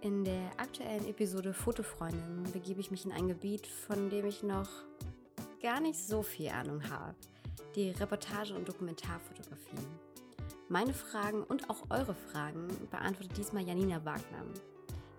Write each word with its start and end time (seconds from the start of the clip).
In 0.00 0.22
der 0.24 0.52
aktuellen 0.58 1.08
Episode 1.08 1.52
Fotofreundin 1.52 2.44
begebe 2.52 2.80
ich 2.80 2.92
mich 2.92 3.04
in 3.04 3.10
ein 3.10 3.26
Gebiet, 3.26 3.66
von 3.66 4.08
dem 4.10 4.26
ich 4.26 4.44
noch 4.44 4.68
gar 5.60 5.80
nicht 5.80 5.98
so 5.98 6.22
viel 6.22 6.50
Ahnung 6.50 6.88
habe. 6.88 7.16
Die 7.74 7.90
Reportage- 7.90 8.54
und 8.54 8.68
Dokumentarfotografie. 8.68 9.88
Meine 10.68 10.94
Fragen 10.94 11.42
und 11.42 11.68
auch 11.68 11.82
eure 11.90 12.14
Fragen 12.14 12.68
beantwortet 12.92 13.36
diesmal 13.36 13.66
Janina 13.66 14.04
Wagner. 14.04 14.44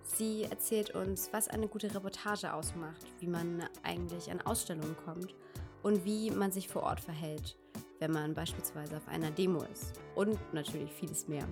Sie 0.03 0.43
erzählt 0.43 0.91
uns, 0.91 1.29
was 1.33 1.49
eine 1.49 1.67
gute 1.67 1.93
Reportage 1.93 2.53
ausmacht, 2.53 3.05
wie 3.19 3.27
man 3.27 3.67
eigentlich 3.83 4.31
an 4.31 4.39
Ausstellungen 4.39 4.95
kommt 5.03 5.35
und 5.83 6.05
wie 6.05 6.31
man 6.31 6.53
sich 6.53 6.69
vor 6.69 6.83
Ort 6.83 7.01
verhält, 7.01 7.57
wenn 7.99 8.11
man 8.11 8.33
beispielsweise 8.33 8.95
auf 8.95 9.07
einer 9.09 9.31
Demo 9.31 9.61
ist. 9.73 9.99
Und 10.15 10.39
natürlich 10.53 10.93
vieles 10.93 11.27
mehr. 11.27 11.47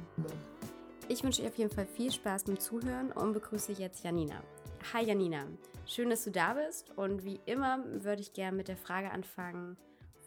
Ich 1.10 1.24
wünsche 1.24 1.42
euch 1.42 1.48
auf 1.48 1.58
jeden 1.58 1.74
Fall 1.74 1.86
viel 1.86 2.12
Spaß 2.12 2.44
beim 2.44 2.60
Zuhören 2.60 3.14
und 3.14 3.32
begrüße 3.32 3.72
jetzt 3.72 4.04
Janina. 4.04 4.44
Hi 4.92 5.06
Janina, 5.06 5.48
schön, 5.86 6.10
dass 6.10 6.26
du 6.26 6.32
da 6.32 6.54
bist 6.54 6.92
und 6.98 7.24
wie 7.24 7.40
immer 7.46 7.82
würde 8.04 8.22
ich 8.22 8.34
gerne 8.34 8.58
mit 8.58 8.68
der 8.68 8.76
Frage 8.76 9.10
anfangen, 9.12 9.78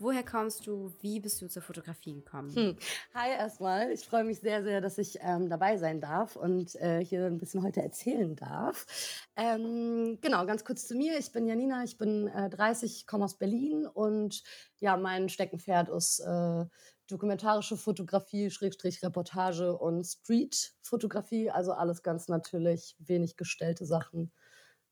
Woher 0.03 0.25
kommst 0.25 0.67
du? 0.67 0.91
Wie 1.03 1.21
bist 1.21 1.43
du 1.43 1.47
zur 1.47 1.61
Fotografie 1.61 2.15
gekommen? 2.15 2.55
Hm. 2.55 2.77
Hi 3.15 3.33
erstmal. 3.33 3.93
Ich 3.93 4.07
freue 4.07 4.25
mich 4.25 4.41
sehr, 4.41 4.63
sehr, 4.63 4.81
dass 4.81 4.97
ich 4.97 5.19
ähm, 5.21 5.51
dabei 5.51 5.77
sein 5.77 6.01
darf 6.01 6.37
und 6.37 6.75
äh, 6.77 7.05
hier 7.05 7.27
ein 7.27 7.37
bisschen 7.37 7.63
heute 7.63 7.83
erzählen 7.83 8.35
darf. 8.35 8.87
Ähm, 9.37 10.17
genau, 10.23 10.47
ganz 10.47 10.65
kurz 10.65 10.89
zu 10.89 10.95
mir. 10.95 11.19
Ich 11.19 11.33
bin 11.33 11.47
Janina, 11.47 11.85
ich 11.85 11.99
bin 11.99 12.29
äh, 12.29 12.49
30, 12.49 13.07
komme 13.07 13.27
aus 13.27 13.37
Berlin 13.37 13.87
und 13.87 14.43
ja, 14.79 14.97
mein 14.97 15.29
Steckenpferd 15.29 15.91
ist 15.91 16.21
äh, 16.21 16.65
dokumentarische 17.11 17.77
Fotografie, 17.77 18.51
Schrägstrich 18.51 19.03
Reportage 19.03 19.77
und 19.77 20.05
Street-Fotografie. 20.05 21.51
Also 21.51 21.73
alles 21.73 22.03
ganz 22.03 22.29
natürlich, 22.29 22.97
wenig 22.99 23.37
gestellte 23.37 23.85
Sachen. 23.85 24.33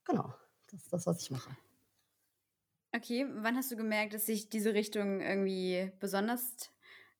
Genau, 0.04 0.34
das 0.70 0.82
ist 0.82 0.92
das, 0.92 1.06
was 1.06 1.22
ich 1.22 1.30
mache. 1.30 1.56
Okay, 2.94 3.26
wann 3.30 3.56
hast 3.56 3.70
du 3.70 3.76
gemerkt, 3.76 4.14
dass 4.14 4.26
sich 4.26 4.48
diese 4.48 4.74
Richtung 4.74 5.20
irgendwie 5.20 5.92
besonders 6.00 6.70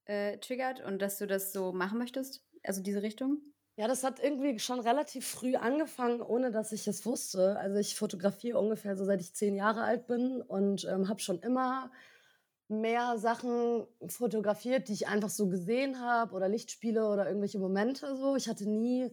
äh, 0.07 0.39
triggert 0.39 0.81
und 0.81 1.01
dass 1.01 1.19
du 1.19 1.27
das 1.27 1.53
so 1.53 1.73
machen 1.73 1.99
möchtest? 1.99 2.43
Also 2.65 2.83
diese 2.83 3.03
Richtung? 3.03 3.43
Ja, 3.77 3.87
das 3.87 4.03
hat 4.03 4.19
irgendwie 4.19 4.59
schon 4.59 4.81
relativ 4.81 5.25
früh 5.25 5.55
angefangen, 5.55 6.21
ohne 6.21 6.51
dass 6.51 6.73
ich 6.73 6.89
es 6.89 7.07
wusste. 7.07 7.57
Also 7.59 7.77
ich 7.77 7.95
fotografiere 7.95 8.59
ungefähr 8.59 8.97
so 8.97 9.05
seit 9.05 9.21
ich 9.21 9.35
zehn 9.35 9.55
Jahre 9.55 9.83
alt 9.83 10.09
bin 10.09 10.43
und 10.43 10.85
ähm, 10.85 11.09
habe 11.09 11.21
schon 11.21 11.39
immer 11.41 11.93
mehr 12.69 13.19
Sachen 13.19 13.87
fotografiert, 14.09 14.89
die 14.89 14.93
ich 14.93 15.09
einfach 15.09 15.31
so 15.31 15.49
gesehen 15.49 16.01
habe 16.01 16.35
oder 16.35 16.49
Lichtspiele 16.49 17.09
oder 17.09 17.27
irgendwelche 17.27 17.59
Momente 17.59 18.15
so. 18.17 18.37
Ich 18.37 18.49
hatte 18.49 18.69
nie 18.69 19.11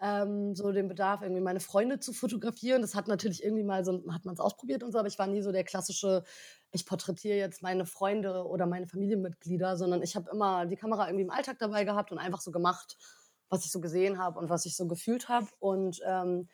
ähm, 0.00 0.54
so 0.54 0.72
den 0.72 0.88
Bedarf, 0.88 1.22
irgendwie 1.22 1.40
meine 1.40 1.60
Freunde 1.60 2.00
zu 2.00 2.12
fotografieren. 2.12 2.82
Das 2.82 2.94
hat 2.94 3.06
natürlich 3.08 3.44
irgendwie 3.44 3.62
mal 3.62 3.84
so, 3.84 4.02
hat 4.10 4.24
man 4.24 4.34
es 4.34 4.40
ausprobiert 4.40 4.82
und 4.82 4.92
so, 4.92 4.98
aber 4.98 5.08
ich 5.08 5.18
war 5.18 5.26
nie 5.26 5.42
so 5.42 5.52
der 5.52 5.64
klassische, 5.64 6.24
ich 6.72 6.84
porträtiere 6.84 7.36
jetzt 7.36 7.62
meine 7.62 7.86
Freunde 7.86 8.44
oder 8.44 8.66
meine 8.66 8.86
Familienmitglieder, 8.86 9.76
sondern 9.76 10.02
ich 10.02 10.16
habe 10.16 10.30
immer 10.32 10.66
die 10.66 10.76
Kamera 10.76 11.06
irgendwie 11.06 11.24
im 11.24 11.30
Alltag 11.30 11.58
dabei 11.60 11.84
gehabt 11.84 12.10
und 12.12 12.18
einfach 12.18 12.40
so 12.40 12.50
gemacht, 12.50 12.96
was 13.48 13.64
ich 13.64 13.70
so 13.70 13.80
gesehen 13.80 14.18
habe 14.18 14.38
und 14.38 14.50
was 14.50 14.66
ich 14.66 14.76
so 14.76 14.86
gefühlt 14.88 15.28
habe. 15.28 15.46
Und 15.60 16.00
ähm, 16.04 16.48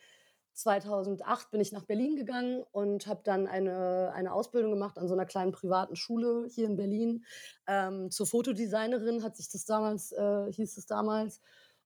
2008 0.55 1.50
bin 1.50 1.61
ich 1.61 1.72
nach 1.72 1.84
Berlin 1.84 2.17
gegangen 2.17 2.62
und 2.72 3.06
habe 3.06 3.22
dann 3.25 3.47
eine, 3.47 4.12
eine 4.14 4.33
Ausbildung 4.33 4.70
gemacht 4.70 4.98
an 4.98 5.08
so 5.08 5.14
einer 5.14 5.27
kleinen 5.27 5.53
privaten 5.53 5.97
Schule 5.97 6.47
hier 6.48 6.67
in 6.67 6.77
Berlin 6.77 7.25
ähm, 7.67 8.11
zur 8.11 8.27
Fotodesignerin, 8.27 9.23
hat 9.23 9.36
sich 9.36 9.50
das 9.50 9.64
damals, 9.64 10.12
äh, 10.12 10.53
hieß 10.53 10.77
es 10.77 10.86
damals. 10.86 11.41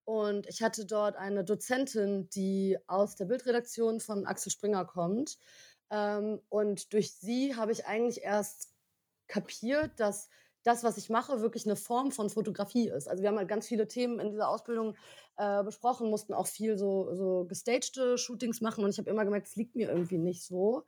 Und 0.05 0.47
ich 0.47 0.63
hatte 0.63 0.87
dort 0.87 1.17
eine 1.17 1.45
Dozentin, 1.45 2.29
die 2.31 2.79
aus 2.87 3.17
der 3.17 3.25
Bildredaktion 3.25 3.99
von 4.01 4.25
Axel 4.25 4.53
Springer 4.53 4.85
kommt. 4.85 5.39
Ähm, 5.91 6.41
und 6.49 6.93
durch 6.93 7.13
sie 7.15 7.57
habe 7.57 7.73
ich 7.73 7.87
eigentlich 7.87 8.23
erst 8.23 8.73
kapiert, 9.27 9.99
dass 9.99 10.29
das, 10.67 10.85
was 10.85 10.97
ich 10.97 11.11
mache, 11.11 11.41
wirklich 11.41 11.67
eine 11.67 11.77
Form 11.77 12.11
von 12.11 12.31
Fotografie 12.31 12.89
ist. 12.89 13.09
Also 13.09 13.23
wir 13.23 13.29
haben 13.29 13.39
halt 13.39 13.49
ganz 13.49 13.67
viele 13.67 13.87
Themen 13.87 14.19
in 14.19 14.31
dieser 14.31 14.49
Ausbildung 14.49 14.97
äh, 15.37 15.63
besprochen, 15.63 16.11
mussten 16.11 16.35
auch 16.35 16.47
viel 16.47 16.77
so, 16.77 17.15
so 17.15 17.45
gestagte 17.45 18.19
Shootings 18.19 18.61
machen 18.61 18.85
und 18.85 18.91
ich 18.91 18.99
habe 18.99 19.11
immer 19.11 19.25
gemerkt, 19.25 19.47
es 19.49 19.57
liegt 19.57 19.77
mir 19.77 19.89
irgendwie 19.89 20.19
nicht 20.19 20.45
so. 20.45 20.85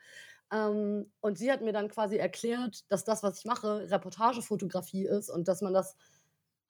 Ähm, 0.53 1.11
und 1.21 1.39
sie 1.39 1.53
hat 1.53 1.61
mir 1.61 1.73
dann 1.73 1.89
quasi 1.89 2.17
erklärt, 2.17 2.91
dass 2.91 3.05
das, 3.05 3.23
was 3.23 3.39
ich 3.39 3.45
mache, 3.45 3.91
Reportagefotografie 3.91 5.07
ist 5.07 5.31
und 5.31 5.47
dass 5.47 5.61
man 5.61 5.73
das 5.73 5.97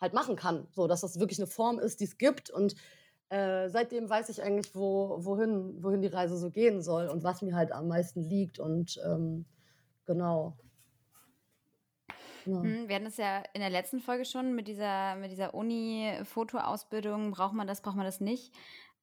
halt 0.00 0.12
machen 0.12 0.36
kann. 0.36 0.66
So, 0.72 0.86
dass 0.86 1.00
das 1.00 1.18
wirklich 1.18 1.38
eine 1.38 1.46
Form 1.46 1.78
ist, 1.78 2.00
die 2.00 2.04
es 2.04 2.18
gibt 2.18 2.50
und 2.50 2.74
äh, 3.30 3.68
seitdem 3.68 4.08
weiß 4.08 4.28
ich 4.30 4.42
eigentlich, 4.42 4.74
wo, 4.74 5.18
wohin, 5.20 5.82
wohin 5.82 6.02
die 6.02 6.08
Reise 6.08 6.36
so 6.38 6.50
gehen 6.50 6.82
soll 6.82 7.08
und 7.08 7.22
was 7.24 7.42
mir 7.42 7.54
halt 7.54 7.72
am 7.72 7.88
meisten 7.88 8.22
liegt 8.22 8.58
und 8.58 9.00
ähm, 9.04 9.44
genau. 10.06 10.56
Ja. 12.46 12.62
Hm, 12.62 12.88
wir 12.88 12.96
hatten 12.96 13.06
es 13.06 13.16
ja 13.16 13.42
in 13.52 13.60
der 13.60 13.70
letzten 13.70 14.00
Folge 14.00 14.24
schon 14.24 14.54
mit 14.54 14.68
dieser, 14.68 15.16
mit 15.16 15.30
dieser 15.30 15.54
Uni-Fotoausbildung. 15.54 17.32
Braucht 17.32 17.54
man 17.54 17.66
das, 17.66 17.82
braucht 17.82 17.96
man 17.96 18.06
das 18.06 18.20
nicht? 18.20 18.54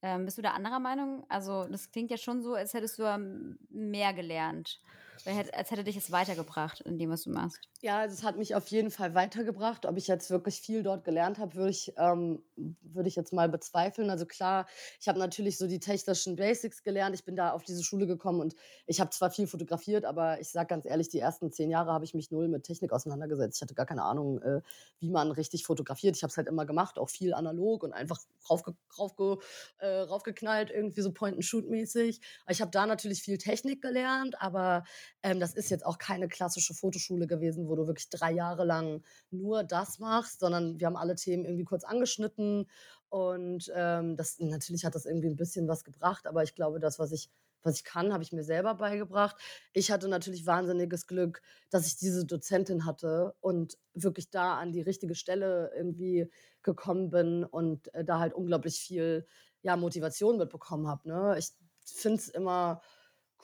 Ähm, 0.02 0.26
bist 0.26 0.38
du 0.38 0.42
da 0.42 0.52
anderer 0.52 0.80
Meinung? 0.80 1.26
Also, 1.30 1.66
das 1.66 1.92
klingt 1.92 2.12
ja 2.12 2.18
schon 2.18 2.42
so, 2.42 2.54
als 2.54 2.74
hättest 2.74 3.00
du 3.00 3.58
mehr 3.70 4.14
gelernt 4.14 4.82
als 5.26 5.72
hätte 5.72 5.84
dich 5.84 5.98
es 5.98 6.12
weitergebracht 6.12 6.82
in 6.82 6.98
dem, 6.98 7.10
was 7.10 7.24
du 7.24 7.32
machst. 7.32 7.60
Ja, 7.82 8.00
also 8.00 8.14
es 8.14 8.24
hat 8.24 8.38
mich 8.38 8.56
auf 8.56 8.68
jeden 8.68 8.92
Fall 8.92 9.14
weitergebracht. 9.14 9.86
Ob 9.86 9.98
ich 9.98 10.08
jetzt 10.08 10.30
wirklich 10.30 10.60
viel 10.62 10.84
dort 10.84 11.04
gelernt 11.04 11.40
habe, 11.40 11.56
würde 11.56 11.70
ich, 11.70 11.94
ähm, 11.98 12.42
würde 12.56 13.08
ich 13.08 13.16
jetzt 13.16 13.34
mal 13.34 13.50
bezweifeln. 13.50 14.10
Also 14.10 14.26
klar, 14.26 14.66
ich 15.00 15.08
habe 15.08 15.20
natürlich 15.20 15.58
so 15.58 15.68
die 15.68 15.80
technischen 15.80 16.36
Basics 16.36 16.84
gelernt. 16.84 17.16
Ich 17.16 17.26
bin 17.26 17.36
da 17.36 17.52
auf 17.52 17.64
diese 17.64 17.84
Schule 17.84 18.08
gekommen 18.08 18.42
und 18.42 18.56
ich 18.86 19.00
habe 19.00 19.12
zwar 19.12 19.32
viel 19.32 19.48
fotografiert, 19.48 20.06
aber 20.06 20.40
ich 20.40 20.50
sage 20.50 20.68
ganz 20.68 20.86
ehrlich, 20.86 21.10
die 21.10 21.20
ersten 21.20 21.52
zehn 21.52 21.70
Jahre 21.70 21.92
habe 21.92 22.06
ich 22.06 22.14
mich 22.14 22.32
null 22.32 22.48
mit 22.48 22.64
Technik 22.64 22.92
auseinandergesetzt. 22.92 23.58
Ich 23.58 23.62
hatte 23.62 23.76
gar 23.76 23.86
keine 23.86 24.04
Ahnung, 24.04 24.42
äh, 24.42 24.62
wie 25.00 25.10
man 25.10 25.32
richtig 25.32 25.66
fotografiert. 25.66 26.16
Ich 26.16 26.24
habe 26.24 26.32
es 26.32 26.38
halt 26.38 26.48
immer 26.48 26.66
gemacht, 26.66 26.98
auch 26.98 27.10
viel 27.10 27.34
analog 27.34 27.84
und 27.84 27.94
einfach 27.94 28.20
raufge 28.50 28.76
raufge 28.98 29.38
äh, 29.78 29.88
raufgeknallt, 29.88 30.72
irgendwie 30.72 31.02
so 31.02 31.12
Point-and-Shoot-mäßig. 31.12 32.22
Ich 32.50 32.62
habe 32.62 32.72
da 32.72 32.86
natürlich 32.86 33.22
viel 33.22 33.38
Technik 33.38 33.82
gelernt, 33.82 34.42
aber 34.42 34.84
ähm, 35.24 35.40
das 35.40 35.54
ist 35.54 35.70
jetzt 35.70 35.86
auch 35.86 35.98
keine 35.98 36.28
klassische 36.28 36.74
Fotoschule 36.74 37.28
gewesen, 37.28 37.68
wo 37.68 37.76
du 37.76 37.88
wirklich 37.88 38.10
drei 38.10 38.32
Jahre 38.32 38.66
lang 38.66 39.04
nur 39.32 39.64
das 39.64 40.00
machst, 40.00 40.40
sondern 40.40 40.80
wir 40.80 40.88
haben 40.88 40.98
alle 40.98 41.16
Themen 41.16 41.46
irgendwie 41.46 41.66
kurz 41.66 41.84
angeschnitten 41.84 42.70
und 43.10 43.72
ähm, 43.76 44.18
das 44.18 44.40
natürlich 44.40 44.86
hat 44.86 44.96
das 44.96 45.06
irgendwie 45.06 45.30
ein 45.30 45.36
bisschen 45.36 45.68
was 45.68 45.84
gebracht, 45.84 46.28
aber 46.28 46.44
ich 46.44 46.56
glaube, 46.56 46.80
das, 46.80 47.00
was 47.00 47.12
ich 47.12 47.30
was 47.66 47.78
ich 47.78 47.84
kann, 47.84 48.14
habe 48.14 48.24
ich 48.24 48.32
mir 48.32 48.44
selber 48.44 48.76
beigebracht. 48.76 49.36
Ich 49.74 49.92
hatte 49.92 50.08
natürlich 50.08 50.46
wahnsinniges 50.46 51.08
Glück, 51.08 51.42
dass 51.72 51.88
ich 51.88 51.98
diese 51.98 52.26
Dozentin 52.26 52.86
hatte 52.86 53.34
und 53.42 53.78
wirklich 53.94 54.30
da 54.30 54.58
an 54.58 54.72
die 54.72 54.82
richtige 54.82 55.16
Stelle 55.16 55.72
irgendwie 55.76 56.32
gekommen 56.62 57.10
bin 57.10 57.44
und 57.44 57.94
äh, 57.94 58.06
da 58.06 58.20
halt 58.20 58.34
unglaublich 58.34 58.80
viel 58.80 59.26
ja, 59.62 59.76
Motivation 59.76 60.38
mitbekommen 60.38 60.88
habe. 60.88 61.08
Ne? 61.08 61.36
Ich 61.40 61.54
finde 61.86 62.20
es 62.20 62.30
immer 62.30 62.82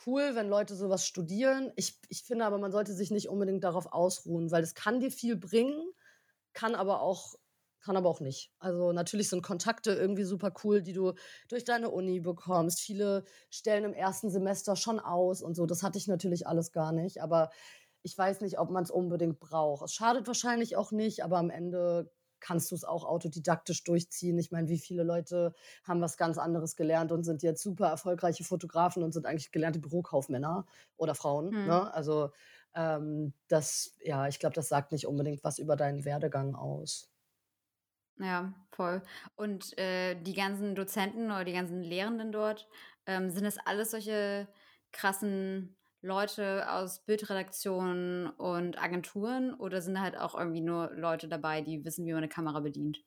cool, 0.06 0.34
wenn 0.34 0.48
Leute 0.48 0.74
sowas 0.74 1.06
studieren. 1.06 1.72
Ich, 1.76 1.98
ich 2.08 2.22
finde 2.24 2.44
aber, 2.44 2.58
man 2.58 2.72
sollte 2.72 2.94
sich 2.94 3.10
nicht 3.10 3.28
unbedingt 3.28 3.64
darauf 3.64 3.86
ausruhen, 3.92 4.50
weil 4.50 4.62
es 4.62 4.74
kann 4.74 5.00
dir 5.00 5.10
viel 5.10 5.36
bringen, 5.36 5.82
kann 6.52 6.74
aber 6.74 7.00
auch 7.00 7.34
kann 7.82 7.96
aber 7.96 8.08
auch 8.08 8.20
nicht. 8.20 8.52
Also 8.60 8.92
natürlich 8.92 9.28
sind 9.28 9.42
Kontakte 9.42 9.92
irgendwie 9.92 10.22
super 10.22 10.52
cool, 10.62 10.82
die 10.82 10.92
du 10.92 11.14
durch 11.48 11.64
deine 11.64 11.90
Uni 11.90 12.20
bekommst. 12.20 12.80
Viele 12.80 13.24
stellen 13.50 13.84
im 13.84 13.92
ersten 13.92 14.30
Semester 14.30 14.76
schon 14.76 15.00
aus 15.00 15.42
und 15.42 15.56
so. 15.56 15.66
Das 15.66 15.82
hatte 15.82 15.98
ich 15.98 16.06
natürlich 16.06 16.46
alles 16.46 16.70
gar 16.70 16.92
nicht. 16.92 17.22
Aber 17.22 17.50
ich 18.02 18.16
weiß 18.16 18.40
nicht, 18.40 18.58
ob 18.58 18.70
man 18.70 18.84
es 18.84 18.90
unbedingt 18.90 19.40
braucht. 19.40 19.84
Es 19.84 19.94
schadet 19.94 20.26
wahrscheinlich 20.26 20.76
auch 20.76 20.92
nicht, 20.92 21.24
aber 21.24 21.38
am 21.38 21.50
Ende 21.50 22.12
kannst 22.42 22.70
du 22.70 22.74
es 22.74 22.84
auch 22.84 23.04
autodidaktisch 23.04 23.84
durchziehen. 23.84 24.38
Ich 24.38 24.50
meine, 24.50 24.68
wie 24.68 24.78
viele 24.78 25.04
Leute 25.04 25.54
haben 25.84 26.02
was 26.02 26.18
ganz 26.18 26.36
anderes 26.36 26.76
gelernt 26.76 27.12
und 27.12 27.24
sind 27.24 27.42
jetzt 27.42 27.62
super 27.62 27.88
erfolgreiche 27.88 28.44
Fotografen 28.44 29.02
und 29.02 29.12
sind 29.12 29.24
eigentlich 29.24 29.52
gelernte 29.52 29.78
Bürokaufmänner 29.78 30.66
oder 30.96 31.14
Frauen. 31.14 31.52
Hm. 31.52 31.66
Ne? 31.66 31.94
Also 31.94 32.30
ähm, 32.74 33.32
das, 33.48 33.96
ja, 34.02 34.28
ich 34.28 34.38
glaube, 34.38 34.54
das 34.54 34.68
sagt 34.68 34.92
nicht 34.92 35.06
unbedingt 35.06 35.44
was 35.44 35.58
über 35.58 35.76
deinen 35.76 36.04
Werdegang 36.04 36.54
aus. 36.54 37.08
Ja, 38.18 38.52
voll. 38.70 39.02
Und 39.36 39.76
äh, 39.78 40.14
die 40.20 40.34
ganzen 40.34 40.74
Dozenten 40.74 41.26
oder 41.26 41.44
die 41.44 41.54
ganzen 41.54 41.82
Lehrenden 41.82 42.30
dort, 42.30 42.68
ähm, 43.06 43.30
sind 43.30 43.44
das 43.44 43.58
alles 43.58 43.90
solche 43.90 44.48
krassen 44.92 45.76
Leute 46.02 46.70
aus 46.70 47.04
Bildredaktionen 47.04 48.28
und 48.28 48.82
Agenturen 48.82 49.54
oder 49.54 49.80
sind 49.80 50.00
halt 50.00 50.18
auch 50.18 50.36
irgendwie 50.36 50.60
nur 50.60 50.90
Leute 50.94 51.28
dabei, 51.28 51.62
die 51.62 51.84
wissen, 51.84 52.04
wie 52.04 52.10
man 52.10 52.18
eine 52.18 52.28
Kamera 52.28 52.60
bedient? 52.60 53.04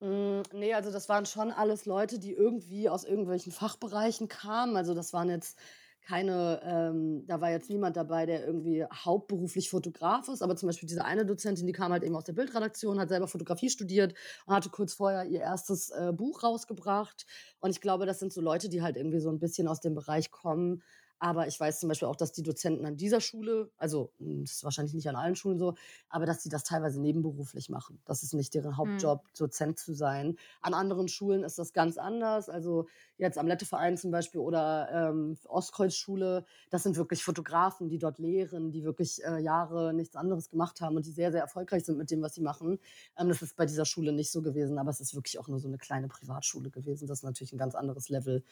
Mm, 0.00 0.42
nee, 0.52 0.72
also 0.72 0.90
das 0.90 1.08
waren 1.08 1.26
schon 1.26 1.50
alles 1.50 1.84
Leute, 1.86 2.18
die 2.18 2.32
irgendwie 2.32 2.88
aus 2.88 3.04
irgendwelchen 3.04 3.52
Fachbereichen 3.52 4.28
kamen. 4.28 4.76
Also 4.76 4.94
das 4.94 5.12
waren 5.12 5.28
jetzt 5.28 5.58
keine, 6.02 6.60
ähm, 6.64 7.26
da 7.26 7.40
war 7.40 7.50
jetzt 7.50 7.68
niemand 7.68 7.96
dabei, 7.96 8.24
der 8.24 8.46
irgendwie 8.46 8.84
hauptberuflich 8.90 9.68
Fotograf 9.68 10.28
ist, 10.28 10.42
aber 10.42 10.56
zum 10.56 10.68
Beispiel 10.68 10.88
diese 10.88 11.04
eine 11.04 11.26
Dozentin, 11.26 11.66
die 11.66 11.74
kam 11.74 11.92
halt 11.92 12.02
eben 12.02 12.16
aus 12.16 12.24
der 12.24 12.32
Bildredaktion, 12.32 12.98
hat 12.98 13.10
selber 13.10 13.28
Fotografie 13.28 13.68
studiert 13.68 14.14
und 14.46 14.54
hatte 14.54 14.70
kurz 14.70 14.94
vorher 14.94 15.24
ihr 15.26 15.40
erstes 15.40 15.90
äh, 15.90 16.12
Buch 16.14 16.42
rausgebracht. 16.42 17.26
Und 17.60 17.70
ich 17.70 17.80
glaube, 17.82 18.06
das 18.06 18.18
sind 18.18 18.32
so 18.32 18.40
Leute, 18.40 18.70
die 18.70 18.82
halt 18.82 18.96
irgendwie 18.96 19.20
so 19.20 19.30
ein 19.30 19.38
bisschen 19.38 19.68
aus 19.68 19.80
dem 19.80 19.94
Bereich 19.94 20.30
kommen, 20.30 20.82
aber 21.20 21.46
ich 21.46 21.60
weiß 21.60 21.80
zum 21.80 21.90
Beispiel 21.90 22.08
auch, 22.08 22.16
dass 22.16 22.32
die 22.32 22.42
Dozenten 22.42 22.86
an 22.86 22.96
dieser 22.96 23.20
Schule, 23.20 23.70
also 23.76 24.10
hm, 24.18 24.40
das 24.44 24.56
ist 24.56 24.64
wahrscheinlich 24.64 24.94
nicht 24.94 25.08
an 25.08 25.16
allen 25.16 25.36
Schulen 25.36 25.58
so, 25.58 25.74
aber 26.08 26.24
dass 26.24 26.42
die 26.42 26.48
das 26.48 26.64
teilweise 26.64 26.98
nebenberuflich 26.98 27.68
machen. 27.68 28.00
Das 28.06 28.22
ist 28.22 28.32
nicht 28.32 28.54
deren 28.54 28.70
hm. 28.70 28.76
Hauptjob, 28.78 29.22
mhm. 29.22 29.28
Dozent 29.38 29.78
zu 29.78 29.92
sein. 29.92 30.36
An 30.62 30.72
anderen 30.72 31.08
Schulen 31.08 31.44
ist 31.44 31.58
das 31.58 31.74
ganz 31.74 31.98
anders. 31.98 32.48
Also 32.48 32.86
jetzt 33.18 33.36
am 33.36 33.46
Letteverein 33.46 33.98
zum 33.98 34.10
Beispiel 34.10 34.40
oder 34.40 34.88
ähm, 34.92 35.36
Ostkreuzschule, 35.44 36.46
das 36.70 36.84
sind 36.84 36.96
wirklich 36.96 37.22
Fotografen, 37.22 37.90
die 37.90 37.98
dort 37.98 38.18
lehren, 38.18 38.72
die 38.72 38.82
wirklich 38.82 39.22
äh, 39.22 39.40
Jahre 39.40 39.92
nichts 39.92 40.16
anderes 40.16 40.48
gemacht 40.48 40.80
haben 40.80 40.96
und 40.96 41.04
die 41.04 41.12
sehr, 41.12 41.32
sehr 41.32 41.42
erfolgreich 41.42 41.84
sind 41.84 41.98
mit 41.98 42.10
dem, 42.10 42.22
was 42.22 42.34
sie 42.34 42.40
machen. 42.40 42.78
Ähm, 43.18 43.28
das 43.28 43.42
ist 43.42 43.56
bei 43.56 43.66
dieser 43.66 43.84
Schule 43.84 44.12
nicht 44.12 44.32
so 44.32 44.40
gewesen, 44.40 44.78
aber 44.78 44.88
es 44.88 45.00
ist 45.00 45.14
wirklich 45.14 45.38
auch 45.38 45.48
nur 45.48 45.58
so 45.58 45.68
eine 45.68 45.76
kleine 45.76 46.08
Privatschule 46.08 46.70
gewesen. 46.70 47.06
Das 47.06 47.18
ist 47.18 47.24
natürlich 47.24 47.52
ein 47.52 47.58
ganz 47.58 47.74
anderes 47.74 48.08
Level 48.08 48.42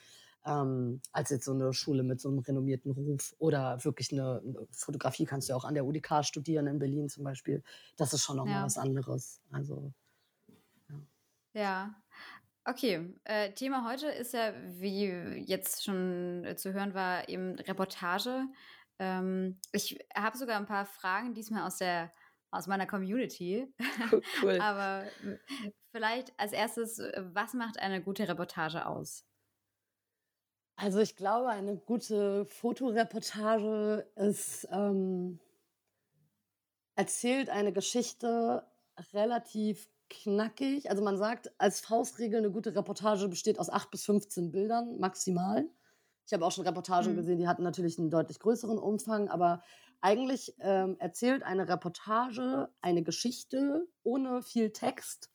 ähm, 0.49 1.01
als 1.13 1.31
jetzt 1.31 1.45
so 1.45 1.53
eine 1.53 1.73
Schule 1.73 2.03
mit 2.03 2.21
so 2.21 2.29
einem 2.29 2.39
renommierten 2.39 2.93
Ruf 2.93 3.35
oder 3.39 3.85
wirklich 3.85 4.13
eine, 4.13 4.41
eine, 4.45 4.67
Fotografie 4.73 5.27
kannst 5.27 5.49
du 5.49 5.53
ja 5.53 5.57
auch 5.57 5.65
an 5.65 5.75
der 5.75 5.85
UDK 5.85 6.25
studieren 6.25 6.67
in 6.67 6.79
Berlin 6.79 7.09
zum 7.09 7.25
Beispiel. 7.25 7.63
Das 7.97 8.13
ist 8.13 8.23
schon 8.23 8.37
nochmal 8.37 8.61
ja. 8.61 8.65
was 8.65 8.79
anderes. 8.79 9.41
Also 9.53 9.93
ja. 10.89 11.61
ja. 11.61 11.95
Okay, 12.65 13.15
äh, 13.25 13.53
Thema 13.53 13.89
heute 13.89 14.09
ist 14.09 14.35
ja, 14.35 14.53
wie 14.79 15.07
jetzt 15.47 15.85
schon 15.85 16.47
zu 16.57 16.73
hören 16.73 16.95
war, 16.95 17.29
eben 17.29 17.55
Reportage. 17.55 18.47
Ähm, 18.99 19.59
ich 19.73 19.99
habe 20.15 20.37
sogar 20.37 20.57
ein 20.57 20.67
paar 20.67 20.87
Fragen 20.87 21.35
diesmal 21.35 21.67
aus 21.67 21.79
der 21.79 22.13
aus 22.51 22.67
meiner 22.67 22.87
Community. 22.87 23.73
Cool. 24.43 24.59
Aber 24.61 25.05
vielleicht 25.93 26.33
als 26.39 26.53
erstes, 26.53 26.99
was 26.99 27.53
macht 27.53 27.79
eine 27.79 28.03
gute 28.03 28.27
Reportage 28.27 28.87
aus? 28.87 29.28
Also 30.81 31.01
ich 31.01 31.17
glaube, 31.17 31.49
eine 31.49 31.77
gute 31.77 32.45
Fotoreportage 32.45 34.07
ist, 34.15 34.69
ähm, 34.71 35.41
erzählt 36.95 37.51
eine 37.51 37.73
Geschichte 37.73 38.65
relativ 39.13 39.91
knackig. 40.09 40.89
Also 40.89 41.03
man 41.03 41.19
sagt 41.19 41.51
als 41.59 41.81
Faustregel, 41.81 42.39
eine 42.39 42.53
gute 42.53 42.77
Reportage 42.77 43.27
besteht 43.27 43.59
aus 43.59 43.71
8 43.71 43.91
bis 43.91 44.05
15 44.05 44.53
Bildern 44.53 45.01
maximal. 45.01 45.69
Ich 46.25 46.33
habe 46.33 46.47
auch 46.47 46.53
schon 46.53 46.65
Reportagen 46.65 47.11
mhm. 47.11 47.17
gesehen, 47.17 47.39
die 47.39 47.49
hatten 47.49 47.65
natürlich 47.65 47.99
einen 47.99 48.11
deutlich 48.11 48.39
größeren 48.39 48.79
Umfang, 48.79 49.29
aber 49.29 49.65
eigentlich 50.01 50.55
ähm, 50.61 50.95
erzählt 51.01 51.43
eine 51.43 51.69
Reportage 51.69 52.69
eine 52.83 53.03
Geschichte 53.03 53.89
ohne 54.05 54.43
viel 54.43 54.71
Text, 54.71 55.29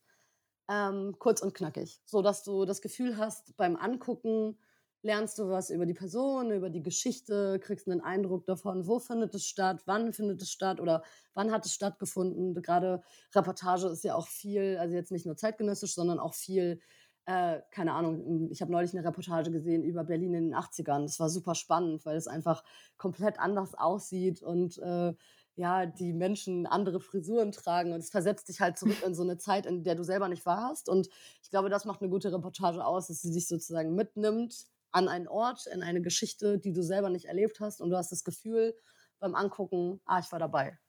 ähm, 0.69 1.17
kurz 1.19 1.41
und 1.41 1.53
knackig, 1.53 1.99
so 2.05 2.21
dass 2.21 2.43
du 2.43 2.63
das 2.63 2.81
Gefühl 2.81 3.17
hast 3.17 3.57
beim 3.57 3.75
Angucken, 3.75 4.57
lernst 5.03 5.37
du 5.37 5.49
was 5.49 5.69
über 5.69 5.85
die 5.85 5.93
Person, 5.93 6.51
über 6.51 6.69
die 6.69 6.81
Geschichte, 6.81 7.59
kriegst 7.59 7.87
einen 7.87 8.01
Eindruck 8.01 8.45
davon, 8.45 8.87
wo 8.87 8.99
findet 8.99 9.35
es 9.35 9.45
statt, 9.45 9.81
wann 9.85 10.13
findet 10.13 10.41
es 10.41 10.49
statt 10.49 10.79
oder 10.79 11.03
wann 11.33 11.51
hat 11.51 11.65
es 11.65 11.73
stattgefunden. 11.73 12.55
Gerade 12.55 13.03
Reportage 13.35 13.87
ist 13.87 14.03
ja 14.05 14.15
auch 14.15 14.27
viel, 14.27 14.77
also 14.79 14.95
jetzt 14.95 15.11
nicht 15.11 15.25
nur 15.25 15.35
zeitgenössisch, 15.35 15.93
sondern 15.93 16.19
auch 16.19 16.33
viel, 16.33 16.79
äh, 17.25 17.59
keine 17.71 17.93
Ahnung, 17.93 18.49
ich 18.49 18.61
habe 18.61 18.71
neulich 18.71 18.93
eine 18.95 19.05
Reportage 19.05 19.51
gesehen 19.51 19.83
über 19.83 20.05
Berlin 20.05 20.33
in 20.33 20.49
den 20.49 20.55
80ern. 20.55 21.03
Das 21.03 21.19
war 21.19 21.29
super 21.29 21.53
spannend, 21.53 22.05
weil 22.05 22.15
es 22.15 22.27
einfach 22.27 22.63
komplett 22.97 23.39
anders 23.39 23.75
aussieht 23.75 24.41
und 24.41 24.77
äh, 24.77 25.13
ja, 25.55 25.85
die 25.85 26.13
Menschen 26.13 26.65
andere 26.65 26.99
Frisuren 26.99 27.51
tragen 27.51 27.91
und 27.91 27.99
es 27.99 28.09
versetzt 28.09 28.47
dich 28.47 28.61
halt 28.61 28.77
zurück 28.77 28.97
in 29.05 29.15
so 29.15 29.23
eine 29.23 29.37
Zeit, 29.37 29.65
in 29.65 29.83
der 29.83 29.95
du 29.95 30.03
selber 30.03 30.29
nicht 30.29 30.45
warst. 30.45 30.87
Und 30.87 31.09
ich 31.41 31.49
glaube, 31.49 31.69
das 31.69 31.83
macht 31.83 32.01
eine 32.01 32.09
gute 32.09 32.31
Reportage 32.31 32.83
aus, 32.85 33.07
dass 33.07 33.21
sie 33.21 33.31
dich 33.31 33.47
sozusagen 33.49 33.93
mitnimmt 33.95 34.72
an 34.93 35.09
einen 35.09 35.27
Ort, 35.27 35.67
in 35.67 35.83
eine 35.83 36.01
Geschichte, 36.01 36.59
die 36.59 36.71
du 36.71 36.81
selber 36.81 37.09
nicht 37.09 37.25
erlebt 37.25 37.59
hast 37.59 37.81
und 37.81 37.89
du 37.89 37.97
hast 37.97 38.11
das 38.11 38.23
Gefühl 38.23 38.75
beim 39.19 39.35
Angucken, 39.35 39.99
ah, 40.05 40.19
ich 40.19 40.31
war 40.31 40.39
dabei. 40.39 40.79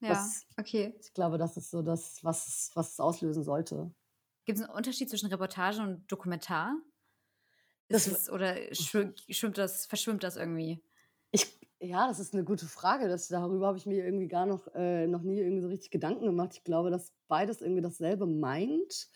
Ja, 0.00 0.08
das, 0.08 0.44
okay. 0.58 0.94
Ich 1.00 1.14
glaube, 1.14 1.38
das 1.38 1.56
ist 1.56 1.70
so 1.70 1.82
das, 1.82 2.22
was, 2.22 2.70
was 2.74 2.92
es 2.92 3.00
auslösen 3.00 3.44
sollte. 3.44 3.94
Gibt 4.44 4.58
es 4.58 4.64
einen 4.64 4.74
Unterschied 4.74 5.08
zwischen 5.08 5.28
Reportage 5.28 5.80
und 5.80 6.10
Dokumentar? 6.10 6.76
Das, 7.88 8.06
es, 8.06 8.28
oder 8.28 8.56
schwimmt 8.74 9.58
das, 9.58 9.86
verschwimmt 9.86 10.24
das 10.24 10.36
irgendwie? 10.36 10.82
Ich, 11.30 11.60
ja, 11.78 12.08
das 12.08 12.18
ist 12.18 12.34
eine 12.34 12.42
gute 12.42 12.66
Frage. 12.66 13.08
Das, 13.08 13.28
darüber 13.28 13.68
habe 13.68 13.78
ich 13.78 13.86
mir 13.86 14.04
irgendwie 14.04 14.28
gar 14.28 14.46
noch, 14.46 14.66
äh, 14.74 15.06
noch 15.06 15.22
nie 15.22 15.38
irgendwie 15.38 15.62
so 15.62 15.68
richtig 15.68 15.90
Gedanken 15.90 16.24
gemacht. 16.24 16.54
Ich 16.54 16.64
glaube, 16.64 16.90
dass 16.90 17.12
beides 17.28 17.60
irgendwie 17.60 17.82
dasselbe 17.82 18.26
meint. 18.26 19.08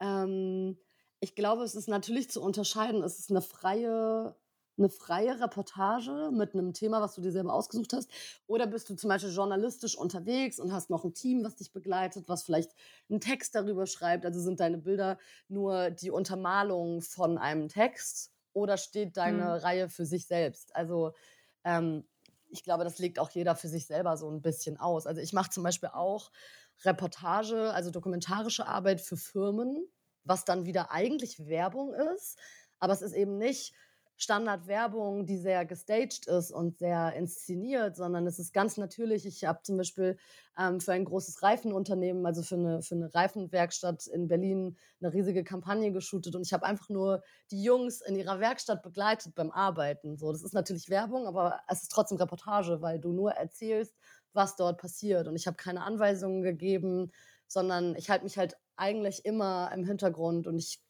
Ähm, 0.00 0.78
ich 1.20 1.34
glaube, 1.34 1.64
es 1.64 1.74
ist 1.74 1.88
natürlich 1.88 2.30
zu 2.30 2.42
unterscheiden. 2.42 3.02
Es 3.02 3.18
ist 3.18 3.30
eine 3.30 3.42
freie, 3.42 4.36
eine 4.78 4.88
freie 4.90 5.40
Reportage 5.40 6.30
mit 6.32 6.54
einem 6.54 6.72
Thema, 6.72 7.00
was 7.00 7.14
du 7.14 7.20
dir 7.22 7.32
selber 7.32 7.54
ausgesucht 7.54 7.92
hast. 7.94 8.10
Oder 8.46 8.66
bist 8.66 8.90
du 8.90 8.94
zum 8.94 9.08
Beispiel 9.08 9.32
journalistisch 9.32 9.96
unterwegs 9.96 10.58
und 10.58 10.72
hast 10.72 10.90
noch 10.90 11.04
ein 11.04 11.14
Team, 11.14 11.44
was 11.44 11.56
dich 11.56 11.72
begleitet, 11.72 12.28
was 12.28 12.42
vielleicht 12.42 12.72
einen 13.08 13.20
Text 13.20 13.54
darüber 13.54 13.86
schreibt. 13.86 14.26
Also 14.26 14.40
sind 14.40 14.60
deine 14.60 14.78
Bilder 14.78 15.18
nur 15.48 15.90
die 15.90 16.10
Untermalung 16.10 17.00
von 17.00 17.38
einem 17.38 17.68
Text 17.68 18.32
oder 18.52 18.76
steht 18.76 19.16
deine 19.16 19.54
hm. 19.54 19.60
Reihe 19.60 19.88
für 19.88 20.06
sich 20.06 20.26
selbst? 20.26 20.74
Also 20.76 21.12
ähm, 21.64 22.04
ich 22.48 22.62
glaube, 22.62 22.84
das 22.84 22.98
legt 22.98 23.18
auch 23.18 23.30
jeder 23.30 23.56
für 23.56 23.68
sich 23.68 23.86
selber 23.86 24.16
so 24.16 24.30
ein 24.30 24.42
bisschen 24.42 24.78
aus. 24.78 25.06
Also 25.06 25.20
ich 25.20 25.32
mache 25.32 25.50
zum 25.50 25.62
Beispiel 25.62 25.90
auch 25.92 26.30
Reportage, 26.84 27.72
also 27.72 27.90
dokumentarische 27.90 28.66
Arbeit 28.66 29.00
für 29.00 29.16
Firmen 29.16 29.88
was 30.26 30.44
dann 30.44 30.66
wieder 30.66 30.90
eigentlich 30.90 31.46
Werbung 31.46 31.94
ist. 31.94 32.38
Aber 32.78 32.92
es 32.92 33.02
ist 33.02 33.14
eben 33.14 33.38
nicht 33.38 33.74
Standardwerbung, 34.18 35.26
die 35.26 35.36
sehr 35.36 35.66
gestaged 35.66 36.26
ist 36.26 36.50
und 36.50 36.78
sehr 36.78 37.12
inszeniert, 37.12 37.96
sondern 37.96 38.26
es 38.26 38.38
ist 38.38 38.54
ganz 38.54 38.78
natürlich. 38.78 39.26
Ich 39.26 39.44
habe 39.44 39.60
zum 39.62 39.76
Beispiel 39.76 40.16
ähm, 40.58 40.80
für 40.80 40.92
ein 40.92 41.04
großes 41.04 41.42
Reifenunternehmen, 41.42 42.24
also 42.24 42.42
für 42.42 42.54
eine, 42.54 42.82
für 42.82 42.94
eine 42.94 43.14
Reifenwerkstatt 43.14 44.06
in 44.06 44.26
Berlin, 44.26 44.78
eine 45.00 45.12
riesige 45.12 45.44
Kampagne 45.44 45.92
geshootet 45.92 46.34
und 46.34 46.46
ich 46.46 46.54
habe 46.54 46.64
einfach 46.64 46.88
nur 46.88 47.22
die 47.50 47.62
Jungs 47.62 48.00
in 48.00 48.16
ihrer 48.16 48.40
Werkstatt 48.40 48.82
begleitet 48.82 49.34
beim 49.34 49.50
Arbeiten. 49.50 50.16
So, 50.16 50.32
das 50.32 50.42
ist 50.42 50.54
natürlich 50.54 50.88
Werbung, 50.88 51.26
aber 51.26 51.60
es 51.68 51.82
ist 51.82 51.92
trotzdem 51.92 52.16
Reportage, 52.16 52.80
weil 52.80 52.98
du 52.98 53.12
nur 53.12 53.32
erzählst, 53.32 53.94
was 54.32 54.56
dort 54.56 54.78
passiert. 54.78 55.28
Und 55.28 55.36
ich 55.36 55.46
habe 55.46 55.58
keine 55.58 55.82
Anweisungen 55.82 56.42
gegeben, 56.42 57.12
sondern 57.48 57.94
ich 57.96 58.08
halte 58.08 58.24
mich 58.24 58.38
halt 58.38 58.56
eigentlich 58.76 59.24
immer 59.24 59.70
im 59.72 59.84
Hintergrund 59.84 60.46
und 60.46 60.58
ich 60.58 60.80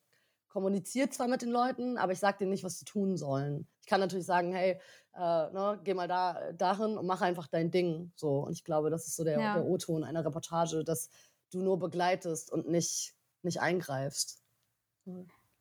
kommuniziere 0.49 1.11
zwar 1.11 1.29
mit 1.29 1.43
den 1.43 1.51
Leuten, 1.51 1.99
aber 1.99 2.13
ich 2.13 2.19
sage 2.19 2.39
denen 2.39 2.51
nicht, 2.51 2.65
was 2.65 2.79
sie 2.79 2.87
tun 2.87 3.17
sollen. 3.17 3.67
Ich 3.83 3.87
kann 3.87 4.01
natürlich 4.01 4.25
sagen, 4.25 4.53
hey, 4.53 4.81
äh, 5.15 5.19
ne, 5.19 5.79
geh 5.85 5.93
mal 5.93 6.09
da 6.09 6.53
dahin 6.53 6.97
und 6.97 7.07
mach 7.07 7.21
einfach 7.21 7.47
dein 7.47 7.71
Ding. 7.71 8.11
So. 8.17 8.39
Und 8.39 8.53
ich 8.53 8.65
glaube, 8.65 8.89
das 8.89 9.07
ist 9.07 9.17
so 9.17 9.25
der, 9.25 9.39
ja. 9.39 9.55
der 9.55 9.65
O-Ton 9.67 10.03
einer 10.03 10.25
Reportage, 10.25 10.83
dass 10.83 11.11
du 11.53 11.61
nur 11.63 11.79
begleitest 11.79 12.51
und 12.51 12.69
nicht, 12.69 13.15
nicht 13.43 13.61
eingreifst. 13.61 14.43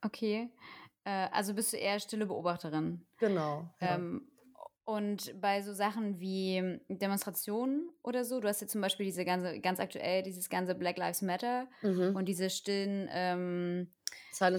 Okay. 0.02 0.50
Äh, 1.04 1.28
also 1.32 1.54
bist 1.54 1.74
du 1.74 1.78
eher 1.78 2.00
stille 2.00 2.26
Beobachterin. 2.26 3.06
Genau. 3.18 3.70
Ja. 3.82 3.96
Ähm, 3.96 4.32
und 4.86 5.40
bei 5.42 5.64
so 5.64 5.74
Sachen 5.74 6.20
wie 6.20 6.80
Demonstrationen 6.90 7.90
oder 8.04 8.24
so, 8.24 8.40
du 8.40 8.48
hast 8.48 8.62
ja 8.62 8.68
zum 8.68 8.82
Beispiel 8.82 9.08
diese 9.08 9.26
ganze, 9.26 9.60
ganz 9.60 9.80
aktuell, 9.80 10.22
dieses 10.22 10.48
ganze 10.48 10.76
Black 10.76 10.98
Lives 10.98 11.24
Matter 11.24 11.68
mhm. 11.82 12.16
und 12.16 12.26
diese 12.26 12.52
stillen, 12.52 13.10
ähm, 13.12 13.88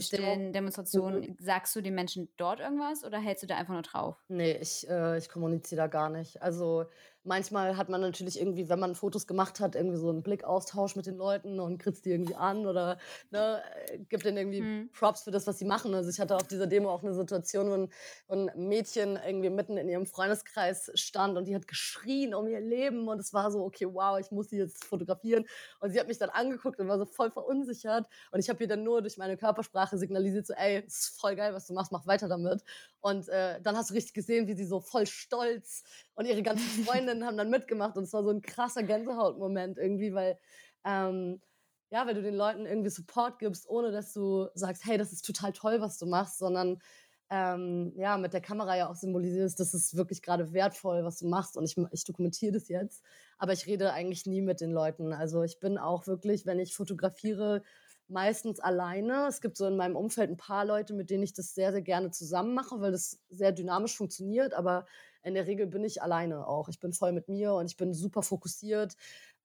stillen 0.00 0.52
Demonstrationen. 0.52 1.21
Mhm. 1.21 1.37
Sagst 1.38 1.76
du 1.76 1.80
den 1.80 1.95
Menschen 1.95 2.28
dort 2.37 2.59
irgendwas 2.59 3.04
oder 3.04 3.21
hältst 3.21 3.45
du 3.45 3.47
da 3.47 3.56
einfach 3.56 3.75
nur 3.75 3.83
drauf? 3.83 4.16
Nee, 4.26 4.59
ich, 4.61 4.88
äh, 4.88 5.16
ich 5.16 5.28
kommuniziere 5.28 5.83
da 5.83 5.87
gar 5.87 6.11
nicht. 6.11 6.42
Also 6.42 6.87
manchmal 7.26 7.76
hat 7.76 7.88
man 7.88 8.00
natürlich 8.00 8.38
irgendwie, 8.38 8.68
wenn 8.68 8.78
man 8.78 8.95
Fotos 8.95 9.26
gemacht 9.26 9.61
hat, 9.61 9.75
irgendwie 9.75 9.97
so 9.97 10.09
einen 10.09 10.23
Blickaustausch 10.23 10.97
mit 10.97 11.06
den 11.06 11.16
Leuten 11.16 11.61
und 11.61 11.78
kritzt 11.78 12.04
die 12.04 12.11
irgendwie 12.11 12.35
an 12.35 12.66
oder 12.66 12.99
ne, 13.30 13.62
gibt 14.09 14.25
denen 14.25 14.37
irgendwie 14.38 14.61
mhm. 14.61 14.90
Props 14.92 15.23
für 15.23 15.30
das, 15.30 15.47
was 15.47 15.59
sie 15.59 15.64
machen. 15.64 15.95
Also 15.95 16.09
ich 16.11 16.21
hatte 16.21 16.37
auf 16.37 16.47
dieser 16.47 16.66
Demo 16.66 16.90
auch 16.90 17.02
eine 17.02 17.14
Situation, 17.14 17.88
wo 18.28 18.35
ein, 18.35 18.50
Mädchen 18.56 19.18
irgendwie 19.26 19.50
mitten 19.50 19.76
in 19.76 19.88
ihrem 19.88 20.06
Freundeskreis 20.06 20.90
stand 20.95 21.37
und 21.37 21.47
die 21.47 21.54
hat 21.54 21.66
geschrien 21.68 22.35
um 22.35 22.47
ihr 22.47 22.61
Leben 22.61 23.09
und 23.09 23.18
es 23.18 23.35
war 23.35 23.50
so, 23.50 23.64
okay, 23.64 23.87
wow, 23.90 24.18
ich 24.18 24.30
muss 24.30 24.50
sie 24.50 24.59
jetzt 24.59 24.85
fotografieren. 24.85 25.45
Und 25.80 25.90
sie 25.90 26.00
hat 26.00 26.09
mich 26.09 26.18
dann 26.18 26.30
angeguckt 26.30 26.78
und 26.80 26.88
war 26.88 26.99
so 26.99 27.04
voll 27.04 27.30
verunsichert 27.30 28.06
und 28.30 28.40
ich 28.40 28.49
habe 28.49 28.62
ihr 28.62 28.68
dann 28.68 28.85
nur 28.85 29.02
durch 29.02 29.18
meine 29.18 29.37
Körpersprache 29.37 29.99
signalisiert, 29.99 30.47
so, 30.47 30.54
ey, 30.54 30.85
ist 30.87 31.21
voll 31.21 31.37
geil, 31.37 31.52
was 31.52 31.66
du 31.66 31.75
machst, 31.75 31.92
mach 31.92 32.06
weiter 32.06 32.28
damit. 32.28 32.62
Und 33.00 33.28
äh, 33.28 33.61
dann 33.62 33.76
hast 33.76 33.90
du 33.90 33.95
richtig 33.95 34.14
gesehen, 34.14 34.47
wie 34.49 34.54
sie 34.54 34.64
so 34.64 34.80
voll 34.80 35.06
stolz 35.06 35.85
und 36.14 36.26
ihre 36.26 36.42
ganzen 36.42 36.66
Freundinnen 36.85 37.16
haben 37.25 37.37
dann 37.37 37.51
mitgemacht 37.51 37.97
und 37.97 38.05
es 38.05 38.13
war 38.13 38.23
so 38.23 38.31
ein 38.31 38.43
krasser 38.43 38.83
Gänsehautmoment 38.83 39.79
irgendwie, 39.79 40.13
weil 40.13 40.39
ähm, 40.85 41.41
ja, 41.91 42.07
weil 42.07 42.15
du 42.15 42.23
den 42.23 42.35
Leuten 42.35 42.67
irgendwie 42.67 42.91
Support 42.91 43.39
gibst, 43.39 43.69
ohne 43.69 43.93
dass 43.93 44.13
du 44.13 44.49
sagst, 44.55 44.85
hey, 44.85 44.99
das 44.99 45.13
ist 45.13 45.25
total 45.25 45.53
toll, 45.53 45.81
was 45.81 45.99
du 45.99 46.07
machst, 46.07 46.39
sondern 46.39 46.81
ähm, 47.31 47.93
ja, 47.97 48.17
mit 48.19 48.33
der 48.33 48.41
Kamera 48.41 48.77
ja 48.77 48.89
auch 48.89 48.95
symbolisierst, 48.95 49.59
das 49.59 49.75
ist 49.75 49.97
wirklich 49.97 50.23
gerade 50.23 50.53
wertvoll, 50.53 51.05
was 51.05 51.19
du 51.19 51.27
machst 51.29 51.57
und 51.57 51.65
ich, 51.65 51.77
ich 51.91 52.05
dokumentiere 52.05 52.53
das 52.53 52.69
jetzt, 52.69 53.05
aber 53.39 53.53
ich 53.53 53.67
rede 53.67 53.93
eigentlich 53.93 54.27
nie 54.27 54.43
mit 54.43 54.61
den 54.61 54.71
Leuten. 54.71 55.13
Also 55.13 55.43
ich 55.43 55.59
bin 55.59 55.79
auch 55.79 56.07
wirklich, 56.07 56.47
wenn 56.47 56.61
ich 56.61 56.75
fotografiere, 56.75 57.63
meistens 58.09 58.61
alleine. 58.61 59.27
Es 59.29 59.41
gibt 59.41 59.57
so 59.57 59.67
in 59.67 59.77
meinem 59.77 59.97
Umfeld 59.97 60.31
ein 60.31 60.37
paar 60.37 60.65
Leute, 60.65 60.95
mit 60.95 61.11
denen 61.11 61.25
ich 61.25 61.33
das 61.33 61.55
sehr, 61.55 61.73
sehr 61.73 61.83
gerne 61.83 62.11
zusammen 62.11 62.55
mache, 62.55 62.81
weil 62.81 62.93
das 62.93 63.19
sehr 63.31 63.53
dynamisch 63.53 63.97
funktioniert, 63.97 64.55
aber 64.55 64.87
in 65.26 65.35
der 65.35 65.47
Regel 65.47 65.66
bin 65.66 65.83
ich 65.85 66.02
alleine 66.02 66.47
auch. 66.47 66.68
Ich 66.68 66.78
bin 66.78 66.92
voll 66.92 67.12
mit 67.12 67.28
mir 67.28 67.54
und 67.54 67.66
ich 67.66 67.76
bin 67.76 67.92
super 67.92 68.23
fokussiert 68.23 68.97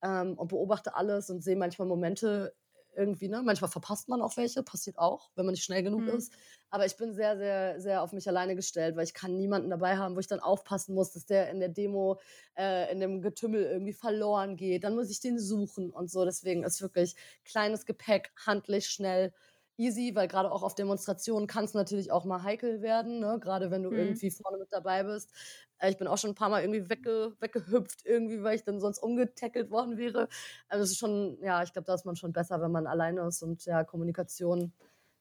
ähm, 0.04 0.38
und 0.38 0.50
beobachte 0.50 0.96
alles 0.96 1.30
und 1.32 1.44
sehe 1.44 1.56
manchmal 1.56 1.88
Momente 1.88 2.54
irgendwie, 2.96 3.30
ne? 3.30 3.42
Manchmal 3.42 3.70
verpasst 3.72 4.10
man 4.10 4.22
auch 4.22 4.38
welche, 4.38 4.64
passiert 4.64 5.00
auch, 5.00 5.32
wenn 5.36 5.46
man 5.46 5.54
nicht 5.54 5.64
schnell 5.64 5.82
genug 5.82 6.02
mhm. 6.02 6.10
ist. 6.10 6.34
Aber 6.70 6.86
ich 6.86 6.98
bin 6.98 7.14
sehr, 7.14 7.38
sehr, 7.38 7.82
sehr 7.82 8.04
auf 8.04 8.14
mich 8.14 8.28
alleine 8.28 8.56
gestellt, 8.56 8.96
weil 8.96 9.06
ich 9.06 9.14
kann 9.14 9.38
niemanden 9.38 9.70
dabei 9.70 9.98
haben, 9.98 10.16
wo 10.16 10.20
ich 10.20 10.28
dann 10.28 10.40
aufpassen 10.40 10.94
muss, 10.94 11.14
dass 11.14 11.26
der 11.26 11.50
in 11.50 11.60
der 11.60 11.70
Demo, 11.70 12.20
äh, 12.58 12.92
in 12.92 13.00
dem 13.00 13.22
Getümmel 13.22 13.64
irgendwie 13.64 13.94
verloren 13.94 14.58
geht. 14.58 14.84
Dann 14.84 14.96
muss 14.96 15.10
ich 15.10 15.20
den 15.20 15.40
suchen 15.40 15.90
und 15.90 16.12
so. 16.12 16.26
Deswegen 16.26 16.64
ist 16.64 16.82
wirklich 16.82 17.16
kleines 17.46 17.86
Gepäck, 17.86 18.32
handlich, 18.46 18.88
schnell 18.88 19.34
easy, 19.78 20.12
weil 20.16 20.28
gerade 20.28 20.52
auch 20.52 20.64
auf 20.64 20.76
Demonstrationen 20.76 21.48
kann 21.48 21.66
es 21.66 21.74
natürlich 21.74 22.12
auch 22.12 22.26
mal 22.26 22.44
heikel 22.44 22.82
werden, 22.82 23.20
ne? 23.20 23.40
gerade 23.40 23.72
wenn 23.72 23.84
du 23.84 23.92
mhm. 23.92 23.98
irgendwie 23.98 24.32
vorne 24.32 24.58
mit 24.58 24.72
dabei 24.72 25.04
bist. 25.04 25.32
Äh, 25.80 25.92
ich 25.92 25.98
bin 25.98 26.08
auch 26.08 26.18
schon 26.18 26.32
ein 26.32 26.36
paar 26.36 26.50
Mal 26.50 26.62
irgendwie 26.62 26.90
wegge 26.90 27.36
weggehüpft, 27.40 28.06
irgendwie, 28.06 28.44
weil 28.44 28.56
ich 28.56 28.64
dann 28.64 28.80
sonst 28.80 29.00
umgetackelt 29.00 29.72
worden 29.72 29.98
wäre. 29.98 30.28
Also 30.68 30.84
es 30.84 30.92
ist 30.92 30.98
schon, 30.98 31.38
ja, 31.42 31.64
ich 31.64 31.74
glaube, 31.74 31.86
da 31.86 31.94
ist 31.96 32.06
man 32.06 32.16
schon 32.16 32.34
besser, 32.34 32.62
wenn 32.62 32.72
man 32.72 32.88
alleine 32.88 33.22
ist 33.22 33.42
und 33.42 33.66
ja, 33.66 33.84
Kommunikation 33.84 34.74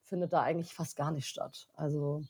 findet 0.05 0.33
da 0.33 0.43
eigentlich 0.43 0.75
fast 0.75 0.97
gar 0.97 1.11
nicht 1.13 1.27
statt. 1.27 1.69
Also. 1.75 2.23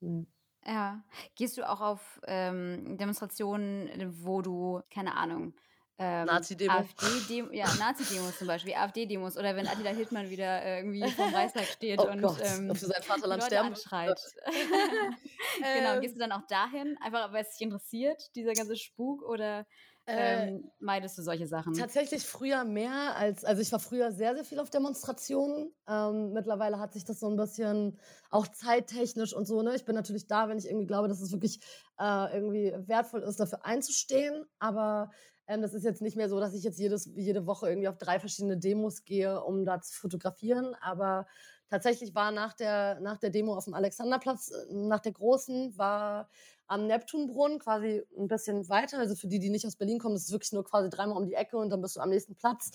Mh. 0.00 0.24
Ja. 0.66 1.02
Gehst 1.34 1.56
du 1.56 1.68
auch 1.68 1.80
auf 1.80 2.20
ähm, 2.26 2.98
Demonstrationen, 2.98 3.88
wo 4.22 4.42
du, 4.42 4.82
keine 4.90 5.16
Ahnung, 5.16 5.54
ähm, 5.98 6.26
Nazi-Demo. 6.26 6.72
AfD-Demo, 6.72 7.52
ja, 7.52 7.66
Nazi-Demos 7.78 8.38
zum 8.38 8.46
Beispiel, 8.46 8.74
AfD-Demos 8.74 9.36
oder 9.36 9.56
wenn 9.56 9.66
Attila 9.66 9.90
Hildmann 9.90 10.30
wieder 10.30 10.62
äh, 10.62 10.78
irgendwie 10.78 11.10
vom 11.10 11.34
Reichstag 11.34 11.64
steht 11.64 11.98
oh 12.02 12.08
und 12.08 12.22
Gott, 12.22 12.38
ähm, 12.40 12.74
für 12.74 12.86
sein 12.86 13.02
Vaterland 13.02 13.42
sterben 13.42 13.74
schreit. 13.74 14.20
genau, 15.58 15.94
ähm. 15.94 16.00
gehst 16.00 16.14
du 16.14 16.20
dann 16.20 16.32
auch 16.32 16.46
dahin, 16.48 16.96
einfach 17.00 17.32
weil 17.32 17.42
es 17.42 17.50
dich 17.50 17.62
interessiert, 17.62 18.22
dieser 18.36 18.52
ganze 18.52 18.76
Spuk 18.76 19.22
oder 19.22 19.66
äh, 20.08 20.48
ähm, 20.48 20.70
meidest 20.78 21.18
du 21.18 21.22
solche 21.22 21.46
Sachen? 21.46 21.74
Tatsächlich 21.74 22.24
früher 22.24 22.64
mehr 22.64 23.14
als, 23.16 23.44
also 23.44 23.60
ich 23.60 23.70
war 23.72 23.78
früher 23.78 24.10
sehr, 24.10 24.34
sehr 24.34 24.44
viel 24.44 24.58
auf 24.58 24.70
Demonstrationen. 24.70 25.74
Ähm, 25.86 26.32
mittlerweile 26.32 26.78
hat 26.78 26.94
sich 26.94 27.04
das 27.04 27.20
so 27.20 27.28
ein 27.28 27.36
bisschen 27.36 27.98
auch 28.30 28.46
zeittechnisch 28.48 29.34
und 29.34 29.46
so, 29.46 29.60
ne? 29.62 29.74
Ich 29.74 29.84
bin 29.84 29.94
natürlich 29.94 30.26
da, 30.26 30.48
wenn 30.48 30.58
ich 30.58 30.66
irgendwie 30.66 30.86
glaube, 30.86 31.08
dass 31.08 31.20
es 31.20 31.32
wirklich 31.32 31.60
äh, 31.98 32.34
irgendwie 32.34 32.72
wertvoll 32.86 33.22
ist, 33.22 33.38
dafür 33.38 33.66
einzustehen, 33.66 34.46
aber 34.58 35.10
ähm, 35.48 35.62
das 35.62 35.72
ist 35.72 35.84
jetzt 35.84 36.02
nicht 36.02 36.16
mehr 36.16 36.28
so, 36.28 36.38
dass 36.38 36.54
ich 36.54 36.62
jetzt 36.62 36.78
jedes, 36.78 37.06
jede 37.16 37.46
Woche 37.46 37.68
irgendwie 37.68 37.88
auf 37.88 37.96
drei 37.96 38.20
verschiedene 38.20 38.58
Demos 38.58 39.04
gehe, 39.04 39.42
um 39.42 39.64
da 39.64 39.80
zu 39.80 39.98
fotografieren. 39.98 40.74
Aber 40.80 41.26
tatsächlich 41.70 42.14
war 42.14 42.30
nach 42.30 42.52
der, 42.52 43.00
nach 43.00 43.16
der 43.16 43.30
Demo 43.30 43.54
auf 43.56 43.64
dem 43.64 43.74
Alexanderplatz, 43.74 44.50
äh, 44.50 44.74
nach 44.74 45.00
der 45.00 45.12
großen, 45.12 45.76
war 45.78 46.28
am 46.66 46.86
Neptunbrunnen 46.86 47.58
quasi 47.58 48.02
ein 48.18 48.28
bisschen 48.28 48.68
weiter. 48.68 48.98
Also 48.98 49.14
für 49.16 49.26
die, 49.26 49.38
die 49.38 49.48
nicht 49.48 49.66
aus 49.66 49.76
Berlin 49.76 49.98
kommen, 49.98 50.14
das 50.14 50.24
ist 50.24 50.32
wirklich 50.32 50.52
nur 50.52 50.64
quasi 50.64 50.90
dreimal 50.90 51.16
um 51.16 51.26
die 51.26 51.34
Ecke 51.34 51.56
und 51.56 51.70
dann 51.70 51.80
bist 51.80 51.96
du 51.96 52.00
am 52.00 52.10
nächsten 52.10 52.36
Platz. 52.36 52.70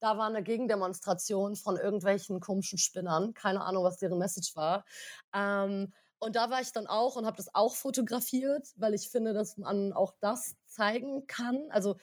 Da 0.00 0.18
war 0.18 0.26
eine 0.26 0.42
Gegendemonstration 0.42 1.54
von 1.54 1.76
irgendwelchen 1.76 2.40
komischen 2.40 2.78
Spinnern. 2.78 3.34
Keine 3.34 3.62
Ahnung, 3.62 3.84
was 3.84 3.98
deren 3.98 4.18
Message 4.18 4.56
war. 4.56 4.84
Ähm, 5.32 5.92
und 6.18 6.36
da 6.36 6.50
war 6.50 6.60
ich 6.60 6.72
dann 6.72 6.86
auch 6.86 7.16
und 7.16 7.26
habe 7.26 7.36
das 7.36 7.54
auch 7.54 7.74
fotografiert, 7.74 8.68
weil 8.76 8.94
ich 8.94 9.10
finde, 9.10 9.32
dass 9.32 9.56
man 9.56 9.92
auch 9.92 10.14
das 10.20 10.56
zeigen 10.66 11.26
kann. 11.26 11.66
Also 11.70 11.96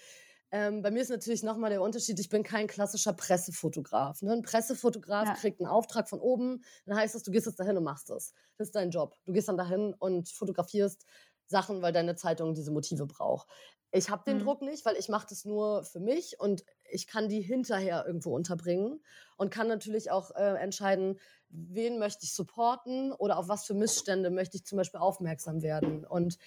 ähm, 0.51 0.83
bei 0.83 0.91
mir 0.91 1.01
ist 1.01 1.09
natürlich 1.09 1.41
nochmal 1.41 1.71
der 1.71 1.81
Unterschied, 1.81 2.19
ich 2.19 2.29
bin 2.29 2.43
kein 2.43 2.67
klassischer 2.67 3.13
Pressefotograf. 3.13 4.21
Ne? 4.21 4.33
Ein 4.33 4.43
Pressefotograf 4.43 5.27
ja. 5.29 5.33
kriegt 5.33 5.59
einen 5.59 5.67
Auftrag 5.67 6.07
von 6.07 6.19
oben, 6.19 6.63
dann 6.85 6.95
heißt 6.95 7.15
das, 7.15 7.23
du 7.23 7.31
gehst 7.31 7.47
jetzt 7.47 7.59
dahin 7.59 7.75
und 7.75 7.83
machst 7.83 8.09
das. 8.11 8.33
Das 8.57 8.67
ist 8.67 8.75
dein 8.75 8.91
Job. 8.91 9.15
Du 9.25 9.33
gehst 9.33 9.47
dann 9.47 9.57
dahin 9.57 9.95
und 9.97 10.29
fotografierst 10.29 11.05
Sachen, 11.47 11.81
weil 11.81 11.91
deine 11.91 12.15
Zeitung 12.15 12.53
diese 12.53 12.71
Motive 12.71 13.07
braucht. 13.07 13.47
Ich 13.95 14.09
habe 14.09 14.23
den 14.25 14.37
mhm. 14.37 14.43
Druck 14.43 14.61
nicht, 14.63 14.85
weil 14.85 14.95
ich 14.95 15.07
mache 15.07 15.27
das 15.29 15.45
nur 15.45 15.83
für 15.83 15.99
mich 15.99 16.39
und 16.39 16.65
ich 16.89 17.05
kann 17.05 17.29
die 17.29 17.41
hinterher 17.41 18.05
irgendwo 18.07 18.35
unterbringen 18.35 19.03
und 19.37 19.51
kann 19.51 19.67
natürlich 19.67 20.09
auch 20.09 20.31
äh, 20.31 20.55
entscheiden, 20.55 21.19
wen 21.49 21.99
möchte 21.99 22.23
ich 22.23 22.33
supporten 22.33 23.11
oder 23.11 23.37
auf 23.37 23.49
was 23.49 23.65
für 23.65 23.75
Missstände 23.75 24.31
möchte 24.31 24.57
ich 24.57 24.65
zum 24.65 24.79
Beispiel 24.79 24.99
aufmerksam 24.99 25.61
werden. 25.61 26.05
Und 26.05 26.39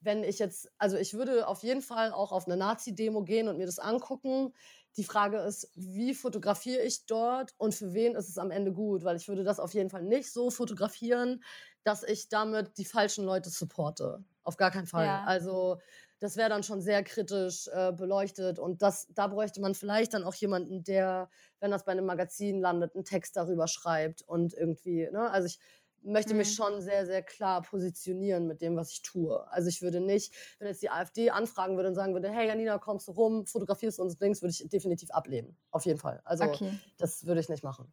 wenn 0.00 0.22
ich 0.22 0.38
jetzt, 0.38 0.70
also 0.78 0.96
ich 0.96 1.14
würde 1.14 1.48
auf 1.48 1.64
jeden 1.64 1.82
Fall 1.82 2.12
auch 2.12 2.30
auf 2.30 2.46
eine 2.46 2.56
Nazi-Demo 2.56 3.24
gehen 3.24 3.48
und 3.48 3.58
mir 3.58 3.66
das 3.66 3.80
angucken. 3.80 4.54
Die 4.96 5.04
Frage 5.04 5.38
ist, 5.38 5.70
wie 5.74 6.14
fotografiere 6.14 6.82
ich 6.82 7.06
dort 7.06 7.52
und 7.56 7.74
für 7.74 7.94
wen 7.94 8.14
ist 8.14 8.28
es 8.28 8.38
am 8.38 8.52
Ende 8.52 8.72
gut? 8.72 9.02
Weil 9.02 9.16
ich 9.16 9.26
würde 9.26 9.42
das 9.42 9.58
auf 9.58 9.74
jeden 9.74 9.90
Fall 9.90 10.02
nicht 10.02 10.32
so 10.32 10.50
fotografieren, 10.50 11.42
dass 11.82 12.04
ich 12.04 12.28
damit 12.28 12.78
die 12.78 12.84
falschen 12.84 13.24
Leute 13.24 13.50
supporte. 13.50 14.22
Auf 14.44 14.56
gar 14.56 14.70
keinen 14.70 14.86
Fall. 14.86 15.06
Ja. 15.06 15.24
Also 15.24 15.78
das 16.22 16.36
wäre 16.36 16.48
dann 16.48 16.62
schon 16.62 16.80
sehr 16.80 17.02
kritisch 17.02 17.66
äh, 17.72 17.90
beleuchtet. 17.90 18.60
Und 18.60 18.80
das, 18.80 19.08
da 19.12 19.26
bräuchte 19.26 19.60
man 19.60 19.74
vielleicht 19.74 20.14
dann 20.14 20.22
auch 20.22 20.34
jemanden, 20.34 20.84
der, 20.84 21.28
wenn 21.58 21.72
das 21.72 21.84
bei 21.84 21.90
einem 21.90 22.06
Magazin 22.06 22.60
landet, 22.60 22.94
einen 22.94 23.04
Text 23.04 23.36
darüber 23.36 23.66
schreibt 23.66 24.22
und 24.22 24.54
irgendwie, 24.54 25.08
ne? 25.10 25.28
Also 25.30 25.46
ich 25.46 25.58
möchte 26.00 26.34
mhm. 26.34 26.38
mich 26.38 26.54
schon 26.54 26.80
sehr, 26.80 27.06
sehr 27.06 27.22
klar 27.22 27.62
positionieren 27.62 28.46
mit 28.46 28.62
dem, 28.62 28.76
was 28.76 28.92
ich 28.92 29.02
tue. 29.02 29.50
Also 29.50 29.68
ich 29.68 29.82
würde 29.82 30.00
nicht, 30.00 30.32
wenn 30.60 30.68
jetzt 30.68 30.82
die 30.82 30.90
AfD 30.90 31.30
anfragen 31.30 31.74
würde 31.74 31.88
und 31.88 31.96
sagen 31.96 32.14
würde, 32.14 32.30
hey 32.30 32.46
Janina, 32.46 32.78
kommst 32.78 33.08
du 33.08 33.12
rum, 33.12 33.44
fotografierst 33.44 33.98
uns 33.98 34.16
Dings, 34.16 34.42
würde 34.42 34.54
ich 34.56 34.68
definitiv 34.68 35.10
ablehnen. 35.10 35.56
Auf 35.72 35.86
jeden 35.86 35.98
Fall. 35.98 36.20
Also 36.24 36.44
okay. 36.44 36.78
das 36.98 37.26
würde 37.26 37.40
ich 37.40 37.48
nicht 37.48 37.64
machen. 37.64 37.92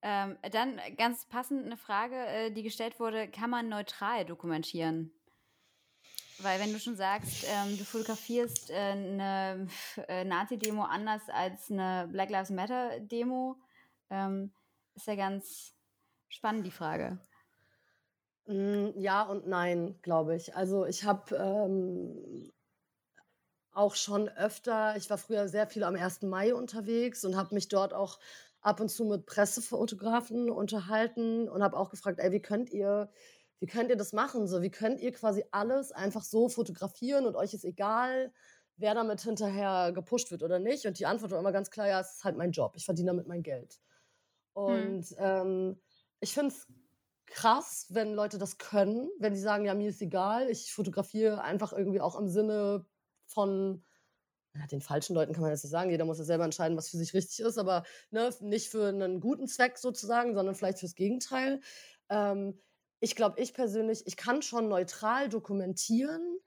Ähm, 0.00 0.38
dann 0.50 0.80
ganz 0.96 1.26
passend 1.26 1.66
eine 1.66 1.76
Frage, 1.76 2.16
äh, 2.16 2.50
die 2.52 2.62
gestellt 2.62 2.98
wurde, 2.98 3.28
kann 3.28 3.50
man 3.50 3.68
neutral 3.68 4.24
dokumentieren? 4.24 5.12
Weil 6.40 6.60
wenn 6.60 6.72
du 6.72 6.78
schon 6.78 6.96
sagst, 6.96 7.44
ähm, 7.48 7.76
du 7.76 7.84
fotografierst 7.84 8.70
äh, 8.70 8.74
eine 8.74 9.66
äh, 10.08 10.24
Nazi-Demo 10.24 10.84
anders 10.84 11.22
als 11.28 11.70
eine 11.70 12.08
Black 12.12 12.30
Lives 12.30 12.50
Matter-Demo, 12.50 13.56
ähm, 14.10 14.52
ist 14.94 15.08
ja 15.08 15.16
ganz 15.16 15.74
spannend 16.28 16.64
die 16.64 16.70
Frage. 16.70 17.18
Mm, 18.46 18.90
ja 18.96 19.22
und 19.22 19.48
nein, 19.48 19.98
glaube 20.02 20.36
ich. 20.36 20.54
Also 20.54 20.86
ich 20.86 21.04
habe 21.04 21.34
ähm, 21.34 22.52
auch 23.72 23.96
schon 23.96 24.28
öfter, 24.28 24.96
ich 24.96 25.10
war 25.10 25.18
früher 25.18 25.48
sehr 25.48 25.66
viel 25.66 25.82
am 25.82 25.96
1. 25.96 26.22
Mai 26.22 26.54
unterwegs 26.54 27.24
und 27.24 27.36
habe 27.36 27.54
mich 27.54 27.68
dort 27.68 27.92
auch 27.92 28.18
ab 28.60 28.80
und 28.80 28.90
zu 28.90 29.04
mit 29.04 29.26
Pressefotografen 29.26 30.50
unterhalten 30.50 31.48
und 31.48 31.62
habe 31.62 31.76
auch 31.76 31.90
gefragt, 31.90 32.18
ey, 32.20 32.32
wie 32.32 32.42
könnt 32.42 32.70
ihr 32.70 33.10
wie 33.60 33.66
könnt 33.66 33.90
ihr 33.90 33.96
das 33.96 34.12
machen? 34.12 34.46
So, 34.46 34.62
wie 34.62 34.70
könnt 34.70 35.00
ihr 35.00 35.12
quasi 35.12 35.44
alles 35.50 35.92
einfach 35.92 36.22
so 36.22 36.48
fotografieren 36.48 37.26
und 37.26 37.36
euch 37.36 37.54
ist 37.54 37.64
egal, 37.64 38.32
wer 38.76 38.94
damit 38.94 39.20
hinterher 39.20 39.92
gepusht 39.92 40.30
wird 40.30 40.42
oder 40.42 40.58
nicht? 40.58 40.86
Und 40.86 40.98
die 40.98 41.06
Antwort 41.06 41.32
war 41.32 41.38
immer 41.38 41.52
ganz 41.52 41.70
klar, 41.70 41.88
ja, 41.88 42.00
es 42.00 42.14
ist 42.14 42.24
halt 42.24 42.36
mein 42.36 42.52
Job. 42.52 42.72
Ich 42.76 42.84
verdiene 42.84 43.10
damit 43.10 43.26
mein 43.26 43.42
Geld. 43.42 43.80
Hm. 44.54 44.62
Und 44.62 45.04
hm. 45.04 45.16
ähm, 45.18 45.80
ich 46.20 46.34
finde 46.34 46.54
es 46.54 46.66
krass, 47.26 47.86
wenn 47.90 48.14
Leute 48.14 48.38
das 48.38 48.58
können, 48.58 49.10
wenn 49.18 49.34
sie 49.34 49.40
sagen, 49.40 49.64
ja, 49.64 49.74
mir 49.74 49.90
ist 49.90 50.00
egal, 50.00 50.48
ich 50.48 50.72
fotografiere 50.72 51.42
einfach 51.42 51.72
irgendwie 51.72 52.00
auch 52.00 52.18
im 52.18 52.28
Sinne 52.28 52.86
von 53.26 53.84
den 54.72 54.80
falschen 54.80 55.14
Leuten 55.14 55.32
kann 55.32 55.42
man 55.42 55.50
jetzt 55.50 55.62
nicht 55.62 55.70
sagen, 55.70 55.90
jeder 55.90 56.04
muss 56.04 56.18
ja 56.18 56.24
selber 56.24 56.44
entscheiden, 56.44 56.76
was 56.76 56.88
für 56.88 56.96
sich 56.96 57.14
richtig 57.14 57.40
ist, 57.40 57.58
aber 57.58 57.84
ne, 58.10 58.30
nicht 58.40 58.70
für 58.70 58.88
einen 58.88 59.20
guten 59.20 59.46
Zweck 59.46 59.78
sozusagen, 59.78 60.34
sondern 60.34 60.54
vielleicht 60.54 60.80
fürs 60.80 60.94
Gegenteil. 60.94 61.60
Ähm, 62.08 62.58
ich 63.00 63.16
glaube, 63.16 63.40
ich 63.40 63.54
persönlich, 63.54 64.06
ich 64.06 64.16
kann 64.16 64.42
schon 64.42 64.68
neutral 64.68 65.28
dokumentieren, 65.28 66.38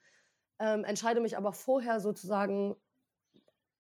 ähm, 0.60 0.84
entscheide 0.84 1.22
mich 1.22 1.38
aber 1.38 1.54
vorher 1.54 2.00
sozusagen, 2.00 2.76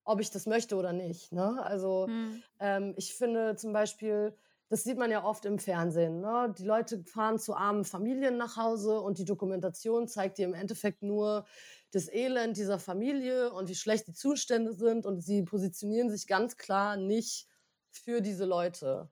ob 0.04 0.20
ich 0.20 0.32
das 0.32 0.46
möchte 0.46 0.76
oder 0.76 0.94
nicht. 0.94 1.32
Ne? 1.32 1.62
Also 1.64 2.08
hm. 2.08 2.44
ähm, 2.60 2.94
ich 2.98 3.14
finde 3.14 3.56
zum 3.56 3.74
Beispiel, 3.74 4.36
das 4.70 4.84
sieht 4.84 4.98
man 4.98 5.12
ja 5.12 5.24
oft 5.24 5.46
im 5.46 5.60
Fernsehen. 5.60 6.22
Ne? 6.22 6.54
Die 6.58 6.64
Leute 6.64 7.04
fahren 7.04 7.40
zu 7.40 7.56
armen 7.56 7.84
Familien 7.84 8.38
nach 8.38 8.56
Hause 8.56 9.02
und 9.02 9.18
die 9.18 9.26
Dokumentation 9.26 10.08
zeigt 10.08 10.38
dir 10.38 10.46
im 10.46 10.54
Endeffekt 10.54 11.04
nur 11.04 11.46
das 11.92 12.12
Elend 12.12 12.56
dieser 12.56 12.80
Familie 12.80 13.52
und 13.52 13.68
wie 13.68 13.76
schlecht 13.76 14.08
die 14.08 14.14
Zustände 14.14 14.74
sind 14.74 15.06
und 15.06 15.22
sie 15.22 15.44
positionieren 15.44 16.10
sich 16.10 16.26
ganz 16.26 16.56
klar 16.56 16.96
nicht 16.96 17.48
für 17.90 18.22
diese 18.22 18.46
Leute. 18.46 19.10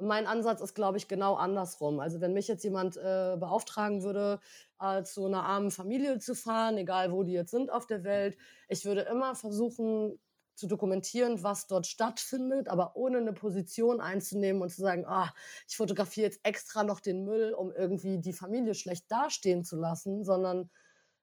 Mein 0.00 0.26
Ansatz 0.26 0.60
ist, 0.60 0.74
glaube 0.74 0.98
ich, 0.98 1.08
genau 1.08 1.34
andersrum. 1.34 2.00
Also 2.00 2.20
wenn 2.20 2.34
mich 2.34 2.48
jetzt 2.48 2.64
jemand 2.64 2.96
äh, 2.98 3.36
beauftragen 3.38 4.02
würde, 4.02 4.40
äh, 4.80 5.02
zu 5.04 5.24
einer 5.26 5.44
armen 5.44 5.70
Familie 5.70 6.18
zu 6.18 6.34
fahren, 6.34 6.76
egal 6.76 7.12
wo 7.12 7.22
die 7.22 7.32
jetzt 7.32 7.50
sind 7.50 7.70
auf 7.72 7.86
der 7.86 8.04
Welt, 8.04 8.36
ich 8.68 8.84
würde 8.84 9.02
immer 9.02 9.34
versuchen, 9.34 10.18
zu 10.54 10.66
dokumentieren, 10.66 11.42
was 11.42 11.66
dort 11.66 11.86
stattfindet, 11.86 12.68
aber 12.68 12.96
ohne 12.96 13.18
eine 13.18 13.32
Position 13.34 14.00
einzunehmen 14.00 14.62
und 14.62 14.70
zu 14.70 14.80
sagen, 14.80 15.04
ah, 15.06 15.32
ich 15.68 15.76
fotografiere 15.76 16.26
jetzt 16.26 16.40
extra 16.44 16.82
noch 16.82 17.00
den 17.00 17.24
Müll, 17.24 17.52
um 17.52 17.72
irgendwie 17.72 18.18
die 18.18 18.32
Familie 18.32 18.74
schlecht 18.74 19.04
dastehen 19.10 19.64
zu 19.64 19.76
lassen, 19.76 20.24
sondern 20.24 20.70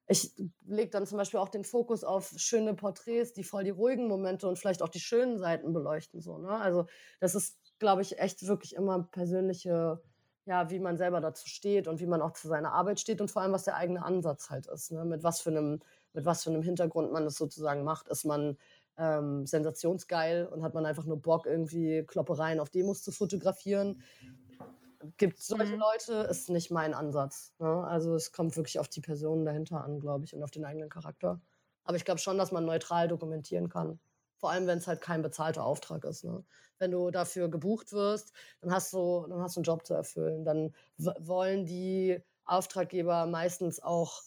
ich 0.07 0.33
lege 0.65 0.89
dann 0.91 1.07
zum 1.07 1.17
Beispiel 1.17 1.39
auch 1.39 1.49
den 1.49 1.63
Fokus 1.63 2.03
auf 2.03 2.33
schöne 2.35 2.73
Porträts, 2.75 3.33
die 3.33 3.43
voll 3.43 3.63
die 3.63 3.69
ruhigen 3.69 4.07
Momente 4.07 4.47
und 4.47 4.59
vielleicht 4.59 4.81
auch 4.81 4.89
die 4.89 4.99
schönen 4.99 5.37
Seiten 5.39 5.73
beleuchten. 5.73 6.19
So, 6.21 6.37
ne? 6.37 6.49
Also 6.49 6.85
das 7.21 7.35
ist, 7.35 7.57
glaube 7.83 8.01
ich, 8.01 8.17
echt 8.17 8.47
wirklich 8.47 8.75
immer 8.77 9.03
persönliche, 9.11 10.01
ja, 10.45 10.69
wie 10.69 10.79
man 10.79 10.95
selber 10.95 11.19
dazu 11.19 11.49
steht 11.49 11.89
und 11.89 11.99
wie 11.99 12.05
man 12.05 12.21
auch 12.21 12.31
zu 12.31 12.47
seiner 12.47 12.71
Arbeit 12.71 13.01
steht 13.01 13.19
und 13.19 13.29
vor 13.29 13.41
allem, 13.41 13.51
was 13.51 13.65
der 13.65 13.75
eigene 13.75 14.05
Ansatz 14.05 14.49
halt 14.49 14.67
ist. 14.67 14.93
Ne? 14.93 15.03
Mit 15.03 15.21
was 15.21 15.41
für 15.41 15.49
einem, 15.49 15.81
mit 16.13 16.23
was 16.23 16.43
für 16.43 16.49
einem 16.49 16.63
Hintergrund 16.63 17.11
man 17.11 17.25
das 17.25 17.35
sozusagen 17.35 17.83
macht. 17.83 18.07
Ist 18.07 18.23
man 18.23 18.57
ähm, 18.97 19.45
sensationsgeil 19.45 20.45
und 20.47 20.63
hat 20.63 20.73
man 20.73 20.85
einfach 20.85 21.03
nur 21.03 21.21
Bock, 21.21 21.45
irgendwie 21.45 22.03
Kloppereien 22.03 22.61
auf 22.61 22.69
Demos 22.69 23.03
zu 23.03 23.11
fotografieren. 23.11 24.01
Gibt 25.17 25.43
solche 25.43 25.73
mhm. 25.73 25.81
Leute, 25.81 26.13
ist 26.29 26.49
nicht 26.49 26.71
mein 26.71 26.93
Ansatz. 26.93 27.53
Ne? 27.59 27.67
Also 27.67 28.15
es 28.15 28.31
kommt 28.31 28.55
wirklich 28.55 28.79
auf 28.79 28.87
die 28.87 29.01
Person 29.01 29.43
dahinter 29.43 29.83
an, 29.83 29.99
glaube 29.99 30.23
ich, 30.23 30.33
und 30.33 30.41
auf 30.41 30.51
den 30.51 30.63
eigenen 30.63 30.87
Charakter. 30.87 31.41
Aber 31.83 31.97
ich 31.97 32.05
glaube 32.05 32.21
schon, 32.21 32.37
dass 32.37 32.53
man 32.53 32.63
neutral 32.63 33.09
dokumentieren 33.09 33.67
kann. 33.67 33.99
Vor 34.37 34.51
allem, 34.51 34.67
wenn 34.67 34.77
es 34.77 34.87
halt 34.87 35.01
kein 35.01 35.21
bezahlter 35.21 35.63
Auftrag 35.63 36.03
ist. 36.05 36.23
Ne? 36.23 36.43
Wenn 36.79 36.91
du 36.91 37.11
dafür 37.11 37.49
gebucht 37.49 37.93
wirst, 37.93 38.33
dann 38.61 38.71
hast 38.71 38.91
du, 38.93 39.25
dann 39.27 39.41
hast 39.41 39.55
du 39.55 39.59
einen 39.59 39.65
Job 39.65 39.85
zu 39.85 39.93
erfüllen. 39.93 40.43
Dann 40.45 40.73
wollen 40.97 41.65
die 41.65 42.21
Auftraggeber 42.45 43.25
meistens 43.25 43.81
auch 43.81 44.21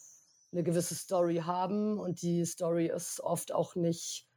eine 0.51 0.63
gewisse 0.63 0.95
Story 0.95 1.37
haben 1.37 1.99
und 1.99 2.21
die 2.21 2.45
Story 2.45 2.87
ist 2.87 3.19
oft 3.19 3.53
auch 3.53 3.75
nicht 3.75 4.27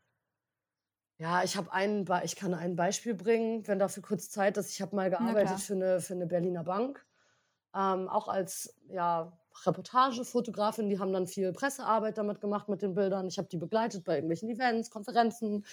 ja, 1.21 1.43
ich 1.45 1.59
habe 1.59 1.71
ein, 1.71 2.07
ich 2.25 2.35
kann 2.35 2.55
ein 2.55 2.77
Beispiel 2.77 3.13
bringen, 3.13 3.67
wenn 3.69 3.79
dafür 3.79 4.03
kurz 4.03 4.31
Zeit 4.31 4.57
ist. 4.57 4.71
Ich 4.71 4.81
habe 4.81 4.97
mal 4.97 5.11
gearbeitet 5.11 5.61
für 5.61 5.75
eine, 5.75 6.01
für 6.01 6.15
eine 6.15 6.27
Berliner 6.27 6.65
Bank, 6.65 7.05
ähm, 7.75 8.09
auch 8.09 8.27
als 8.27 8.75
ja, 8.89 9.39
Reportagefotografin. 9.67 10.89
Die 10.89 10.99
haben 10.99 11.13
dann 11.13 11.27
viel 11.27 11.53
Pressearbeit 11.53 12.19
damit 12.19 12.41
gemacht 12.41 12.69
mit 12.69 12.83
den 12.83 12.95
Bildern. 12.95 13.29
Ich 13.29 13.39
habe 13.39 13.49
die 13.49 13.57
begleitet 13.57 14.05
bei 14.05 14.17
irgendwelchen 14.17 14.49
Events, 14.49 14.91
Konferenzen. 14.91 15.65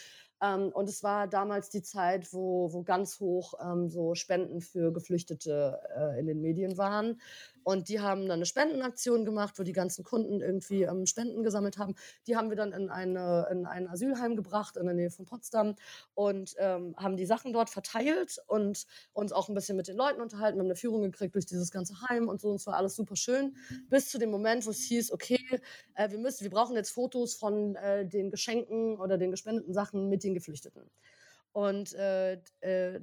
Ähm, 0.41 0.69
und 0.73 0.87
es 0.87 1.03
war 1.03 1.27
damals 1.27 1.69
die 1.69 1.81
Zeit, 1.81 2.31
wo, 2.33 2.71
wo 2.71 2.83
ganz 2.83 3.19
hoch 3.19 3.53
ähm, 3.61 3.89
so 3.89 4.15
Spenden 4.15 4.61
für 4.61 4.91
Geflüchtete 4.93 5.79
äh, 5.95 6.19
in 6.19 6.27
den 6.27 6.41
Medien 6.41 6.77
waren. 6.77 7.19
Und 7.67 7.89
die 7.89 7.99
haben 7.99 8.21
dann 8.21 8.37
eine 8.37 8.45
Spendenaktion 8.45 9.25
gemacht, 9.25 9.59
wo 9.59 9.63
die 9.63 9.73
ganzen 9.73 10.05
Kunden 10.05 10.39
irgendwie 10.39 10.83
ähm, 10.83 11.05
Spenden 11.05 11.43
gesammelt 11.43 11.77
haben. 11.77 11.95
Die 12.25 12.37
haben 12.37 12.47
wir 12.49 12.55
dann 12.55 12.71
in, 12.71 12.89
eine, 12.89 13.45
in 13.51 13.65
ein 13.65 13.89
Asylheim 13.89 14.37
gebracht 14.37 14.77
in 14.77 14.85
der 14.85 14.95
Nähe 14.95 15.09
von 15.09 15.25
Potsdam 15.25 15.75
und 16.13 16.55
ähm, 16.59 16.95
haben 16.95 17.17
die 17.17 17.25
Sachen 17.25 17.51
dort 17.51 17.69
verteilt 17.69 18.37
und 18.47 18.85
uns 19.11 19.33
auch 19.33 19.49
ein 19.49 19.53
bisschen 19.53 19.75
mit 19.75 19.89
den 19.89 19.97
Leuten 19.97 20.21
unterhalten. 20.21 20.55
Wir 20.55 20.61
haben 20.61 20.67
eine 20.67 20.77
Führung 20.77 21.01
gekriegt 21.01 21.35
durch 21.35 21.45
dieses 21.45 21.69
ganze 21.69 21.95
Heim 22.07 22.29
und 22.29 22.39
so. 22.39 22.51
Und 22.51 22.55
es 22.55 22.67
war 22.67 22.75
alles 22.75 22.95
super 22.95 23.17
schön. 23.17 23.57
Bis 23.89 24.07
zu 24.07 24.17
dem 24.17 24.31
Moment, 24.31 24.65
wo 24.65 24.69
es 24.69 24.83
hieß, 24.83 25.11
okay, 25.11 25.59
äh, 25.95 26.09
wir 26.09 26.19
müssen, 26.19 26.45
wir 26.45 26.51
brauchen 26.51 26.77
jetzt 26.77 26.91
Fotos 26.91 27.35
von 27.35 27.75
äh, 27.75 28.07
den 28.07 28.31
Geschenken 28.31 28.97
oder 28.97 29.17
den 29.17 29.31
gespendeten 29.31 29.73
Sachen 29.73 30.07
mit 30.07 30.23
den 30.23 30.35
Geflüchteten. 30.35 30.89
Und 31.51 31.93
äh, 31.95 32.39
äh 32.61 33.01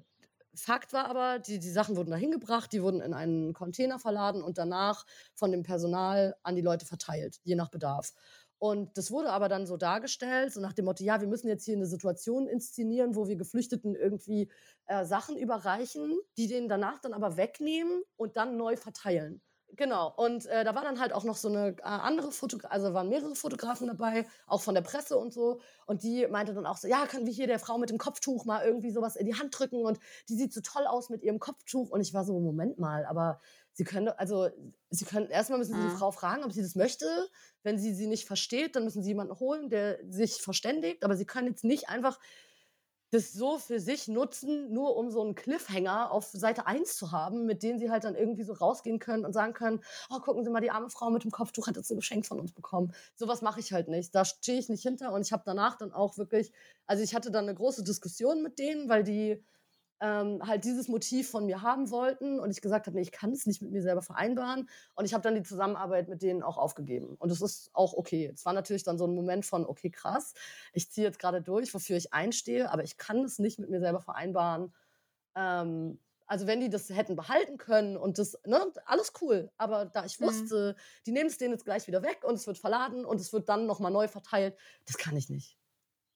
Fakt 0.56 0.92
war 0.92 1.06
aber, 1.06 1.38
die, 1.38 1.58
die 1.58 1.70
Sachen 1.70 1.96
wurden 1.96 2.10
dahin 2.10 2.30
gebracht, 2.30 2.72
die 2.72 2.82
wurden 2.82 3.00
in 3.00 3.14
einen 3.14 3.52
Container 3.52 3.98
verladen 3.98 4.42
und 4.42 4.58
danach 4.58 5.04
von 5.34 5.50
dem 5.50 5.62
Personal 5.62 6.36
an 6.42 6.56
die 6.56 6.62
Leute 6.62 6.86
verteilt, 6.86 7.40
je 7.42 7.54
nach 7.54 7.70
Bedarf. 7.70 8.12
Und 8.58 8.96
das 8.96 9.10
wurde 9.10 9.30
aber 9.30 9.48
dann 9.48 9.66
so 9.66 9.76
dargestellt, 9.76 10.52
so 10.52 10.60
nach 10.60 10.72
dem 10.72 10.86
Motto, 10.86 11.04
ja, 11.04 11.20
wir 11.20 11.28
müssen 11.28 11.48
jetzt 11.48 11.64
hier 11.64 11.76
eine 11.76 11.86
Situation 11.86 12.46
inszenieren, 12.46 13.14
wo 13.14 13.28
wir 13.28 13.36
Geflüchteten 13.36 13.94
irgendwie 13.94 14.50
äh, 14.86 15.04
Sachen 15.04 15.36
überreichen, 15.36 16.18
die 16.38 16.46
denen 16.46 16.68
danach 16.68 16.98
dann 16.98 17.12
aber 17.12 17.36
wegnehmen 17.36 18.02
und 18.16 18.36
dann 18.36 18.56
neu 18.56 18.76
verteilen. 18.76 19.42
Genau. 19.76 20.12
Und 20.16 20.46
äh, 20.46 20.64
da 20.64 20.74
war 20.74 20.82
dann 20.82 21.00
halt 21.00 21.12
auch 21.12 21.24
noch 21.24 21.36
so 21.36 21.48
eine 21.48 21.76
äh, 21.78 21.82
andere 21.82 22.30
Fotografin, 22.30 22.70
also 22.70 22.94
waren 22.94 23.08
mehrere 23.08 23.34
Fotografen 23.34 23.88
dabei, 23.88 24.26
auch 24.46 24.62
von 24.62 24.74
der 24.74 24.82
Presse 24.82 25.16
und 25.16 25.32
so. 25.32 25.60
Und 25.86 26.02
die 26.02 26.26
meinte 26.28 26.54
dann 26.54 26.66
auch 26.66 26.76
so, 26.76 26.86
ja, 26.86 27.06
können 27.06 27.26
wir 27.26 27.32
hier 27.32 27.46
der 27.46 27.58
Frau 27.58 27.78
mit 27.78 27.90
dem 27.90 27.98
Kopftuch 27.98 28.44
mal 28.44 28.64
irgendwie 28.64 28.90
sowas 28.90 29.16
in 29.16 29.26
die 29.26 29.34
Hand 29.34 29.58
drücken 29.58 29.84
und 29.84 29.98
die 30.28 30.36
sieht 30.36 30.52
so 30.52 30.60
toll 30.60 30.86
aus 30.86 31.10
mit 31.10 31.22
ihrem 31.22 31.40
Kopftuch. 31.40 31.90
Und 31.90 32.00
ich 32.00 32.14
war 32.14 32.24
so, 32.24 32.38
Moment 32.38 32.78
mal, 32.78 33.04
aber 33.06 33.40
sie 33.72 33.84
können, 33.84 34.08
also 34.08 34.48
sie 34.90 35.04
können, 35.04 35.28
erstmal 35.28 35.58
müssen 35.58 35.74
sie 35.74 35.80
die 35.80 35.88
mhm. 35.88 35.98
Frau 35.98 36.10
fragen, 36.12 36.44
ob 36.44 36.52
sie 36.52 36.62
das 36.62 36.76
möchte. 36.76 37.06
Wenn 37.62 37.78
sie 37.78 37.94
sie 37.94 38.06
nicht 38.06 38.26
versteht, 38.26 38.76
dann 38.76 38.84
müssen 38.84 39.02
sie 39.02 39.10
jemanden 39.10 39.38
holen, 39.40 39.70
der 39.70 39.98
sich 40.08 40.34
verständigt. 40.34 41.04
Aber 41.04 41.16
sie 41.16 41.26
können 41.26 41.48
jetzt 41.48 41.64
nicht 41.64 41.88
einfach 41.88 42.20
das 43.14 43.32
so 43.32 43.58
für 43.58 43.78
sich 43.78 44.08
nutzen, 44.08 44.72
nur 44.72 44.96
um 44.96 45.10
so 45.10 45.22
einen 45.22 45.36
Cliffhanger 45.36 46.10
auf 46.10 46.26
Seite 46.32 46.66
1 46.66 46.96
zu 46.96 47.12
haben, 47.12 47.46
mit 47.46 47.62
dem 47.62 47.78
sie 47.78 47.90
halt 47.90 48.02
dann 48.02 48.16
irgendwie 48.16 48.42
so 48.42 48.52
rausgehen 48.52 48.98
können 48.98 49.24
und 49.24 49.32
sagen 49.32 49.52
können, 49.52 49.80
oh, 50.10 50.18
gucken 50.18 50.42
Sie 50.42 50.50
mal, 50.50 50.60
die 50.60 50.72
arme 50.72 50.90
Frau 50.90 51.10
mit 51.10 51.22
dem 51.22 51.30
Kopftuch 51.30 51.68
hat 51.68 51.76
jetzt 51.76 51.90
ein 51.90 51.96
Geschenk 51.96 52.26
von 52.26 52.40
uns 52.40 52.52
bekommen. 52.52 52.92
Sowas 53.14 53.40
mache 53.40 53.60
ich 53.60 53.72
halt 53.72 53.88
nicht. 53.88 54.14
Da 54.14 54.24
stehe 54.24 54.58
ich 54.58 54.68
nicht 54.68 54.82
hinter 54.82 55.12
und 55.12 55.22
ich 55.22 55.32
habe 55.32 55.44
danach 55.46 55.76
dann 55.78 55.92
auch 55.92 56.18
wirklich, 56.18 56.52
also 56.86 57.04
ich 57.04 57.14
hatte 57.14 57.30
dann 57.30 57.44
eine 57.44 57.54
große 57.54 57.84
Diskussion 57.84 58.42
mit 58.42 58.58
denen, 58.58 58.88
weil 58.88 59.04
die 59.04 59.44
ähm, 60.04 60.46
halt 60.46 60.64
dieses 60.64 60.88
Motiv 60.88 61.30
von 61.30 61.46
mir 61.46 61.62
haben 61.62 61.90
wollten 61.90 62.38
und 62.38 62.50
ich 62.50 62.60
gesagt 62.60 62.86
habe, 62.86 62.94
nee, 62.94 63.02
ich 63.02 63.10
kann 63.10 63.32
es 63.32 63.46
nicht 63.46 63.62
mit 63.62 63.70
mir 63.70 63.80
selber 63.80 64.02
vereinbaren 64.02 64.68
und 64.94 65.06
ich 65.06 65.14
habe 65.14 65.22
dann 65.22 65.34
die 65.34 65.42
Zusammenarbeit 65.42 66.10
mit 66.10 66.20
denen 66.20 66.42
auch 66.42 66.58
aufgegeben 66.58 67.16
und 67.18 67.30
es 67.30 67.40
ist 67.40 67.70
auch 67.72 67.94
okay. 67.94 68.30
Es 68.34 68.44
war 68.44 68.52
natürlich 68.52 68.82
dann 68.82 68.98
so 68.98 69.06
ein 69.06 69.14
Moment 69.14 69.46
von, 69.46 69.64
okay, 69.64 69.88
krass, 69.88 70.34
ich 70.74 70.90
ziehe 70.90 71.06
jetzt 71.06 71.18
gerade 71.18 71.40
durch, 71.40 71.72
wofür 71.72 71.96
ich 71.96 72.12
einstehe, 72.12 72.70
aber 72.70 72.84
ich 72.84 72.98
kann 72.98 73.24
es 73.24 73.38
nicht 73.38 73.58
mit 73.58 73.70
mir 73.70 73.80
selber 73.80 74.00
vereinbaren. 74.00 74.74
Ähm, 75.36 75.98
also 76.26 76.46
wenn 76.46 76.60
die 76.60 76.68
das 76.68 76.90
hätten 76.90 77.16
behalten 77.16 77.56
können 77.56 77.96
und 77.96 78.18
das, 78.18 78.38
ne, 78.44 78.60
alles 78.84 79.14
cool. 79.22 79.50
Aber 79.56 79.86
da 79.86 80.04
ich 80.04 80.20
mhm. 80.20 80.26
wusste, 80.26 80.76
mhm. 80.76 81.02
die 81.06 81.12
nehmen 81.12 81.30
es 81.30 81.38
denen 81.38 81.54
jetzt 81.54 81.64
gleich 81.64 81.86
wieder 81.86 82.02
weg 82.02 82.24
und 82.24 82.34
es 82.34 82.46
wird 82.46 82.58
verladen 82.58 83.06
und 83.06 83.22
es 83.22 83.32
wird 83.32 83.48
dann 83.48 83.64
nochmal 83.64 83.92
neu 83.92 84.08
verteilt, 84.08 84.54
das 84.84 84.98
kann 84.98 85.16
ich 85.16 85.30
nicht. 85.30 85.58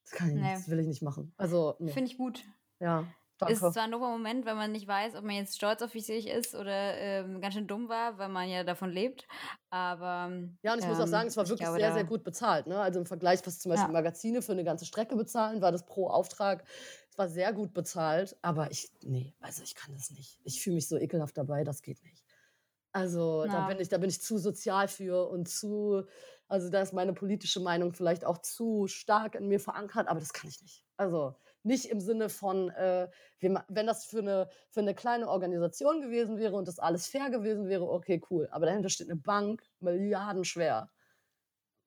Das 0.04 0.12
kann 0.12 0.28
ich 0.28 0.34
nee. 0.34 0.42
nicht, 0.42 0.56
das 0.56 0.68
will 0.68 0.78
ich 0.78 0.86
nicht 0.86 1.02
machen. 1.02 1.32
Also, 1.38 1.76
nee. 1.78 1.92
Finde 1.92 2.10
ich 2.10 2.18
gut. 2.18 2.44
Ja. 2.80 3.06
Danke. 3.38 3.54
Ist 3.54 3.60
zwar 3.60 3.84
ein 3.84 3.92
doofer 3.92 4.08
Moment, 4.08 4.46
wenn 4.46 4.56
man 4.56 4.72
nicht 4.72 4.88
weiß, 4.88 5.14
ob 5.14 5.24
man 5.24 5.36
jetzt 5.36 5.56
stolz 5.56 5.80
auf 5.82 5.92
sich 5.92 6.26
ist 6.26 6.54
oder 6.56 6.96
ähm, 6.98 7.40
ganz 7.40 7.54
schön 7.54 7.68
dumm 7.68 7.88
war, 7.88 8.18
weil 8.18 8.28
man 8.28 8.48
ja 8.48 8.64
davon 8.64 8.90
lebt. 8.90 9.28
Aber. 9.70 10.32
Ja, 10.62 10.72
und 10.72 10.78
ich 10.80 10.84
ähm, 10.84 10.90
muss 10.90 11.00
auch 11.00 11.06
sagen, 11.06 11.28
es 11.28 11.36
war 11.36 11.48
wirklich 11.48 11.60
glaube, 11.60 11.78
sehr, 11.78 11.92
sehr 11.92 12.04
gut 12.04 12.24
bezahlt. 12.24 12.66
Ne? 12.66 12.80
Also 12.80 12.98
im 12.98 13.06
Vergleich, 13.06 13.40
was 13.46 13.60
zum 13.60 13.70
Beispiel 13.70 13.88
ja. 13.88 13.92
Magazine 13.92 14.42
für 14.42 14.52
eine 14.52 14.64
ganze 14.64 14.86
Strecke 14.86 15.14
bezahlen, 15.14 15.62
war 15.62 15.70
das 15.70 15.86
pro 15.86 16.08
Auftrag. 16.08 16.64
Es 17.10 17.18
war 17.18 17.28
sehr 17.28 17.52
gut 17.52 17.72
bezahlt, 17.74 18.36
aber 18.42 18.70
ich, 18.72 18.90
nee, 19.04 19.34
also 19.40 19.62
ich 19.62 19.74
kann 19.76 19.94
das 19.94 20.10
nicht. 20.10 20.40
Ich 20.44 20.60
fühle 20.60 20.74
mich 20.74 20.88
so 20.88 20.98
ekelhaft 20.98 21.36
dabei, 21.38 21.62
das 21.62 21.82
geht 21.82 22.02
nicht. 22.02 22.24
Also 22.92 23.44
ja. 23.44 23.52
da 23.52 23.66
bin 23.68 23.78
ich, 23.80 23.88
da 23.88 23.98
bin 23.98 24.08
ich 24.08 24.20
zu 24.20 24.38
sozial 24.38 24.88
für 24.88 25.28
und 25.28 25.48
zu, 25.48 26.04
also 26.48 26.70
da 26.70 26.80
ist 26.80 26.92
meine 26.92 27.12
politische 27.12 27.60
Meinung 27.60 27.92
vielleicht 27.92 28.24
auch 28.24 28.38
zu 28.38 28.86
stark 28.88 29.34
in 29.34 29.46
mir 29.46 29.60
verankert, 29.60 30.08
aber 30.08 30.20
das 30.20 30.32
kann 30.32 30.48
ich 30.48 30.60
nicht. 30.62 30.84
Also 30.96 31.36
nicht 31.62 31.86
im 31.86 32.00
Sinne 32.00 32.28
von, 32.28 32.70
äh, 32.70 33.08
wenn 33.40 33.86
das 33.86 34.04
für 34.04 34.18
eine, 34.18 34.48
für 34.70 34.80
eine 34.80 34.94
kleine 34.94 35.28
Organisation 35.28 36.00
gewesen 36.00 36.38
wäre 36.38 36.56
und 36.56 36.68
das 36.68 36.78
alles 36.78 37.06
fair 37.06 37.30
gewesen 37.30 37.68
wäre, 37.68 37.88
okay, 37.88 38.20
cool. 38.30 38.48
Aber 38.50 38.66
dahinter 38.66 38.88
steht 38.88 39.10
eine 39.10 39.20
Bank, 39.20 39.62
milliardenschwer. 39.80 40.90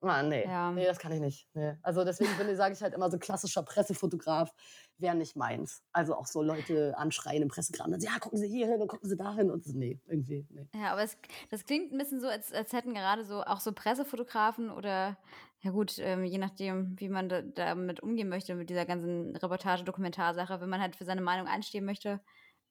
Ah, 0.03 0.23
nee, 0.23 0.43
ja. 0.45 0.71
nee, 0.71 0.85
das 0.85 0.97
kann 0.97 1.11
ich 1.11 1.19
nicht. 1.19 1.47
Nee. 1.53 1.75
Also 1.83 2.03
deswegen 2.03 2.35
bin, 2.35 2.55
sage 2.55 2.73
ich 2.73 2.81
halt 2.81 2.95
immer 2.95 3.11
so 3.11 3.19
klassischer 3.19 3.61
Pressefotograf 3.61 4.51
wäre 4.97 5.15
nicht 5.15 5.35
meins. 5.35 5.83
Also 5.91 6.15
auch 6.15 6.25
so 6.25 6.41
Leute 6.41 6.97
anschreien 6.97 7.43
im 7.43 7.49
Pressegramm, 7.49 7.93
ja, 7.99 8.17
gucken 8.19 8.39
Sie 8.39 8.47
hier 8.47 8.67
hin 8.67 8.81
und 8.81 8.87
gucken 8.87 9.07
Sie 9.07 9.15
da 9.15 9.35
hin 9.35 9.51
und 9.51 9.63
so, 9.63 9.73
nee, 9.73 9.99
irgendwie, 10.07 10.47
nee. 10.49 10.67
Ja, 10.73 10.93
aber 10.93 11.03
es, 11.03 11.17
das 11.49 11.65
klingt 11.65 11.91
ein 11.91 11.99
bisschen 11.99 12.19
so, 12.19 12.27
als, 12.27 12.51
als 12.51 12.73
hätten 12.73 12.95
gerade 12.95 13.25
so 13.25 13.43
auch 13.43 13.59
so 13.59 13.73
Pressefotografen 13.73 14.71
oder 14.71 15.17
ja 15.63 15.71
gut, 15.71 15.97
ähm, 15.99 16.23
je 16.23 16.39
nachdem, 16.39 16.99
wie 16.99 17.09
man 17.09 17.29
da, 17.29 17.41
damit 17.41 18.01
umgehen 18.01 18.29
möchte, 18.29 18.55
mit 18.55 18.69
dieser 18.69 18.85
ganzen 18.85 19.35
Reportage-Dokumentarsache, 19.35 20.59
wenn 20.59 20.69
man 20.69 20.81
halt 20.81 20.95
für 20.95 21.05
seine 21.05 21.21
Meinung 21.21 21.47
einstehen 21.47 21.85
möchte, 21.85 22.19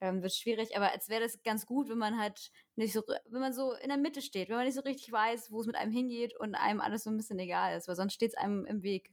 ähm, 0.00 0.22
wird 0.22 0.34
schwierig. 0.34 0.76
Aber 0.76 0.90
es 0.96 1.08
wäre 1.08 1.22
das 1.22 1.42
ganz 1.44 1.66
gut, 1.66 1.88
wenn 1.88 1.98
man 1.98 2.18
halt 2.18 2.50
nicht 2.74 2.92
so, 2.92 3.02
wenn 3.28 3.40
man 3.40 3.52
so 3.52 3.74
in 3.74 3.88
der 3.88 3.98
Mitte 3.98 4.22
steht, 4.22 4.48
wenn 4.48 4.56
man 4.56 4.64
nicht 4.66 4.74
so 4.74 4.80
richtig 4.80 5.12
weiß, 5.12 5.52
wo 5.52 5.60
es 5.60 5.66
mit 5.66 5.76
einem 5.76 5.92
hingeht 5.92 6.38
und 6.38 6.54
einem 6.54 6.80
alles 6.80 7.04
so 7.04 7.10
ein 7.10 7.16
bisschen 7.16 7.38
egal 7.38 7.76
ist, 7.76 7.86
weil 7.86 7.96
sonst 7.96 8.14
steht 8.14 8.30
es 8.30 8.36
einem 8.36 8.66
im 8.66 8.82
Weg. 8.82 9.12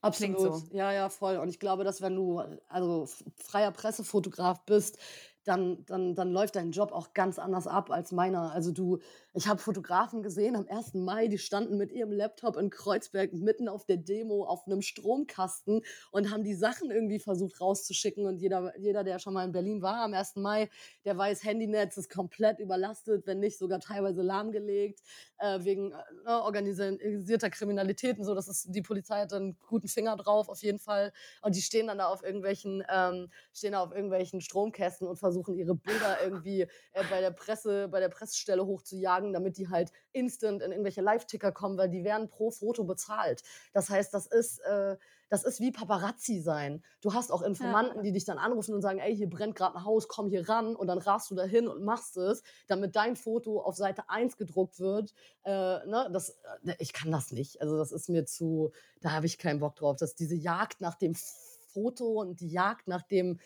Absolut. 0.00 0.38
So. 0.38 0.62
Ja, 0.76 0.92
ja, 0.92 1.08
voll. 1.08 1.36
Und 1.36 1.48
ich 1.48 1.58
glaube, 1.58 1.84
dass 1.84 2.00
wenn 2.00 2.14
du 2.14 2.40
also 2.68 3.08
freier 3.36 3.72
Pressefotograf 3.72 4.64
bist, 4.64 4.98
dann, 5.44 5.84
dann, 5.86 6.14
dann 6.14 6.30
läuft 6.30 6.56
dein 6.56 6.72
Job 6.72 6.92
auch 6.92 7.14
ganz 7.14 7.38
anders 7.38 7.66
ab 7.66 7.90
als 7.90 8.12
meiner. 8.12 8.52
Also 8.52 8.70
du, 8.70 8.98
ich 9.38 9.48
habe 9.48 9.60
Fotografen 9.60 10.22
gesehen 10.22 10.56
am 10.56 10.66
1. 10.68 10.94
Mai, 10.94 11.28
die 11.28 11.38
standen 11.38 11.76
mit 11.78 11.92
ihrem 11.92 12.12
Laptop 12.12 12.56
in 12.56 12.70
Kreuzberg 12.70 13.32
mitten 13.32 13.68
auf 13.68 13.86
der 13.86 13.96
Demo 13.96 14.44
auf 14.44 14.66
einem 14.66 14.82
Stromkasten 14.82 15.82
und 16.10 16.30
haben 16.30 16.44
die 16.44 16.54
Sachen 16.54 16.90
irgendwie 16.90 17.18
versucht 17.18 17.60
rauszuschicken. 17.60 18.26
Und 18.26 18.38
jeder, 18.38 18.78
jeder, 18.78 19.04
der 19.04 19.18
schon 19.18 19.34
mal 19.34 19.44
in 19.44 19.52
Berlin 19.52 19.80
war 19.80 20.02
am 20.04 20.12
1. 20.12 20.36
Mai, 20.36 20.68
der 21.04 21.16
weiß, 21.16 21.44
Handynetz 21.44 21.96
ist 21.96 22.10
komplett 22.10 22.58
überlastet, 22.58 23.26
wenn 23.26 23.38
nicht 23.38 23.58
sogar 23.58 23.80
teilweise 23.80 24.22
lahmgelegt, 24.22 25.00
äh, 25.38 25.58
wegen 25.62 25.92
äh, 25.92 25.96
ne, 26.24 26.42
organisierter 26.42 27.50
Kriminalität 27.50 28.16
so. 28.22 28.34
Das 28.34 28.66
die 28.68 28.82
Polizei 28.82 29.20
hat 29.20 29.32
einen 29.32 29.56
guten 29.66 29.88
Finger 29.88 30.16
drauf, 30.16 30.48
auf 30.48 30.62
jeden 30.62 30.78
Fall. 30.78 31.12
Und 31.42 31.54
die 31.54 31.62
stehen 31.62 31.86
dann 31.86 31.98
da 31.98 32.08
auf 32.08 32.22
irgendwelchen, 32.22 32.82
ähm, 32.92 33.30
stehen 33.54 33.72
da 33.72 33.82
auf 33.82 33.92
irgendwelchen 33.92 34.40
Stromkästen 34.40 35.06
und 35.06 35.16
versuchen 35.16 35.38
versuchen, 35.38 35.56
ihre 35.56 35.74
Bilder 35.74 36.22
irgendwie 36.22 36.62
äh, 36.62 37.04
bei 37.10 37.20
der 37.20 37.30
Presse, 37.30 37.88
bei 37.88 38.00
der 38.00 38.08
Pressestelle 38.08 38.64
hochzujagen, 38.64 39.27
damit 39.32 39.56
die 39.56 39.68
halt 39.68 39.92
instant 40.12 40.62
in 40.62 40.70
irgendwelche 40.70 41.00
Live-Ticker 41.00 41.52
kommen, 41.52 41.78
weil 41.78 41.88
die 41.88 42.04
werden 42.04 42.28
pro 42.28 42.50
Foto 42.50 42.84
bezahlt. 42.84 43.42
Das 43.72 43.90
heißt, 43.90 44.12
das 44.12 44.26
ist, 44.26 44.60
äh, 44.60 44.96
das 45.28 45.44
ist 45.44 45.60
wie 45.60 45.70
Paparazzi 45.70 46.40
sein. 46.40 46.82
Du 47.00 47.12
hast 47.12 47.30
auch 47.30 47.42
Informanten, 47.42 47.98
ja. 47.98 48.02
die 48.02 48.12
dich 48.12 48.24
dann 48.24 48.38
anrufen 48.38 48.74
und 48.74 48.82
sagen, 48.82 48.98
ey, 48.98 49.14
hier 49.14 49.28
brennt 49.28 49.54
gerade 49.56 49.76
ein 49.76 49.84
Haus, 49.84 50.08
komm 50.08 50.28
hier 50.28 50.48
ran 50.48 50.74
und 50.74 50.86
dann 50.86 50.98
rast 50.98 51.30
du 51.30 51.34
dahin 51.34 51.68
und 51.68 51.84
machst 51.84 52.16
es, 52.16 52.42
damit 52.66 52.96
dein 52.96 53.16
Foto 53.16 53.60
auf 53.60 53.76
Seite 53.76 54.08
1 54.08 54.36
gedruckt 54.36 54.80
wird. 54.80 55.12
Äh, 55.44 55.50
ne, 55.50 56.08
das, 56.12 56.30
äh, 56.64 56.74
ich 56.78 56.92
kann 56.92 57.10
das 57.10 57.32
nicht. 57.32 57.60
Also 57.60 57.76
das 57.76 57.92
ist 57.92 58.08
mir 58.08 58.24
zu, 58.24 58.72
da 59.00 59.12
habe 59.12 59.26
ich 59.26 59.38
keinen 59.38 59.60
Bock 59.60 59.76
drauf. 59.76 59.96
Dass 59.96 60.14
diese 60.14 60.34
Jagd 60.34 60.80
nach 60.80 60.94
dem 60.94 61.14
Foto 61.14 62.20
und 62.20 62.40
die 62.40 62.48
Jagd 62.48 62.88
nach 62.88 63.02
dem 63.02 63.38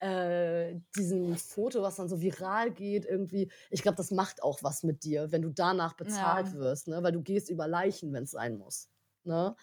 äh, 0.00 0.80
diesem 0.96 1.36
Foto, 1.36 1.82
was 1.82 1.96
dann 1.96 2.08
so 2.08 2.20
viral 2.20 2.70
geht, 2.70 3.04
irgendwie, 3.04 3.50
ich 3.70 3.82
glaube, 3.82 3.96
das 3.96 4.10
macht 4.10 4.42
auch 4.42 4.62
was 4.62 4.82
mit 4.82 5.04
dir, 5.04 5.30
wenn 5.30 5.42
du 5.42 5.50
danach 5.50 5.94
bezahlt 5.94 6.48
ja. 6.48 6.54
wirst, 6.54 6.88
ne? 6.88 7.02
weil 7.02 7.12
du 7.12 7.22
gehst 7.22 7.50
über 7.50 7.68
Leichen, 7.68 8.12
wenn 8.12 8.24
es 8.24 8.30
sein 8.30 8.56
muss. 8.56 8.88
Ne? 9.24 9.54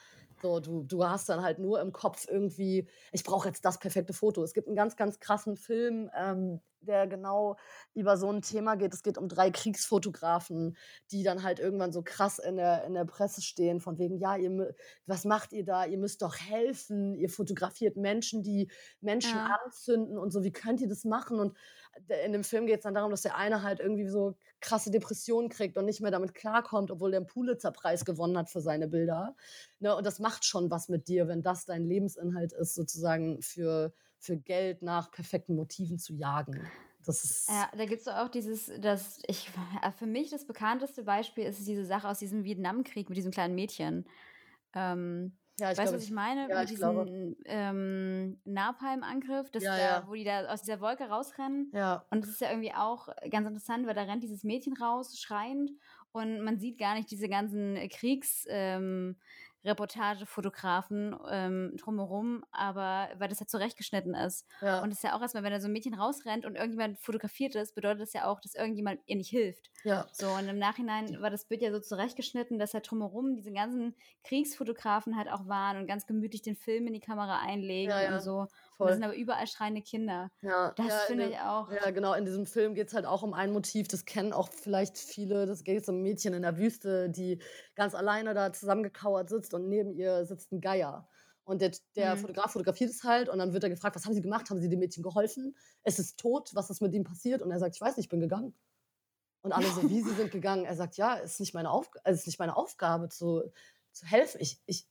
So, 0.41 0.59
du, 0.59 0.83
du 0.83 1.03
hast 1.03 1.29
dann 1.29 1.41
halt 1.41 1.57
nur 1.57 1.81
im 1.81 1.91
Kopf 1.91 2.27
irgendwie, 2.29 2.87
ich 3.11 3.23
brauche 3.23 3.47
jetzt 3.47 3.65
das 3.65 3.79
perfekte 3.79 4.13
Foto. 4.13 4.43
Es 4.43 4.53
gibt 4.53 4.67
einen 4.67 4.75
ganz, 4.75 4.95
ganz 4.95 5.19
krassen 5.19 5.57
Film, 5.57 6.11
ähm, 6.15 6.61
der 6.81 7.07
genau 7.07 7.57
über 7.93 8.17
so 8.17 8.29
ein 8.31 8.41
Thema 8.41 8.75
geht. 8.75 8.93
Es 8.93 9.03
geht 9.03 9.17
um 9.17 9.27
drei 9.27 9.51
Kriegsfotografen, 9.51 10.77
die 11.11 11.23
dann 11.23 11.43
halt 11.43 11.59
irgendwann 11.59 11.91
so 11.91 12.01
krass 12.01 12.39
in 12.39 12.57
der, 12.57 12.83
in 12.85 12.93
der 12.93 13.05
Presse 13.05 13.41
stehen, 13.41 13.79
von 13.79 13.97
wegen, 13.97 14.17
ja, 14.17 14.35
ihr, 14.35 14.75
was 15.05 15.25
macht 15.25 15.53
ihr 15.53 15.65
da? 15.65 15.85
Ihr 15.85 15.97
müsst 15.97 16.21
doch 16.21 16.35
helfen. 16.35 17.15
Ihr 17.15 17.29
fotografiert 17.29 17.97
Menschen, 17.97 18.43
die 18.43 18.69
Menschen 19.01 19.35
ja. 19.37 19.57
anzünden 19.63 20.17
und 20.17 20.31
so. 20.31 20.43
Wie 20.43 20.51
könnt 20.51 20.81
ihr 20.81 20.89
das 20.89 21.03
machen? 21.03 21.39
Und 21.39 21.57
in 22.23 22.31
dem 22.31 22.43
Film 22.43 22.67
geht 22.67 22.77
es 22.77 22.83
dann 22.83 22.93
darum, 22.93 23.11
dass 23.11 23.21
der 23.21 23.35
eine 23.35 23.63
halt 23.63 23.79
irgendwie 23.79 24.07
so 24.07 24.35
krasse 24.61 24.91
Depressionen 24.91 25.49
kriegt 25.49 25.77
und 25.77 25.85
nicht 25.85 26.01
mehr 26.01 26.11
damit 26.11 26.33
klarkommt, 26.33 26.91
obwohl 26.91 27.11
der 27.11 27.19
einen 27.19 27.27
Pulitzer-Preis 27.27 28.05
gewonnen 28.05 28.37
hat 28.37 28.49
für 28.49 28.61
seine 28.61 28.87
Bilder. 28.87 29.35
Ne? 29.79 29.95
Und 29.95 30.05
das 30.05 30.19
macht 30.19 30.45
schon 30.45 30.69
was 30.71 30.89
mit 30.89 31.07
dir, 31.07 31.27
wenn 31.27 31.41
das 31.41 31.65
dein 31.65 31.83
Lebensinhalt 31.83 32.53
ist, 32.53 32.75
sozusagen 32.75 33.41
für, 33.41 33.93
für 34.19 34.37
Geld 34.37 34.81
nach 34.81 35.11
perfekten 35.11 35.55
Motiven 35.55 35.99
zu 35.99 36.13
jagen. 36.13 36.59
Das 37.05 37.23
ist 37.23 37.49
ja, 37.49 37.69
da 37.75 37.85
gibt 37.85 38.01
es 38.01 38.07
auch 38.07 38.27
dieses, 38.27 38.71
das 38.79 39.21
ich, 39.27 39.49
äh, 39.81 39.91
für 39.91 40.05
mich 40.05 40.29
das 40.29 40.45
bekannteste 40.45 41.03
Beispiel 41.03 41.45
ist 41.45 41.65
diese 41.65 41.85
Sache 41.85 42.07
aus 42.09 42.19
diesem 42.19 42.43
Vietnamkrieg 42.43 43.07
mit 43.07 43.17
diesem 43.17 43.31
kleinen 43.31 43.55
Mädchen. 43.55 44.05
Ähm, 44.73 45.37
ja, 45.59 45.71
ich 45.71 45.77
weißt 45.77 45.91
du, 45.91 45.95
was 45.95 46.03
ich 46.03 46.11
meine? 46.11 46.49
Ja, 46.49 46.59
Mit 46.59 46.69
diesem 46.69 47.35
ähm, 47.45 48.39
Napalm-Angriff, 48.45 49.49
ja, 49.59 49.77
ja. 49.77 50.03
wo 50.07 50.13
die 50.13 50.23
da 50.23 50.45
aus 50.47 50.61
dieser 50.61 50.81
Wolke 50.81 51.05
rausrennen. 51.05 51.71
Ja. 51.73 52.05
Und 52.11 52.21
das 52.21 52.29
ist 52.29 52.41
ja 52.41 52.51
irgendwie 52.51 52.73
auch 52.73 53.07
ganz 53.31 53.47
interessant, 53.47 53.87
weil 53.87 53.95
da 53.95 54.03
rennt 54.03 54.21
dieses 54.21 54.43
Mädchen 54.43 54.77
raus, 54.77 55.19
schreiend, 55.19 55.71
und 56.11 56.41
man 56.41 56.59
sieht 56.59 56.77
gar 56.77 56.95
nicht 56.95 57.09
diese 57.11 57.29
ganzen 57.29 57.75
Kriegs- 57.89 58.45
ähm, 58.49 59.17
Reportagefotografen 59.67 61.15
ähm, 61.29 61.73
drumherum, 61.77 62.43
aber 62.51 63.09
weil 63.17 63.29
das 63.29 63.39
ja 63.39 63.45
zurechtgeschnitten 63.45 64.15
ist. 64.15 64.47
Ja. 64.61 64.81
Und 64.81 64.91
es 64.91 64.97
ist 64.97 65.03
ja 65.03 65.15
auch 65.15 65.21
erstmal, 65.21 65.43
wenn 65.43 65.51
da 65.51 65.59
so 65.59 65.67
ein 65.67 65.73
Mädchen 65.73 65.93
rausrennt 65.93 66.45
und 66.45 66.55
irgendjemand 66.55 66.99
fotografiert 66.99 67.55
ist, 67.55 67.75
bedeutet 67.75 68.01
das 68.01 68.13
ja 68.13 68.25
auch, 68.25 68.39
dass 68.39 68.55
irgendjemand 68.55 69.01
ihr 69.05 69.15
nicht 69.17 69.29
hilft. 69.29 69.69
Ja. 69.83 70.07
So, 70.11 70.27
und 70.29 70.47
im 70.47 70.57
Nachhinein 70.57 71.21
war 71.21 71.29
das 71.29 71.45
Bild 71.45 71.61
ja 71.61 71.71
so 71.71 71.79
zurechtgeschnitten, 71.79 72.59
dass 72.59 72.73
halt 72.73 72.89
drumherum 72.89 73.35
diese 73.35 73.51
ganzen 73.51 73.95
Kriegsfotografen 74.23 75.17
halt 75.17 75.29
auch 75.29 75.47
waren 75.47 75.77
und 75.77 75.87
ganz 75.87 76.07
gemütlich 76.07 76.41
den 76.41 76.55
Film 76.55 76.87
in 76.87 76.93
die 76.93 76.99
Kamera 76.99 77.39
einlegen 77.39 77.91
ja, 77.91 78.01
ja. 78.01 78.15
und 78.15 78.21
so. 78.21 78.47
Voll. 78.77 78.85
Und 78.85 78.89
das 78.91 78.97
sind 78.97 79.03
aber 79.05 79.15
überall 79.15 79.47
schreiende 79.47 79.81
Kinder. 79.81 80.29
Ja, 80.41 80.71
das 80.73 80.87
ja, 80.87 80.97
finde 81.07 81.29
ich 81.29 81.39
auch. 81.39 81.71
Ja, 81.71 81.89
genau. 81.89 82.13
In 82.13 82.25
diesem 82.25 82.45
Film 82.45 82.75
geht 82.75 82.89
es 82.89 82.93
halt 82.93 83.07
auch 83.07 83.23
um 83.23 83.33
ein 83.33 83.51
Motiv, 83.51 83.87
das 83.87 84.05
kennen 84.05 84.33
auch 84.33 84.49
vielleicht 84.49 84.99
viele. 84.99 85.47
Das 85.47 85.63
geht 85.63 85.87
um 85.89 85.95
ein 85.95 86.03
Mädchen 86.03 86.33
in 86.33 86.43
der 86.43 86.57
Wüste, 86.57 87.09
die 87.09 87.41
ganz 87.75 87.95
alleine 87.95 88.35
da 88.35 88.53
zusammengekauert 88.53 89.29
sitzt 89.29 89.55
und 89.55 89.67
neben 89.67 89.93
ihr 89.93 90.25
sitzt 90.25 90.51
ein 90.51 90.61
Geier. 90.61 91.09
Und 91.43 91.61
der, 91.61 91.71
der 91.95 92.15
mhm. 92.15 92.19
Fotograf 92.19 92.51
fotografiert 92.51 92.91
es 92.91 93.03
halt 93.03 93.29
und 93.29 93.39
dann 93.39 93.53
wird 93.53 93.63
er 93.63 93.69
gefragt, 93.69 93.95
was 93.95 94.05
haben 94.05 94.13
Sie 94.13 94.21
gemacht? 94.21 94.49
Haben 94.49 94.59
Sie 94.59 94.69
dem 94.69 94.79
Mädchen 94.79 95.01
geholfen? 95.01 95.55
Es 95.83 95.97
ist 95.97 96.19
tot, 96.19 96.51
was 96.53 96.69
ist 96.69 96.81
mit 96.81 96.93
ihm 96.93 97.03
passiert? 97.03 97.41
Und 97.41 97.49
er 97.49 97.59
sagt, 97.59 97.75
ich 97.75 97.81
weiß 97.81 97.97
nicht, 97.97 98.05
ich 98.05 98.09
bin 98.09 98.19
gegangen. 98.19 98.53
Und 99.41 99.53
alle 99.53 99.67
so, 99.67 99.89
wie 99.89 100.01
Sie 100.01 100.13
sind 100.13 100.31
gegangen? 100.31 100.65
Er 100.65 100.75
sagt, 100.75 100.97
ja, 100.97 101.17
es 101.17 101.33
ist 101.33 101.39
nicht 101.39 101.53
meine, 101.53 101.71
Aufg 101.71 101.95
es 102.03 102.19
ist 102.19 102.27
nicht 102.27 102.39
meine 102.39 102.57
Aufgabe 102.57 103.09
zu, 103.09 103.43
zu 103.91 104.05
helfen. 104.05 104.39
Ich, 104.41 104.61
ich, 104.65 104.87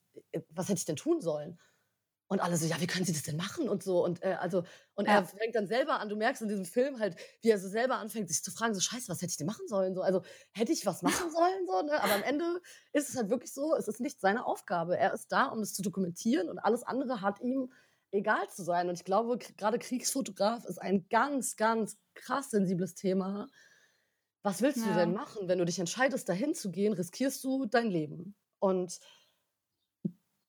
was 0.49 0.69
hätte 0.69 0.79
ich 0.79 0.87
denn 0.87 0.97
tun 0.97 1.21
sollen? 1.21 1.61
Und 2.29 2.41
alle 2.41 2.57
so, 2.57 2.67
ja, 2.67 2.81
wie 2.81 2.89
können 2.89 3.05
Sie 3.05 3.13
das 3.13 3.23
denn 3.23 3.37
machen 3.37 3.69
und 3.69 3.85
so. 3.85 4.05
Und, 4.05 4.23
äh, 4.23 4.37
also, 4.41 4.65
und 4.95 5.07
ja. 5.07 5.15
er 5.15 5.25
fängt 5.25 5.55
dann 5.55 5.69
selber 5.69 6.01
an, 6.01 6.09
du 6.09 6.17
merkst 6.17 6.43
in 6.43 6.49
diesem 6.49 6.65
Film 6.65 6.99
halt, 6.99 7.17
wie 7.43 7.51
er 7.51 7.59
so 7.59 7.69
selber 7.69 7.99
anfängt, 7.99 8.29
sich 8.29 8.43
zu 8.43 8.51
fragen, 8.51 8.75
so 8.75 8.81
scheiße, 8.81 9.09
was 9.09 9.23
hätte 9.23 9.31
ich 9.31 9.37
denn 9.37 9.47
machen 9.47 9.69
sollen? 9.69 9.95
So, 9.95 10.03
also 10.03 10.23
hätte 10.53 10.73
ich 10.73 10.85
was 10.87 11.03
machen 11.03 11.31
sollen? 11.31 11.67
So, 11.67 11.83
ne? 11.83 12.03
Aber 12.03 12.15
am 12.15 12.25
Ende 12.25 12.61
ist 12.93 13.09
es 13.09 13.17
halt 13.17 13.31
wirklich 13.31 13.53
so, 13.53 13.77
es 13.77 13.87
ist 13.87 14.01
nicht 14.01 14.21
seine 14.21 14.45
Aufgabe. 14.45 14.99
Er 14.99 15.13
ist 15.13 15.31
da, 15.31 15.47
um 15.47 15.61
das 15.61 15.73
zu 15.73 15.83
dokumentieren 15.83 16.49
und 16.49 16.59
alles 16.59 16.83
andere 16.83 17.21
hat 17.21 17.41
ihm 17.41 17.73
egal 18.11 18.49
zu 18.51 18.65
sein. 18.65 18.89
Und 18.89 18.97
ich 18.97 19.05
glaube, 19.05 19.39
gerade 19.57 19.79
Kriegsfotograf 19.79 20.65
ist 20.65 20.79
ein 20.83 21.07
ganz, 21.09 21.57
ganz 21.57 21.97
krass 22.15 22.51
sensibles 22.51 22.95
Thema. 22.95 23.49
Was 24.43 24.63
willst 24.63 24.79
ja. 24.79 24.89
du 24.89 24.95
denn 24.95 25.13
machen? 25.13 25.49
Wenn 25.49 25.59
du 25.59 25.65
dich 25.65 25.79
entscheidest, 25.79 26.29
dahin 26.29 26.55
zu 26.55 26.71
gehen, 26.71 26.93
riskierst 26.93 27.43
du 27.45 27.67
dein 27.67 27.89
Leben. 27.89 28.35
Und 28.59 28.99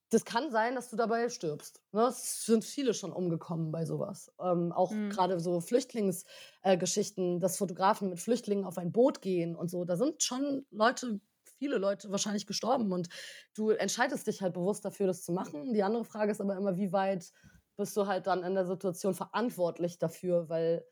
das 0.09 0.23
kann 0.23 0.51
sein, 0.51 0.75
dass 0.75 0.89
du 0.89 0.95
dabei 0.95 1.29
stirbst. 1.29 1.81
Ne? 1.91 2.03
Es 2.03 2.45
sind 2.45 2.63
viele 2.63 2.93
schon 2.93 3.11
umgekommen 3.11 3.71
bei 3.71 3.85
sowas. 3.85 4.31
Ähm, 4.39 4.71
auch 4.71 4.91
mhm. 4.91 5.09
gerade 5.09 5.39
so 5.39 5.59
Flüchtlingsgeschichten, 5.59 7.37
äh, 7.37 7.39
dass 7.39 7.57
Fotografen 7.57 8.09
mit 8.09 8.19
Flüchtlingen 8.19 8.65
auf 8.65 8.77
ein 8.77 8.91
Boot 8.91 9.21
gehen 9.21 9.55
und 9.55 9.69
so. 9.69 9.83
Da 9.83 9.97
sind 9.97 10.23
schon 10.23 10.65
Leute, 10.71 11.19
viele 11.59 11.77
Leute 11.77 12.09
wahrscheinlich 12.09 12.47
gestorben 12.47 12.91
und 12.93 13.09
du 13.53 13.71
entscheidest 13.71 14.27
dich 14.27 14.41
halt 14.41 14.53
bewusst 14.53 14.85
dafür, 14.85 15.07
das 15.07 15.23
zu 15.23 15.33
machen. 15.33 15.73
Die 15.73 15.83
andere 15.83 16.05
Frage 16.05 16.31
ist 16.31 16.39
aber 16.39 16.55
immer, 16.55 16.77
wie 16.77 16.93
weit 16.93 17.33
bist 17.75 17.95
du 17.97 18.07
halt 18.07 18.27
dann 18.27 18.43
in 18.43 18.55
der 18.55 18.65
Situation 18.65 19.13
verantwortlich 19.13 19.99
dafür, 19.99 20.49
weil 20.49 20.85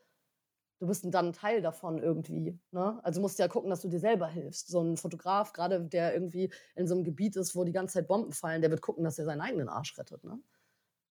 du 0.80 0.88
bist 0.88 1.06
dann 1.08 1.28
ein 1.28 1.34
Teil 1.34 1.62
davon 1.62 2.00
irgendwie. 2.00 2.60
Ne? 2.72 3.00
Also 3.04 3.22
musst 3.22 3.40
du 3.40 3.44
ja 3.44 3.48
gucken, 3.48 3.70
dass 3.70 3.82
du 3.82 3.88
dir 3.88 4.00
selber 4.00 4.28
hilfst. 4.28 4.68
So 4.68 4.82
ein 4.82 4.98
Fotograf, 4.98 5.54
gerade 5.54 5.82
der 5.82 6.14
irgendwie 6.14 6.52
in 6.76 6.88
so 6.88 6.96
einem 6.96 7.04
Gebiet 7.04 7.36
ist, 7.36 7.56
wo 7.56 7.64
die 7.64 7.72
ganze 7.72 7.96
Zeit 7.96 8.08
Bomben 8.08 8.34
fallen, 8.34 8.62
der 8.62 8.72
wird 8.72 8.82
gucken, 8.82 9.04
dass 9.04 9.20
er 9.20 9.26
seinen 9.26 9.42
eigenen 9.42 9.70
Arsch 9.70 9.98
rettet. 9.98 10.24
Ne? 10.24 10.40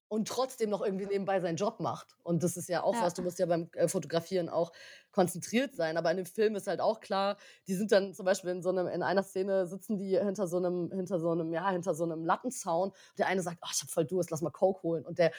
Und 0.08 0.28
trotzdem 0.28 0.70
noch 0.70 0.82
irgendwie 0.82 1.06
nebenbei 1.06 1.40
seinen 1.40 1.56
Job 1.56 1.80
macht. 1.80 2.14
Und 2.22 2.42
das 2.42 2.56
ist 2.56 2.68
ja 2.68 2.82
auch 2.82 2.94
ja. 2.94 3.02
was, 3.02 3.14
du 3.14 3.22
musst 3.22 3.38
ja 3.38 3.46
beim 3.46 3.68
äh, 3.72 3.88
Fotografieren 3.88 4.48
auch 4.48 4.70
konzentriert 5.10 5.74
sein. 5.74 5.96
Aber 5.96 6.10
in 6.10 6.18
dem 6.18 6.26
Film 6.26 6.56
ist 6.56 6.66
halt 6.66 6.80
auch 6.80 7.00
klar, 7.00 7.36
die 7.66 7.74
sind 7.74 7.90
dann 7.90 8.12
zum 8.12 8.26
Beispiel 8.26 8.50
in 8.50 8.62
so 8.62 8.68
einem, 8.68 8.86
in 8.86 9.02
einer 9.02 9.22
Szene 9.22 9.66
sitzen 9.66 9.96
die 9.96 10.18
hinter 10.18 10.46
so 10.46 10.58
einem, 10.58 10.90
hinter 10.92 11.18
so 11.18 11.30
einem, 11.30 11.52
ja, 11.52 11.70
hinter 11.70 11.94
so 11.94 12.04
einem 12.04 12.24
Lattenzaun. 12.24 12.92
Der 13.16 13.26
eine 13.28 13.42
sagt, 13.42 13.58
oh, 13.62 13.68
ich 13.72 13.80
hab 13.80 13.88
voll 13.88 14.04
Durst, 14.04 14.30
lass 14.30 14.42
mal 14.42 14.50
Coke 14.50 14.82
holen. 14.82 15.06
Und 15.06 15.18
der 15.18 15.32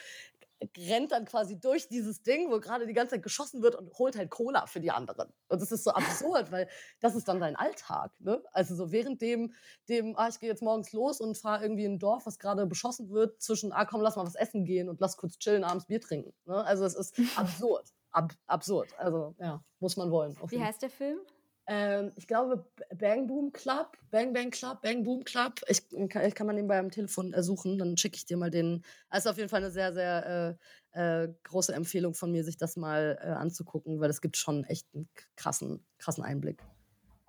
rennt 0.78 1.12
dann 1.12 1.24
quasi 1.24 1.58
durch 1.58 1.88
dieses 1.88 2.22
Ding, 2.22 2.50
wo 2.50 2.60
gerade 2.60 2.86
die 2.86 2.94
ganze 2.94 3.14
Zeit 3.14 3.22
geschossen 3.22 3.62
wird 3.62 3.74
und 3.74 3.92
holt 3.98 4.16
halt 4.16 4.30
Cola 4.30 4.66
für 4.66 4.80
die 4.80 4.90
anderen. 4.90 5.32
Und 5.48 5.60
das 5.60 5.70
ist 5.70 5.84
so 5.84 5.90
absurd, 5.90 6.50
weil 6.50 6.68
das 7.00 7.14
ist 7.14 7.28
dann 7.28 7.40
dein 7.40 7.56
Alltag. 7.56 8.12
Ne? 8.20 8.42
Also 8.52 8.74
so 8.74 8.90
während 8.90 9.20
dem, 9.20 9.52
dem 9.88 10.16
ah, 10.16 10.28
ich 10.28 10.40
gehe 10.40 10.48
jetzt 10.48 10.62
morgens 10.62 10.92
los 10.92 11.20
und 11.20 11.36
fahre 11.36 11.62
irgendwie 11.62 11.84
in 11.84 11.94
ein 11.94 11.98
Dorf, 11.98 12.26
was 12.26 12.38
gerade 12.38 12.66
beschossen 12.66 13.10
wird, 13.10 13.40
zwischen, 13.42 13.72
ah 13.72 13.84
komm, 13.84 14.00
lass 14.00 14.16
mal 14.16 14.26
was 14.26 14.34
essen 14.34 14.64
gehen 14.64 14.88
und 14.88 15.00
lass 15.00 15.16
kurz 15.16 15.38
chillen, 15.38 15.64
abends 15.64 15.86
Bier 15.86 16.00
trinken. 16.00 16.32
Ne? 16.46 16.64
Also 16.64 16.84
es 16.84 16.94
ist 16.94 17.18
absurd. 17.36 17.92
Ab, 18.10 18.32
absurd. 18.46 18.88
Also 18.98 19.34
ja, 19.38 19.62
muss 19.78 19.96
man 19.96 20.10
wollen. 20.10 20.36
Wie 20.48 20.62
heißt 20.62 20.80
der 20.80 20.90
Film? 20.90 21.18
Ähm, 21.68 22.12
ich 22.16 22.26
glaube, 22.26 22.64
Bang 22.94 23.26
Boom 23.26 23.52
Club, 23.52 23.96
Bang 24.10 24.32
Bang 24.32 24.50
Club, 24.50 24.82
Bang 24.82 25.02
Boom 25.02 25.24
Club. 25.24 25.60
Ich, 25.66 25.82
ich 25.90 26.34
kann 26.34 26.46
man 26.46 26.56
den 26.56 26.68
beim 26.68 26.90
Telefon 26.90 27.32
äh, 27.32 27.42
suchen, 27.42 27.78
dann 27.78 27.96
schicke 27.96 28.16
ich 28.16 28.24
dir 28.24 28.36
mal 28.36 28.50
den. 28.50 28.84
Ist 29.12 29.26
auf 29.26 29.36
jeden 29.36 29.48
Fall 29.48 29.62
eine 29.62 29.72
sehr, 29.72 29.92
sehr 29.92 30.58
äh, 30.94 31.24
äh, 31.24 31.28
große 31.42 31.74
Empfehlung 31.74 32.14
von 32.14 32.30
mir, 32.30 32.44
sich 32.44 32.56
das 32.56 32.76
mal 32.76 33.18
äh, 33.20 33.26
anzugucken, 33.26 34.00
weil 34.00 34.10
es 34.10 34.20
gibt 34.20 34.36
schon 34.36 34.64
echt 34.64 34.86
einen 34.94 35.08
krassen, 35.34 35.84
krassen 35.98 36.22
Einblick. 36.22 36.62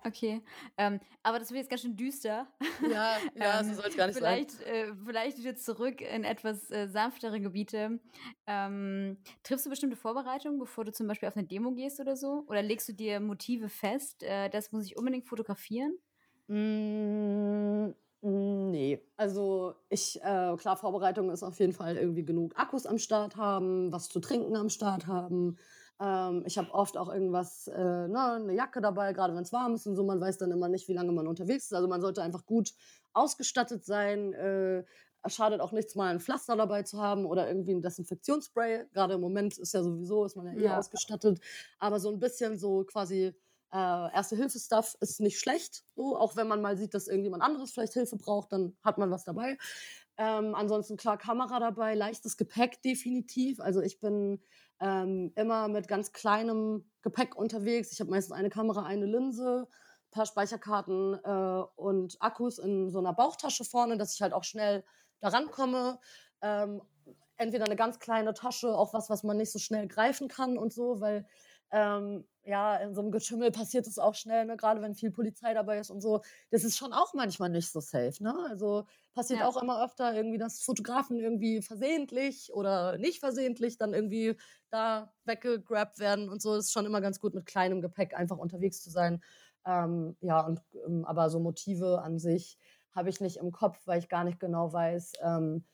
Okay, 0.04 0.42
ähm, 0.76 1.00
aber 1.24 1.38
das 1.40 1.50
wird 1.50 1.58
jetzt 1.58 1.70
ganz 1.70 1.82
schön 1.82 1.96
düster. 1.96 2.46
Ja, 2.80 3.18
ja, 3.34 3.62
so 3.64 3.72
ähm, 3.72 3.74
soll 3.74 3.86
es 3.86 3.96
gar 3.96 4.06
nicht 4.06 4.18
sein. 4.18 4.46
vielleicht, 4.46 4.60
äh, 4.62 4.94
vielleicht 5.04 5.38
wieder 5.38 5.56
zurück 5.56 6.00
in 6.00 6.22
etwas 6.22 6.70
äh, 6.70 6.86
sanftere 6.88 7.40
Gebiete. 7.40 8.00
Ähm, 8.46 9.18
triffst 9.42 9.66
du 9.66 9.70
bestimmte 9.70 9.96
Vorbereitungen, 9.96 10.60
bevor 10.60 10.84
du 10.84 10.92
zum 10.92 11.08
Beispiel 11.08 11.28
auf 11.28 11.36
eine 11.36 11.46
Demo 11.46 11.72
gehst 11.72 11.98
oder 11.98 12.16
so? 12.16 12.44
Oder 12.46 12.62
legst 12.62 12.88
du 12.88 12.92
dir 12.92 13.18
Motive 13.18 13.68
fest? 13.68 14.22
Äh, 14.22 14.48
das 14.50 14.70
muss 14.70 14.86
ich 14.86 14.96
unbedingt 14.96 15.26
fotografieren? 15.28 15.98
Mm, 16.48 17.92
mm, 18.22 18.70
nee, 18.70 19.02
also 19.16 19.74
ich, 19.90 20.16
äh, 20.22 20.56
klar, 20.56 20.76
Vorbereitung 20.78 21.30
ist 21.30 21.42
auf 21.42 21.58
jeden 21.60 21.72
Fall 21.74 21.96
irgendwie 21.96 22.24
genug 22.24 22.58
Akkus 22.58 22.86
am 22.86 22.98
Start 22.98 23.36
haben, 23.36 23.92
was 23.92 24.08
zu 24.08 24.20
trinken 24.20 24.56
am 24.56 24.70
Start 24.70 25.06
haben. 25.06 25.58
Ähm, 26.00 26.44
ich 26.46 26.58
habe 26.58 26.72
oft 26.72 26.96
auch 26.96 27.12
irgendwas, 27.12 27.66
äh, 27.68 28.08
na, 28.08 28.36
eine 28.36 28.54
Jacke 28.54 28.80
dabei, 28.80 29.12
gerade 29.12 29.34
wenn 29.34 29.42
es 29.42 29.52
warm 29.52 29.74
ist 29.74 29.86
und 29.86 29.96
so. 29.96 30.04
Man 30.04 30.20
weiß 30.20 30.38
dann 30.38 30.52
immer 30.52 30.68
nicht, 30.68 30.88
wie 30.88 30.92
lange 30.92 31.12
man 31.12 31.26
unterwegs 31.26 31.66
ist. 31.66 31.74
Also 31.74 31.88
man 31.88 32.00
sollte 32.00 32.22
einfach 32.22 32.46
gut 32.46 32.72
ausgestattet 33.12 33.84
sein. 33.84 34.32
Äh, 34.34 34.84
schadet 35.26 35.60
auch 35.60 35.72
nichts, 35.72 35.94
mal 35.94 36.08
ein 36.10 36.20
Pflaster 36.20 36.56
dabei 36.56 36.84
zu 36.84 37.00
haben 37.02 37.26
oder 37.26 37.48
irgendwie 37.48 37.72
ein 37.74 37.82
Desinfektionsspray. 37.82 38.86
Gerade 38.92 39.14
im 39.14 39.20
Moment 39.20 39.58
ist 39.58 39.74
ja 39.74 39.82
sowieso, 39.82 40.24
ist 40.24 40.36
man 40.36 40.46
ja 40.46 40.52
eher 40.54 40.60
Ja. 40.62 40.78
ausgestattet. 40.78 41.40
Aber 41.78 42.00
so 42.00 42.10
ein 42.10 42.18
bisschen 42.18 42.58
so 42.58 42.84
quasi 42.84 43.34
äh, 43.72 43.76
Erste-Hilfe-Stuff 44.14 44.96
ist 45.00 45.20
nicht 45.20 45.38
schlecht. 45.38 45.84
So, 45.96 46.16
auch 46.16 46.36
wenn 46.36 46.48
man 46.48 46.62
mal 46.62 46.76
sieht, 46.78 46.94
dass 46.94 47.08
irgendjemand 47.08 47.42
anderes 47.42 47.72
vielleicht 47.72 47.92
Hilfe 47.94 48.16
braucht, 48.16 48.52
dann 48.52 48.76
hat 48.82 48.96
man 48.96 49.10
was 49.10 49.24
dabei. 49.24 49.58
Ähm, 50.16 50.54
ansonsten 50.54 50.96
klar 50.96 51.18
Kamera 51.18 51.60
dabei, 51.60 51.94
leichtes 51.94 52.36
Gepäck 52.36 52.80
definitiv. 52.82 53.60
Also 53.60 53.80
ich 53.82 54.00
bin 54.00 54.40
ähm, 54.80 55.32
immer 55.36 55.68
mit 55.68 55.88
ganz 55.88 56.12
kleinem 56.12 56.90
Gepäck 57.02 57.36
unterwegs. 57.36 57.92
Ich 57.92 58.00
habe 58.00 58.10
meistens 58.10 58.36
eine 58.36 58.50
Kamera, 58.50 58.84
eine 58.84 59.06
Linse, 59.06 59.66
ein 59.68 60.10
paar 60.10 60.26
Speicherkarten 60.26 61.18
äh, 61.22 61.62
und 61.76 62.16
Akkus 62.20 62.58
in 62.58 62.90
so 62.90 62.98
einer 62.98 63.12
Bauchtasche 63.12 63.64
vorne, 63.64 63.98
dass 63.98 64.14
ich 64.14 64.22
halt 64.22 64.32
auch 64.32 64.44
schnell 64.44 64.84
da 65.20 65.28
rankomme. 65.28 65.98
Ähm, 66.42 66.82
entweder 67.36 67.64
eine 67.64 67.76
ganz 67.76 67.98
kleine 67.98 68.34
Tasche, 68.34 68.76
auch 68.76 68.92
was, 68.92 69.10
was 69.10 69.22
man 69.22 69.36
nicht 69.36 69.52
so 69.52 69.58
schnell 69.58 69.88
greifen 69.88 70.28
kann 70.28 70.58
und 70.58 70.72
so, 70.72 71.00
weil 71.00 71.26
ähm, 71.70 72.26
ja, 72.44 72.76
in 72.76 72.94
so 72.94 73.02
einem 73.02 73.10
Getümmel 73.10 73.50
passiert 73.50 73.86
es 73.86 73.98
auch 73.98 74.14
schnell, 74.14 74.46
ne? 74.46 74.56
gerade 74.56 74.80
wenn 74.80 74.94
viel 74.94 75.10
Polizei 75.10 75.52
dabei 75.52 75.78
ist 75.78 75.90
und 75.90 76.00
so. 76.00 76.22
Das 76.50 76.64
ist 76.64 76.78
schon 76.78 76.94
auch 76.94 77.12
manchmal 77.12 77.50
nicht 77.50 77.70
so 77.70 77.80
safe. 77.80 78.22
Ne? 78.22 78.34
Also 78.48 78.86
passiert 79.12 79.40
Ja. 79.40 79.46
auch 79.46 79.60
immer 79.60 79.84
öfter 79.84 80.14
irgendwie, 80.14 80.38
dass 80.38 80.62
Fotografen 80.62 81.18
irgendwie 81.20 81.60
versehentlich 81.60 82.50
oder 82.54 82.96
nicht 82.96 83.20
versehentlich 83.20 83.76
dann 83.76 83.92
irgendwie 83.92 84.36
da 84.70 85.12
weggegrabt 85.24 85.98
werden 85.98 86.30
und 86.30 86.40
so. 86.40 86.54
Es 86.54 86.66
ist 86.66 86.72
schon 86.72 86.86
immer 86.86 87.02
ganz 87.02 87.20
gut, 87.20 87.34
mit 87.34 87.44
kleinem 87.44 87.82
Gepäck 87.82 88.14
einfach 88.16 88.38
unterwegs 88.38 88.82
zu 88.82 88.88
sein. 88.90 89.22
Ähm, 89.66 90.16
ja, 90.20 90.40
und, 90.46 90.62
ähm, 90.86 91.04
aber 91.04 91.28
so 91.30 91.40
Motive 91.40 92.00
an 92.02 92.18
sich 92.18 92.58
habe 92.92 93.10
ich 93.10 93.20
nicht 93.20 93.36
im 93.36 93.52
Kopf, 93.52 93.86
weil 93.86 93.98
ich 93.98 94.08
gar 94.08 94.24
nicht 94.24 94.40
genau 94.40 94.72
weiß, 94.72 95.12
ähm, 95.22 95.66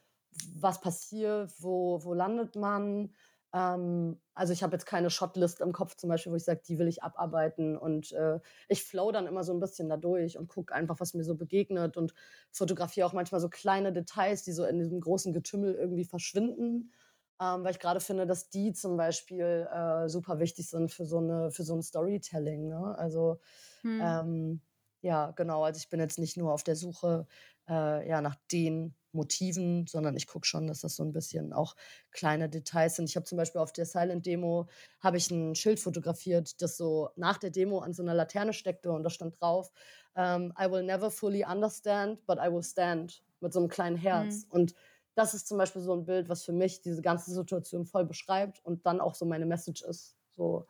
was 0.55 0.81
passiert, 0.81 1.53
wo, 1.61 2.03
wo 2.05 2.13
landet 2.15 2.57
man. 2.57 3.15
Ähm, 3.55 4.21
also 4.35 4.53
ich 4.53 4.65
habe 4.65 4.75
jetzt 4.75 4.87
keine 4.87 5.11
Shotlist 5.11 5.63
im 5.63 5.73
Kopf 5.73 5.97
zum 5.97 6.11
Beispiel, 6.11 6.33
wo 6.33 6.37
ich 6.37 6.45
sage, 6.45 6.63
die 6.67 6.79
will 6.79 6.89
ich 6.89 7.05
abarbeiten. 7.05 7.79
Und 7.79 8.13
äh, 8.13 8.41
ich 8.69 8.85
flow 8.85 9.13
dann 9.13 9.29
immer 9.29 9.45
so 9.45 9.55
ein 9.55 9.61
bisschen 9.61 9.89
da 9.89 9.97
durch 9.99 10.39
und 10.39 10.49
gucke 10.49 10.75
einfach, 10.75 11.01
was 11.01 11.15
mir 11.15 11.25
so 11.25 11.37
begegnet 11.37 11.97
und 11.97 12.15
fotografiere 12.53 13.07
auch 13.07 13.15
manchmal 13.15 13.41
so 13.41 13.49
kleine 13.51 13.93
Details, 13.93 14.43
die 14.45 14.53
so 14.53 14.65
in 14.67 14.79
diesem 14.81 15.01
großen 15.01 15.33
Getümmel 15.33 15.75
irgendwie 15.77 16.05
verschwinden. 16.05 16.93
Ähm, 17.41 17.65
weil 17.65 17.73
ich 17.73 17.81
gerade 17.81 18.01
finde, 18.01 18.27
dass 18.27 18.51
die 18.51 18.73
zum 18.73 18.97
Beispiel 18.97 19.69
äh, 19.73 20.09
super 20.09 20.39
wichtig 20.41 20.69
sind 20.71 20.93
für 20.93 21.07
so, 21.07 21.19
eine, 21.19 21.51
für 21.51 21.65
so 21.65 21.75
ein 21.75 21.83
Storytelling. 21.83 22.69
Ne? 22.69 22.97
Also 22.99 23.41
Hm. 23.83 24.01
ähm, 24.01 24.63
ja, 25.03 25.31
genau. 25.33 25.65
Also 25.65 25.79
ich 25.79 25.91
bin 25.91 26.01
jetzt 26.01 26.19
nicht 26.19 26.37
nur 26.37 26.53
auf 26.53 26.63
der 26.65 26.77
Suche 26.77 27.27
äh, 27.69 28.09
ja, 28.09 28.21
nach 28.21 28.37
den 28.53 28.95
Motiven, 29.15 29.87
sondern 29.87 30.17
ich 30.17 30.27
gucke 30.27 30.47
schon, 30.47 30.67
dass 30.67 30.81
das 30.81 30.97
so 30.97 31.05
ein 31.05 31.13
bisschen 31.13 31.53
auch 31.53 31.77
kleine 32.11 32.49
Details 32.49 32.97
sind. 32.97 33.09
Ich 33.09 33.17
habe 33.17 33.25
zum 33.27 33.39
Beispiel 33.39 33.61
auf 33.61 33.73
der 33.73 33.87
Silent 33.87 34.27
Demo 34.27 34.67
habe 35.01 35.17
ich 35.17 35.31
ein 35.31 35.55
Schild 35.55 35.81
fotografiert, 35.81 36.61
das 36.63 36.77
so 36.77 37.11
nach 37.17 37.39
der 37.39 37.51
Demo 37.51 37.79
an 37.81 37.95
so 37.95 38.03
einer 38.03 38.15
Laterne 38.15 38.53
steckte 38.53 38.93
und 38.93 39.03
da 39.05 39.11
stand 39.11 39.41
drauf: 39.41 39.71
ähm, 40.17 40.53
"I 40.61 40.71
will 40.71 40.83
never 40.83 41.11
fully 41.11 41.45
understand, 41.45 42.25
but 42.27 42.39
I 42.39 42.53
will 42.53 42.63
stand" 42.63 43.23
mit 43.41 43.53
so 43.53 43.61
einem 43.61 43.69
kleinen 43.69 43.97
Herz. 43.97 44.43
Hm. 44.43 44.51
Und 44.51 44.75
das 45.15 45.35
ist 45.35 45.47
zum 45.47 45.59
Beispiel 45.59 45.83
so 45.83 45.93
ein 45.95 46.05
Bild, 46.05 46.29
was 46.29 46.45
für 46.45 46.53
mich 46.53 46.81
diese 46.83 47.03
ganze 47.03 47.33
Situation 47.33 47.87
voll 47.87 48.05
beschreibt 48.05 48.65
und 48.65 48.85
dann 48.87 49.01
auch 49.01 49.15
so 49.15 49.25
meine 49.27 49.47
Message 49.47 49.83
ist. 49.83 50.17
So. 50.37 50.67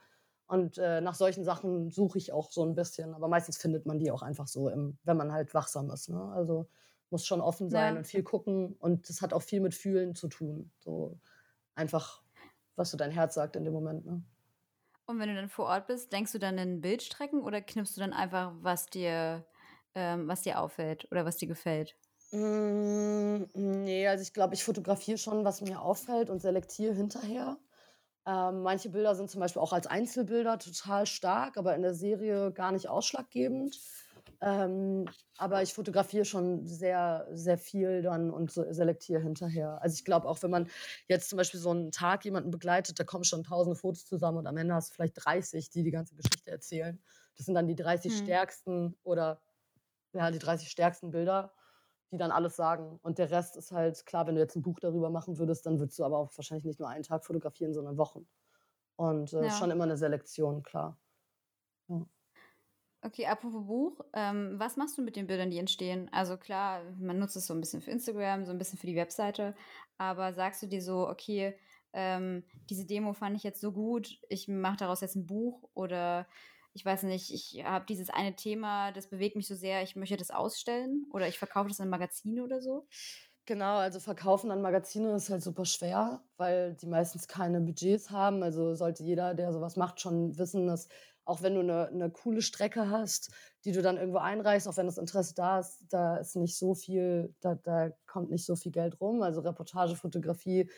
Und 0.46 0.76
äh, 0.78 1.00
nach 1.00 1.14
solchen 1.14 1.44
Sachen 1.44 1.90
suche 1.90 2.18
ich 2.18 2.32
auch 2.32 2.50
so 2.52 2.64
ein 2.64 2.74
bisschen. 2.74 3.14
Aber 3.14 3.28
meistens 3.28 3.56
findet 3.56 3.86
man 3.86 3.98
die 3.98 4.10
auch 4.10 4.22
einfach 4.22 4.46
so, 4.46 4.68
im, 4.68 4.98
wenn 5.02 5.16
man 5.16 5.32
halt 5.32 5.54
wachsam 5.54 5.90
ist. 5.90 6.10
Ne? 6.10 6.22
Also 6.34 6.68
muss 7.10 7.26
schon 7.26 7.40
offen 7.40 7.70
sein 7.70 7.96
Ja. 7.96 7.98
und 7.98 8.06
viel 8.06 8.22
gucken. 8.22 8.74
Und 8.78 9.08
das 9.08 9.22
hat 9.22 9.32
auch 9.32 9.42
viel 9.42 9.60
mit 9.60 9.74
Fühlen 9.74 10.14
zu 10.14 10.28
tun. 10.28 10.72
So 10.78 11.18
einfach, 11.74 12.22
was 12.76 12.90
so 12.90 12.96
dein 12.96 13.10
Herz 13.12 13.34
sagt 13.34 13.56
in 13.56 13.64
dem 13.64 13.72
Moment. 13.74 14.06
Ne? 14.06 14.24
Und 15.06 15.18
wenn 15.18 15.28
du 15.28 15.34
dann 15.34 15.48
vor 15.48 15.66
Ort 15.66 15.86
bist, 15.86 16.12
denkst 16.12 16.32
du 16.32 16.38
dann 16.38 16.58
in 16.58 16.80
Bildstrecken 16.80 17.40
oder 17.42 17.60
knippst 17.60 17.96
du 17.96 18.00
dann 18.00 18.12
einfach, 18.12 18.52
was 18.60 18.86
dir, 18.86 19.46
ähm, 19.94 20.28
was 20.28 20.42
dir 20.42 20.60
auffällt 20.60 21.10
oder 21.10 21.24
was 21.24 21.36
dir 21.36 21.48
gefällt? 21.48 21.96
Mm, 22.32 23.44
nee, 23.54 24.08
also 24.08 24.22
ich 24.22 24.32
glaube, 24.32 24.54
ich 24.54 24.64
fotografiere 24.64 25.18
schon, 25.18 25.44
was 25.44 25.60
mir 25.60 25.80
auffällt 25.80 26.30
und 26.30 26.40
selektiere 26.40 26.94
hinterher. 26.94 27.58
Ähm, 28.26 28.62
manche 28.62 28.90
Bilder 28.90 29.14
sind 29.16 29.30
zum 29.30 29.40
Beispiel 29.40 29.62
auch 29.62 29.72
als 29.72 29.86
Einzelbilder 29.86 30.58
total 30.58 31.06
stark, 31.06 31.56
aber 31.58 31.74
in 31.76 31.82
der 31.82 31.94
Serie 31.94 32.52
gar 32.52 32.72
nicht 32.72 32.88
ausschlaggebend. 32.88 33.78
Ähm, 34.40 35.06
aber 35.38 35.62
ich 35.62 35.74
fotografiere 35.74 36.24
schon 36.24 36.66
sehr, 36.66 37.26
sehr 37.32 37.58
viel 37.58 38.02
dann 38.02 38.30
und 38.30 38.50
selektiere 38.52 39.20
hinterher. 39.22 39.80
Also 39.82 39.94
ich 39.94 40.04
glaube 40.04 40.28
auch, 40.28 40.42
wenn 40.42 40.50
man 40.50 40.68
jetzt 41.08 41.28
zum 41.30 41.36
Beispiel 41.38 41.60
so 41.60 41.70
einen 41.70 41.90
Tag 41.92 42.24
jemanden 42.24 42.50
begleitet, 42.50 42.98
da 43.00 43.04
kommen 43.04 43.24
schon 43.24 43.42
tausende 43.44 43.76
Fotos 43.76 44.06
zusammen 44.06 44.38
und 44.38 44.46
am 44.46 44.56
Ende 44.56 44.74
hast 44.74 44.90
du 44.90 44.94
vielleicht 44.94 45.14
30, 45.24 45.70
die 45.70 45.82
die 45.82 45.90
ganze 45.90 46.14
Geschichte 46.16 46.50
erzählen. 46.50 47.02
Das 47.36 47.46
sind 47.46 47.54
dann 47.54 47.66
die 47.68 47.74
30 47.76 48.14
Hm. 48.14 48.16
stärksten 48.16 48.96
oder 49.02 49.42
ja, 50.12 50.30
die 50.30 50.38
30 50.38 50.70
stärksten 50.70 51.10
Bilder, 51.10 51.54
die 52.12 52.18
dann 52.18 52.30
alles 52.32 52.56
sagen. 52.56 52.98
Und 53.02 53.18
der 53.18 53.30
Rest 53.30 53.56
ist 53.56 53.72
halt, 53.72 54.06
klar, 54.06 54.26
wenn 54.26 54.34
du 54.36 54.40
jetzt 54.40 54.56
ein 54.56 54.62
Buch 54.62 54.80
darüber 54.80 55.10
machen 55.10 55.38
würdest, 55.38 55.66
dann 55.66 55.78
würdest 55.80 55.98
du 55.98 56.04
aber 56.04 56.18
auch 56.18 56.32
wahrscheinlich 56.36 56.64
nicht 56.64 56.80
nur 56.80 56.88
einen 56.88 57.02
Tag 57.04 57.24
fotografieren, 57.24 57.74
sondern 57.74 57.98
Wochen. 57.98 58.28
Und 58.96 59.32
äh, 59.34 59.48
Ja. 59.48 59.50
schon 59.50 59.70
immer 59.72 59.84
eine 59.84 59.96
Selektion, 59.98 60.62
klar. 60.62 60.98
Ja. 61.88 62.06
Okay, 63.04 63.26
apropos 63.26 63.66
Buch, 63.66 64.00
ähm, 64.14 64.54
was 64.58 64.78
machst 64.78 64.96
du 64.96 65.02
mit 65.02 65.14
den 65.14 65.26
Bildern, 65.26 65.50
die 65.50 65.58
entstehen? 65.58 66.08
Also 66.10 66.38
klar, 66.38 66.80
man 66.98 67.18
nutzt 67.18 67.36
es 67.36 67.46
so 67.46 67.52
ein 67.52 67.60
bisschen 67.60 67.82
für 67.82 67.90
Instagram, 67.90 68.46
so 68.46 68.50
ein 68.50 68.56
bisschen 68.56 68.78
für 68.78 68.86
die 68.86 68.96
Webseite, 68.96 69.54
aber 69.98 70.32
sagst 70.32 70.62
du 70.62 70.66
dir 70.66 70.80
so, 70.80 71.06
okay, 71.06 71.54
ähm, 71.92 72.44
diese 72.70 72.86
Demo 72.86 73.12
fand 73.12 73.36
ich 73.36 73.42
jetzt 73.42 73.60
so 73.60 73.72
gut, 73.72 74.18
ich 74.30 74.48
mache 74.48 74.78
daraus 74.78 75.02
jetzt 75.02 75.16
ein 75.16 75.26
Buch 75.26 75.68
oder 75.74 76.26
ich 76.72 76.82
weiß 76.82 77.02
nicht, 77.02 77.30
ich 77.30 77.62
habe 77.62 77.84
dieses 77.86 78.08
eine 78.08 78.36
Thema, 78.36 78.90
das 78.90 79.10
bewegt 79.10 79.36
mich 79.36 79.48
so 79.48 79.54
sehr, 79.54 79.82
ich 79.82 79.96
möchte 79.96 80.16
das 80.16 80.30
ausstellen 80.30 81.04
oder 81.12 81.28
ich 81.28 81.38
verkaufe 81.38 81.68
das 81.68 81.80
in 81.80 81.90
Magazine 81.90 82.42
oder 82.42 82.62
so? 82.62 82.88
Genau, 83.46 83.76
also 83.76 84.00
verkaufen 84.00 84.50
an 84.50 84.62
Magazine 84.62 85.14
ist 85.14 85.28
halt 85.28 85.42
super 85.42 85.66
schwer, 85.66 86.22
weil 86.38 86.74
die 86.74 86.86
meistens 86.86 87.28
keine 87.28 87.60
Budgets 87.60 88.10
haben. 88.10 88.42
Also 88.42 88.74
sollte 88.74 89.02
jeder, 89.02 89.34
der 89.34 89.52
sowas 89.52 89.76
macht, 89.76 90.00
schon 90.00 90.38
wissen, 90.38 90.66
dass 90.66 90.88
auch 91.24 91.42
wenn 91.42 91.54
du 91.54 91.60
eine, 91.60 91.88
eine 91.88 92.10
coole 92.10 92.42
Strecke 92.42 92.90
hast, 92.90 93.30
die 93.64 93.72
du 93.72 93.82
dann 93.82 93.96
irgendwo 93.96 94.18
einreichst, 94.18 94.68
auch 94.68 94.76
wenn 94.76 94.86
das 94.86 94.98
Interesse 94.98 95.34
da 95.34 95.60
ist, 95.60 95.84
da 95.88 96.16
ist 96.16 96.36
nicht 96.36 96.56
so 96.56 96.74
viel, 96.74 97.34
da, 97.40 97.54
da 97.54 97.90
kommt 98.06 98.30
nicht 98.30 98.44
so 98.44 98.56
viel 98.56 98.72
Geld 98.72 99.00
rum. 99.00 99.22
Also 99.22 99.40
Reportagefotografie, 99.40 100.70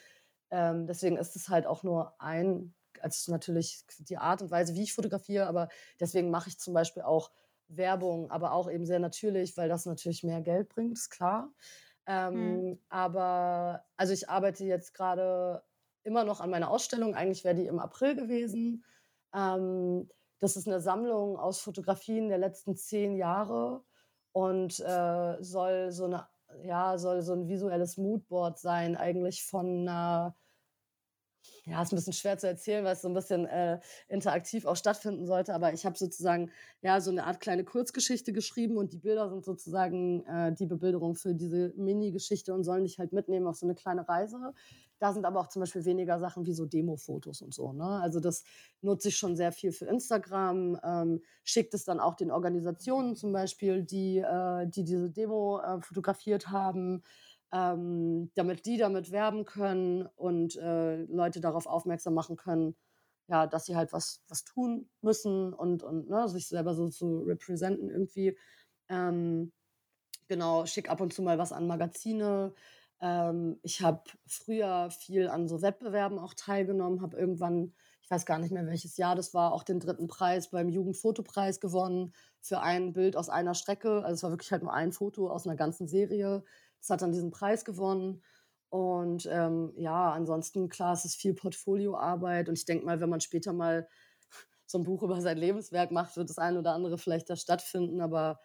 ähm, 0.51 0.87
deswegen 0.87 1.17
ist 1.17 1.37
es 1.37 1.49
halt 1.49 1.67
auch 1.67 1.83
nur 1.83 2.21
ein, 2.21 2.75
also 3.01 3.33
natürlich 3.33 3.85
die 3.99 4.19
Art 4.19 4.43
und 4.43 4.51
Weise, 4.51 4.75
wie 4.75 4.83
ich 4.85 4.95
fotografiere, 4.95 5.47
aber 5.47 5.69
deswegen 6.01 6.31
mache 6.31 6.49
ich 6.49 6.59
zum 6.59 6.75
Beispiel 6.75 7.03
auch 7.03 7.31
Werbung, 7.69 8.31
aber 8.31 8.53
auch 8.53 8.71
eben 8.71 8.87
sehr 8.87 9.01
natürlich, 9.01 9.57
weil 9.57 9.69
das 9.69 9.87
natürlich 9.87 10.23
mehr 10.23 10.41
Geld 10.41 10.69
bringt, 10.69 10.93
ist 10.93 11.11
klar. 11.11 11.53
Ähm, 12.07 12.35
Hm. 12.35 12.79
Aber 12.89 13.85
also 13.97 14.13
ich 14.13 14.31
arbeite 14.31 14.65
jetzt 14.65 14.95
gerade 14.95 15.63
immer 16.05 16.25
noch 16.25 16.41
an 16.41 16.51
meiner 16.51 16.71
Ausstellung. 16.71 17.15
Eigentlich 17.15 17.45
wäre 17.45 17.57
die 17.57 17.67
im 17.67 17.81
April 17.81 18.15
gewesen. 18.15 18.85
Ähm, 19.35 20.09
das 20.41 20.57
ist 20.57 20.67
eine 20.67 20.81
Sammlung 20.81 21.39
aus 21.39 21.61
Fotografien 21.61 22.29
der 22.29 22.39
letzten 22.39 22.77
zehn 22.77 23.17
Jahre 23.17 23.83
und 24.33 24.81
äh, 24.81 25.37
soll 25.43 25.93
so 25.93 26.05
eine 26.05 26.27
ja 26.63 26.97
soll 26.99 27.23
so 27.23 27.33
ein 27.33 27.49
visuelles 27.49 27.97
Moodboard 27.97 28.59
sein 28.59 28.97
eigentlich 28.97 29.45
von 29.45 29.81
einer 29.89 30.37
ja, 31.65 31.83
ist 31.83 31.93
ein 31.93 31.97
bisschen 31.97 32.13
schwer 32.13 32.39
zu 32.39 32.47
erzählen, 32.47 32.85
weil 32.85 32.93
es 32.93 33.03
so 33.03 33.09
ein 33.09 33.15
bisschen 33.15 33.47
äh, 33.47 33.81
interaktiv 34.09 34.67
auch 34.67 34.77
stattfinden 34.77 35.27
sollte. 35.27 35.55
Aber 35.55 35.73
ich 35.73 35.85
habe 35.85 35.99
sozusagen 35.99 36.51
ja 36.81 37.01
so 37.01 37.11
eine 37.11 37.25
Art 37.25 37.41
kleine 37.41 37.65
Kurzgeschichte 37.65 38.33
geschrieben 38.33 38.77
und 38.77 38.93
die 38.93 38.99
Bilder 38.99 39.29
sind 39.29 39.45
sozusagen 39.45 40.25
äh, 40.27 40.53
die 40.53 40.67
Bebilderung 40.67 41.17
für 41.17 41.35
diese 41.35 41.73
Mini-Geschichte 41.77 42.55
und 42.55 42.63
sollen 42.63 42.85
dich 42.85 42.99
halt 42.99 43.13
mitnehmen 43.13 43.47
auf 43.47 43.57
so 43.57 43.67
eine 43.67 43.75
kleine 43.75 44.09
Reise. 44.09 44.55
Da 44.99 45.13
sind 45.13 45.25
aber 45.25 45.41
auch 45.41 45.49
zum 45.49 45.61
Beispiel 45.61 45.85
weniger 45.85 46.19
Sachen 46.19 46.47
wie 46.47 46.53
so 46.53 46.65
Demo-Fotos 46.67 47.43
und 47.43 47.53
so. 47.53 47.73
Ne? 47.73 47.85
Also 47.85 48.21
das 48.21 48.45
nutze 48.81 49.09
ich 49.09 49.17
schon 49.17 49.37
sehr 49.37 49.53
viel 49.53 49.73
für 49.73 49.87
Instagram, 49.87 50.79
ähm, 50.83 51.23
schickt 51.45 51.75
es 51.75 51.85
dann 51.85 52.01
auch 52.01 52.15
den 52.15 52.31
Organisationen 52.31 53.15
zum 53.15 53.33
Beispiel, 53.33 53.83
die, 53.83 54.19
äh, 54.19 54.67
die 54.67 54.85
diese 54.85 55.11
Demo 55.11 55.61
äh, 55.61 55.81
fotografiert 55.81 56.49
haben, 56.49 57.03
ähm, 57.53 58.31
damit 58.35 58.67
die 58.67 58.79
damit 58.79 59.11
werben 59.11 59.45
können 59.45 60.07
und 60.17 60.57
äh, 60.57 61.03
Leute 61.05 61.41
darauf 61.41 61.67
aufmerksam 61.67 62.15
machen 62.15 62.37
können, 62.37 62.75
ja, 63.29 63.47
dass 63.47 63.67
sie 63.67 63.77
halt 63.77 63.93
was, 63.93 64.23
was 64.29 64.45
tun 64.45 64.89
müssen 65.03 65.53
und, 65.53 65.83
und 65.83 66.09
ne, 66.09 66.29
sich 66.29 66.49
selber 66.49 66.75
so 66.75 66.89
zu 66.89 67.21
representen 67.23 67.91
irgendwie. 67.91 68.37
Ähm, 68.89 69.53
genau, 70.29 70.67
schick 70.67 70.91
ab 70.91 71.01
und 71.01 71.13
zu 71.13 71.23
mal 71.23 71.39
was 71.39 71.53
an 71.53 71.67
Magazine, 71.67 72.55
ähm, 73.01 73.59
ich 73.63 73.83
habe 73.83 74.03
früher 74.27 74.91
viel 74.91 75.29
an 75.29 75.49
so 75.49 75.63
Wettbewerben 75.63 76.19
auch 76.19 76.35
teilgenommen, 76.35 77.03
habe 77.03 77.17
irgendwann, 77.17 77.75
ich 78.03 78.11
weiß 78.11 78.25
gar 78.25 78.39
nicht 78.39 78.53
mehr 78.53 78.67
welches 78.67 78.97
Jahr 78.97 79.15
das 79.15 79.35
war, 79.35 79.53
auch 79.53 79.63
den 79.63 79.81
dritten 79.81 80.09
Preis 80.09 80.51
beim 80.51 80.69
Jugendfotopreis 80.69 81.61
gewonnen 81.61 82.13
für 82.41 82.61
ein 82.61 82.93
Bild 82.93 83.17
aus 83.17 83.29
einer 83.29 83.55
Strecke. 83.55 84.03
Also 84.05 84.15
es 84.15 84.23
war 84.23 84.31
wirklich 84.31 84.53
halt 84.53 84.63
nur 84.63 84.73
ein 84.73 84.93
Foto 84.93 85.29
aus 85.31 85.47
einer 85.47 85.57
ganzen 85.57 85.89
Serie. 85.89 86.45
Das 86.81 86.91
hat 86.91 87.03
dann 87.03 87.13
diesen 87.13 87.31
Preis 87.31 87.65
gewonnen. 87.65 88.23
Und 88.69 89.29
ähm, 89.31 89.73
ja, 89.77 90.13
ansonsten, 90.13 90.69
klar, 90.69 90.95
es 90.95 91.05
ist 91.05 91.17
viel 91.17 91.35
Portfolioarbeit. 91.35 92.49
Und 92.49 92.59
ich 92.59 92.65
denke 92.65 92.87
mal, 92.87 93.01
wenn 93.01 93.11
man 93.11 93.21
später 93.21 93.53
mal 93.53 93.89
so 94.67 94.79
ein 94.79 94.85
Buch 94.85 95.03
über 95.03 95.21
sein 95.21 95.37
Lebenswerk 95.37 95.91
macht, 95.91 96.17
wird 96.17 96.31
das 96.31 96.39
eine 96.39 96.59
oder 96.59 96.73
andere 96.73 96.99
vielleicht 96.99 97.29
da 97.31 97.37
stattfinden. 97.37 98.01
Aber 98.01 98.41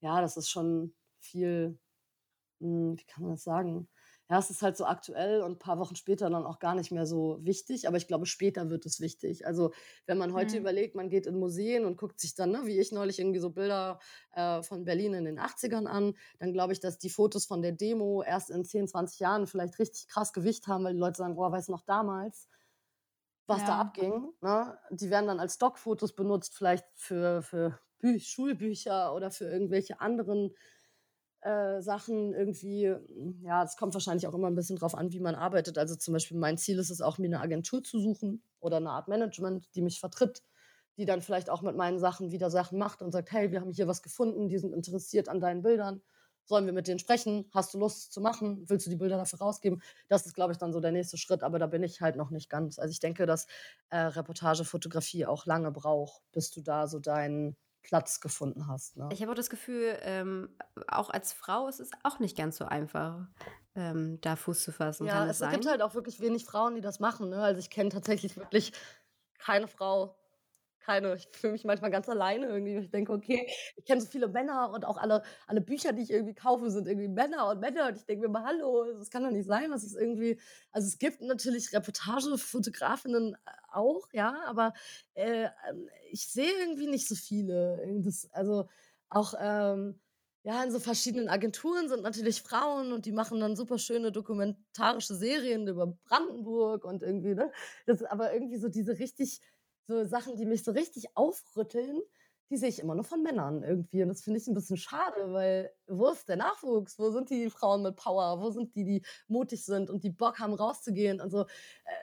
ja, 0.00 0.20
das 0.20 0.36
ist 0.36 0.50
schon 0.50 0.94
viel 1.20 1.78
wie 2.60 3.04
kann 3.04 3.22
man 3.22 3.32
das 3.32 3.44
sagen? 3.44 3.88
Ja, 4.30 4.38
es 4.38 4.50
ist 4.50 4.60
halt 4.60 4.76
so 4.76 4.84
aktuell 4.84 5.40
und 5.40 5.52
ein 5.52 5.58
paar 5.58 5.78
Wochen 5.78 5.96
später 5.96 6.28
dann 6.28 6.44
auch 6.44 6.58
gar 6.58 6.74
nicht 6.74 6.92
mehr 6.92 7.06
so 7.06 7.38
wichtig, 7.40 7.88
aber 7.88 7.96
ich 7.96 8.06
glaube, 8.06 8.26
später 8.26 8.68
wird 8.68 8.84
es 8.84 9.00
wichtig. 9.00 9.46
Also, 9.46 9.72
wenn 10.04 10.18
man 10.18 10.34
heute 10.34 10.54
mhm. 10.54 10.60
überlegt, 10.60 10.94
man 10.94 11.08
geht 11.08 11.26
in 11.26 11.38
Museen 11.38 11.86
und 11.86 11.96
guckt 11.96 12.20
sich 12.20 12.34
dann, 12.34 12.50
ne, 12.50 12.60
wie 12.64 12.78
ich 12.78 12.92
neulich 12.92 13.18
irgendwie 13.18 13.38
so 13.38 13.50
Bilder 13.50 13.98
äh, 14.34 14.62
von 14.62 14.84
Berlin 14.84 15.14
in 15.14 15.24
den 15.24 15.40
80ern 15.40 15.86
an, 15.86 16.14
dann 16.40 16.52
glaube 16.52 16.74
ich, 16.74 16.80
dass 16.80 16.98
die 16.98 17.08
Fotos 17.08 17.46
von 17.46 17.62
der 17.62 17.72
Demo 17.72 18.22
erst 18.22 18.50
in 18.50 18.66
10, 18.66 18.88
20 18.88 19.18
Jahren 19.18 19.46
vielleicht 19.46 19.78
richtig 19.78 20.08
krass 20.08 20.34
Gewicht 20.34 20.66
haben, 20.66 20.84
weil 20.84 20.92
die 20.92 21.00
Leute 21.00 21.16
sagen, 21.16 21.36
boah, 21.36 21.50
weiß 21.50 21.68
noch 21.68 21.82
damals, 21.82 22.48
was 23.46 23.62
ja. 23.62 23.66
da 23.66 23.78
abging. 23.80 24.28
Ne? 24.42 24.78
Die 24.90 25.08
werden 25.08 25.26
dann 25.26 25.40
als 25.40 25.54
Stockfotos 25.54 26.14
benutzt, 26.14 26.54
vielleicht 26.54 26.84
für, 26.96 27.40
für 27.40 27.78
Bü 27.98 28.20
Schulbücher 28.20 29.14
oder 29.14 29.30
für 29.30 29.46
irgendwelche 29.46 30.00
anderen 30.00 30.54
äh, 31.40 31.80
Sachen 31.80 32.34
irgendwie, 32.34 32.88
hm, 32.88 33.40
ja, 33.42 33.62
es 33.62 33.76
kommt 33.76 33.94
wahrscheinlich 33.94 34.26
auch 34.26 34.34
immer 34.34 34.48
ein 34.48 34.54
bisschen 34.54 34.76
drauf 34.76 34.94
an, 34.94 35.12
wie 35.12 35.20
man 35.20 35.34
arbeitet. 35.34 35.78
Also 35.78 35.94
zum 35.96 36.14
Beispiel 36.14 36.36
mein 36.36 36.58
Ziel 36.58 36.78
ist 36.78 36.90
es 36.90 37.00
auch, 37.00 37.18
mir 37.18 37.26
eine 37.26 37.40
Agentur 37.40 37.82
zu 37.82 38.00
suchen 38.00 38.42
oder 38.60 38.78
eine 38.78 38.90
Art 38.90 39.08
Management, 39.08 39.68
die 39.74 39.82
mich 39.82 40.00
vertritt, 40.00 40.42
die 40.96 41.04
dann 41.04 41.22
vielleicht 41.22 41.50
auch 41.50 41.62
mit 41.62 41.76
meinen 41.76 41.98
Sachen 41.98 42.32
wieder 42.32 42.50
Sachen 42.50 42.78
macht 42.78 43.02
und 43.02 43.12
sagt, 43.12 43.30
hey, 43.32 43.52
wir 43.52 43.60
haben 43.60 43.72
hier 43.72 43.86
was 43.86 44.02
gefunden, 44.02 44.48
die 44.48 44.58
sind 44.58 44.74
interessiert 44.74 45.28
an 45.28 45.40
deinen 45.40 45.62
Bildern. 45.62 46.02
Sollen 46.44 46.64
wir 46.64 46.72
mit 46.72 46.88
denen 46.88 46.98
sprechen? 46.98 47.48
Hast 47.52 47.74
du 47.74 47.78
Lust 47.78 48.10
zu 48.12 48.22
machen? 48.22 48.64
Willst 48.68 48.86
du 48.86 48.90
die 48.90 48.96
Bilder 48.96 49.18
dafür 49.18 49.38
rausgeben? 49.40 49.82
Das 50.08 50.24
ist, 50.24 50.34
glaube 50.34 50.52
ich, 50.52 50.58
dann 50.58 50.72
so 50.72 50.80
der 50.80 50.92
nächste 50.92 51.18
Schritt, 51.18 51.42
aber 51.42 51.58
da 51.58 51.66
bin 51.66 51.82
ich 51.82 52.00
halt 52.00 52.16
noch 52.16 52.30
nicht 52.30 52.48
ganz. 52.48 52.78
Also 52.78 52.90
ich 52.90 53.00
denke, 53.00 53.26
dass 53.26 53.46
äh, 53.90 53.98
Reportagefotografie 53.98 55.26
auch 55.26 55.44
lange 55.44 55.70
braucht, 55.70 56.22
bis 56.32 56.50
du 56.50 56.62
da 56.62 56.88
so 56.88 57.00
deinen 57.00 57.54
Platz 57.82 58.20
gefunden 58.20 58.66
hast. 58.66 58.96
Ne? 58.96 59.08
Ich 59.12 59.22
habe 59.22 59.32
auch 59.32 59.36
das 59.36 59.50
Gefühl, 59.50 59.98
ähm, 60.02 60.50
auch 60.86 61.10
als 61.10 61.32
Frau 61.32 61.68
ist 61.68 61.80
es 61.80 61.90
auch 62.02 62.18
nicht 62.18 62.36
ganz 62.36 62.56
so 62.56 62.64
einfach, 62.64 63.26
ähm, 63.74 64.20
da 64.20 64.36
Fuß 64.36 64.62
zu 64.62 64.72
fassen. 64.72 65.06
Ja, 65.06 65.26
es 65.26 65.38
sein? 65.38 65.52
gibt 65.52 65.66
halt 65.66 65.82
auch 65.82 65.94
wirklich 65.94 66.20
wenig 66.20 66.44
Frauen, 66.44 66.74
die 66.74 66.80
das 66.80 67.00
machen. 67.00 67.30
Ne? 67.30 67.42
Also 67.42 67.60
ich 67.60 67.70
kenne 67.70 67.90
tatsächlich 67.90 68.36
wirklich 68.36 68.72
keine 69.38 69.68
Frau, 69.68 70.16
keine. 70.88 71.14
Ich 71.16 71.28
fühle 71.32 71.52
mich 71.52 71.64
manchmal 71.64 71.90
ganz 71.90 72.08
alleine 72.08 72.46
irgendwie. 72.46 72.78
Ich 72.78 72.90
denke, 72.90 73.12
okay, 73.12 73.46
ich 73.76 73.84
kenne 73.84 74.00
so 74.00 74.06
viele 74.08 74.28
Männer 74.28 74.70
und 74.72 74.86
auch 74.86 74.96
alle, 74.96 75.22
alle 75.46 75.60
Bücher, 75.60 75.92
die 75.92 76.02
ich 76.02 76.10
irgendwie 76.10 76.34
kaufe, 76.34 76.70
sind 76.70 76.88
irgendwie 76.88 77.08
Männer 77.08 77.48
und 77.50 77.60
Männer. 77.60 77.88
Und 77.88 77.98
ich 77.98 78.06
denke 78.06 78.26
mir 78.26 78.32
mal, 78.32 78.44
hallo, 78.44 78.86
das 78.98 79.10
kann 79.10 79.22
doch 79.22 79.30
nicht 79.30 79.46
sein, 79.46 79.70
was 79.70 79.84
ist 79.84 79.96
irgendwie. 79.96 80.40
Also 80.72 80.88
es 80.88 80.98
gibt 80.98 81.20
natürlich 81.20 81.72
Reportagefotografinnen 81.74 83.34
äh, 83.34 83.36
auch, 83.70 84.08
ja, 84.12 84.42
aber 84.46 84.72
äh, 85.14 85.44
ähm, 85.68 85.88
ich 86.10 86.26
sehe 86.28 86.50
irgendwie 86.60 86.86
nicht 86.86 87.06
so 87.06 87.14
viele. 87.14 87.82
Das, 88.02 88.28
also 88.32 88.68
auch. 89.10 89.34
Ähm, 89.38 90.00
ja, 90.44 90.62
in 90.64 90.70
so 90.70 90.78
verschiedenen 90.78 91.28
Agenturen 91.28 91.88
sind 91.90 92.02
natürlich 92.04 92.40
Frauen 92.42 92.92
und 92.92 93.04
die 93.04 93.12
machen 93.12 93.40
dann 93.40 93.56
super 93.56 93.76
schöne 93.76 94.12
dokumentarische 94.12 95.14
Serien 95.14 95.66
über 95.66 95.88
Brandenburg 96.08 96.84
und 96.84 97.02
irgendwie, 97.02 97.34
ne? 97.34 97.52
Das 97.86 98.00
ist 98.00 98.06
aber 98.06 98.32
irgendwie 98.32 98.56
so 98.56 98.68
diese 98.68 98.98
richtig 98.98 99.42
so 99.88 100.04
Sachen, 100.04 100.36
die 100.36 100.44
mich 100.44 100.62
so 100.62 100.72
richtig 100.72 101.16
aufrütteln, 101.16 102.00
die 102.50 102.56
sehe 102.56 102.68
ich 102.68 102.78
immer 102.78 102.94
nur 102.94 103.04
von 103.04 103.22
Männern 103.22 103.62
irgendwie. 103.62 104.02
Und 104.02 104.08
das 104.08 104.22
finde 104.22 104.38
ich 104.38 104.46
ein 104.46 104.54
bisschen 104.54 104.76
schade, 104.76 105.32
weil 105.32 105.72
wo 105.86 106.08
ist 106.08 106.28
der 106.28 106.36
Nachwuchs? 106.36 106.98
Wo 106.98 107.10
sind 107.10 107.30
die 107.30 107.50
Frauen 107.50 107.82
mit 107.82 107.96
Power? 107.96 108.40
Wo 108.40 108.50
sind 108.50 108.74
die, 108.74 108.84
die 108.84 109.02
mutig 109.26 109.64
sind 109.64 109.90
und 109.90 110.04
die 110.04 110.10
Bock 110.10 110.38
haben, 110.38 110.54
rauszugehen? 110.54 111.20
Und 111.20 111.30
so 111.30 111.46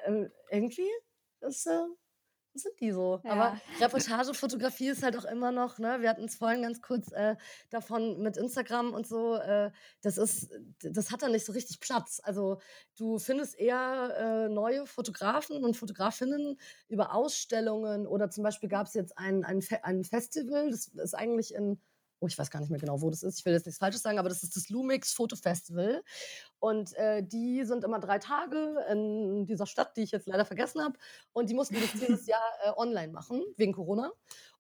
äh, 0.05 0.29
irgendwie 0.51 0.89
ist, 1.41 1.67
äh, 1.67 1.85
sind 2.63 2.79
die 2.79 2.91
so. 2.91 3.21
Ja. 3.23 3.31
Aber 3.31 3.61
Reportagefotografie 3.79 4.89
ist 4.89 5.03
halt 5.03 5.17
auch 5.17 5.25
immer 5.25 5.51
noch, 5.51 5.77
ne, 5.79 5.97
wir 6.01 6.09
hatten 6.09 6.25
es 6.25 6.35
vorhin 6.35 6.61
ganz 6.61 6.81
kurz 6.81 7.11
äh, 7.11 7.35
davon 7.69 8.21
mit 8.21 8.37
Instagram 8.37 8.93
und 8.93 9.07
so, 9.07 9.35
äh, 9.35 9.71
das 10.01 10.17
ist, 10.17 10.49
das 10.81 11.11
hat 11.11 11.21
da 11.21 11.29
nicht 11.29 11.45
so 11.45 11.53
richtig 11.53 11.79
Platz. 11.79 12.21
Also 12.23 12.59
du 12.97 13.19
findest 13.19 13.57
eher 13.57 14.47
äh, 14.47 14.49
neue 14.49 14.85
Fotografen 14.85 15.63
und 15.63 15.77
Fotografinnen 15.77 16.57
über 16.87 17.13
Ausstellungen 17.13 18.07
oder 18.07 18.29
zum 18.29 18.43
Beispiel 18.43 18.69
gab 18.69 18.87
es 18.87 18.93
jetzt 18.93 19.17
ein, 19.17 19.43
ein, 19.43 19.61
Fe 19.61 19.83
ein 19.83 20.03
Festival, 20.03 20.69
das 20.69 20.87
ist 20.87 21.13
eigentlich 21.13 21.53
in 21.53 21.79
oh, 22.25 22.27
ich 22.27 22.37
weiß 22.37 22.49
gar 22.49 22.59
nicht 22.59 22.71
mehr 22.71 22.79
genau, 22.79 23.01
wo 23.01 23.09
das 23.09 23.21
ist, 23.21 23.39
ich 23.39 23.45
will 23.45 23.53
jetzt 23.53 23.65
nichts 23.65 23.79
Falsches 23.79 24.01
sagen, 24.01 24.17
aber 24.17 24.29
das 24.29 24.41
ist 24.41 24.55
das 24.55 24.69
Lumix 24.69 25.13
Foto 25.13 25.35
Festival. 25.35 26.03
Und 26.59 26.93
äh, 26.95 27.21
die 27.23 27.63
sind 27.63 27.83
immer 27.83 27.99
drei 27.99 28.17
Tage 28.17 28.83
in 28.89 29.45
dieser 29.45 29.67
Stadt, 29.67 29.95
die 29.95 30.01
ich 30.01 30.11
jetzt 30.11 30.27
leider 30.27 30.45
vergessen 30.45 30.81
habe. 30.81 30.97
Und 31.33 31.49
die 31.49 31.53
mussten 31.53 31.75
das 31.75 31.91
dieses 31.91 32.25
Jahr 32.25 32.41
äh, 32.63 32.71
online 32.75 33.11
machen, 33.11 33.43
wegen 33.57 33.73
Corona. 33.73 34.11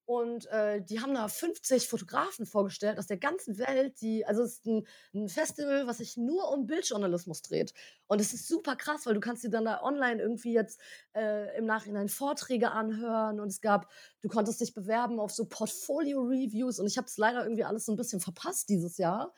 Und 0.05 0.45
äh, 0.51 0.81
die 0.83 1.01
haben 1.01 1.15
da 1.15 1.27
50 1.27 1.87
Fotografen 1.87 2.45
vorgestellt 2.45 2.99
aus 2.99 3.07
der 3.07 3.17
ganzen 3.17 3.57
Welt. 3.57 3.99
Die, 4.01 4.23
also 4.25 4.43
es 4.43 4.57
ist 4.57 4.65
ein, 4.67 4.85
ein, 5.15 5.29
Festival, 5.29 5.87
was 5.87 5.97
sich 5.97 6.15
nur 6.15 6.51
um 6.51 6.67
Bildjournalismus 6.67 7.41
dreht. 7.41 7.73
Und 8.05 8.21
es 8.21 8.31
ist 8.33 8.47
super 8.47 8.75
krass, 8.75 9.07
weil 9.07 9.15
du 9.15 9.19
kannst 9.19 9.43
dir 9.43 9.49
dann 9.49 9.65
da 9.65 9.81
online 9.81 10.21
irgendwie 10.21 10.53
jetzt 10.53 10.79
äh, 11.15 11.57
im 11.57 11.65
Nachhinein 11.65 12.07
Vorträge 12.07 12.71
anhören. 12.71 13.39
Und 13.39 13.47
es 13.47 13.61
gab, 13.61 13.91
du 14.21 14.29
konntest 14.29 14.61
dich 14.61 14.75
bewerben 14.75 15.19
auf 15.19 15.31
so 15.31 15.45
Portfolio-Reviews. 15.45 16.79
Und 16.79 16.85
ich 16.85 16.97
habe 16.97 17.07
es 17.07 17.17
leider 17.17 17.43
irgendwie 17.43 17.63
alles 17.63 17.85
so 17.85 17.91
ein 17.91 17.97
bisschen 17.97 18.19
verpasst 18.19 18.69
dieses 18.69 18.97
Jahr. 18.97 19.33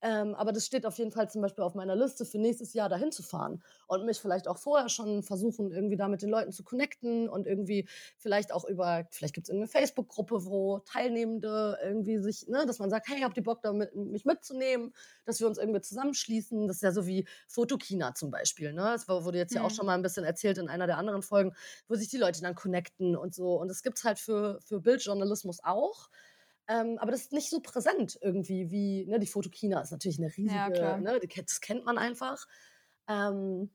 Ähm, 0.00 0.34
aber 0.34 0.52
das 0.52 0.64
steht 0.64 0.86
auf 0.86 0.96
jeden 0.98 1.10
Fall 1.10 1.28
zum 1.28 1.42
Beispiel 1.42 1.64
auf 1.64 1.74
meiner 1.74 1.96
Liste 1.96 2.24
für 2.24 2.38
nächstes 2.38 2.72
Jahr 2.72 2.88
dahin 2.88 3.10
zu 3.10 3.22
fahren 3.22 3.62
und 3.88 4.06
mich 4.06 4.18
vielleicht 4.20 4.46
auch 4.46 4.58
vorher 4.58 4.88
schon 4.88 5.24
versuchen, 5.24 5.72
irgendwie 5.72 5.96
da 5.96 6.06
mit 6.06 6.22
den 6.22 6.30
Leuten 6.30 6.52
zu 6.52 6.62
connecten 6.62 7.28
und 7.28 7.46
irgendwie 7.46 7.88
vielleicht 8.16 8.52
auch 8.52 8.64
über, 8.64 9.06
vielleicht 9.10 9.34
gibt 9.34 9.46
es 9.46 9.50
irgendeine 9.50 9.70
Facebook-Gruppe, 9.70 10.44
wo 10.44 10.78
Teilnehmende 10.80 11.78
irgendwie 11.82 12.18
sich, 12.18 12.46
ne, 12.46 12.64
dass 12.64 12.78
man 12.78 12.90
sagt, 12.90 13.08
hey, 13.08 13.22
habt 13.22 13.36
ihr 13.36 13.42
Bock, 13.42 13.60
da 13.62 13.72
mit, 13.72 13.94
mich 13.96 14.24
mitzunehmen, 14.24 14.94
dass 15.24 15.40
wir 15.40 15.48
uns 15.48 15.58
irgendwie 15.58 15.80
zusammenschließen. 15.80 16.68
Das 16.68 16.76
ist 16.76 16.82
ja 16.82 16.92
so 16.92 17.06
wie 17.06 17.26
Fotokina 17.48 18.14
zum 18.14 18.30
Beispiel. 18.30 18.72
Ne? 18.72 18.82
Das 18.82 19.08
wurde 19.08 19.38
jetzt 19.38 19.54
ja 19.54 19.62
auch 19.62 19.70
mhm. 19.70 19.74
schon 19.74 19.86
mal 19.86 19.94
ein 19.94 20.02
bisschen 20.02 20.24
erzählt 20.24 20.58
in 20.58 20.68
einer 20.68 20.86
der 20.86 20.98
anderen 20.98 21.22
Folgen, 21.22 21.54
wo 21.88 21.96
sich 21.96 22.08
die 22.08 22.18
Leute 22.18 22.40
dann 22.40 22.54
connecten 22.54 23.16
und 23.16 23.34
so. 23.34 23.56
Und 23.60 23.68
das 23.68 23.82
gibt 23.82 23.98
es 23.98 24.04
halt 24.04 24.18
für, 24.18 24.60
für 24.62 24.80
Bildjournalismus 24.80 25.64
auch. 25.64 26.08
Ähm, 26.68 26.98
aber 26.98 27.10
das 27.10 27.22
ist 27.22 27.32
nicht 27.32 27.48
so 27.48 27.60
präsent 27.60 28.18
irgendwie 28.20 28.70
wie, 28.70 29.06
ne, 29.06 29.18
die 29.18 29.26
Fotokina 29.26 29.80
ist 29.80 29.90
natürlich 29.90 30.18
eine 30.18 30.28
riesige, 30.28 30.78
ja, 30.78 30.98
ne, 30.98 31.18
das 31.18 31.60
kennt 31.60 31.84
man 31.84 31.96
einfach. 31.96 32.46
Ähm, 33.08 33.70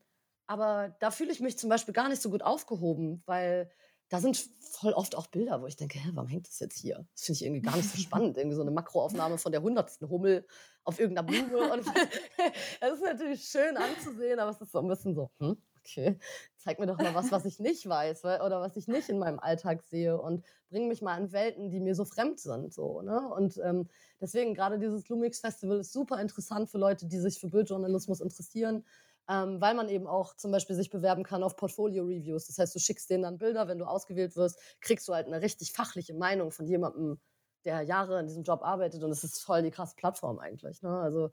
aber 0.46 0.94
da 1.00 1.10
fühle 1.10 1.32
ich 1.32 1.40
mich 1.40 1.58
zum 1.58 1.70
Beispiel 1.70 1.94
gar 1.94 2.08
nicht 2.08 2.22
so 2.22 2.30
gut 2.30 2.42
aufgehoben, 2.42 3.22
weil 3.26 3.70
da 4.08 4.20
sind 4.20 4.36
voll 4.60 4.92
oft 4.92 5.16
auch 5.16 5.26
Bilder, 5.26 5.60
wo 5.62 5.66
ich 5.66 5.76
denke, 5.76 5.98
hä, 5.98 6.10
warum 6.12 6.28
hängt 6.28 6.46
das 6.46 6.60
jetzt 6.60 6.78
hier? 6.78 7.06
Das 7.14 7.24
finde 7.24 7.36
ich 7.38 7.44
irgendwie 7.44 7.62
gar 7.62 7.76
nicht 7.76 7.90
so 7.90 7.98
spannend. 8.00 8.36
irgendwie 8.36 8.56
so 8.56 8.62
eine 8.62 8.70
Makroaufnahme 8.70 9.38
von 9.38 9.50
der 9.50 9.62
hundertsten 9.62 10.08
Hummel 10.08 10.46
auf 10.84 11.00
irgendeiner 11.00 11.26
Blume. 11.26 11.72
Und 11.72 11.86
das 12.80 12.94
ist 12.94 13.02
natürlich 13.02 13.44
schön 13.44 13.76
anzusehen, 13.76 14.38
aber 14.38 14.50
es 14.50 14.60
ist 14.60 14.72
so 14.72 14.80
ein 14.80 14.88
bisschen 14.88 15.14
so, 15.14 15.30
hm, 15.38 15.56
okay, 15.84 16.18
zeig 16.56 16.78
mir 16.78 16.86
doch 16.86 16.98
mal 16.98 17.14
was, 17.14 17.30
was 17.30 17.44
ich 17.44 17.58
nicht 17.60 17.88
weiß 17.88 18.24
oder 18.24 18.60
was 18.60 18.76
ich 18.76 18.88
nicht 18.88 19.08
in 19.08 19.18
meinem 19.18 19.38
Alltag 19.38 19.82
sehe 19.82 20.20
und 20.20 20.44
bring 20.70 20.88
mich 20.88 21.02
mal 21.02 21.18
in 21.18 21.32
Welten, 21.32 21.70
die 21.70 21.80
mir 21.80 21.94
so 21.94 22.04
fremd 22.04 22.40
sind. 22.40 22.72
So, 22.72 23.02
ne? 23.02 23.28
Und 23.28 23.58
ähm, 23.58 23.88
deswegen 24.20 24.54
gerade 24.54 24.78
dieses 24.78 25.08
Lumix 25.08 25.40
Festival 25.40 25.78
ist 25.80 25.92
super 25.92 26.20
interessant 26.20 26.70
für 26.70 26.78
Leute, 26.78 27.06
die 27.06 27.18
sich 27.18 27.38
für 27.38 27.48
Bildjournalismus 27.48 28.20
interessieren. 28.20 28.84
Ähm, 29.26 29.58
weil 29.58 29.74
man 29.74 29.88
eben 29.88 30.06
auch 30.06 30.36
zum 30.36 30.52
Beispiel 30.52 30.76
sich 30.76 30.90
bewerben 30.90 31.22
kann 31.22 31.42
auf 31.42 31.56
Portfolio-Reviews. 31.56 32.46
Das 32.46 32.58
heißt, 32.58 32.74
du 32.74 32.78
schickst 32.78 33.08
denen 33.08 33.22
dann 33.22 33.38
Bilder, 33.38 33.68
wenn 33.68 33.78
du 33.78 33.86
ausgewählt 33.86 34.36
wirst, 34.36 34.58
kriegst 34.82 35.08
du 35.08 35.14
halt 35.14 35.26
eine 35.26 35.40
richtig 35.40 35.72
fachliche 35.72 36.12
Meinung 36.12 36.50
von 36.50 36.66
jemandem, 36.66 37.18
der 37.64 37.80
Jahre 37.80 38.20
in 38.20 38.26
diesem 38.26 38.42
Job 38.42 38.62
arbeitet 38.62 39.02
und 39.02 39.10
es 39.10 39.24
ist 39.24 39.42
voll 39.42 39.62
die 39.62 39.70
krasse 39.70 39.96
Plattform 39.96 40.38
eigentlich. 40.38 40.82
Ne? 40.82 40.90
Also 40.90 41.30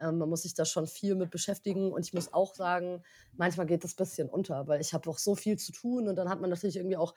Ähm, 0.00 0.18
man 0.18 0.28
muss 0.28 0.42
sich 0.42 0.54
da 0.54 0.64
schon 0.64 0.86
viel 0.86 1.14
mit 1.14 1.30
beschäftigen 1.30 1.92
und 1.92 2.04
ich 2.06 2.12
muss 2.14 2.32
auch 2.32 2.54
sagen, 2.54 3.02
manchmal 3.36 3.66
geht 3.66 3.84
das 3.84 3.92
ein 3.94 3.96
bisschen 3.96 4.28
unter, 4.28 4.66
weil 4.68 4.80
ich 4.80 4.94
habe 4.94 5.08
auch 5.10 5.18
so 5.18 5.34
viel 5.36 5.58
zu 5.58 5.72
tun 5.72 6.08
und 6.08 6.16
dann 6.16 6.28
hat 6.28 6.40
man 6.40 6.50
natürlich 6.50 6.76
irgendwie 6.76 6.96
auch 6.96 7.14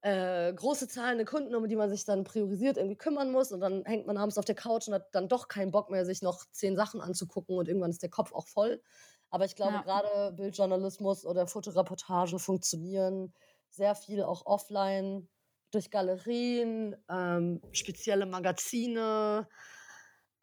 äh, 0.00 0.52
große 0.54 0.88
zahlende 0.88 1.24
Kunden, 1.24 1.54
um 1.54 1.68
die 1.68 1.76
man 1.76 1.90
sich 1.90 2.04
dann 2.04 2.24
priorisiert 2.24 2.76
irgendwie 2.76 2.96
kümmern 2.96 3.32
muss 3.32 3.50
und 3.52 3.60
dann 3.60 3.84
hängt 3.84 4.06
man 4.06 4.16
abends 4.16 4.38
auf 4.38 4.44
der 4.44 4.54
Couch 4.54 4.86
und 4.88 4.94
hat 4.94 5.08
dann 5.14 5.28
doch 5.28 5.48
keinen 5.48 5.72
Bock 5.72 5.90
mehr, 5.90 6.04
sich 6.06 6.22
noch 6.22 6.44
zehn 6.52 6.76
Sachen 6.76 7.00
anzugucken 7.00 7.56
und 7.58 7.68
irgendwann 7.68 7.90
ist 7.90 8.02
der 8.02 8.10
Kopf 8.10 8.32
auch 8.32 8.46
voll. 8.46 8.82
Aber 9.30 9.44
ich 9.44 9.56
glaube, 9.56 9.74
Ja. 9.74 9.82
gerade 9.82 10.32
Bildjournalismus 10.36 11.26
oder 11.26 11.46
Fotoreportagen 11.46 12.38
funktionieren 12.38 13.34
sehr 13.70 13.94
viel 13.94 14.22
auch 14.22 14.46
offline 14.46 15.28
durch 15.70 15.90
Galerien, 15.90 16.96
ähm, 17.10 17.60
spezielle 17.72 18.24
Magazine. 18.24 19.48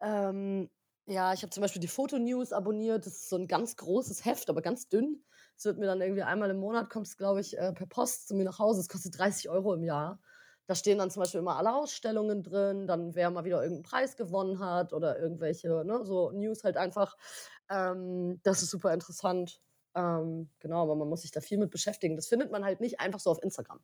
Ähm, 0.00 0.70
ja, 1.06 1.32
ich 1.32 1.42
habe 1.42 1.50
zum 1.50 1.60
Beispiel 1.60 1.80
die 1.80 1.88
Fotonews 1.88 2.52
abonniert. 2.52 3.06
Das 3.06 3.14
ist 3.14 3.28
so 3.28 3.36
ein 3.36 3.46
ganz 3.46 3.76
großes 3.76 4.24
Heft, 4.24 4.50
aber 4.50 4.60
ganz 4.62 4.88
dünn. 4.88 5.24
Es 5.56 5.64
wird 5.64 5.78
mir 5.78 5.86
dann 5.86 6.00
irgendwie 6.00 6.22
einmal 6.22 6.50
im 6.50 6.58
Monat, 6.58 6.90
kommt 6.90 7.06
es, 7.06 7.16
glaube 7.16 7.40
ich, 7.40 7.56
äh, 7.58 7.72
per 7.72 7.86
Post 7.86 8.28
zu 8.28 8.34
mir 8.34 8.44
nach 8.44 8.58
Hause. 8.58 8.80
Es 8.80 8.88
kostet 8.88 9.16
30 9.18 9.48
Euro 9.48 9.74
im 9.74 9.84
Jahr. 9.84 10.20
Da 10.66 10.74
stehen 10.74 10.98
dann 10.98 11.10
zum 11.10 11.22
Beispiel 11.22 11.38
immer 11.40 11.56
alle 11.56 11.72
Ausstellungen 11.76 12.42
drin, 12.42 12.88
dann 12.88 13.14
wer 13.14 13.30
mal 13.30 13.44
wieder 13.44 13.58
irgendeinen 13.62 13.84
Preis 13.84 14.16
gewonnen 14.16 14.58
hat 14.58 14.92
oder 14.92 15.16
irgendwelche, 15.18 15.68
ne, 15.84 16.04
so 16.04 16.32
News 16.32 16.64
halt 16.64 16.76
einfach. 16.76 17.16
Ähm, 17.70 18.40
das 18.42 18.62
ist 18.62 18.70
super 18.70 18.92
interessant. 18.92 19.60
Ähm, 19.94 20.50
genau, 20.58 20.82
aber 20.82 20.96
man 20.96 21.08
muss 21.08 21.22
sich 21.22 21.30
da 21.30 21.40
viel 21.40 21.58
mit 21.58 21.70
beschäftigen. 21.70 22.16
Das 22.16 22.26
findet 22.28 22.50
man 22.50 22.64
halt 22.64 22.80
nicht 22.80 23.00
einfach 23.00 23.20
so 23.20 23.30
auf 23.30 23.42
Instagram. 23.42 23.80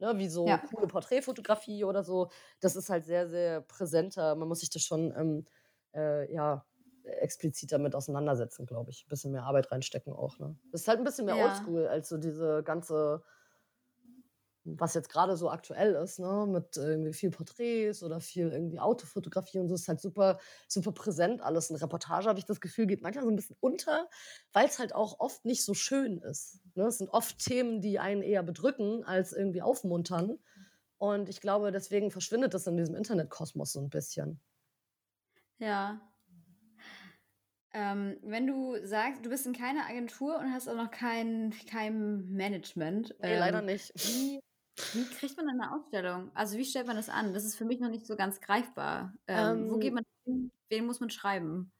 Ne, 0.00 0.18
wie 0.18 0.28
so 0.28 0.58
Ja. 0.58 0.60
coole 0.60 0.88
Porträtfotografie 0.88 1.84
oder 1.84 2.02
so. 2.02 2.28
Das 2.60 2.74
ist 2.76 2.90
halt 2.90 3.04
sehr, 3.06 3.28
sehr 3.28 3.60
präsenter. 3.60 4.34
Man 4.34 4.48
muss 4.48 4.58
sich 4.60 4.70
das 4.70 4.82
schon 4.82 5.14
ähm, 5.16 5.46
äh, 5.94 6.32
ja, 6.32 6.64
explizit 7.04 7.70
damit 7.72 7.94
auseinandersetzen, 7.94 8.66
glaube 8.66 8.90
ich. 8.90 9.04
Ein 9.06 9.08
bisschen 9.10 9.32
mehr 9.32 9.44
Arbeit 9.44 9.70
reinstecken 9.70 10.12
auch. 10.12 10.38
Ne? 10.38 10.56
Das 10.72 10.82
ist 10.82 10.88
halt 10.88 10.98
ein 10.98 11.04
bisschen 11.04 11.26
mehr 11.26 11.36
Ja. 11.36 11.44
oldschool 11.44 11.86
als 11.86 12.08
so 12.08 12.16
diese 12.16 12.62
ganze, 12.64 13.22
was 14.66 14.94
jetzt 14.94 15.10
gerade 15.10 15.36
so 15.36 15.50
aktuell 15.50 15.94
ist, 15.94 16.18
ne? 16.18 16.46
mit 16.48 16.78
irgendwie 16.78 17.12
viel 17.12 17.30
Porträts 17.30 18.02
oder 18.02 18.20
viel 18.20 18.50
irgendwie 18.50 18.80
Autofotografie 18.80 19.58
und 19.58 19.68
so. 19.68 19.74
ist 19.74 19.88
halt 19.88 20.00
super, 20.00 20.38
super 20.68 20.92
präsent 20.92 21.42
alles. 21.42 21.70
Eine 21.70 21.82
Reportage, 21.82 22.26
habe 22.28 22.38
ich 22.38 22.46
das 22.46 22.62
Gefühl, 22.62 22.86
geht 22.86 23.02
manchmal 23.02 23.24
so 23.24 23.30
ein 23.30 23.36
bisschen 23.36 23.56
unter, 23.60 24.08
weil 24.54 24.66
es 24.66 24.78
halt 24.78 24.94
auch 24.94 25.20
oft 25.20 25.44
nicht 25.44 25.62
so 25.62 25.74
schön 25.74 26.18
ist. 26.18 26.60
Ne? 26.74 26.86
Es 26.86 26.96
sind 26.98 27.10
oft 27.10 27.38
Themen, 27.38 27.82
die 27.82 27.98
einen 27.98 28.22
eher 28.22 28.42
bedrücken, 28.42 29.04
als 29.04 29.34
irgendwie 29.34 29.60
aufmuntern. 29.60 30.38
Und 30.96 31.28
ich 31.28 31.42
glaube, 31.42 31.70
deswegen 31.70 32.10
verschwindet 32.10 32.54
das 32.54 32.66
in 32.66 32.78
diesem 32.78 32.94
Internetkosmos 32.94 33.72
so 33.72 33.80
ein 33.80 33.90
bisschen. 33.90 34.40
Ja. 35.64 36.00
Ähm, 37.72 38.18
wenn 38.22 38.46
du 38.46 38.76
sagst, 38.86 39.24
du 39.24 39.30
bist 39.30 39.46
in 39.46 39.52
keiner 39.52 39.86
Agentur 39.86 40.38
und 40.38 40.52
hast 40.52 40.68
auch 40.68 40.76
noch 40.76 40.90
kein, 40.90 41.52
kein 41.68 42.30
Management, 42.30 43.14
Nee, 43.22 43.34
leider 43.36 43.60
ähm, 43.60 43.66
nicht. 43.66 43.92
wie, 44.02 44.40
wie 44.92 45.08
kriegt 45.10 45.36
man 45.36 45.48
eine 45.48 45.72
Ausstellung? 45.74 46.30
Also 46.34 46.56
wie 46.58 46.64
stellt 46.64 46.86
man 46.86 46.96
das 46.96 47.08
an? 47.08 47.32
Das 47.34 47.44
ist 47.44 47.56
für 47.56 47.64
mich 47.64 47.80
noch 47.80 47.90
nicht 47.90 48.06
so 48.06 48.16
ganz 48.16 48.40
greifbar. 48.40 49.14
Ähm, 49.26 49.68
wo 49.68 49.78
geht 49.78 49.92
Ähm, 49.92 49.94
man 49.94 50.04
hin? 50.24 50.52
Wen 50.70 50.86
muss 50.86 51.00
man 51.00 51.10
schreiben? 51.10 51.72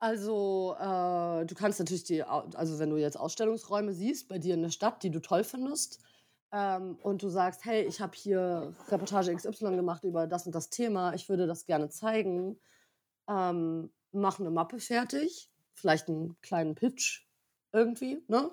Also, 0.00 0.76
äh, 0.78 1.44
du 1.46 1.54
kannst 1.56 1.80
natürlich 1.80 2.04
die, 2.04 2.22
also 2.22 2.78
wenn 2.78 2.90
du 2.90 2.96
jetzt 2.96 3.16
Ausstellungsräume 3.18 3.92
siehst 3.92 4.28
bei 4.28 4.38
dir 4.38 4.54
in 4.54 4.62
der 4.62 4.70
Stadt, 4.70 5.02
die 5.02 5.10
du 5.10 5.20
toll 5.20 5.42
findest, 5.42 6.00
ähm, 6.52 6.96
und 7.02 7.22
du 7.22 7.28
sagst, 7.28 7.64
hey, 7.64 7.82
ich 7.84 8.00
habe 8.00 8.16
hier 8.16 8.76
Reportage 8.88 9.32
XY 9.32 9.74
gemacht 9.76 10.04
über 10.04 10.26
das 10.28 10.46
und 10.46 10.54
das 10.54 10.70
Thema, 10.70 11.14
ich 11.14 11.28
würde 11.28 11.46
das 11.48 11.66
gerne 11.66 11.88
zeigen, 11.88 12.60
ähm, 13.28 13.90
mach 14.12 14.40
eine 14.40 14.50
Mappe 14.50 14.80
fertig, 14.80 15.50
vielleicht 15.74 16.08
einen 16.08 16.40
kleinen 16.40 16.74
Pitch 16.74 17.26
irgendwie, 17.72 18.22
ne? 18.28 18.50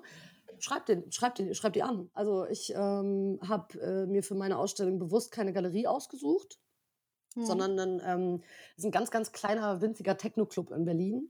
Schreib, 0.58 0.86
den, 0.86 1.12
schreib, 1.12 1.34
den, 1.34 1.54
schreib 1.54 1.74
die 1.74 1.82
an. 1.82 2.08
Also 2.14 2.46
ich 2.46 2.72
ähm, 2.74 3.38
habe 3.46 3.78
äh, 3.78 4.06
mir 4.06 4.22
für 4.22 4.34
meine 4.34 4.56
Ausstellung 4.56 4.98
bewusst 4.98 5.30
keine 5.30 5.52
Galerie 5.52 5.86
ausgesucht, 5.86 6.58
Hm. 7.36 7.44
sondern 7.44 7.78
ein, 7.78 8.02
ähm, 8.04 8.42
ist 8.76 8.84
ein 8.84 8.90
ganz, 8.90 9.10
ganz 9.10 9.30
kleiner, 9.30 9.80
winziger 9.82 10.16
Techno-Club 10.16 10.70
in 10.72 10.84
Berlin. 10.84 11.28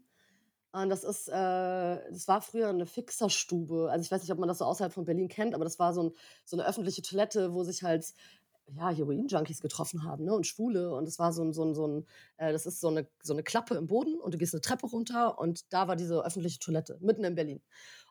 Und 0.72 0.88
das 0.88 1.04
ist, 1.04 1.28
äh, 1.28 1.32
das 1.32 2.28
war 2.28 2.40
früher 2.40 2.68
eine 2.68 2.86
Fixerstube. 2.86 3.90
Also 3.90 4.04
ich 4.04 4.10
weiß 4.10 4.22
nicht, 4.22 4.30
ob 4.30 4.38
man 4.38 4.48
das 4.48 4.58
so 4.58 4.66
außerhalb 4.66 4.92
von 4.92 5.04
Berlin 5.04 5.28
kennt, 5.28 5.54
aber 5.54 5.64
das 5.64 5.78
war 5.78 5.92
so, 5.92 6.04
ein, 6.04 6.12
so 6.44 6.56
eine 6.56 6.66
öffentliche 6.66 7.02
Toilette, 7.02 7.54
wo 7.54 7.64
sich 7.64 7.82
halt 7.82 8.12
ja, 8.74 8.90
Heroin-Junkies 8.90 9.60
getroffen 9.60 10.04
haben, 10.04 10.24
ne? 10.24 10.34
Und 10.34 10.46
Schwule. 10.46 10.92
Und 10.94 11.06
das 11.06 11.18
war 11.18 11.32
so 11.32 11.42
ein, 11.42 11.52
so 11.52 11.64
ein, 11.64 11.74
so 11.74 11.86
ein 11.86 12.06
äh, 12.36 12.52
das 12.52 12.66
ist 12.66 12.80
so 12.80 12.88
eine, 12.88 13.08
so 13.22 13.32
eine 13.32 13.42
Klappe 13.42 13.74
im 13.76 13.86
Boden 13.86 14.18
und 14.20 14.34
du 14.34 14.38
gehst 14.38 14.54
eine 14.54 14.60
Treppe 14.60 14.86
runter 14.86 15.38
und 15.38 15.72
da 15.72 15.88
war 15.88 15.96
diese 15.96 16.24
öffentliche 16.24 16.58
Toilette, 16.58 16.98
mitten 17.00 17.24
in 17.24 17.34
Berlin. 17.34 17.62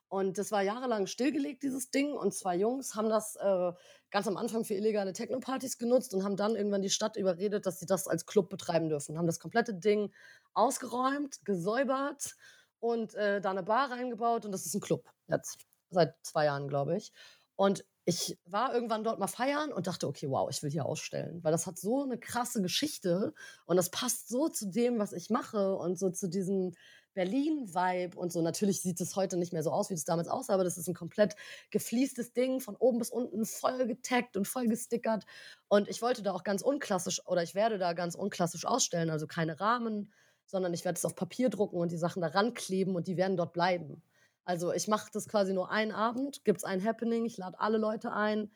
Und 0.08 0.38
das 0.38 0.51
war 0.51 0.62
jahrelang 0.62 1.08
stillgelegt, 1.08 1.64
dieses 1.64 1.89
Ding. 1.89 2.14
Und 2.14 2.34
zwei 2.34 2.56
Jungs 2.56 2.95
haben 2.95 3.10
das 3.10 3.36
äh, 3.38 3.72
ganz 4.12 4.28
am 4.28 4.38
Anfang 4.38 4.64
für 4.64 4.76
illegale 4.76 5.14
Techno-Partys 5.14 5.78
genutzt 5.78 6.14
und 6.14 6.24
haben 6.24 6.38
dann 6.38 6.56
irgendwann 6.56 6.84
die 6.84 6.89
Stadt 6.89 7.18
überredet, 7.18 7.66
dass 7.66 7.80
sie 7.80 7.86
das 7.86 8.08
als 8.08 8.26
Club 8.26 8.49
betreiben 8.49 8.88
dürfen. 8.88 9.18
Haben 9.18 9.26
das 9.26 9.39
komplette 9.39 9.74
Ding 9.74 10.14
ausgeräumt, 10.53 11.43
gesäubert 11.43 12.36
und 12.80 13.16
äh, 13.16 13.41
da 13.41 13.51
eine 13.51 13.64
Bar 13.64 13.91
reingebaut. 13.91 14.45
Und 14.45 14.51
das 14.51 14.66
ist 14.66 14.76
ein 14.76 14.82
Club 14.82 15.10
jetzt. 15.28 15.58
Seit 15.89 16.16
zwei 16.24 16.45
Jahren, 16.45 16.68
glaube 16.68 16.97
ich. 16.97 17.12
Und 17.56 17.84
ich 18.06 18.38
war 18.45 18.74
irgendwann 18.74 19.03
dort 19.03 19.20
mal 19.20 19.28
feiern 19.28 19.74
und 19.74 19.88
dachte, 19.88 20.08
okay, 20.08 20.30
wow, 20.30 20.47
ich 20.49 20.62
will 20.62 20.70
hier 20.70 20.86
ausstellen. 20.86 21.43
Weil 21.43 21.51
das 21.51 21.66
hat 21.66 21.80
so 21.80 22.03
eine 22.03 22.20
krasse 22.20 22.62
Geschichte 22.62 23.34
und 23.66 23.78
das 23.78 23.89
passt 23.89 24.30
so 24.30 24.47
zu 24.47 24.70
dem, 24.70 24.99
was 24.99 25.12
ich 25.12 25.32
mache 25.32 25.76
und 25.76 25.97
so 25.97 26.12
zu 26.12 26.30
diesem 26.30 26.74
Berlin-Vibe 27.16 28.16
und 28.16 28.32
so. 28.32 28.41
Natürlich 28.43 28.82
sieht 28.82 29.01
es 29.01 29.16
heute 29.16 29.38
nicht 29.38 29.53
mehr 29.53 29.64
so 29.64 29.72
aus, 29.72 29.89
wie 29.89 29.95
es 29.95 30.06
damals 30.06 30.28
aussah, 30.28 30.53
aber 30.53 30.64
das 30.64 30.78
ist 30.78 30.88
ein 30.88 30.93
komplett 30.93 31.36
gefliestes 31.72 32.34
Ding, 32.34 32.60
von 32.60 32.76
oben 32.76 32.99
bis 32.99 33.10
unten 33.10 33.45
voll 33.45 33.88
getaggt 33.88 34.38
und 34.38 34.47
voll 34.47 34.68
gestickert. 34.68 35.26
Und 35.68 35.88
ich 35.89 36.01
wollte 36.03 36.22
da 36.22 36.34
auch 36.34 36.43
ganz 36.43 36.62
unklassisch 36.62 37.26
oder 37.26 37.41
ich 37.41 37.56
werde 37.56 37.80
da 37.80 37.93
ganz 37.93 38.14
unklassisch 38.14 38.66
ausstellen, 38.66 39.10
also 39.10 39.26
keine 39.26 39.60
Rahmen, 39.60 40.14
sondern 40.45 40.74
ich 40.74 40.86
werde 40.86 40.97
es 40.97 41.06
auf 41.06 41.16
Papier 41.16 41.49
drucken 41.49 41.78
und 41.78 41.91
die 41.91 41.97
Sachen 41.97 42.22
da 42.22 42.28
rankleben 42.28 42.95
und 42.95 43.08
die 43.08 43.18
werden 43.18 43.38
dort 43.38 43.53
bleiben. 43.53 44.03
Also 44.46 44.72
ich 44.72 44.88
mache 44.88 45.10
das 45.12 45.28
quasi 45.28 45.54
nur 45.54 45.72
einen 45.72 45.91
Abend, 45.91 46.46
gibt 46.46 46.60
es 46.60 46.64
ein 46.64 46.84
Happening, 46.84 47.26
ich 47.26 47.38
lade 47.38 47.60
alle 47.60 47.78
Leute 47.78 48.12
ein 48.14 48.52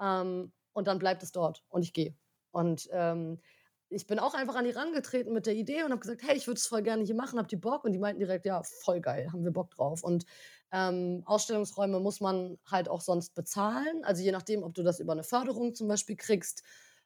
ähm, 0.00 0.52
und 0.72 0.88
dann 0.88 0.98
bleibt 0.98 1.22
es 1.22 1.32
dort 1.32 1.64
und 1.68 1.82
ich 1.82 1.92
gehe. 1.92 2.16
Und 2.50 2.88
ähm, 2.92 3.40
ich 3.90 4.06
bin 4.06 4.18
auch 4.18 4.34
einfach 4.34 4.56
an 4.56 4.64
die 4.64 4.70
rangetreten 4.70 5.32
mit 5.32 5.46
der 5.46 5.54
Idee 5.54 5.84
und 5.84 5.90
habe 5.90 6.00
gesagt, 6.00 6.22
hey, 6.24 6.36
ich 6.36 6.46
würde 6.46 6.58
es 6.58 6.66
voll 6.66 6.82
gerne 6.82 7.04
hier 7.04 7.14
machen, 7.14 7.38
habt 7.38 7.52
ihr 7.52 7.60
Bock? 7.60 7.84
Und 7.84 7.92
die 7.92 7.98
meinten 7.98 8.20
direkt, 8.20 8.46
ja, 8.46 8.62
voll 8.62 9.00
geil, 9.00 9.30
haben 9.32 9.44
wir 9.44 9.52
Bock 9.52 9.70
drauf. 9.70 10.02
Und 10.02 10.24
ähm, 10.72 11.22
Ausstellungsräume 11.26 12.00
muss 12.00 12.20
man 12.20 12.58
halt 12.66 12.88
auch 12.88 13.00
sonst 13.00 13.34
bezahlen. 13.34 14.04
Also 14.04 14.22
je 14.22 14.32
nachdem, 14.32 14.62
ob 14.62 14.74
du 14.74 14.82
das 14.82 14.98
über 14.98 15.12
eine 15.12 15.22
Förderung 15.22 15.74
zum 15.74 15.86
Beispiel 15.88 16.16
kriegst, 16.16 16.62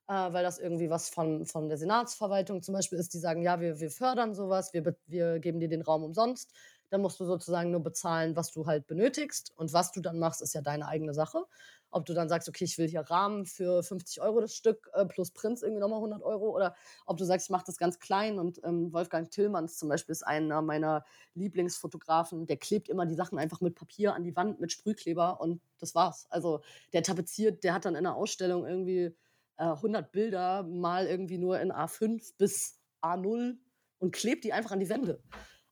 äh, 0.07 0.13
weil 0.13 0.43
das 0.43 0.59
irgendwie 0.59 0.89
was 0.89 1.11
von, 1.11 1.45
von 1.45 1.69
der 1.69 1.77
Senatsverwaltung 1.77 2.63
zum 2.63 2.75
Beispiel 2.75 2.99
ist, 2.99 3.13
die 3.13 3.19
sagen, 3.19 3.43
ja, 3.43 3.61
wir, 3.61 3.81
wir 3.81 3.91
fördern 3.91 4.35
sowas, 4.35 4.73
wir, 4.73 4.97
wir 5.07 5.39
geben 5.39 5.61
dir 5.61 5.69
den 5.69 5.83
Raum 5.83 6.03
umsonst. 6.03 6.53
Dann 6.91 7.03
musst 7.03 7.21
du 7.21 7.25
sozusagen 7.25 7.71
nur 7.71 7.83
bezahlen, 7.83 8.37
was 8.37 8.51
du 8.51 8.67
halt 8.67 8.87
benötigst. 8.87 9.53
Und 9.57 9.73
was 9.73 9.93
du 9.93 10.01
dann 10.01 10.19
machst, 10.19 10.43
ist 10.43 10.55
ja 10.55 10.63
deine 10.63 10.87
eigene 10.87 11.15
Sache. 11.15 11.45
Ob 11.91 12.07
du 12.07 12.15
dann 12.15 12.29
sagst, 12.29 12.49
okay, 12.49 12.65
ich 12.65 12.77
will 12.79 12.89
hier 12.89 13.01
Rahmen 13.01 13.47
für 13.47 13.83
50 13.83 14.21
Euro 14.21 14.41
das 14.41 14.55
Stück 14.55 14.91
äh, 14.93 15.05
plus 15.07 15.31
Prinz 15.31 15.63
irgendwie 15.63 15.81
nochmal 15.81 15.99
100 15.99 16.23
Euro. 16.23 16.55
Oder 16.55 16.75
ob 17.07 17.17
du 17.17 17.25
sagst, 17.25 17.47
ich 17.47 17.51
mache 17.51 17.65
das 17.67 17.79
ganz 17.79 17.99
klein. 17.99 18.39
Und 18.39 18.61
ähm, 18.65 18.93
Wolfgang 18.93 19.31
Tillmanns 19.31 19.77
zum 19.77 19.89
Beispiel 19.89 20.13
ist 20.13 20.27
einer 20.27 20.63
meiner 20.63 21.05
Lieblingsfotografen. 21.35 22.47
Der 22.47 22.57
klebt 22.57 22.89
immer 22.89 23.07
die 23.07 23.15
Sachen 23.15 23.39
einfach 23.39 23.61
mit 23.61 23.75
Papier 23.75 24.15
an 24.15 24.25
die 24.25 24.37
Wand 24.37 24.61
mit 24.61 24.73
Sprühkleber. 24.73 25.41
Und 25.41 25.61
das 25.79 25.95
war's. 25.95 26.27
Also 26.31 26.61
der 26.93 27.03
tapeziert, 27.03 27.65
der 27.65 27.75
hat 27.75 27.85
dann 27.85 27.95
in 27.95 28.07
einer 28.07 28.17
Ausstellung 28.17 28.67
irgendwie 28.67 29.15
äh, 29.59 29.65
100 29.65 30.11
Bilder 30.13 30.63
mal 30.63 31.07
irgendwie 31.07 31.39
nur 31.39 31.61
in 31.61 31.73
A5 31.73 32.33
bis 32.39 32.79
A0 33.03 33.57
und 33.99 34.13
klebt 34.13 34.45
die 34.45 34.53
einfach 34.53 34.73
an 34.73 34.81
die 34.81 34.89
Wände. 34.89 35.23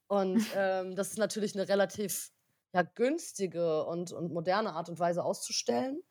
Und 0.09 0.39
ähm, 0.57 0.97
das 0.97 1.11
ist 1.11 1.19
natürlich 1.19 1.55
eine 1.55 1.69
relativ 1.69 2.31
ja, 2.73 2.83
günstige 2.83 3.85
und, 3.85 4.13
und 4.13 4.33
moderne 4.33 4.75
Art 4.75 4.89
und 4.89 4.99
Weise 4.99 5.25
auszustellen. 5.25 6.03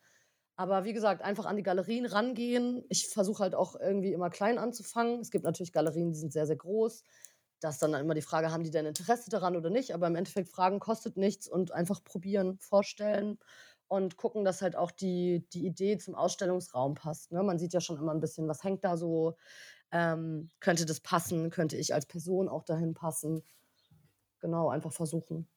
Aber 0.58 0.86
wie 0.86 0.94
gesagt, 0.94 1.22
einfach 1.22 1.46
an 1.46 1.58
die 1.58 1.64
Galerien 1.64 2.06
rangehen. 2.06 2.86
Ich 2.90 3.10
versuche 3.10 3.44
halt 3.44 3.56
auch 3.56 3.76
irgendwie 3.80 4.14
immer 4.14 4.30
klein 4.30 4.58
anzufangen. 4.58 5.20
Es 5.20 5.30
gibt 5.30 5.44
natürlich 5.44 5.74
Galerien, 5.74 6.12
die 6.12 6.18
sind 6.18 6.32
sehr, 6.32 6.48
sehr 6.48 6.56
groß. 6.56 7.04
Da 7.60 7.70
ist 7.70 7.82
dann 7.82 7.94
immer 7.94 8.14
die 8.14 8.22
Frage, 8.22 8.52
haben 8.52 8.64
die 8.64 8.72
denn 8.72 8.86
Interesse 8.86 9.30
daran 9.30 9.56
oder 9.56 9.70
nicht? 9.70 9.94
Aber 9.94 10.08
im 10.08 10.16
Endeffekt, 10.16 10.50
Fragen 10.50 10.80
kostet 10.80 11.18
nichts 11.18 11.48
und 11.48 11.72
einfach 11.72 12.04
probieren, 12.04 12.58
vorstellen 12.60 13.38
und 13.88 14.18
gucken, 14.18 14.46
dass 14.46 14.62
halt 14.62 14.76
auch 14.76 14.92
die, 14.92 15.48
die 15.54 15.66
Idee 15.66 15.98
zum 15.98 16.16
Ausstellungsraum 16.16 16.96
passt. 16.96 17.32
Ne? 17.32 17.44
Man 17.44 17.60
sieht 17.60 17.74
ja 17.74 17.82
schon 17.82 17.98
immer 17.98 18.14
ein 18.14 18.20
bisschen, 18.20 18.48
was 18.48 18.64
hängt 18.64 18.84
da 18.84 18.98
so. 18.98 19.36
Ähm, 19.92 20.52
könnte 20.60 20.86
das 20.86 21.00
passen? 21.00 21.50
Könnte 21.50 21.78
ich 21.78 21.94
als 21.94 22.06
Person 22.06 22.50
auch 22.50 22.64
dahin 22.64 22.94
passen? 22.94 23.44
Genau, 24.46 24.70
einfach 24.70 24.94
versuchen. 24.94 25.50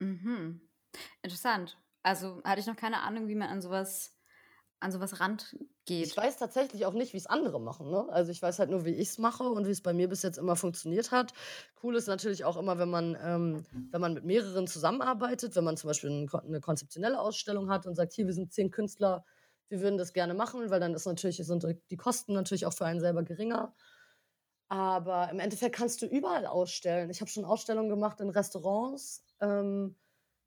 Mhm. 0.00 0.68
Interessant. 1.22 1.78
Also 2.02 2.42
hatte 2.44 2.60
ich 2.60 2.66
noch 2.66 2.76
keine 2.76 3.02
Ahnung, 3.02 3.28
wie 3.28 3.34
man 3.34 3.48
an 3.48 3.62
sowas 3.62 4.16
an 4.80 4.92
sowas 4.92 5.20
rangeht. 5.20 5.56
Ich 6.00 6.16
weiß 6.16 6.36
tatsächlich 6.38 6.86
auch 6.86 6.92
nicht, 6.92 7.12
wie 7.12 7.16
es 7.16 7.26
andere 7.26 7.60
machen. 7.60 7.90
Ne? 7.90 8.06
Also 8.10 8.30
ich 8.30 8.40
weiß 8.40 8.60
halt 8.60 8.70
nur, 8.70 8.84
wie 8.84 8.90
ich 8.94 9.08
es 9.08 9.18
mache 9.18 9.42
und 9.44 9.66
wie 9.66 9.70
es 9.72 9.80
bei 9.82 9.92
mir 9.92 10.08
bis 10.08 10.22
jetzt 10.22 10.38
immer 10.38 10.54
funktioniert 10.54 11.10
hat. 11.10 11.32
Cool 11.82 11.96
ist 11.96 12.06
natürlich 12.06 12.44
auch 12.44 12.56
immer, 12.56 12.78
wenn 12.78 12.88
man, 12.90 13.16
ähm, 13.20 13.64
wenn 13.90 14.00
man 14.00 14.14
mit 14.14 14.24
mehreren 14.24 14.68
zusammenarbeitet, 14.68 15.56
wenn 15.56 15.64
man 15.64 15.76
zum 15.76 15.88
Beispiel 15.88 16.28
eine 16.32 16.60
konzeptionelle 16.60 17.18
Ausstellung 17.20 17.68
hat 17.68 17.86
und 17.86 17.96
sagt, 17.96 18.12
hier, 18.12 18.26
wir 18.26 18.32
sind 18.34 18.52
zehn 18.52 18.70
Künstler, 18.70 19.24
wir 19.68 19.80
würden 19.80 19.98
das 19.98 20.12
gerne 20.12 20.34
machen, 20.34 20.70
weil 20.70 20.78
dann 20.80 20.94
ist 20.94 21.06
natürlich, 21.06 21.38
sind 21.38 21.66
die 21.90 21.96
Kosten 21.96 22.32
natürlich 22.32 22.64
auch 22.66 22.72
für 22.72 22.86
einen 22.86 23.00
selber 23.00 23.24
geringer. 23.24 23.74
Aber 24.68 25.30
im 25.30 25.40
Endeffekt 25.40 25.74
kannst 25.74 26.02
du 26.02 26.06
überall 26.06 26.46
ausstellen. 26.46 27.10
Ich 27.10 27.20
habe 27.20 27.30
schon 27.30 27.44
Ausstellungen 27.44 27.88
gemacht 27.88 28.20
in 28.20 28.28
Restaurants, 28.28 29.24
ähm, 29.40 29.96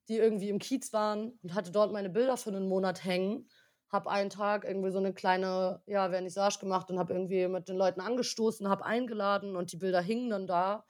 die 0.08 0.18
irgendwie 0.18 0.50
im 0.50 0.60
Kiez 0.60 0.94
waren 0.94 1.40
und 1.42 1.56
hatte 1.56 1.72
dort 1.72 1.92
meine 1.92 2.10
Bilder 2.10 2.38
für 2.38 2.52
einen 2.52 2.68
Monat 2.68 3.04
hängen. 3.04 3.48
Habe 3.90 4.10
einen 4.10 4.30
Tag 4.30 4.64
irgendwie 4.64 4.92
so 4.92 5.00
eine 5.00 5.14
kleine 5.14 5.82
ja, 5.86 6.10
Vernissage 6.10 6.60
gemacht 6.60 6.90
und 6.92 7.00
habe 7.00 7.14
irgendwie 7.14 7.48
mit 7.48 7.68
den 7.68 7.78
Leuten 7.78 8.00
angestoßen, 8.00 8.70
habe 8.70 8.86
eingeladen 8.86 9.56
und 9.56 9.72
die 9.72 9.78
Bilder 9.78 10.02
hingen 10.02 10.30
dann 10.30 10.48
da. 10.48 10.86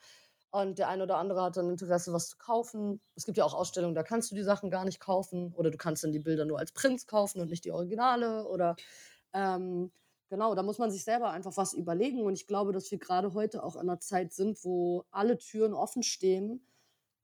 Und 0.51 0.79
der 0.79 0.89
eine 0.89 1.03
oder 1.03 1.17
andere 1.17 1.41
hat 1.43 1.55
dann 1.55 1.69
Interesse, 1.69 2.11
was 2.11 2.29
zu 2.29 2.38
kaufen. 2.38 2.99
Es 3.15 3.25
gibt 3.25 3.38
ja 3.38 3.45
auch 3.45 3.53
Ausstellungen, 3.53 3.95
da 3.95 4.03
kannst 4.03 4.32
du 4.32 4.36
die 4.36 4.43
Sachen 4.43 4.69
gar 4.69 4.84
nicht 4.84 4.99
kaufen. 4.99 5.53
Oder 5.55 5.71
du 5.71 5.77
kannst 5.77 6.03
dann 6.03 6.11
die 6.11 6.19
Bilder 6.19 6.43
nur 6.43 6.59
als 6.59 6.73
Prints 6.73 7.07
kaufen 7.07 7.39
und 7.39 7.49
nicht 7.49 7.63
die 7.63 7.71
Originale. 7.71 8.45
Oder 8.45 8.75
ähm, 9.34 9.91
genau, 10.32 10.55
da 10.55 10.63
muss 10.63 10.79
man 10.79 10.89
sich 10.89 11.03
selber 11.03 11.29
einfach 11.29 11.57
was 11.57 11.73
überlegen. 11.73 12.21
Und 12.23 12.34
ich 12.34 12.47
glaube, 12.47 12.71
dass 12.71 12.89
wir 12.89 12.97
gerade 12.97 13.34
heute 13.34 13.63
auch 13.63 13.75
in 13.75 13.82
einer 13.82 13.99
Zeit 13.99 14.34
sind, 14.34 14.63
wo 14.63 15.03
alle 15.11 15.38
Türen 15.38 15.73
offen 15.73 16.03
stehen. 16.03 16.65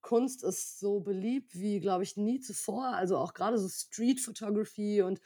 Kunst 0.01 0.43
ist 0.43 0.79
so 0.79 0.99
beliebt 0.99 1.55
wie, 1.55 1.79
glaube 1.79 2.03
ich, 2.03 2.17
nie 2.17 2.41
zuvor. 2.41 2.87
Also 2.87 3.17
auch 3.17 3.33
gerade 3.33 3.57
so 3.57 3.69
Street 3.69 4.19
Photography 4.19 5.01
und 5.01 5.21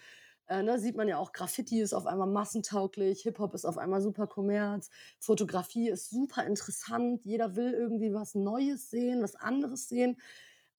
äh, 0.47 0.61
ne, 0.61 0.79
sieht 0.79 0.95
man 0.95 1.07
ja 1.07 1.17
auch, 1.17 1.33
Graffiti 1.33 1.81
ist 1.81 1.93
auf 1.93 2.05
einmal 2.05 2.27
massentauglich, 2.27 3.23
Hip-Hop 3.23 3.55
ist 3.55 3.65
auf 3.65 3.77
einmal 3.79 4.01
super 4.01 4.27
Kommerz, 4.27 4.89
Fotografie 5.17 5.89
ist 5.89 6.09
super 6.09 6.45
interessant, 6.45 7.25
jeder 7.25 7.55
will 7.55 7.73
irgendwie 7.73 8.13
was 8.13 8.35
Neues 8.35 8.91
sehen, 8.91 9.23
was 9.23 9.35
anderes 9.35 9.89
sehen. 9.89 10.17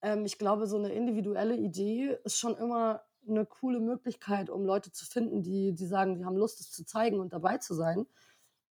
Ähm, 0.03 0.25
ich 0.25 0.39
glaube, 0.39 0.67
so 0.67 0.77
eine 0.77 0.93
individuelle 0.93 1.57
Idee 1.57 2.17
ist 2.25 2.39
schon 2.39 2.57
immer 2.57 3.03
eine 3.29 3.47
coole 3.47 3.81
Möglichkeit, 3.81 4.51
um 4.51 4.65
Leute 4.65 4.93
zu 4.93 5.07
finden, 5.07 5.43
die, 5.43 5.75
die 5.75 5.87
sagen, 5.87 6.17
die 6.17 6.25
haben 6.25 6.37
Lust, 6.37 6.61
es 6.61 6.71
zu 6.71 6.85
zeigen 6.85 7.21
und 7.21 7.33
dabei 7.33 7.59
zu 7.59 7.75
sein. 7.75 8.07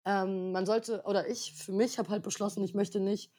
Ähm, 0.05 0.51
man 0.51 0.65
sollte, 0.65 1.03
oder 1.05 1.27
ich 1.29 1.53
für 1.53 1.73
mich 1.73 1.99
habe 1.99 2.09
halt 2.09 2.23
beschlossen, 2.23 2.63
ich 2.63 2.73
möchte 2.73 2.99
nicht 2.99 3.31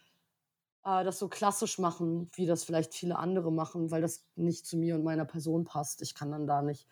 äh, 0.85 1.05
das 1.05 1.19
so 1.19 1.29
klassisch 1.29 1.79
machen, 1.79 2.31
wie 2.35 2.47
das 2.47 2.65
vielleicht 2.65 2.95
viele 2.95 3.19
andere 3.19 3.53
machen, 3.53 3.91
weil 3.91 4.03
das 4.03 4.27
nicht 4.37 4.67
zu 4.67 4.77
mir 4.77 4.95
und 4.95 5.05
meiner 5.05 5.25
Person 5.25 5.65
passt. 5.65 6.03
Ich 6.03 6.15
kann 6.15 6.31
dann 6.31 6.47
da 6.47 6.63
nicht 6.63 6.87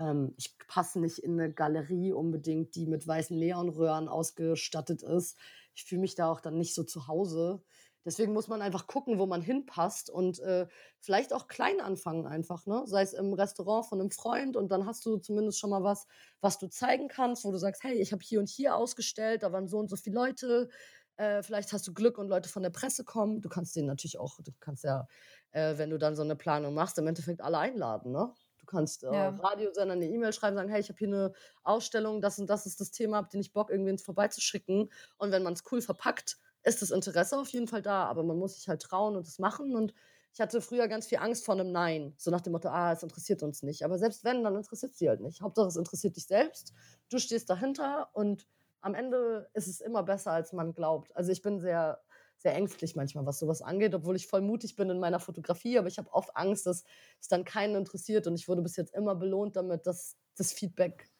ähm, 0.00 0.34
ich 0.36 0.56
passe 0.66 0.98
nicht 0.98 1.18
in 1.18 1.38
eine 1.38 1.52
Galerie 1.52 2.12
unbedingt, 2.12 2.74
die 2.74 2.86
mit 2.86 3.06
weißen 3.06 3.38
Neonröhren 3.38 4.08
ausgestattet 4.08 5.02
ist. 5.02 5.36
Ich 5.74 5.84
fühle 5.84 6.00
mich 6.00 6.14
da 6.16 6.30
auch 6.32 6.40
dann 6.40 6.56
nicht 6.58 6.74
so 6.74 6.82
zu 6.82 7.06
Hause. 7.06 7.62
Deswegen 8.04 8.32
muss 8.32 8.48
man 8.48 8.62
einfach 8.62 8.86
gucken, 8.86 9.18
wo 9.18 9.26
man 9.26 9.42
hinpasst 9.42 10.10
und 10.10 10.38
äh, 10.40 10.66
vielleicht 11.00 11.32
auch 11.32 11.48
klein 11.48 11.80
anfangen 11.80 12.26
einfach, 12.26 12.66
ne? 12.66 12.82
Sei 12.86 13.02
es 13.02 13.12
im 13.12 13.32
Restaurant 13.34 13.86
von 13.86 14.00
einem 14.00 14.10
Freund 14.10 14.56
und 14.56 14.70
dann 14.70 14.86
hast 14.86 15.04
du 15.04 15.18
zumindest 15.18 15.58
schon 15.58 15.70
mal 15.70 15.82
was, 15.82 16.06
was 16.40 16.58
du 16.58 16.68
zeigen 16.68 17.08
kannst, 17.08 17.44
wo 17.44 17.50
du 17.50 17.58
sagst, 17.58 17.84
hey, 17.84 17.94
ich 17.94 18.12
habe 18.12 18.22
hier 18.24 18.40
und 18.40 18.48
hier 18.48 18.76
ausgestellt, 18.76 19.42
da 19.42 19.52
waren 19.52 19.68
so 19.68 19.78
und 19.78 19.90
so 19.90 19.96
viele 19.96 20.16
Leute. 20.16 20.68
Äh, 21.16 21.42
vielleicht 21.42 21.72
hast 21.72 21.86
du 21.86 21.92
Glück 21.92 22.16
und 22.18 22.28
Leute 22.28 22.48
von 22.48 22.62
der 22.62 22.70
Presse 22.70 23.04
kommen. 23.04 23.42
Du 23.42 23.48
kannst 23.48 23.76
denen 23.76 23.88
natürlich 23.88 24.18
auch, 24.18 24.38
du 24.42 24.52
kannst 24.60 24.84
ja, 24.84 25.06
äh, 25.52 25.76
wenn 25.76 25.90
du 25.90 25.98
dann 25.98 26.16
so 26.16 26.22
eine 26.22 26.36
Planung 26.36 26.74
machst, 26.74 26.96
im 26.98 27.06
Endeffekt 27.06 27.42
alle 27.42 27.58
einladen, 27.58 28.12
ne? 28.12 28.32
kannst 28.70 29.04
äh, 29.04 29.12
ja. 29.12 29.28
Radiosender 29.28 29.94
eine 29.94 30.06
E-Mail 30.06 30.32
schreiben, 30.32 30.56
sagen, 30.56 30.70
hey, 30.70 30.80
ich 30.80 30.88
habe 30.88 30.98
hier 30.98 31.08
eine 31.08 31.32
Ausstellung, 31.62 32.20
das 32.20 32.38
und 32.38 32.48
das 32.48 32.66
ist 32.66 32.80
das 32.80 32.90
Thema, 32.90 33.18
habt 33.18 33.34
ihr 33.34 33.38
nicht 33.38 33.52
Bock, 33.52 33.70
irgendwen 33.70 33.98
vorbeizuschicken? 33.98 34.90
Und 35.18 35.32
wenn 35.32 35.42
man 35.42 35.54
es 35.54 35.64
cool 35.70 35.82
verpackt, 35.82 36.38
ist 36.62 36.82
das 36.82 36.90
Interesse 36.90 37.38
auf 37.38 37.48
jeden 37.48 37.68
Fall 37.68 37.82
da, 37.82 38.04
aber 38.04 38.22
man 38.22 38.38
muss 38.38 38.54
sich 38.54 38.68
halt 38.68 38.82
trauen 38.82 39.16
und 39.16 39.26
es 39.26 39.38
machen. 39.38 39.74
Und 39.76 39.94
ich 40.32 40.40
hatte 40.40 40.60
früher 40.60 40.88
ganz 40.88 41.06
viel 41.06 41.18
Angst 41.18 41.44
vor 41.44 41.54
einem 41.54 41.72
Nein, 41.72 42.14
so 42.16 42.30
nach 42.30 42.40
dem 42.40 42.52
Motto, 42.52 42.68
ah, 42.68 42.92
es 42.92 43.02
interessiert 43.02 43.42
uns 43.42 43.62
nicht. 43.62 43.84
Aber 43.84 43.98
selbst 43.98 44.24
wenn, 44.24 44.44
dann 44.44 44.56
interessiert 44.56 44.92
es 44.92 44.98
sie 44.98 45.08
halt 45.08 45.20
nicht. 45.20 45.40
Hauptsache, 45.40 45.68
es 45.68 45.76
interessiert 45.76 46.16
dich 46.16 46.26
selbst, 46.26 46.72
du 47.08 47.18
stehst 47.18 47.50
dahinter 47.50 48.10
und 48.12 48.46
am 48.82 48.94
Ende 48.94 49.50
ist 49.54 49.66
es 49.66 49.80
immer 49.80 50.02
besser, 50.02 50.32
als 50.32 50.52
man 50.52 50.72
glaubt. 50.72 51.14
Also 51.16 51.32
ich 51.32 51.42
bin 51.42 51.60
sehr 51.60 52.00
sehr 52.40 52.54
ängstlich 52.54 52.96
manchmal, 52.96 53.26
was 53.26 53.38
sowas 53.38 53.60
angeht, 53.60 53.94
obwohl 53.94 54.16
ich 54.16 54.26
voll 54.26 54.40
mutig 54.40 54.74
bin 54.74 54.88
in 54.88 54.98
meiner 54.98 55.20
Fotografie, 55.20 55.78
aber 55.78 55.88
ich 55.88 55.98
habe 55.98 56.10
oft 56.10 56.34
Angst, 56.34 56.66
dass 56.66 56.84
es 57.20 57.28
dann 57.28 57.44
keinen 57.44 57.76
interessiert 57.76 58.26
und 58.26 58.34
ich 58.34 58.48
wurde 58.48 58.62
bis 58.62 58.76
jetzt 58.76 58.94
immer 58.94 59.14
belohnt 59.14 59.56
damit, 59.56 59.86
dass 59.86 60.16
das 60.36 60.52
Feedback 60.54 61.10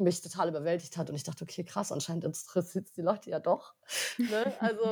mich 0.00 0.20
total 0.20 0.48
überwältigt 0.48 0.96
hat 0.96 1.10
und 1.10 1.16
ich 1.16 1.24
dachte, 1.24 1.44
okay, 1.44 1.64
krass, 1.64 1.92
anscheinend 1.92 2.24
interessiert 2.24 2.86
es 2.86 2.92
die 2.92 3.02
Leute 3.02 3.30
ja 3.30 3.40
doch. 3.40 3.74
ne? 4.18 4.52
Also 4.60 4.82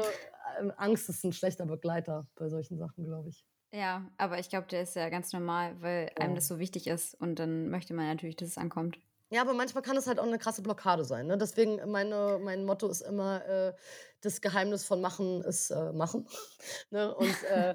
ähm, 0.59 0.73
Angst 0.77 1.09
ist 1.09 1.25
ein 1.25 1.33
schlechter 1.33 1.67
Begleiter 1.67 2.27
bei 2.37 2.49
solchen 2.49 2.79
Sachen, 2.79 3.05
glaube 3.05 3.29
ich. 3.29 3.45
Ja, 3.73 4.09
aber 4.17 4.39
ich 4.39 4.49
glaube, 4.49 4.69
der 4.69 4.83
ist 4.83 4.97
ja 4.97 5.09
ganz 5.09 5.33
normal, 5.33 5.81
weil 5.81 6.11
einem 6.19 6.35
das 6.35 6.49
so 6.49 6.59
wichtig 6.59 6.87
ist 6.87 7.15
und 7.15 7.39
dann 7.39 7.69
möchte 7.69 7.95
man 7.95 8.07
natürlich, 8.07 8.37
dass 8.37 8.49
es 8.49 8.59
ankommt. 8.59 8.99
Ja, 9.29 9.43
aber 9.43 9.55
manchmal 9.55 9.83
kann 9.83 9.97
es 9.97 10.07
halt 10.07 10.21
auch 10.21 10.27
eine 10.27 10.39
krasse 10.39 10.63
Blockade 10.63 11.05
sein. 11.05 11.27
Ne? 11.27 11.37
Deswegen 11.37 11.81
meine, 11.91 12.39
mein 12.41 12.65
Motto 12.65 12.87
ist 12.89 13.01
immer, 13.01 13.45
äh, 13.45 13.75
das 14.21 14.41
Geheimnis 14.41 14.85
von 14.85 15.01
Machen 15.01 15.43
ist 15.43 15.71
äh, 15.71 15.93
Machen. 15.93 16.29
ne? 16.91 17.13
Und 17.13 17.43
äh, 17.51 17.75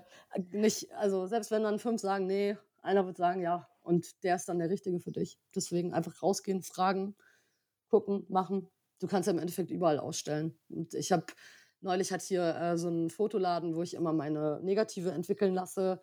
nicht, 0.52 0.94
also 0.94 1.28
selbst 1.28 1.52
wenn 1.52 1.64
dann 1.64 1.78
fünf 1.78 2.00
sagen, 2.00 2.26
nee, 2.26 2.58
einer 2.82 3.06
wird 3.06 3.18
sagen, 3.18 3.42
ja, 3.42 3.68
und 3.82 4.24
der 4.24 4.36
ist 4.36 4.48
dann 4.50 4.60
der 4.60 4.70
Richtige 4.70 5.00
für 5.00 5.12
dich. 5.12 5.40
Deswegen 5.56 5.94
einfach 5.94 6.22
rausgehen, 6.22 6.62
fragen, 6.64 7.16
gucken, 7.88 8.26
machen. 8.30 8.70
Du 9.00 9.08
kannst 9.08 9.28
ja 9.28 9.34
im 9.34 9.40
Endeffekt 9.40 9.72
überall 9.72 10.00
ausstellen. 10.00 10.58
Und 10.70 10.94
ich 10.94 11.12
habe 11.12 11.26
neulich 11.82 12.12
hat 12.12 12.22
hier 12.22 12.56
äh, 12.56 12.78
so 12.78 12.88
einen 12.88 13.10
Fotoladen, 13.10 13.76
wo 13.76 13.82
ich 13.82 13.96
immer 13.96 14.14
meine 14.14 14.60
Negative 14.64 15.12
entwickeln 15.12 15.54
lasse. 15.54 16.02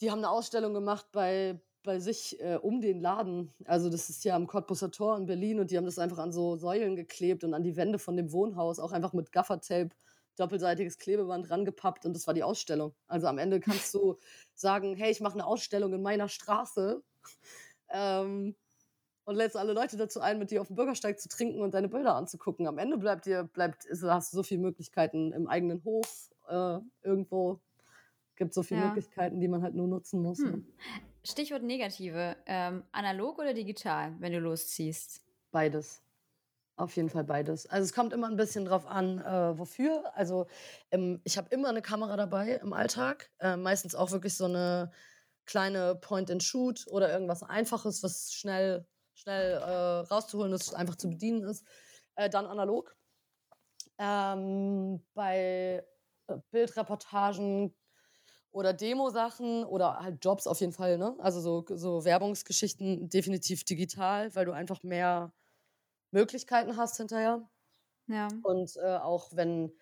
Die 0.00 0.10
haben 0.10 0.18
eine 0.18 0.30
Ausstellung 0.30 0.74
gemacht 0.74 1.06
bei 1.12 1.60
bei 1.82 1.98
sich 1.98 2.38
äh, 2.40 2.58
um 2.60 2.80
den 2.80 3.00
Laden. 3.00 3.52
Also 3.64 3.88
das 3.88 4.10
ist 4.10 4.24
ja 4.24 4.36
am 4.36 4.46
Cottbusser 4.46 4.90
Tor 4.90 5.16
in 5.16 5.26
Berlin 5.26 5.60
und 5.60 5.70
die 5.70 5.76
haben 5.76 5.84
das 5.84 5.98
einfach 5.98 6.18
an 6.18 6.32
so 6.32 6.56
Säulen 6.56 6.96
geklebt 6.96 7.44
und 7.44 7.54
an 7.54 7.62
die 7.62 7.76
Wände 7.76 7.98
von 7.98 8.16
dem 8.16 8.32
Wohnhaus 8.32 8.78
auch 8.78 8.92
einfach 8.92 9.12
mit 9.12 9.32
Gaffertape 9.32 9.90
doppelseitiges 10.40 10.98
Klebeband 10.98 11.50
rangepappt 11.50 12.06
und 12.06 12.14
das 12.14 12.26
war 12.26 12.34
die 12.34 12.42
Ausstellung. 12.42 12.94
Also 13.06 13.26
am 13.26 13.38
Ende 13.38 13.60
kannst 13.60 13.94
du 13.94 14.18
sagen, 14.54 14.96
hey, 14.96 15.10
ich 15.10 15.20
mache 15.20 15.34
eine 15.34 15.46
Ausstellung 15.46 15.92
in 15.92 16.02
meiner 16.02 16.28
Straße 16.28 17.02
ähm, 17.90 18.56
und 19.24 19.36
lädst 19.36 19.56
alle 19.56 19.72
Leute 19.72 19.96
dazu 19.96 20.20
ein, 20.20 20.38
mit 20.38 20.50
dir 20.50 20.60
auf 20.60 20.68
dem 20.68 20.76
Bürgersteig 20.76 21.20
zu 21.20 21.28
trinken 21.28 21.60
und 21.60 21.74
deine 21.74 21.88
Bilder 21.88 22.14
anzugucken. 22.14 22.66
Am 22.66 22.78
Ende 22.78 22.98
bleibt 22.98 23.26
dir, 23.26 23.44
bleibt, 23.44 23.86
hast 23.90 24.32
du 24.32 24.36
so 24.36 24.42
viele 24.42 24.60
Möglichkeiten 24.60 25.32
im 25.32 25.46
eigenen 25.46 25.84
Hof 25.84 26.30
äh, 26.48 26.78
irgendwo. 27.02 27.60
Gibt 28.36 28.54
so 28.54 28.62
viele 28.62 28.80
ja. 28.80 28.86
Möglichkeiten, 28.86 29.38
die 29.38 29.48
man 29.48 29.62
halt 29.62 29.74
nur 29.74 29.86
nutzen 29.86 30.22
muss. 30.22 30.38
Hm. 30.38 30.50
Ne? 30.50 30.64
Stichwort 31.22 31.62
Negative. 31.62 32.36
Ähm, 32.46 32.82
analog 32.92 33.38
oder 33.38 33.52
digital, 33.52 34.16
wenn 34.18 34.32
du 34.32 34.40
losziehst? 34.40 35.22
Beides. 35.50 36.02
Auf 36.80 36.96
jeden 36.96 37.10
Fall 37.10 37.24
beides. 37.24 37.66
Also 37.66 37.84
es 37.84 37.92
kommt 37.92 38.14
immer 38.14 38.26
ein 38.26 38.38
bisschen 38.38 38.64
drauf 38.64 38.86
an, 38.86 39.18
äh, 39.18 39.58
wofür. 39.58 40.16
Also 40.16 40.46
ähm, 40.90 41.20
ich 41.24 41.36
habe 41.36 41.50
immer 41.50 41.68
eine 41.68 41.82
Kamera 41.82 42.16
dabei 42.16 42.54
im 42.54 42.72
Alltag. 42.72 43.30
Äh, 43.38 43.58
meistens 43.58 43.94
auch 43.94 44.12
wirklich 44.12 44.34
so 44.34 44.46
eine 44.46 44.90
kleine 45.44 45.94
Point-and-Shoot 45.96 46.86
oder 46.88 47.12
irgendwas 47.12 47.42
Einfaches, 47.42 48.02
was 48.02 48.32
schnell, 48.32 48.86
schnell 49.12 49.58
äh, 49.58 50.06
rauszuholen 50.10 50.54
ist, 50.54 50.72
einfach 50.72 50.96
zu 50.96 51.10
bedienen 51.10 51.42
ist. 51.42 51.66
Äh, 52.14 52.30
dann 52.30 52.46
analog. 52.46 52.96
Ähm, 53.98 55.04
bei 55.12 55.84
äh, 56.28 56.36
Bildreportagen 56.50 57.74
oder 58.52 58.72
Demo-Sachen 58.72 59.64
oder 59.66 59.98
halt 59.98 60.24
Jobs 60.24 60.46
auf 60.46 60.60
jeden 60.60 60.72
Fall, 60.72 60.96
ne? 60.96 61.14
Also 61.18 61.42
so, 61.42 61.66
so 61.76 62.06
Werbungsgeschichten 62.06 63.10
definitiv 63.10 63.64
digital, 63.64 64.34
weil 64.34 64.46
du 64.46 64.52
einfach 64.52 64.82
mehr 64.82 65.34
Möglichkeiten 66.10 66.76
hast 66.76 66.96
hinterher. 66.96 67.48
Ja. 68.06 68.28
Und 68.42 68.76
äh, 68.76 68.96
auch 68.96 69.30
wenn 69.32 69.72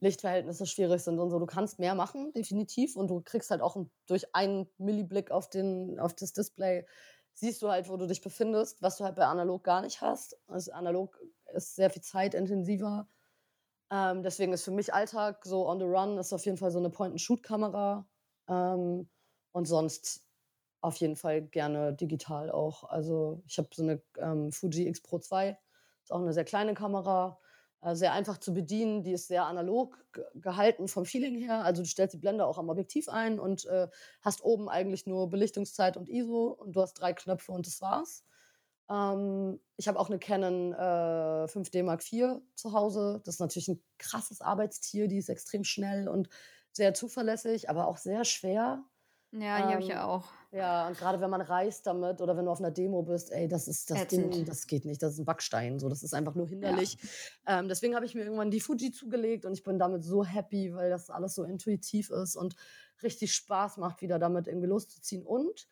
Lichtverhältnisse 0.00 0.66
schwierig 0.66 1.02
sind 1.02 1.18
und 1.18 1.30
so, 1.30 1.38
du 1.38 1.46
kannst 1.46 1.78
mehr 1.78 1.94
machen, 1.94 2.32
definitiv. 2.32 2.96
Und 2.96 3.08
du 3.08 3.20
kriegst 3.22 3.50
halt 3.50 3.60
auch 3.60 3.76
durch 4.06 4.34
einen 4.34 4.68
Milliblick 4.78 5.30
auf, 5.30 5.48
den, 5.48 5.98
auf 5.98 6.14
das 6.14 6.32
Display, 6.32 6.86
siehst 7.34 7.62
du 7.62 7.70
halt, 7.70 7.88
wo 7.88 7.96
du 7.96 8.06
dich 8.06 8.20
befindest, 8.20 8.82
was 8.82 8.96
du 8.96 9.04
halt 9.04 9.16
bei 9.16 9.26
analog 9.26 9.64
gar 9.64 9.82
nicht 9.82 10.00
hast. 10.00 10.36
Also 10.46 10.72
analog 10.72 11.18
ist 11.52 11.74
sehr 11.74 11.90
viel 11.90 12.02
zeitintensiver 12.02 13.08
ähm, 13.90 14.22
deswegen 14.22 14.52
ist 14.52 14.64
für 14.64 14.70
mich 14.70 14.92
Alltag 14.92 15.44
so 15.44 15.68
on 15.68 15.78
the 15.78 15.84
run 15.84 16.18
ist 16.18 16.32
auf 16.32 16.44
jeden 16.44 16.56
Fall 16.56 16.70
so 16.70 16.78
eine 16.78 16.90
Point-and-Shoot-Kamera. 16.90 18.06
Ähm, 18.48 19.08
und 19.52 19.66
sonst 19.66 20.26
auf 20.84 20.96
jeden 20.96 21.16
Fall 21.16 21.42
gerne 21.42 21.94
digital 21.94 22.50
auch. 22.50 22.84
Also 22.84 23.42
ich 23.46 23.58
habe 23.58 23.68
so 23.74 23.82
eine 23.82 24.02
ähm, 24.18 24.52
Fuji 24.52 24.86
X 24.88 25.00
Pro 25.02 25.18
2, 25.18 25.58
ist 26.02 26.12
auch 26.12 26.20
eine 26.20 26.32
sehr 26.32 26.44
kleine 26.44 26.74
Kamera. 26.74 27.38
äh, 27.82 27.94
sehr 27.94 28.12
einfach 28.12 28.38
zu 28.38 28.54
bedienen. 28.54 29.02
Die 29.02 29.12
ist 29.12 29.28
sehr 29.28 29.46
analog 29.46 30.04
gehalten 30.34 30.88
vom 30.88 31.04
Feeling 31.06 31.36
her. 31.36 31.64
Also 31.64 31.82
du 31.82 31.88
stellst 31.88 32.14
die 32.14 32.18
Blende 32.18 32.46
auch 32.46 32.58
am 32.58 32.68
Objektiv 32.70 33.08
ein 33.08 33.38
und 33.40 33.66
äh, 33.66 33.88
hast 34.22 34.42
oben 34.44 34.68
eigentlich 34.68 35.06
nur 35.06 35.28
Belichtungszeit 35.30 35.96
und 35.96 36.08
ISO 36.08 36.48
und 36.48 36.74
du 36.76 36.80
hast 36.82 36.94
drei 36.94 37.12
Knöpfe 37.12 37.52
und 37.52 37.66
das 37.66 37.80
war's. 37.80 38.24
Ähm, 38.90 39.60
ich 39.76 39.88
habe 39.88 39.98
auch 39.98 40.08
eine 40.10 40.18
Canon 40.18 40.72
äh, 40.74 41.46
5D 41.48 41.82
Mark 41.82 42.02
IV 42.12 42.40
zu 42.54 42.72
Hause. 42.72 43.20
Das 43.24 43.36
ist 43.36 43.40
natürlich 43.40 43.68
ein 43.68 43.82
krasses 43.98 44.40
Arbeitstier. 44.40 45.08
Die 45.08 45.18
ist 45.18 45.28
extrem 45.28 45.64
schnell 45.64 46.08
und 46.08 46.28
sehr 46.72 46.94
zuverlässig, 46.94 47.70
aber 47.70 47.86
auch 47.88 47.98
sehr 47.98 48.24
schwer. 48.24 48.84
Ja, 49.40 49.58
die 49.58 49.62
ähm, 49.64 49.70
habe 49.70 49.82
ich 49.82 49.88
ja 49.88 50.04
auch. 50.06 50.24
Ja, 50.52 50.86
und 50.86 50.96
gerade 50.96 51.20
wenn 51.20 51.30
man 51.30 51.40
reist 51.40 51.86
damit 51.86 52.20
oder 52.20 52.36
wenn 52.36 52.44
du 52.44 52.50
auf 52.52 52.60
einer 52.60 52.70
Demo 52.70 53.02
bist, 53.02 53.32
ey, 53.32 53.48
das 53.48 53.66
ist 53.66 53.90
das 53.90 54.02
Ätzend. 54.02 54.32
Ding, 54.34 54.44
das 54.44 54.68
geht 54.68 54.84
nicht, 54.84 55.02
das 55.02 55.14
ist 55.14 55.18
ein 55.18 55.24
Backstein, 55.24 55.80
so, 55.80 55.88
das 55.88 56.04
ist 56.04 56.14
einfach 56.14 56.36
nur 56.36 56.46
hinderlich. 56.46 56.96
Ja. 57.46 57.58
Ähm, 57.58 57.68
deswegen 57.68 57.96
habe 57.96 58.06
ich 58.06 58.14
mir 58.14 58.22
irgendwann 58.22 58.52
die 58.52 58.60
Fuji 58.60 58.92
zugelegt 58.92 59.44
und 59.44 59.52
ich 59.52 59.64
bin 59.64 59.78
damit 59.78 60.04
so 60.04 60.24
happy, 60.24 60.72
weil 60.72 60.90
das 60.90 61.10
alles 61.10 61.34
so 61.34 61.42
intuitiv 61.42 62.10
ist 62.10 62.36
und 62.36 62.54
richtig 63.02 63.34
Spaß 63.34 63.78
macht, 63.78 64.00
wieder 64.00 64.20
damit 64.20 64.46
irgendwie 64.46 64.68
loszuziehen. 64.68 65.26
Und 65.26 65.66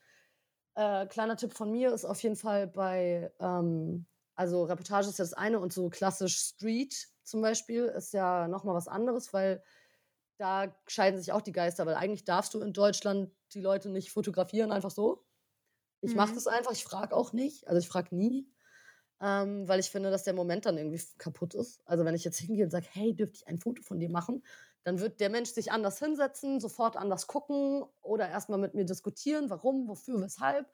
äh, 0.75 1.07
kleiner 1.07 1.37
Tipp 1.37 1.53
von 1.53 1.71
mir 1.71 1.93
ist 1.93 2.05
auf 2.05 2.21
jeden 2.21 2.37
Fall 2.37 2.67
bei, 2.67 3.33
ähm, 3.39 4.07
also 4.35 4.65
Reportage 4.65 5.09
ist 5.09 5.19
ja 5.21 5.25
das 5.25 5.35
eine 5.35 5.61
und 5.61 5.73
so 5.73 5.89
klassisch 5.89 6.37
Street 6.39 7.13
zum 7.23 7.41
Beispiel 7.41 7.85
ist 7.85 8.13
ja 8.13 8.49
nochmal 8.49 8.75
was 8.75 8.89
anderes, 8.89 9.33
weil 9.33 9.63
da 10.43 10.75
scheiden 10.89 11.21
sich 11.21 11.31
auch 11.31 11.41
die 11.41 11.53
Geister, 11.53 11.87
weil 11.87 11.95
eigentlich 11.95 12.25
darfst 12.25 12.53
du 12.53 12.61
in 12.61 12.73
Deutschland 12.73 13.31
die 13.55 13.61
Leute 13.61 13.89
nicht 13.89 14.11
fotografieren, 14.11 14.73
einfach 14.73 14.91
so. 14.91 15.25
Ich 16.01 16.11
mhm. 16.11 16.17
mache 16.17 16.35
das 16.35 16.49
einfach, 16.49 16.73
ich 16.73 16.83
frage 16.83 17.15
auch 17.15 17.33
nicht, 17.33 17.69
also 17.69 17.79
ich 17.79 17.87
frage 17.87 18.17
nie, 18.17 18.53
ähm, 19.21 19.69
weil 19.69 19.79
ich 19.79 19.89
finde, 19.91 20.11
dass 20.11 20.25
der 20.25 20.35
Moment 20.35 20.67
dann 20.67 20.79
irgendwie 20.79 21.01
kaputt 21.17 21.55
ist. 21.55 21.81
Also 21.85 22.05
wenn 22.05 22.17
ich 22.17 22.25
jetzt 22.25 22.41
hingehe 22.41 22.65
und 22.65 22.73
sage, 22.73 22.89
hey, 22.91 23.15
dürfte 23.15 23.37
ich 23.37 23.47
ein 23.47 23.61
Foto 23.61 23.85
von 23.85 24.01
dir 24.01 24.11
machen, 24.11 24.43
dann 24.83 24.99
wird 24.99 25.21
der 25.21 25.31
Mensch 25.31 25.51
sich 25.51 25.71
anders 25.71 26.01
hinsetzen, 26.01 26.59
sofort 26.59 26.97
anders 26.97 27.29
gucken 27.29 27.85
oder 28.01 28.29
erstmal 28.29 28.59
mit 28.59 28.75
mir 28.75 28.85
diskutieren, 28.85 29.49
warum, 29.49 29.87
wofür, 29.87 30.21
weshalb. 30.21 30.67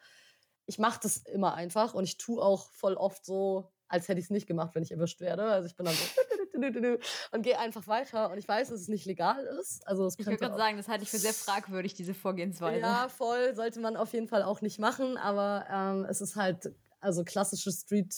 Ich 0.65 0.79
mache 0.79 1.01
das 1.03 1.19
immer 1.19 1.53
einfach 1.53 1.93
und 1.93 2.05
ich 2.05 2.17
tue 2.17 2.41
auch 2.41 2.71
voll 2.71 2.95
oft 2.95 3.23
so, 3.23 3.71
als 3.87 4.09
hätte 4.09 4.19
ich 4.19 4.27
es 4.27 4.31
nicht 4.31 4.47
gemacht, 4.47 4.75
wenn 4.75 4.83
ich 4.83 4.93
erwischt 4.93 5.21
werde. 5.21 5.45
Also 5.45 5.67
ich 5.67 5.77
bin 5.77 5.85
dann 5.85 5.95
so 5.95 6.23
und 7.33 7.43
gehe 7.43 7.59
einfach 7.59 7.87
weiter. 7.87 8.31
Und 8.31 8.39
ich 8.39 8.49
weiß, 8.49 8.71
dass 8.71 8.81
es 8.81 8.89
nicht 8.89 9.07
legal 9.07 9.45
ist. 9.61 9.87
Also 9.87 10.09
ich 10.09 10.27
würde 10.27 10.39
gerade 10.39 10.57
sagen, 10.57 10.77
das 10.77 10.89
halte 10.89 11.05
ich 11.05 11.11
für 11.11 11.19
sehr 11.19 11.35
fragwürdig, 11.35 11.95
diese 11.95 12.15
Vorgehensweise. 12.15 12.81
Ja, 12.81 13.09
voll. 13.09 13.55
Sollte 13.55 13.81
man 13.81 13.97
auf 13.97 14.13
jeden 14.13 14.29
Fall 14.29 14.43
auch 14.43 14.61
nicht 14.61 14.79
machen. 14.79 15.17
Aber 15.17 15.67
ähm, 15.71 16.07
es 16.09 16.21
ist 16.21 16.37
halt, 16.37 16.73
also 17.01 17.25
klassische 17.25 17.73
Street 17.73 18.15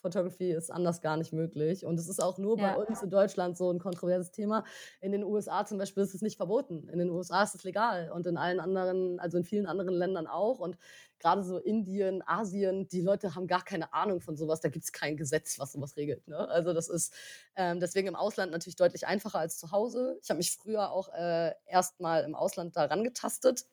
Photography 0.00 0.52
ist 0.52 0.70
anders 0.70 1.00
gar 1.00 1.16
nicht 1.16 1.32
möglich. 1.32 1.84
Und 1.84 1.98
es 1.98 2.08
ist 2.08 2.22
auch 2.22 2.38
nur 2.38 2.58
ja. 2.58 2.74
bei 2.74 2.84
uns 2.84 3.02
in 3.02 3.10
Deutschland 3.10 3.56
so 3.56 3.70
ein 3.70 3.78
kontroverses 3.78 4.30
Thema. 4.30 4.64
In 5.00 5.12
den 5.12 5.24
USA 5.24 5.64
zum 5.64 5.78
Beispiel 5.78 6.02
ist 6.02 6.14
es 6.14 6.22
nicht 6.22 6.36
verboten. 6.36 6.88
In 6.88 6.98
den 6.98 7.10
USA 7.10 7.42
ist 7.42 7.54
es 7.54 7.64
legal 7.64 8.10
und 8.12 8.26
in 8.26 8.36
allen 8.36 8.60
anderen, 8.60 9.20
also 9.20 9.38
in 9.38 9.44
vielen 9.44 9.66
anderen 9.66 9.94
Ländern 9.94 10.26
auch. 10.26 10.58
Und 10.58 10.76
gerade 11.18 11.42
so 11.42 11.58
Indien, 11.58 12.22
Asien, 12.26 12.88
die 12.88 13.00
Leute 13.00 13.34
haben 13.34 13.46
gar 13.46 13.64
keine 13.64 13.92
Ahnung 13.92 14.20
von 14.20 14.36
sowas. 14.36 14.60
Da 14.60 14.68
gibt 14.68 14.84
es 14.84 14.92
kein 14.92 15.16
Gesetz, 15.16 15.58
was 15.58 15.72
sowas 15.72 15.96
regelt. 15.96 16.26
Ne? 16.28 16.36
Also 16.36 16.72
das 16.72 16.88
ist 16.88 17.12
ähm, 17.56 17.80
deswegen 17.80 18.08
im 18.08 18.16
Ausland 18.16 18.52
natürlich 18.52 18.76
deutlich 18.76 19.06
einfacher 19.06 19.38
als 19.38 19.58
zu 19.58 19.70
Hause. 19.72 20.18
Ich 20.22 20.30
habe 20.30 20.38
mich 20.38 20.52
früher 20.52 20.90
auch 20.90 21.08
äh, 21.12 21.52
erst 21.66 22.00
mal 22.00 22.24
im 22.24 22.34
Ausland 22.34 22.76
daran 22.76 23.04
getastet 23.04 23.66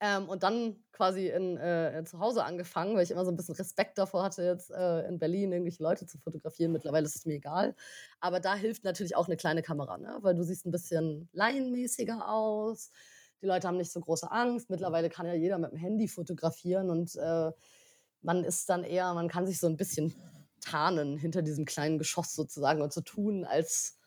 ähm, 0.00 0.28
und 0.28 0.42
dann 0.42 0.76
quasi 0.92 1.28
in, 1.28 1.56
äh, 1.56 2.02
zu 2.06 2.18
Hause 2.18 2.44
angefangen, 2.44 2.94
weil 2.94 3.02
ich 3.02 3.10
immer 3.10 3.24
so 3.24 3.30
ein 3.30 3.36
bisschen 3.36 3.54
Respekt 3.54 3.96
davor 3.96 4.24
hatte, 4.24 4.42
jetzt 4.42 4.70
äh, 4.70 5.08
in 5.08 5.18
Berlin 5.18 5.52
irgendwelche 5.52 5.82
Leute 5.82 6.06
zu 6.06 6.18
fotografieren. 6.18 6.72
Mittlerweile 6.72 7.06
ist 7.06 7.16
es 7.16 7.24
mir 7.24 7.34
egal. 7.34 7.74
Aber 8.20 8.40
da 8.40 8.54
hilft 8.54 8.84
natürlich 8.84 9.16
auch 9.16 9.26
eine 9.26 9.36
kleine 9.36 9.62
Kamera, 9.62 9.96
ne? 9.96 10.18
weil 10.20 10.34
du 10.34 10.42
siehst 10.42 10.66
ein 10.66 10.70
bisschen 10.70 11.28
laienmäßiger 11.32 12.28
aus. 12.28 12.90
Die 13.40 13.46
Leute 13.46 13.68
haben 13.68 13.78
nicht 13.78 13.92
so 13.92 14.00
große 14.00 14.30
Angst. 14.30 14.68
Mittlerweile 14.68 15.08
kann 15.08 15.26
ja 15.26 15.34
jeder 15.34 15.58
mit 15.58 15.70
dem 15.70 15.78
Handy 15.78 16.08
fotografieren 16.08 16.90
und 16.90 17.16
äh, 17.16 17.52
man 18.20 18.44
ist 18.44 18.68
dann 18.68 18.84
eher, 18.84 19.14
man 19.14 19.28
kann 19.28 19.46
sich 19.46 19.58
so 19.58 19.66
ein 19.66 19.76
bisschen 19.76 20.14
tarnen 20.60 21.16
hinter 21.16 21.42
diesem 21.42 21.64
kleinen 21.64 21.98
Geschoss 21.98 22.34
sozusagen 22.34 22.82
und 22.82 22.92
so 22.92 23.00
tun, 23.00 23.44
als 23.44 23.98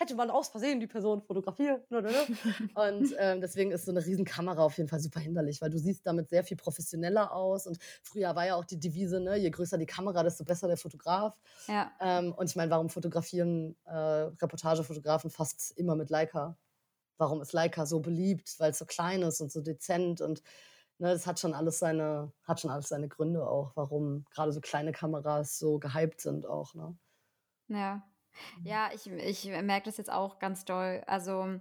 hätte 0.00 0.14
man 0.14 0.30
aus 0.30 0.48
Versehen 0.48 0.80
die 0.80 0.86
Person 0.86 1.20
fotografiert. 1.20 1.86
Und 1.90 3.14
ähm, 3.18 3.40
deswegen 3.40 3.70
ist 3.70 3.84
so 3.84 3.90
eine 3.90 4.04
Riesenkamera 4.04 4.62
auf 4.62 4.76
jeden 4.78 4.88
Fall 4.88 4.98
super 4.98 5.20
hinderlich, 5.20 5.60
weil 5.60 5.68
du 5.68 5.78
siehst 5.78 6.06
damit 6.06 6.30
sehr 6.30 6.42
viel 6.42 6.56
professioneller 6.56 7.32
aus. 7.32 7.66
Und 7.66 7.78
früher 8.02 8.34
war 8.34 8.46
ja 8.46 8.56
auch 8.56 8.64
die 8.64 8.80
Devise, 8.80 9.20
ne, 9.20 9.36
je 9.36 9.50
größer 9.50 9.76
die 9.76 9.86
Kamera, 9.86 10.22
desto 10.22 10.44
besser 10.44 10.68
der 10.68 10.78
Fotograf. 10.78 11.38
Ja. 11.68 11.92
Ähm, 12.00 12.32
und 12.32 12.48
ich 12.48 12.56
meine, 12.56 12.70
warum 12.70 12.88
fotografieren 12.88 13.76
äh, 13.84 13.92
Reportagefotografen 13.94 15.30
fast 15.30 15.76
immer 15.76 15.94
mit 15.96 16.08
Leica? 16.08 16.56
Warum 17.18 17.42
ist 17.42 17.52
Leica 17.52 17.84
so 17.84 18.00
beliebt? 18.00 18.54
Weil 18.58 18.70
es 18.70 18.78
so 18.78 18.86
klein 18.86 19.20
ist 19.20 19.42
und 19.42 19.52
so 19.52 19.60
dezent 19.60 20.22
und 20.22 20.42
ne, 20.96 21.12
das 21.12 21.26
hat 21.26 21.38
schon 21.38 21.52
alles 21.52 21.78
seine, 21.78 22.32
hat 22.44 22.60
schon 22.60 22.70
alles 22.70 22.88
seine 22.88 23.08
Gründe 23.08 23.46
auch, 23.46 23.72
warum 23.74 24.24
gerade 24.30 24.52
so 24.52 24.62
kleine 24.62 24.92
Kameras 24.92 25.58
so 25.58 25.78
gehypt 25.78 26.22
sind 26.22 26.46
auch. 26.46 26.72
Ne? 26.74 26.96
Ja. 27.68 28.02
Ja, 28.64 28.90
ich, 28.94 29.06
ich 29.10 29.44
merke 29.46 29.86
das 29.86 29.96
jetzt 29.96 30.12
auch 30.12 30.38
ganz 30.38 30.64
doll. 30.64 31.02
Also 31.06 31.58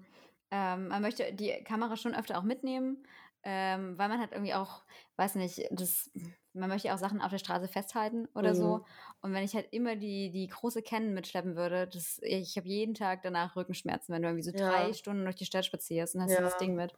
ähm, 0.52 0.88
man 0.88 1.02
möchte 1.02 1.34
die 1.34 1.52
Kamera 1.64 1.96
schon 1.96 2.16
öfter 2.16 2.38
auch 2.38 2.44
mitnehmen, 2.44 3.06
ähm, 3.44 3.98
weil 3.98 4.10
man 4.10 4.20
hat 4.20 4.32
irgendwie 4.32 4.54
auch, 4.54 4.84
weiß 5.18 5.36
nicht, 5.36 5.68
das, 5.72 6.12
man 6.54 6.70
möchte 6.70 6.94
auch 6.94 6.98
Sachen 6.98 7.22
auf 7.22 7.32
der 7.32 7.38
Straße 7.38 7.68
festhalten 7.68 8.28
oder 8.36 8.54
mhm. 8.54 8.58
so. 8.58 8.86
Und 9.22 9.34
wenn 9.34 9.44
ich 9.44 9.54
halt 9.54 9.68
immer 9.72 9.96
die, 9.96 10.32
die 10.32 10.48
große 10.48 10.82
Canon 10.82 11.14
mitschleppen 11.14 11.56
würde, 11.56 11.88
das, 11.88 12.20
ich 12.24 12.58
habe 12.58 12.68
jeden 12.68 12.96
Tag 12.96 13.22
danach 13.22 13.56
Rückenschmerzen, 13.56 14.14
wenn 14.14 14.22
du 14.22 14.30
irgendwie 14.30 14.50
so 14.50 14.52
ja. 14.52 14.70
drei 14.70 14.94
Stunden 14.94 15.24
durch 15.24 15.36
die 15.36 15.46
Stadt 15.46 15.66
spazierst 15.66 16.16
und 16.16 16.22
hast 16.22 16.32
ja. 16.32 16.42
das 16.42 16.58
Ding 16.58 16.76
mit. 16.76 16.94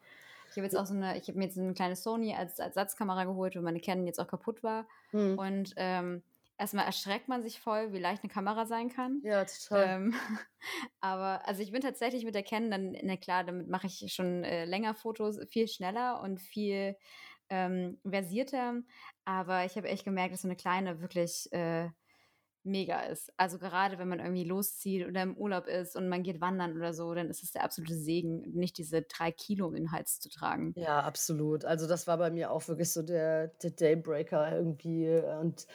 Ich 0.49 0.57
habe 0.57 0.65
jetzt 0.65 0.76
auch 0.76 0.86
so 0.86 0.93
eine, 0.93 1.17
ich 1.17 1.28
habe 1.30 1.38
mir 1.38 1.45
jetzt 1.45 1.57
eine 1.57 1.74
kleine 1.74 1.95
Sony 1.95 2.36
als, 2.36 2.59
als 2.59 2.76
Satzkamera 2.76 3.24
geholt, 3.24 3.55
weil 3.55 3.61
meine 3.61 3.80
Canon 3.80 4.05
jetzt 4.05 4.19
auch 4.19 4.28
kaputt 4.28 4.63
war. 4.63 4.86
Mhm. 5.13 5.38
Und 5.38 5.74
ähm, 5.78 6.24
erstmal 6.62 6.86
erschreckt 6.86 7.28
man 7.28 7.41
sich 7.41 7.59
voll, 7.59 7.91
wie 7.91 7.99
leicht 7.99 8.24
eine 8.24 8.32
Kamera 8.32 8.66
sein 8.66 8.89
kann. 8.89 9.20
Ja, 9.24 9.43
total. 9.43 9.88
Ähm, 9.88 10.14
aber 11.01 11.45
also 11.47 11.62
ich 11.62 11.72
bin 11.72 11.82
tatsächlich 11.82 12.24
mit 12.24 12.36
der 12.36 12.43
Canon 12.43 12.72
dann, 12.72 12.97
na 13.01 13.18
klar, 13.18 13.43
damit 13.43 13.68
mache 13.68 13.88
ich 13.88 14.14
schon 14.14 14.43
äh, 14.43 14.66
länger 14.66 14.93
Fotos, 14.93 15.39
viel 15.49 15.68
schneller 15.68 16.22
und 16.22 16.39
viel 16.39 16.95
ähm, 17.49 17.99
versierter. 18.07 18.76
Aber 19.26 19.66
ich 19.66 19.76
habe 19.76 19.89
echt 19.89 20.05
gemerkt, 20.05 20.34
dass 20.34 20.43
so 20.43 20.47
eine 20.47 20.55
kleine 20.55 21.01
wirklich 21.01 21.51
äh, 21.51 21.89
mega 22.64 23.01
ist. 23.01 23.34
Also 23.38 23.57
gerade 23.57 23.97
wenn 23.97 24.07
man 24.07 24.20
irgendwie 24.20 24.43
loszieht 24.43 25.07
oder 25.07 25.24
im 25.24 25.36
Urlaub 25.36 25.66
ist 25.66 25.95
und 25.95 26.09
man 26.09 26.22
geht 26.22 26.41
wandern 26.41 26.78
oder 26.78 26.93
so, 26.93 27.12
dann 27.16 27.30
ist 27.30 27.41
es 27.41 27.51
der 27.51 27.64
absolute 27.64 27.95
Segen, 27.95 28.41
nicht 28.53 28.78
diese 28.78 29.01
drei 29.01 29.32
Kilo 29.32 29.72
im 29.72 29.91
Hals 29.91 30.20
zu 30.20 30.30
tragen. 30.30 30.74
Ja, 30.76 30.99
absolut. 30.99 31.66
Also 31.66 31.88
das 31.88 32.05
war 32.05 32.20
bei 32.20 32.30
mir 32.30 32.51
auch 32.51 32.68
wirklich 32.68 32.91
so 32.93 33.01
der, 33.01 33.47
der 33.47 33.72
Daybreaker 33.72 34.55
irgendwie 34.55 35.09
und 35.39 35.66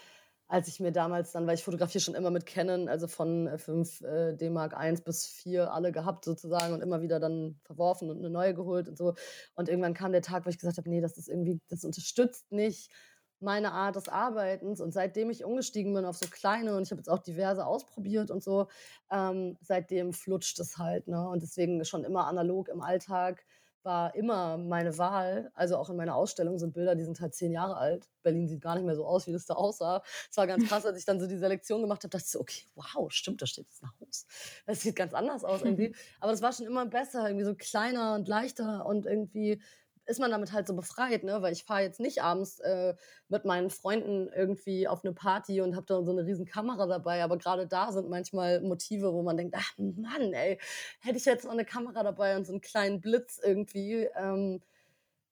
als 0.48 0.68
ich 0.68 0.78
mir 0.78 0.92
damals 0.92 1.32
dann, 1.32 1.46
weil 1.46 1.54
ich 1.56 1.64
fotografiere 1.64 2.02
schon 2.02 2.14
immer 2.14 2.30
mit 2.30 2.46
Canon, 2.46 2.88
also 2.88 3.08
von 3.08 3.50
5 3.58 4.02
äh, 4.02 4.30
äh 4.30 4.36
D-Mark 4.36 4.76
1 4.76 5.00
bis 5.02 5.26
4 5.26 5.72
alle 5.72 5.92
gehabt 5.92 6.24
sozusagen 6.24 6.72
und 6.72 6.82
immer 6.82 7.02
wieder 7.02 7.18
dann 7.18 7.58
verworfen 7.64 8.10
und 8.10 8.18
eine 8.18 8.30
neue 8.30 8.54
geholt 8.54 8.88
und 8.88 8.96
so. 8.96 9.14
Und 9.54 9.68
irgendwann 9.68 9.94
kam 9.94 10.12
der 10.12 10.22
Tag, 10.22 10.46
wo 10.46 10.50
ich 10.50 10.58
gesagt 10.58 10.78
habe, 10.78 10.88
nee, 10.88 11.00
das 11.00 11.18
ist 11.18 11.28
irgendwie, 11.28 11.60
das 11.68 11.84
unterstützt 11.84 12.52
nicht 12.52 12.90
meine 13.40 13.72
Art 13.72 13.96
des 13.96 14.08
Arbeitens. 14.08 14.80
Und 14.80 14.92
seitdem 14.92 15.30
ich 15.30 15.44
umgestiegen 15.44 15.92
bin 15.94 16.04
auf 16.04 16.16
so 16.16 16.28
kleine 16.28 16.76
und 16.76 16.82
ich 16.84 16.90
habe 16.90 17.00
jetzt 17.00 17.08
auch 17.10 17.18
diverse 17.18 17.66
ausprobiert 17.66 18.30
und 18.30 18.42
so, 18.42 18.68
ähm, 19.10 19.58
seitdem 19.60 20.12
flutscht 20.12 20.58
es 20.60 20.78
halt. 20.78 21.08
Ne? 21.08 21.28
Und 21.28 21.42
deswegen 21.42 21.84
schon 21.84 22.04
immer 22.04 22.26
analog 22.26 22.68
im 22.68 22.82
Alltag 22.82 23.44
war 23.86 24.14
immer 24.14 24.58
meine 24.58 24.98
Wahl. 24.98 25.50
Also 25.54 25.78
auch 25.78 25.88
in 25.88 25.96
meiner 25.96 26.14
Ausstellung 26.14 26.58
sind 26.58 26.74
Bilder, 26.74 26.94
die 26.94 27.04
sind 27.04 27.20
halt 27.20 27.34
zehn 27.34 27.52
Jahre 27.52 27.76
alt. 27.78 28.10
Berlin 28.22 28.48
sieht 28.48 28.60
gar 28.60 28.74
nicht 28.74 28.84
mehr 28.84 28.96
so 28.96 29.06
aus, 29.06 29.26
wie 29.26 29.32
das 29.32 29.46
da 29.46 29.54
aussah. 29.54 30.02
Es 30.30 30.36
war 30.36 30.46
ganz 30.46 30.68
krass, 30.68 30.84
als 30.86 30.98
ich 30.98 31.06
dann 31.06 31.20
so 31.20 31.26
die 31.26 31.38
Selektion 31.38 31.80
gemacht 31.80 32.02
habe, 32.02 32.10
dachte 32.10 32.24
ich 32.26 32.30
so, 32.30 32.40
okay, 32.40 32.66
wow, 32.74 33.10
stimmt, 33.10 33.40
da 33.40 33.46
steht 33.46 33.66
jetzt 33.66 33.82
ein 33.82 33.90
Haus. 34.00 34.26
Das 34.66 34.82
sieht 34.82 34.96
ganz 34.96 35.14
anders 35.14 35.44
aus 35.44 35.62
irgendwie. 35.62 35.94
Aber 36.20 36.32
das 36.32 36.42
war 36.42 36.52
schon 36.52 36.66
immer 36.66 36.84
besser, 36.84 37.26
irgendwie 37.26 37.46
so 37.46 37.54
kleiner 37.54 38.14
und 38.14 38.28
leichter 38.28 38.84
und 38.84 39.06
irgendwie 39.06 39.62
ist 40.06 40.20
man 40.20 40.30
damit 40.30 40.52
halt 40.52 40.66
so 40.66 40.74
befreit, 40.74 41.24
ne? 41.24 41.42
Weil 41.42 41.52
ich 41.52 41.64
fahre 41.64 41.82
jetzt 41.82 42.00
nicht 42.00 42.22
abends 42.22 42.60
äh, 42.60 42.94
mit 43.28 43.44
meinen 43.44 43.70
Freunden 43.70 44.28
irgendwie 44.34 44.88
auf 44.88 45.04
eine 45.04 45.12
Party 45.12 45.60
und 45.60 45.76
habe 45.76 45.86
dann 45.86 46.04
so 46.04 46.12
eine 46.12 46.24
riesen 46.24 46.46
Kamera 46.46 46.86
dabei. 46.86 47.22
Aber 47.22 47.36
gerade 47.38 47.66
da 47.66 47.92
sind 47.92 48.08
manchmal 48.08 48.60
Motive, 48.60 49.12
wo 49.12 49.22
man 49.22 49.36
denkt, 49.36 49.54
ach 49.58 49.72
Mann, 49.78 50.32
ey, 50.32 50.58
hätte 51.00 51.18
ich 51.18 51.24
jetzt 51.24 51.44
noch 51.44 51.52
eine 51.52 51.64
Kamera 51.64 52.02
dabei 52.02 52.36
und 52.36 52.46
so 52.46 52.52
einen 52.52 52.60
kleinen 52.60 53.00
Blitz 53.00 53.40
irgendwie. 53.42 54.08
Ähm, 54.16 54.60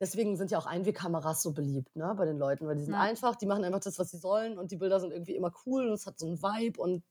deswegen 0.01 0.37
sind 0.37 0.51
ja 0.51 0.59
auch 0.59 0.67
Einwegkameras 0.67 1.43
so 1.43 1.53
beliebt, 1.53 1.95
ne, 1.97 2.15
bei 2.17 2.27
den 2.27 2.39
Leuten, 2.39 2.67
weil 2.67 2.77
die 2.77 2.85
sind 2.85 2.95
ja. 2.95 3.01
einfach, 3.01 3.37
die 3.37 3.47
machen 3.47 3.65
einfach 3.65 3.81
das, 3.81 3.99
was 3.99 4.11
sie 4.11 4.19
sollen 4.19 4.59
und 4.59 4.71
die 4.71 4.77
Bilder 4.77 5.01
sind 5.01 5.13
irgendwie 5.13 5.37
immer 5.37 5.53
cool 5.67 5.87
und 5.87 5.95
es 5.95 6.07
hat 6.07 6.19
so 6.19 6.27
einen 6.27 6.43
Vibe 6.43 6.81
und 6.81 7.05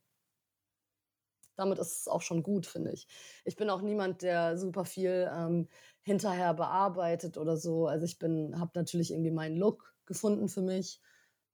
damit 1.55 1.79
ist 1.79 2.01
es 2.01 2.07
auch 2.07 2.21
schon 2.21 2.43
gut, 2.43 2.65
finde 2.65 2.91
ich. 2.91 3.07
Ich 3.45 3.55
bin 3.55 3.69
auch 3.69 3.81
niemand, 3.81 4.21
der 4.21 4.57
super 4.57 4.85
viel 4.85 5.29
ähm, 5.33 5.69
hinterher 6.01 6.53
bearbeitet 6.53 7.37
oder 7.37 7.57
so. 7.57 7.87
Also 7.87 8.05
ich 8.05 8.19
bin, 8.19 8.59
habe 8.59 8.71
natürlich 8.75 9.11
irgendwie 9.11 9.31
meinen 9.31 9.57
Look 9.57 9.95
gefunden 10.05 10.49
für 10.49 10.61
mich. 10.61 10.99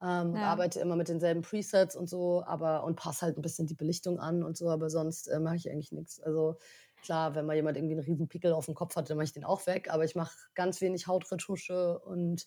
ähm, 0.01 0.35
Ja. 0.35 0.41
arbeite 0.41 0.79
immer 0.79 0.95
mit 0.95 1.09
denselben 1.09 1.41
Presets 1.41 1.95
und 1.95 2.09
so, 2.09 2.43
aber 2.45 2.83
und 2.85 2.95
passe 2.95 3.21
halt 3.25 3.37
ein 3.37 3.41
bisschen 3.41 3.67
die 3.67 3.75
Belichtung 3.75 4.19
an 4.19 4.43
und 4.43 4.57
so, 4.57 4.69
aber 4.69 4.89
sonst 4.89 5.27
äh, 5.27 5.39
mache 5.39 5.57
ich 5.57 5.69
eigentlich 5.69 5.91
nichts. 5.91 6.21
Also 6.21 6.57
klar, 7.01 7.35
wenn 7.35 7.45
mal 7.45 7.55
jemand 7.55 7.77
irgendwie 7.77 7.95
einen 7.95 8.03
riesen 8.05 8.27
Pickel 8.29 8.53
auf 8.53 8.65
dem 8.65 8.75
Kopf 8.75 8.95
hat, 8.95 9.09
dann 9.09 9.17
mache 9.17 9.25
ich 9.25 9.33
den 9.33 9.43
auch 9.45 9.65
weg, 9.67 9.89
aber 9.91 10.05
ich 10.05 10.15
mache 10.15 10.33
ganz 10.55 10.79
wenig 10.81 11.07
Hautretusche 11.07 11.99
und 11.99 12.45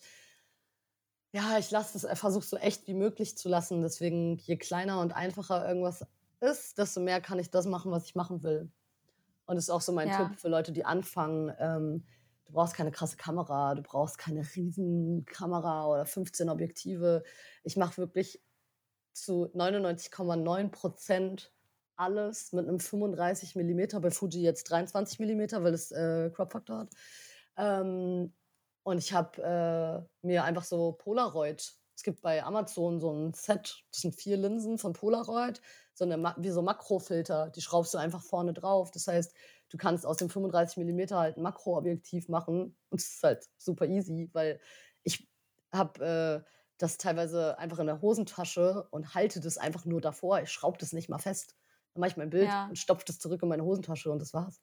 ja, 1.33 1.57
ich 1.57 1.71
lasse 1.71 1.97
es, 2.07 2.19
versuche 2.19 2.45
so 2.45 2.57
echt 2.57 2.87
wie 2.87 2.93
möglich 2.93 3.37
zu 3.37 3.49
lassen. 3.49 3.81
Deswegen, 3.81 4.37
je 4.37 4.57
kleiner 4.57 5.01
und 5.01 5.13
einfacher 5.13 5.67
irgendwas 5.67 6.05
ist, 6.43 6.77
desto 6.77 6.99
mehr 6.99 7.21
kann 7.21 7.39
ich 7.39 7.49
das 7.49 7.65
machen, 7.65 7.91
was 7.91 8.05
ich 8.05 8.15
machen 8.15 8.43
will. 8.43 8.71
Und 9.45 9.55
das 9.55 9.65
ist 9.65 9.69
auch 9.69 9.81
so 9.81 9.91
mein 9.91 10.07
Ja. 10.09 10.25
Tipp 10.25 10.39
für 10.39 10.49
Leute, 10.49 10.71
die 10.71 10.85
anfangen. 10.85 11.53
Ähm, 11.59 12.05
du 12.45 12.53
brauchst 12.53 12.75
keine 12.75 12.91
krasse 12.91 13.17
Kamera, 13.17 13.75
du 13.75 13.81
brauchst 13.81 14.17
keine 14.17 14.41
riesen 14.55 15.25
Kamera 15.25 15.87
oder 15.87 16.05
15 16.05 16.49
Objektive. 16.49 17.23
Ich 17.63 17.77
mache 17.77 17.97
wirklich 17.97 18.41
zu 19.13 19.47
99,9 19.53 20.69
Prozent 20.69 21.53
alles 21.95 22.53
mit 22.53 22.67
einem 22.67 22.79
35 22.79 23.55
mm, 23.55 24.01
bei 24.01 24.11
Fuji 24.11 24.41
jetzt 24.41 24.69
23 24.71 25.19
mm, 25.19 25.63
weil 25.63 25.73
es 25.73 25.91
äh, 25.91 26.31
Crop 26.31 26.51
Factor 26.51 26.79
hat. 26.79 26.89
Ähm, 27.57 28.33
und 28.83 28.97
ich 28.97 29.13
habe 29.13 29.41
äh, 30.23 30.27
mir 30.27 30.43
einfach 30.43 30.63
so 30.63 30.93
Polaroid. 30.93 31.75
Es 31.95 32.03
gibt 32.03 32.21
bei 32.21 32.43
Amazon 32.43 32.99
so 32.99 33.11
ein 33.11 33.33
Set, 33.33 33.83
das 33.91 34.01
sind 34.01 34.15
vier 34.15 34.37
Linsen 34.37 34.77
von 34.77 34.93
Polaroid, 34.93 35.61
so 35.93 36.05
eine, 36.05 36.17
wie 36.37 36.49
so 36.49 36.61
Makrofilter, 36.61 37.49
die 37.51 37.61
schraubst 37.61 37.93
du 37.93 37.97
einfach 37.99 38.21
vorne 38.23 38.53
drauf. 38.53 38.89
Das 38.91 39.07
heißt, 39.07 39.33
du 39.69 39.77
kannst 39.77 40.05
aus 40.05 40.17
dem 40.17 40.29
35 40.29 40.77
mm 40.77 41.13
halt 41.15 41.37
ein 41.37 41.43
Makroobjektiv 41.43 42.29
machen 42.29 42.75
und 42.89 42.99
es 43.01 43.15
ist 43.15 43.23
halt 43.23 43.49
super 43.57 43.85
easy, 43.85 44.29
weil 44.33 44.59
ich 45.03 45.29
habe 45.71 46.43
äh, 46.45 46.49
das 46.77 46.97
teilweise 46.97 47.57
einfach 47.59 47.79
in 47.79 47.87
der 47.87 48.01
Hosentasche 48.01 48.87
und 48.91 49.13
halte 49.13 49.39
das 49.39 49.57
einfach 49.57 49.85
nur 49.85 50.01
davor. 50.01 50.41
Ich 50.41 50.49
schraube 50.51 50.77
das 50.79 50.93
nicht 50.93 51.09
mal 51.09 51.19
fest. 51.19 51.55
Dann 51.93 52.01
mache 52.01 52.09
ich 52.11 52.17
mein 52.17 52.29
Bild 52.31 52.47
Ja. 52.49 52.67
und 52.67 52.77
stopfe 52.77 53.05
das 53.05 53.19
zurück 53.19 53.41
in 53.43 53.49
meine 53.49 53.63
Hosentasche 53.63 54.11
und 54.11 54.19
das 54.19 54.33
war's. 54.33 54.61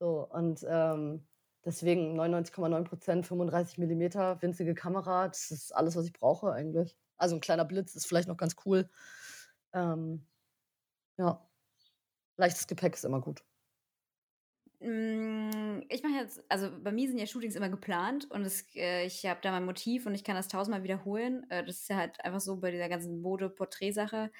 So, 0.00 0.26
und 0.30 0.64
ähm, 0.68 1.26
deswegen 1.64 2.14
99,9 2.16 2.84
Prozent, 2.84 3.26
35 3.26 3.78
mm, 3.78 4.42
winzige 4.42 4.74
Kamera, 4.74 5.28
das 5.28 5.50
ist 5.50 5.72
alles, 5.74 5.96
was 5.96 6.06
ich 6.06 6.12
brauche 6.12 6.52
eigentlich. 6.52 6.96
Also 7.16 7.36
ein 7.36 7.40
kleiner 7.40 7.64
Blitz 7.64 7.94
ist 7.94 8.06
vielleicht 8.06 8.28
noch 8.28 8.36
ganz 8.36 8.56
cool. 8.66 8.90
Ähm, 9.74 10.26
ja, 11.18 11.48
leichtes 12.38 12.66
Gepäck 12.68 12.94
ist 12.94 13.04
immer 13.04 13.20
gut. 13.22 13.44
Mm, 14.80 15.82
Ich 15.88 16.02
mache 16.02 16.14
jetzt, 16.14 16.42
also 16.48 16.70
bei 16.82 16.92
mir 16.92 17.08
sind 17.08 17.18
ja 17.18 17.26
Shootings 17.26 17.54
immer 17.56 17.68
geplant 17.68 18.30
und 18.30 18.42
es, 18.44 18.64
äh, 18.74 19.06
ich 19.06 19.24
habe 19.26 19.40
da 19.42 19.50
mein 19.52 19.64
Motiv 19.64 20.06
und 20.06 20.14
ich 20.14 20.24
kann 20.24 20.34
das 20.36 20.48
tausendmal 20.48 20.82
wiederholen. 20.82 21.48
Äh, 21.50 21.64
das 21.64 21.80
ist 21.80 21.88
ja 21.88 21.96
halt 21.96 22.22
einfach 22.24 22.40
so 22.40 22.56
bei 22.60 22.70
dieser 22.70 22.88
ganzen 22.88 23.20
Mode-Porträt-Sache. 23.22 24.30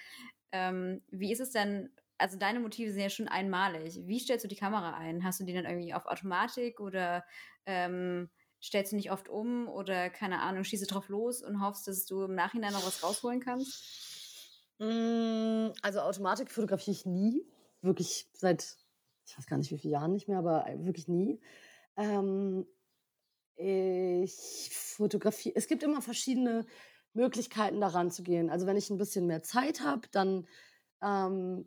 Ähm, 0.52 1.02
wie 1.10 1.32
ist 1.32 1.40
es 1.40 1.50
denn, 1.50 1.90
also 2.18 2.38
deine 2.38 2.60
Motive 2.60 2.90
sind 2.92 3.02
ja 3.02 3.10
schon 3.10 3.28
einmalig. 3.28 4.00
Wie 4.06 4.18
stellst 4.20 4.44
du 4.44 4.48
die 4.48 4.56
Kamera 4.56 4.94
ein? 4.96 5.24
Hast 5.24 5.40
du 5.40 5.44
die 5.44 5.52
dann 5.54 5.64
irgendwie 5.66 5.94
auf 5.94 6.06
Automatik 6.06 6.80
oder 6.80 7.24
ähm, 7.66 8.30
stellst 8.62 8.92
du 8.92 8.96
nicht 8.96 9.10
oft 9.12 9.28
um 9.28 9.68
oder 9.68 10.10
keine 10.10 10.40
Ahnung, 10.40 10.64
schießt 10.64 10.82
du 10.84 10.86
drauf 10.94 11.08
los 11.08 11.42
und 11.42 11.60
hoffst, 11.60 11.86
dass 11.88 12.06
du 12.06 12.22
im 12.24 12.34
Nachhinein 12.34 12.72
noch 12.72 12.86
was 12.86 13.02
rausholen 13.02 13.40
kannst? 13.40 13.78
Mm, 14.78 15.72
Also 15.82 16.00
Automatik 16.00 16.50
fotografiere 16.50 16.92
ich 16.96 17.06
nie. 17.06 17.46
Wirklich 17.82 18.28
seit, 18.34 18.76
ich 19.26 19.36
weiß 19.38 19.46
gar 19.46 19.56
nicht 19.58 19.70
wie 19.70 19.78
viele 19.78 19.92
Jahren 19.92 20.12
nicht 20.12 20.28
mehr, 20.28 20.38
aber 20.38 20.66
wirklich 20.78 21.08
nie. 21.08 21.40
Ähm, 21.96 22.66
ich 23.56 24.70
fotografiere, 24.72 25.56
es 25.56 25.68
gibt 25.68 25.82
immer 25.82 26.02
verschiedene 26.02 26.66
Möglichkeiten 27.14 27.80
daran 27.80 28.10
zu 28.10 28.22
gehen. 28.24 28.50
Also 28.50 28.66
wenn 28.66 28.76
ich 28.76 28.90
ein 28.90 28.98
bisschen 28.98 29.26
mehr 29.26 29.42
Zeit 29.42 29.80
habe, 29.82 30.08
dann, 30.12 30.48
ähm, 31.02 31.66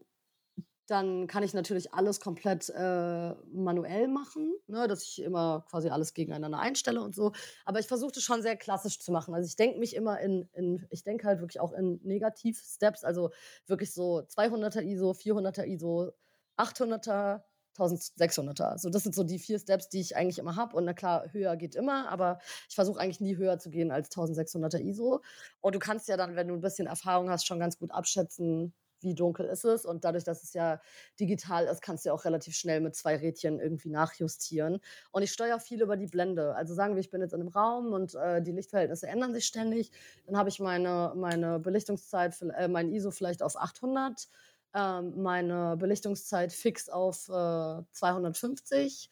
dann 0.88 1.28
kann 1.28 1.44
ich 1.44 1.54
natürlich 1.54 1.94
alles 1.94 2.20
komplett 2.22 2.70
äh, 2.70 3.34
manuell 3.52 4.08
machen, 4.08 4.54
ne, 4.68 4.88
dass 4.88 5.04
ich 5.04 5.22
immer 5.22 5.66
quasi 5.70 5.90
alles 5.90 6.14
gegeneinander 6.14 6.60
einstelle 6.60 7.02
und 7.02 7.14
so. 7.14 7.34
Aber 7.66 7.80
ich 7.80 7.88
versuche 7.88 8.14
das 8.14 8.24
schon 8.24 8.42
sehr 8.42 8.56
klassisch 8.56 9.00
zu 9.00 9.12
machen. 9.12 9.34
Also 9.34 9.48
ich 9.48 9.58
denke 9.58 9.80
mich 9.80 9.96
immer 9.96 10.20
in, 10.22 10.48
in 10.54 10.86
ich 10.90 11.04
denke 11.04 11.28
halt 11.28 11.42
wirklich 11.42 11.60
auch 11.60 11.74
in 11.74 12.00
Negativ-Steps, 12.04 13.04
also 13.04 13.32
wirklich 13.68 13.94
so 13.94 14.20
200er 14.20 14.82
ISO, 14.82 15.12
400er 15.12 15.66
ISO, 15.66 16.14
800er, 16.58 17.42
1600er. 17.78 18.78
So, 18.78 18.90
das 18.90 19.04
sind 19.04 19.14
so 19.14 19.24
die 19.24 19.40
vier 19.40 19.60
Steps, 19.60 19.90
die 19.90 20.00
ich 20.00 20.16
eigentlich 20.16 20.40
immer 20.40 20.56
habe. 20.56 20.76
Und 20.76 20.86
na 20.86 20.94
klar, 20.94 21.32
höher 21.32 21.58
geht 21.58 21.76
immer, 21.76 22.10
aber 22.10 22.40
ich 22.70 22.76
versuche 22.76 23.00
eigentlich 23.00 23.20
nie 23.20 23.36
höher 23.38 23.60
zu 23.60 23.70
gehen 23.70 23.92
als 23.92 24.10
1600er 24.10 24.80
ISO. 24.80 25.22
Und 25.62 25.76
du 25.76 25.80
kannst 25.80 26.08
ja 26.08 26.18
dann, 26.18 26.36
wenn 26.36 26.48
du 26.48 26.54
ein 26.56 26.62
bisschen 26.62 26.88
Erfahrung 26.88 27.30
hast, 27.30 27.46
schon 27.46 27.60
ganz 27.60 27.78
gut 27.78 27.92
abschätzen, 27.92 28.74
wie 29.02 29.14
dunkel 29.14 29.46
ist 29.46 29.66
es. 29.66 29.86
Und 29.86 30.04
dadurch, 30.04 30.24
dass 30.24 30.44
es 30.44 30.54
ja 30.54 30.80
digital 31.20 31.66
ist, 31.66 31.82
kannst 31.82 32.06
du 32.06 32.10
ja 32.10 32.14
auch 32.14 32.26
relativ 32.26 32.56
schnell 32.56 32.82
mit 32.82 32.96
zwei 32.96 33.16
Rädchen 33.16 33.60
irgendwie 33.60 33.90
nachjustieren. 33.90 34.80
Und 35.12 35.24
ich 35.24 35.32
steuere 35.32 35.60
viel 35.60 35.82
über 35.82 35.98
die 35.98 36.08
Blende. 36.08 36.56
Also 36.56 36.74
sagen 36.74 36.96
wir, 36.96 37.00
ich 37.00 37.10
bin 37.10 37.22
jetzt 37.22 37.34
in 37.34 37.42
einem 37.42 37.50
Raum 37.50 37.94
und 37.94 38.16
äh, 38.16 38.42
die 38.42 38.52
Lichtverhältnisse 38.52 39.08
ändern 39.08 39.34
sich 39.34 39.46
ständig. 39.46 39.92
Dann 40.26 40.38
habe 40.38 40.50
ich 40.50 40.60
meine, 40.60 41.14
meine 41.16 41.60
Belichtungszeit, 41.60 42.36
äh, 42.42 42.68
mein 42.68 42.92
ISO 42.92 43.12
vielleicht 43.12 43.44
auf 43.44 43.56
800, 43.56 44.28
ähm, 44.74 45.22
meine 45.22 45.76
Belichtungszeit 45.78 46.54
fix 46.54 46.90
auf 46.90 47.30
äh, 47.30 47.82
250. 47.92 49.10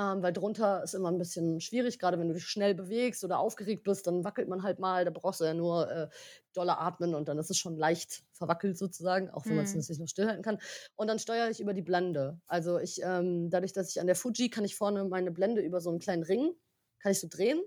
Ähm, 0.00 0.22
weil 0.22 0.32
drunter 0.32 0.82
ist 0.84 0.94
immer 0.94 1.10
ein 1.10 1.18
bisschen 1.18 1.60
schwierig, 1.60 1.98
gerade 1.98 2.18
wenn 2.18 2.28
du 2.28 2.34
dich 2.34 2.46
schnell 2.46 2.74
bewegst 2.74 3.24
oder 3.24 3.40
aufgeregt 3.40 3.82
bist, 3.84 4.06
dann 4.06 4.24
wackelt 4.24 4.48
man 4.48 4.62
halt 4.62 4.78
mal. 4.78 5.04
Da 5.04 5.10
brauchst 5.10 5.40
du 5.40 5.44
ja 5.44 5.52
nur 5.52 5.90
äh, 5.90 6.08
doller 6.54 6.80
atmen 6.80 7.14
und 7.14 7.28
dann 7.28 7.38
ist 7.38 7.50
es 7.50 7.58
schon 7.58 7.76
leicht 7.76 8.22
verwackelt 8.32 8.78
sozusagen, 8.78 9.30
auch 9.30 9.48
wenn 9.48 9.56
man 9.56 9.64
es 9.64 9.72
Mhm. 9.72 9.86
sich 9.86 9.98
noch 9.98 10.08
stillhalten 10.08 10.44
kann. 10.44 10.58
Und 10.96 11.08
dann 11.08 11.18
steuere 11.18 11.50
ich 11.50 11.60
über 11.60 11.74
die 11.74 11.82
Blende. 11.82 12.40
Also 12.46 12.78
ich, 12.78 13.00
ähm, 13.02 13.50
dadurch, 13.50 13.72
dass 13.72 13.90
ich 13.90 14.00
an 14.00 14.06
der 14.06 14.16
Fuji 14.16 14.48
kann 14.50 14.64
ich 14.64 14.76
vorne 14.76 15.04
meine 15.04 15.32
Blende 15.32 15.60
über 15.60 15.80
so 15.80 15.90
einen 15.90 15.98
kleinen 15.98 16.22
Ring, 16.22 16.52
kann 17.00 17.12
ich 17.12 17.20
so 17.20 17.28
drehen. 17.28 17.60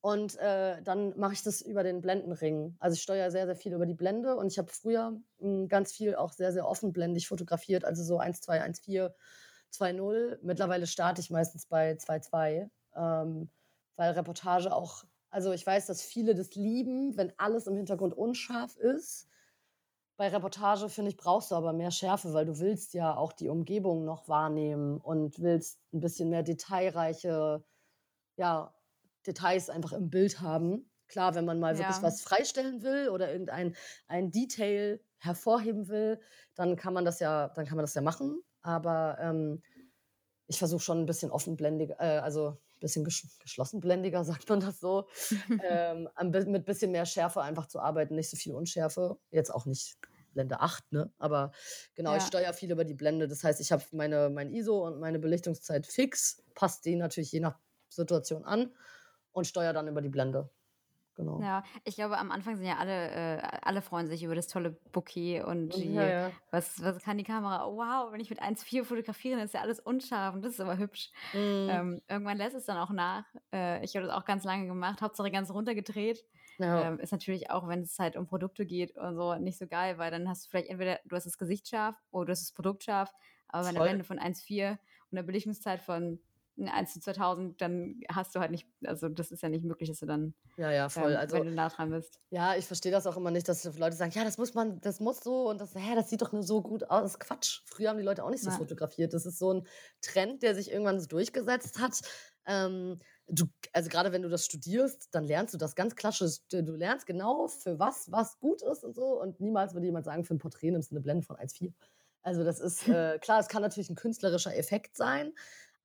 Und 0.00 0.36
äh, 0.38 0.82
dann 0.82 1.18
mache 1.18 1.32
ich 1.32 1.42
das 1.42 1.62
über 1.62 1.82
den 1.82 2.02
Blendenring. 2.02 2.76
Also 2.78 2.94
ich 2.94 3.02
steuere 3.02 3.30
sehr, 3.30 3.46
sehr 3.46 3.56
viel 3.56 3.72
über 3.72 3.86
die 3.86 3.94
Blende 3.94 4.36
und 4.36 4.48
ich 4.52 4.58
habe 4.58 4.70
früher 4.70 5.18
mh, 5.38 5.66
ganz 5.68 5.92
viel 5.92 6.14
auch 6.14 6.32
sehr, 6.32 6.52
sehr 6.52 6.68
offenblendig 6.68 7.26
fotografiert, 7.26 7.84
also 7.86 8.02
so 8.02 8.18
1, 8.18 8.42
2, 8.42 8.60
1, 8.60 8.80
4, 8.80 9.14
2, 9.74 9.92
0. 9.92 10.38
Mittlerweile 10.42 10.86
starte 10.86 11.20
ich 11.20 11.30
meistens 11.30 11.66
bei 11.66 11.96
2, 11.96 12.20
2, 12.20 12.70
ähm, 12.94 13.50
weil 13.96 14.12
Reportage 14.12 14.74
auch, 14.74 15.04
also 15.30 15.52
ich 15.52 15.66
weiß, 15.66 15.86
dass 15.86 16.02
viele 16.02 16.34
das 16.34 16.54
lieben, 16.54 17.16
wenn 17.16 17.32
alles 17.38 17.66
im 17.66 17.76
Hintergrund 17.76 18.14
unscharf 18.14 18.76
ist. 18.76 19.28
Bei 20.16 20.28
Reportage, 20.28 20.88
finde 20.88 21.10
ich, 21.10 21.16
brauchst 21.16 21.50
du 21.50 21.56
aber 21.56 21.72
mehr 21.72 21.90
Schärfe, 21.90 22.32
weil 22.34 22.46
du 22.46 22.58
willst 22.60 22.94
ja 22.94 23.16
auch 23.16 23.32
die 23.32 23.48
Umgebung 23.48 24.04
noch 24.04 24.28
wahrnehmen 24.28 25.00
und 25.00 25.40
willst 25.40 25.80
ein 25.92 26.00
bisschen 26.00 26.30
mehr 26.30 26.42
detailreiche, 26.44 27.64
ja, 28.36 28.74
Details 29.26 29.70
einfach 29.70 29.92
im 29.92 30.10
Bild 30.10 30.40
haben. 30.40 30.90
Klar, 31.08 31.34
wenn 31.36 31.44
man 31.46 31.60
mal 31.60 31.78
wirklich 31.78 32.02
Ja. 32.02 32.02
was 32.02 32.22
freistellen 32.22 32.82
will 32.82 33.08
oder 33.10 33.32
irgendein 33.32 33.76
ein 34.08 34.30
Detail 34.32 35.00
hervorheben 35.18 35.88
will, 35.88 36.20
dann 36.54 36.76
kann 36.76 36.94
man 36.94 37.04
das 37.04 37.20
ja, 37.20 37.48
dann 37.50 37.66
kann 37.66 37.76
man 37.76 37.84
das 37.84 37.94
ja 37.94 38.02
machen. 38.02 38.42
Aber 38.64 39.18
ähm, 39.20 39.62
ich 40.46 40.58
versuche 40.58 40.82
schon 40.82 41.00
ein 41.00 41.06
bisschen 41.06 41.30
offenblendiger, 41.30 41.96
äh, 42.00 42.18
also 42.18 42.50
ein 42.76 42.80
bisschen 42.80 43.04
gesch 43.04 43.26
geschlossenblendiger, 43.40 44.24
sagt 44.24 44.48
man 44.48 44.60
das 44.60 44.80
so, 44.80 45.08
ähm, 45.58 46.08
mit 46.46 46.64
bisschen 46.66 46.92
mehr 46.92 47.06
Schärfe 47.06 47.42
einfach 47.42 47.66
zu 47.66 47.80
arbeiten, 47.80 48.14
nicht 48.14 48.30
so 48.30 48.36
viel 48.36 48.54
Unschärfe. 48.54 49.18
Jetzt 49.30 49.54
auch 49.54 49.66
nicht 49.66 49.98
Blende 50.32 50.60
8, 50.60 50.90
ne? 50.92 51.12
Aber 51.18 51.52
genau, 51.94 52.14
ich 52.16 52.22
Ja. 52.22 52.26
steuere 52.26 52.52
viel 52.54 52.70
über 52.72 52.84
die 52.84 52.94
Blende. 52.94 53.28
Das 53.28 53.44
heißt, 53.44 53.60
ich 53.60 53.72
habe 53.72 53.84
meine, 53.92 54.30
mein 54.30 54.50
ISO 54.52 54.86
und 54.86 55.00
meine 55.00 55.18
Belichtungszeit 55.20 55.86
fix, 55.86 56.42
passt 56.54 56.84
die 56.84 56.96
natürlich 56.96 57.32
je 57.32 57.40
nach 57.40 57.58
Situation 57.88 58.44
an 58.44 58.74
und 59.32 59.46
steuere 59.46 59.72
dann 59.72 59.88
über 59.88 60.02
die 60.02 60.08
Blende. 60.08 60.50
Genau. 61.16 61.40
Ja, 61.40 61.62
ich 61.84 61.94
glaube, 61.94 62.18
am 62.18 62.32
Anfang 62.32 62.56
sind 62.56 62.66
ja 62.66 62.76
alle, 62.78 63.10
äh, 63.10 63.42
alle 63.62 63.82
freuen 63.82 64.08
sich 64.08 64.24
über 64.24 64.34
das 64.34 64.48
tolle 64.48 64.72
Bouquet 64.92 65.42
und 65.42 65.70
die, 65.76 65.92
Ja, 65.92 66.08
ja. 66.08 66.30
was, 66.50 66.82
was 66.82 66.98
kann 67.02 67.18
die 67.18 67.24
Kamera? 67.24 67.66
Oh, 67.66 67.76
wow, 67.76 68.12
wenn 68.12 68.20
ich 68.20 68.30
mit 68.30 68.42
1,4 68.42 68.84
fotografiere, 68.84 69.36
dann 69.36 69.44
ist 69.44 69.54
ja 69.54 69.60
alles 69.60 69.78
unscharf 69.78 70.34
und 70.34 70.42
das 70.44 70.54
ist 70.54 70.60
aber 70.60 70.76
hübsch. 70.76 71.10
Mhm. 71.32 71.68
Ähm, 71.70 72.02
irgendwann 72.08 72.36
lässt 72.36 72.56
es 72.56 72.64
dann 72.66 72.78
auch 72.78 72.90
nach. 72.90 73.24
Äh, 73.52 73.84
ich 73.84 73.94
habe 73.96 74.06
das 74.06 74.14
auch 74.14 74.24
ganz 74.24 74.42
lange 74.44 74.66
gemacht, 74.66 75.02
Hauptsache 75.02 75.30
ganz 75.30 75.50
runtergedreht. 75.52 76.24
ja. 76.58 76.88
Ähm, 76.88 76.98
ist 76.98 77.12
natürlich 77.12 77.50
auch, 77.50 77.68
wenn 77.68 77.82
es 77.82 77.98
halt 77.98 78.16
um 78.16 78.26
Produkte 78.26 78.66
geht 78.66 78.96
und 78.96 79.14
so, 79.16 79.34
nicht 79.36 79.58
so 79.58 79.66
geil, 79.68 79.98
weil 79.98 80.10
dann 80.10 80.28
hast 80.28 80.46
du 80.46 80.50
vielleicht 80.50 80.68
entweder, 80.68 80.98
du 81.04 81.14
hast 81.14 81.26
das 81.26 81.38
Gesicht 81.38 81.68
scharf 81.68 81.96
oder 82.10 82.26
du 82.26 82.32
hast 82.32 82.42
das 82.42 82.52
Produkt 82.52 82.82
scharf, 82.84 83.12
aber 83.48 83.62
bei 83.64 83.68
einer. 83.70 83.82
Blende 83.82 84.04
von 84.04 84.18
1,4 84.18 84.70
und 85.10 85.18
einer 85.18 85.22
Belichtungszeit 85.22 85.80
von 85.80 86.18
1 86.56 86.92
zu 86.92 87.00
2000, 87.00 87.60
dann 87.60 88.00
hast 88.10 88.34
du 88.34 88.40
halt 88.40 88.50
nicht, 88.50 88.68
also 88.84 89.08
das 89.08 89.30
ist 89.30 89.42
ja 89.42 89.48
nicht 89.48 89.64
möglich, 89.64 89.88
dass 89.88 90.00
du 90.00 90.06
dann, 90.06 90.34
ja, 90.56 90.70
ja, 90.70 90.88
voll. 90.88 91.12
ähm, 91.12 91.18
Also 91.18 91.36
wenn 91.36 91.46
du 91.46 91.52
nah 91.52 91.68
dran 91.68 91.90
bist. 91.90 92.20
Ja, 92.30 92.56
ich 92.56 92.66
verstehe 92.66 92.90
das 92.92 93.06
auch 93.06 93.16
immer 93.16 93.30
nicht, 93.30 93.48
dass 93.48 93.64
Leute 93.78 93.96
sagen, 93.96 94.12
ja, 94.14 94.24
das 94.24 94.38
muss 94.38 94.54
man, 94.54 94.80
das 94.80 95.00
muss 95.00 95.20
so 95.20 95.48
und 95.48 95.60
das, 95.60 95.74
hä, 95.74 95.94
das 95.94 96.10
sieht 96.10 96.22
doch 96.22 96.32
nur 96.32 96.42
so 96.42 96.62
gut 96.62 96.90
aus. 96.90 97.02
Das 97.02 97.12
ist 97.12 97.20
Quatsch. 97.20 97.60
Früher 97.66 97.90
haben 97.90 97.98
die 97.98 98.04
Leute 98.04 98.24
auch 98.24 98.30
nicht 98.30 98.42
so 98.42 98.50
Ja. 98.50 98.58
fotografiert. 98.58 99.14
Das 99.14 99.26
ist 99.26 99.38
so 99.38 99.52
ein 99.52 99.66
Trend, 100.00 100.42
der 100.42 100.54
sich 100.54 100.70
irgendwann 100.70 101.00
so 101.00 101.06
durchgesetzt 101.06 101.78
hat. 101.80 102.00
Ähm, 102.46 102.98
du, 103.28 103.46
also 103.72 103.88
gerade 103.88 104.12
wenn 104.12 104.22
du 104.22 104.28
das 104.28 104.44
studierst, 104.44 105.08
dann 105.14 105.24
lernst 105.24 105.54
du 105.54 105.58
das 105.58 105.74
ganz 105.74 105.94
klassisch. 105.96 106.38
Du 106.50 106.60
lernst 106.74 107.06
genau, 107.06 107.46
für 107.48 107.78
was 107.78 108.10
was 108.10 108.38
gut 108.38 108.62
ist 108.62 108.84
und 108.84 108.94
so. 108.94 109.20
Und 109.20 109.40
niemals 109.40 109.74
würde 109.74 109.86
jemand 109.86 110.04
sagen, 110.04 110.24
für 110.24 110.34
ein 110.34 110.38
Porträt 110.38 110.70
nimmst 110.72 110.90
du 110.90 110.94
eine 110.96 111.02
Blende 111.02 111.24
von 111.24 111.36
1,4. 111.36 111.72
Also 112.22 112.42
das 112.44 112.58
ist, 112.60 112.88
äh, 112.88 113.18
klar, 113.20 113.40
es 113.40 113.48
kann 113.48 113.62
natürlich 113.62 113.90
ein 113.90 113.96
künstlerischer 113.96 114.56
Effekt 114.56 114.96
sein, 114.96 115.32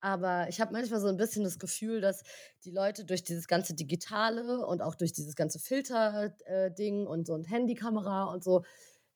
aber 0.00 0.48
ich 0.48 0.60
habe 0.60 0.72
manchmal 0.72 1.00
so 1.00 1.08
ein 1.08 1.16
bisschen 1.16 1.44
das 1.44 1.58
Gefühl, 1.58 2.00
dass 2.00 2.22
die 2.64 2.70
Leute 2.70 3.04
durch 3.04 3.22
dieses 3.22 3.46
ganze 3.48 3.74
Digitale 3.74 4.66
und 4.66 4.82
auch 4.82 4.94
durch 4.94 5.12
dieses 5.12 5.36
ganze 5.36 5.58
Filter-Ding 5.58 7.04
äh, 7.04 7.08
und 7.08 7.26
so 7.26 7.34
ein 7.34 7.44
Handykamera 7.44 8.24
und 8.24 8.42
so, 8.42 8.64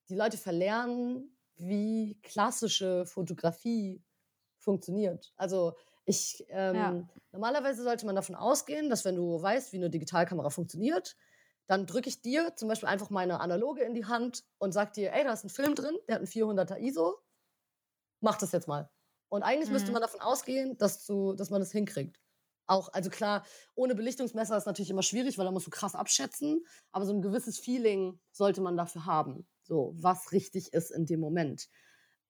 die 0.09 0.14
Leute 0.14 0.37
verlernen, 0.37 1.37
wie 1.57 2.18
klassische 2.22 3.07
Fotografie 3.07 4.03
funktioniert. 4.59 5.32
Also 5.37 5.74
ich, 6.05 6.45
ähm, 6.49 6.74
ja. 6.74 7.09
normalerweise 7.32 7.82
sollte 7.82 8.05
man 8.05 8.14
davon 8.14 8.35
ausgehen, 8.35 8.91
dass 8.91 9.05
wenn 9.05 9.16
du 9.16 9.41
weißt, 9.41 9.72
wie 9.72 9.76
eine 9.76 9.91
Digitalkamera 9.91 10.51
funktioniert, 10.51 11.16
dann 11.66 11.87
drücke 11.87 12.09
ich 12.09 12.20
dir 12.20 12.55
zum 12.57 12.68
Beispiel 12.68 12.89
einfach 12.89 13.09
meine 13.09 13.41
analoge 13.41 13.82
in 13.82 13.95
die 13.95 14.05
Hand 14.05 14.45
und 14.59 14.72
sag 14.72 14.93
dir, 14.93 15.12
ey, 15.12 15.24
da 15.24 15.32
ist 15.32 15.45
ein 15.45 15.51
Film 15.51 15.74
drin, 15.74 15.97
der 16.09 16.16
hat 16.16 16.22
ein 16.22 16.26
400er 16.26 16.78
ISO, 16.78 17.16
mach 18.20 18.37
das 18.37 18.53
jetzt 18.53 18.68
mal. 18.68 18.91
Und 19.35 19.43
eigentlich 19.43 19.68
mhm. 19.68 19.74
müsste 19.74 19.93
man 19.93 20.01
davon 20.01 20.20
ausgehen, 20.20 20.78
dass, 20.78 21.05
du, 21.07 21.32
dass 21.35 21.51
man 21.51 21.61
das 21.61 21.72
hinkriegt. 21.72 22.20
Auch, 22.66 22.93
also 22.93 23.11
klar, 23.11 23.45
ohne 23.74 23.95
Belichtungsmesser 23.95 24.57
ist 24.57 24.66
natürlich 24.66 24.91
immer 24.91 25.03
schwierig, 25.03 25.37
weil 25.37 25.45
da 25.45 25.51
musst 25.51 25.66
du 25.66 25.70
krass 25.70 25.95
abschätzen, 25.95 26.64
aber 26.93 27.05
so 27.05 27.12
ein 27.12 27.20
gewisses 27.20 27.59
Feeling 27.59 28.18
sollte 28.30 28.62
man 28.62 28.76
dafür 28.76 29.05
haben, 29.05 29.47
so 29.62 29.93
was 29.97 30.32
richtig 30.32 30.72
ist 30.72 30.91
in 30.91 31.05
dem 31.05 31.20
Moment. 31.20 31.68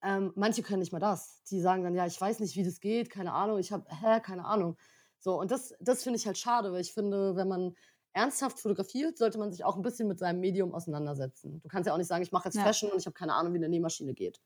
Ähm, 0.03 0.33
manche 0.35 0.63
können 0.63 0.81
nicht 0.81 0.93
mal 0.93 0.99
das. 0.99 1.43
Die 1.51 1.61
sagen 1.61 1.85
dann, 1.85 1.95
ja, 1.95 2.07
ich 2.07 2.21
weiß 2.21 2.41
nicht, 2.41 2.57
wie 2.57 2.65
das 2.65 2.81
geht, 2.81 3.11
keine 3.11 3.33
Ahnung, 3.33 3.59
ich 3.59 3.71
habe, 3.71 3.85
hä, 3.89 4.21
keine 4.21 4.45
Ahnung. 4.45 4.77
So, 5.19 5.39
und 5.39 5.51
das, 5.51 5.75
das 5.79 6.03
finde 6.03 6.19
ich 6.19 6.27
halt 6.27 6.39
schade, 6.39 6.73
weil 6.73 6.81
ich 6.81 6.93
finde, 6.93 7.37
wenn 7.37 7.49
man 7.49 7.75
ernsthaft 8.13 8.59
fotografiert, 8.61 9.19
sollte 9.19 9.39
man 9.39 9.53
sich 9.53 9.65
auch 9.65 9.77
ein 9.77 9.83
bisschen 9.83 10.09
mit 10.09 10.19
seinem 10.19 10.41
Medium 10.41 10.75
auseinandersetzen. 10.75 11.61
Du 11.61 11.69
kannst 11.69 11.87
ja 11.87 11.93
auch 11.93 11.99
nicht 11.99 12.09
sagen, 12.09 12.23
ich 12.23 12.33
mache 12.33 12.49
jetzt 12.49 12.57
ja. 12.57 12.63
Fashion 12.63 12.91
und 12.91 12.99
ich 12.99 13.07
habe 13.07 13.15
keine 13.15 13.35
Ahnung, 13.35 13.53
wie 13.53 13.59
eine 13.59 13.69
Nähmaschine 13.69 14.15
geht. 14.15 14.41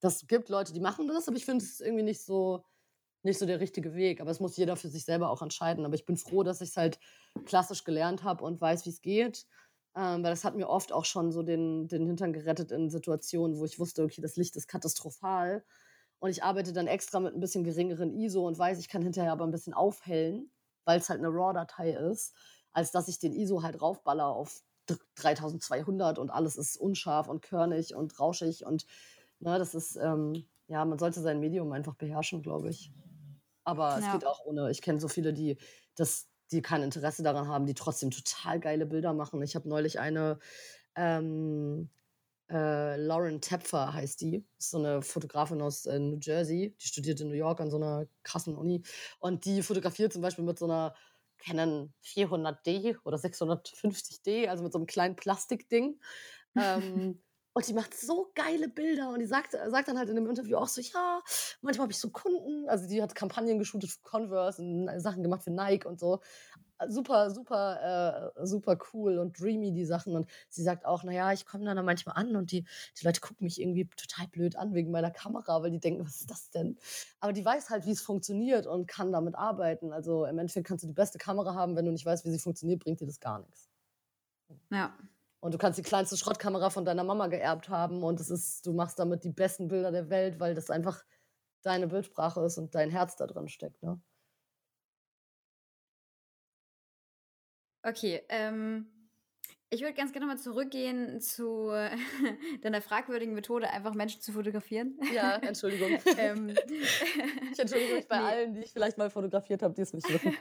Das 0.00 0.26
gibt 0.26 0.48
Leute, 0.48 0.72
die 0.72 0.80
machen 0.80 1.08
das, 1.08 1.28
aber 1.28 1.36
ich 1.36 1.44
finde 1.44 1.64
es 1.64 1.80
irgendwie 1.80 2.02
nicht 2.02 2.22
so, 2.22 2.64
nicht 3.22 3.38
so 3.38 3.46
der 3.46 3.60
richtige 3.60 3.94
Weg. 3.94 4.20
Aber 4.20 4.30
es 4.30 4.40
muss 4.40 4.56
jeder 4.56 4.76
für 4.76 4.88
sich 4.88 5.04
selber 5.04 5.30
auch 5.30 5.42
entscheiden. 5.42 5.84
Aber 5.84 5.94
ich 5.94 6.06
bin 6.06 6.16
froh, 6.16 6.42
dass 6.42 6.60
ich 6.60 6.70
es 6.70 6.76
halt 6.76 6.98
klassisch 7.44 7.84
gelernt 7.84 8.22
habe 8.22 8.44
und 8.44 8.60
weiß, 8.60 8.84
wie 8.86 8.90
es 8.90 9.02
geht. 9.02 9.46
Ähm, 9.96 10.22
weil 10.22 10.30
das 10.30 10.44
hat 10.44 10.56
mir 10.56 10.68
oft 10.68 10.92
auch 10.92 11.06
schon 11.06 11.32
so 11.32 11.42
den, 11.42 11.88
den 11.88 12.06
Hintern 12.06 12.32
gerettet 12.32 12.70
in 12.70 12.90
Situationen, 12.90 13.58
wo 13.58 13.64
ich 13.64 13.78
wusste, 13.78 14.02
okay, 14.02 14.20
das 14.20 14.36
Licht 14.36 14.54
ist 14.56 14.68
katastrophal. 14.68 15.64
Und 16.18 16.30
ich 16.30 16.42
arbeite 16.42 16.72
dann 16.72 16.86
extra 16.86 17.20
mit 17.20 17.34
ein 17.34 17.40
bisschen 17.40 17.64
geringeren 17.64 18.12
ISO 18.12 18.46
und 18.46 18.58
weiß, 18.58 18.78
ich 18.78 18.88
kann 18.88 19.02
hinterher 19.02 19.32
aber 19.32 19.44
ein 19.44 19.50
bisschen 19.50 19.74
aufhellen, 19.74 20.50
weil 20.84 20.98
es 20.98 21.08
halt 21.08 21.20
eine 21.20 21.28
RAW-Datei 21.28 21.92
ist, 21.92 22.34
als 22.72 22.90
dass 22.90 23.08
ich 23.08 23.18
den 23.18 23.32
ISO 23.32 23.62
halt 23.62 23.80
raufballer 23.80 24.26
auf 24.26 24.62
3200 25.16 26.18
und 26.18 26.30
alles 26.30 26.56
ist 26.56 26.76
unscharf 26.76 27.28
und 27.28 27.42
körnig 27.42 27.94
und 27.94 28.18
rauschig 28.20 28.64
und 28.64 28.86
ne, 29.40 29.58
das 29.58 29.74
ist, 29.74 29.96
ähm, 29.96 30.46
ja, 30.68 30.84
man 30.84 30.98
sollte 30.98 31.20
sein 31.20 31.40
Medium 31.40 31.72
einfach 31.72 31.94
beherrschen, 31.94 32.42
glaube 32.42 32.70
ich. 32.70 32.92
Aber 33.64 33.98
ja. 33.98 33.98
es 33.98 34.12
geht 34.12 34.26
auch 34.26 34.44
ohne. 34.44 34.70
Ich 34.70 34.82
kenne 34.82 35.00
so 35.00 35.08
viele, 35.08 35.32
die 35.32 35.56
das 35.96 36.28
die 36.52 36.62
kein 36.62 36.82
Interesse 36.82 37.22
daran 37.22 37.48
haben, 37.48 37.66
die 37.66 37.74
trotzdem 37.74 38.10
total 38.10 38.60
geile 38.60 38.86
Bilder 38.86 39.12
machen. 39.12 39.42
Ich 39.42 39.56
habe 39.56 39.68
neulich 39.68 39.98
eine, 39.98 40.38
ähm, 40.94 41.90
äh, 42.48 42.96
Lauren 42.96 43.40
Tepfer 43.40 43.92
heißt 43.92 44.20
die, 44.20 44.46
ist 44.58 44.70
so 44.70 44.78
eine 44.78 45.02
Fotografin 45.02 45.60
aus 45.60 45.86
äh, 45.86 45.98
New 45.98 46.18
Jersey, 46.20 46.76
die 46.80 46.86
studiert 46.86 47.20
in 47.20 47.28
New 47.28 47.34
York 47.34 47.60
an 47.60 47.70
so 47.70 47.76
einer 47.76 48.06
krassen 48.22 48.56
Uni 48.56 48.82
und 49.18 49.44
die 49.44 49.62
fotografiert 49.62 50.12
zum 50.12 50.22
Beispiel 50.22 50.44
mit 50.44 50.58
so 50.58 50.66
einer 50.66 50.94
Canon 51.38 51.92
400D 52.04 52.98
oder 53.04 53.18
650D, 53.18 54.46
also 54.48 54.62
mit 54.62 54.72
so 54.72 54.78
einem 54.78 54.86
kleinen 54.86 55.16
Plastikding. 55.16 56.00
ähm, 56.56 57.20
Und 57.56 57.66
die 57.66 57.72
macht 57.72 57.94
so 57.94 58.30
geile 58.34 58.68
Bilder 58.68 59.08
und 59.08 59.18
die 59.18 59.24
sagt, 59.24 59.52
sagt 59.52 59.88
dann 59.88 59.96
halt 59.96 60.10
in 60.10 60.16
dem 60.16 60.28
Interview 60.28 60.58
auch 60.58 60.68
so, 60.68 60.82
ja, 60.82 61.22
manchmal 61.62 61.84
habe 61.84 61.92
ich 61.92 61.98
so 61.98 62.10
Kunden, 62.10 62.68
also 62.68 62.86
die 62.86 63.00
hat 63.00 63.14
Kampagnen 63.14 63.58
geshootet 63.58 63.92
für 63.92 64.02
Converse 64.02 64.60
und 64.60 65.00
Sachen 65.00 65.22
gemacht 65.22 65.42
für 65.42 65.50
Nike 65.50 65.86
und 65.86 65.98
so. 65.98 66.20
Super, 66.86 67.30
super, 67.30 68.32
äh, 68.36 68.46
super 68.46 68.76
cool 68.92 69.16
und 69.16 69.40
dreamy 69.40 69.72
die 69.72 69.86
Sachen. 69.86 70.14
Und 70.14 70.28
sie 70.50 70.62
sagt 70.62 70.84
auch, 70.84 71.02
naja, 71.02 71.32
ich 71.32 71.46
komme 71.46 71.64
dann 71.64 71.82
manchmal 71.82 72.16
an 72.16 72.36
und 72.36 72.52
die, 72.52 72.66
die 73.00 73.06
Leute 73.06 73.22
gucken 73.22 73.46
mich 73.46 73.58
irgendwie 73.58 73.88
total 73.88 74.28
blöd 74.28 74.56
an 74.56 74.74
wegen 74.74 74.90
meiner 74.90 75.10
Kamera, 75.10 75.62
weil 75.62 75.70
die 75.70 75.80
denken, 75.80 76.04
was 76.04 76.20
ist 76.20 76.30
das 76.30 76.50
denn? 76.50 76.76
Aber 77.20 77.32
die 77.32 77.42
weiß 77.42 77.70
halt, 77.70 77.86
wie 77.86 77.92
es 77.92 78.02
funktioniert 78.02 78.66
und 78.66 78.86
kann 78.86 79.12
damit 79.12 79.34
arbeiten. 79.34 79.94
Also 79.94 80.26
im 80.26 80.38
Endeffekt 80.38 80.66
kannst 80.66 80.84
du 80.84 80.88
die 80.88 80.92
beste 80.92 81.16
Kamera 81.16 81.54
haben, 81.54 81.74
wenn 81.74 81.86
du 81.86 81.92
nicht 81.92 82.04
weißt, 82.04 82.26
wie 82.26 82.30
sie 82.32 82.38
funktioniert, 82.38 82.80
bringt 82.80 83.00
dir 83.00 83.06
das 83.06 83.18
gar 83.18 83.38
nichts. 83.38 83.70
Ja. 84.70 84.96
Und 85.46 85.54
du 85.54 85.58
kannst 85.58 85.78
die 85.78 85.84
kleinste 85.84 86.16
Schrottkamera 86.16 86.70
von 86.70 86.84
deiner 86.84 87.04
Mama 87.04 87.28
geerbt 87.28 87.68
haben 87.68 88.02
und 88.02 88.18
es 88.18 88.30
ist, 88.30 88.66
du 88.66 88.72
machst 88.72 88.98
damit 88.98 89.22
die 89.22 89.30
besten 89.30 89.68
Bilder 89.68 89.92
der 89.92 90.10
Welt, 90.10 90.40
weil 90.40 90.56
das 90.56 90.70
einfach 90.70 91.04
deine 91.62 91.86
Bildsprache 91.86 92.40
ist 92.40 92.58
und 92.58 92.74
dein 92.74 92.90
Herz 92.90 93.14
da 93.14 93.28
drin 93.28 93.46
steckt, 93.46 93.80
ne? 93.80 94.00
Okay, 97.84 98.24
ähm, 98.28 98.88
ich 99.70 99.82
würde 99.82 99.94
ganz 99.94 100.10
gerne 100.10 100.26
mal 100.26 100.36
zurückgehen 100.36 101.20
zu 101.20 101.70
deiner 102.62 102.82
fragwürdigen 102.82 103.32
Methode, 103.32 103.70
einfach 103.70 103.94
Menschen 103.94 104.20
zu 104.20 104.32
fotografieren. 104.32 104.98
Ja, 105.14 105.36
Entschuldigung. 105.42 105.96
ähm, 106.18 106.56
ich 107.52 107.58
entschuldige 107.60 107.94
mich 107.94 108.08
bei 108.08 108.18
nee. 108.18 108.24
allen, 108.24 108.54
die 108.54 108.62
ich 108.62 108.72
vielleicht 108.72 108.98
mal 108.98 109.10
fotografiert 109.10 109.62
habe, 109.62 109.74
die 109.74 109.82
es 109.82 109.92
nicht 109.92 110.12
wissen. 110.12 110.36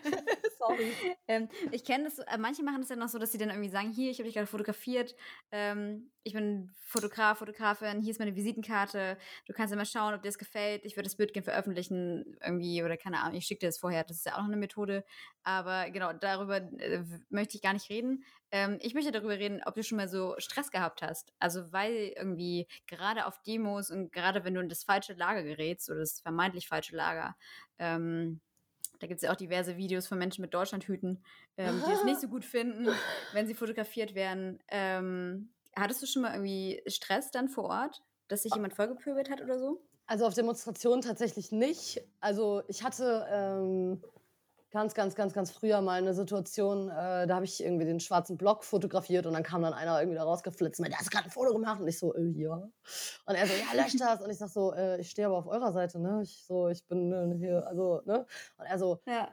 Sorry. 0.66 0.98
Ähm, 1.28 1.50
ich 1.72 1.84
kenne 1.84 2.06
das, 2.06 2.20
äh, 2.20 2.38
manche 2.38 2.64
machen 2.64 2.82
das 2.82 2.90
ja 2.90 2.96
noch 2.96 3.10
so, 3.10 3.18
dass 3.18 3.32
sie 3.32 3.38
dann 3.38 3.50
irgendwie 3.50 3.70
sagen, 3.70 3.92
hier, 3.92 4.12
ich 4.12 4.20
habe 4.20 4.26
dich 4.26 4.36
gerade 4.36 4.48
fotografiert, 4.48 5.16
ähm, 5.52 6.12
ich 6.24 6.34
bin 6.34 6.72
Fotograf, 6.84 7.40
Fotografin, 7.40 8.02
hier 8.02 8.12
ist 8.12 8.20
meine 8.20 8.36
Visitenkarte, 8.36 9.18
du 9.46 9.54
kannst 9.54 9.72
ja 9.72 9.78
mal 9.78 9.86
schauen, 9.86 10.14
ob 10.14 10.22
dir 10.22 10.30
das 10.30 10.38
gefällt, 10.38 10.86
ich 10.86 10.96
würde 10.96 11.08
das 11.08 11.16
Bild 11.18 11.34
gerne 11.34 11.46
veröffentlichen, 11.46 12.38
irgendwie, 12.44 12.84
oder 12.84 12.98
keine 12.98 13.22
Ahnung, 13.22 13.38
ich 13.38 13.46
schicke 13.46 13.62
dir 13.62 13.68
das 13.68 13.80
vorher, 13.80 14.04
das 14.04 14.18
ist 14.18 14.26
ja 14.26 14.34
auch 14.34 14.40
noch 14.40 14.46
eine 14.46 14.58
Methode, 14.58 15.04
aber 15.44 15.90
genau, 15.90 16.14
darüber 16.14 16.58
äh, 16.58 17.04
möchte 17.30 17.56
ich 17.58 17.64
gar 17.64 17.74
nicht 17.74 17.90
reden. 17.90 18.24
Ähm, 18.52 18.78
ich 18.82 18.94
möchte 18.94 19.12
darüber 19.12 19.38
reden, 19.38 19.62
ob 19.66 19.76
du 19.76 19.84
schon 19.84 19.98
mal 19.98 20.08
so 20.08 20.36
Stress 20.38 20.72
gehabt 20.72 21.02
hast, 21.02 21.34
also 21.40 21.72
weil 21.72 22.14
irgendwie 22.16 22.68
gerade 22.88 23.26
auf 23.26 23.42
Demos 23.44 23.90
und 23.92 24.12
gerade 24.12 24.44
wenn 24.44 24.54
du 24.54 24.62
in 24.62 24.70
das 24.70 24.84
falsche 24.84 25.14
Lager 25.14 25.44
gerätst, 25.44 25.90
oder 25.90 26.00
das 26.00 26.20
vermeintlich 26.22 26.68
falsche 26.68 26.96
Lager, 26.96 27.36
ähm, 27.80 28.42
da 29.00 29.08
gibt 29.08 29.18
es 29.18 29.24
ja 29.24 29.32
auch 29.32 29.36
diverse 29.36 29.78
Videos 29.78 30.08
von 30.08 30.18
Menschen 30.18 30.42
mit 30.42 30.54
Deutschlandhüten, 30.54 31.24
ähm, 31.58 31.82
die 31.88 31.92
es 31.92 32.04
nicht 32.04 32.22
so 32.22 32.28
gut 32.28 32.46
finden, 32.46 32.88
wenn 33.34 33.48
sie 33.48 33.54
fotografiert 33.54 34.16
werden. 34.16 34.60
Ähm, 34.70 35.50
hattest 35.76 36.02
du 36.02 36.08
schon 36.08 36.22
mal 36.22 36.34
irgendwie 36.34 36.82
Stress 36.88 37.32
dann 37.32 37.50
vor 37.50 37.66
Ort, 37.66 38.02
dass 38.28 38.44
sich 38.44 38.54
jemand 38.54 38.74
vollgepöbelt 38.74 39.30
hat 39.30 39.42
oder 39.42 39.60
so? 39.60 39.82
Also 40.08 40.26
auf 40.26 40.34
Demonstrationen 40.34 41.02
tatsächlich 41.02 41.52
nicht. 41.52 42.02
Also 42.20 42.62
ich 42.68 42.84
hatte 42.84 43.26
ähm, 43.30 44.02
ganz, 44.76 44.94
ganz, 44.94 45.16
ganz, 45.16 45.32
ganz 45.32 45.52
früher 45.52 45.80
mal 45.80 46.00
eine 46.00 46.14
Situation, 46.14 46.90
äh, 46.90 47.26
da 47.28 47.36
habe 47.36 47.46
ich 47.46 47.64
irgendwie 47.64 47.86
den 47.86 48.02
schwarzen 48.02 48.36
Block 48.36 48.66
fotografiert 48.66 49.26
und 49.26 49.32
dann 49.32 49.42
kam 49.42 49.62
dann 49.62 49.74
einer 49.74 50.02
irgendwie 50.02 50.18
da 50.18 50.24
rausgeflitzt 50.26 50.82
und 50.82 50.84
meinte, 50.84 51.00
hast 51.00 51.10
gerade 51.12 51.24
ein 51.24 51.32
Foto 51.32 51.54
gemacht? 51.54 51.80
Und 51.80 51.88
ich 51.88 51.98
so, 51.98 52.14
äh, 52.14 52.26
ja. 52.36 52.56
Und 53.26 53.36
er 53.36 53.48
so, 53.48 53.54
ja, 53.54 53.82
lösch 53.82 53.96
das. 53.98 54.22
Und 54.22 54.30
ich 54.30 54.38
sag 54.38 54.50
so, 54.50 54.74
äh, 54.74 55.00
ich 55.00 55.10
stehe 55.10 55.28
aber 55.28 55.38
auf 55.38 55.48
eurer 55.48 55.72
Seite, 55.72 55.98
ne? 55.98 56.20
Ich 56.24 56.44
so, 56.46 56.68
ich 56.68 56.86
bin 56.88 57.14
äh, 57.14 57.38
hier, 57.38 57.66
also, 57.66 58.02
ne? 58.04 58.26
Und 58.58 58.66
er 58.66 58.78
so, 58.78 59.00
ja. 59.08 59.30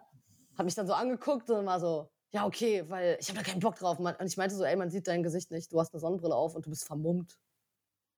hat 0.56 0.64
mich 0.64 0.76
dann 0.76 0.86
so 0.86 0.92
angeguckt 0.92 1.50
und 1.50 1.66
war 1.66 1.80
so, 1.80 2.08
ja, 2.30 2.46
okay, 2.46 2.84
weil 2.88 3.16
ich 3.18 3.28
habe 3.28 3.40
da 3.40 3.44
keinen 3.44 3.58
Bock 3.58 3.74
drauf. 3.74 3.98
Und 3.98 4.14
ich 4.24 4.36
meinte 4.36 4.54
so, 4.54 4.62
ey, 4.62 4.76
man 4.76 4.90
sieht 4.90 5.08
dein 5.08 5.24
Gesicht 5.24 5.50
nicht, 5.50 5.72
du 5.72 5.80
hast 5.80 5.92
eine 5.92 5.98
Sonnenbrille 6.00 6.36
auf 6.36 6.54
und 6.54 6.66
du 6.66 6.70
bist 6.70 6.84
vermummt 6.84 7.36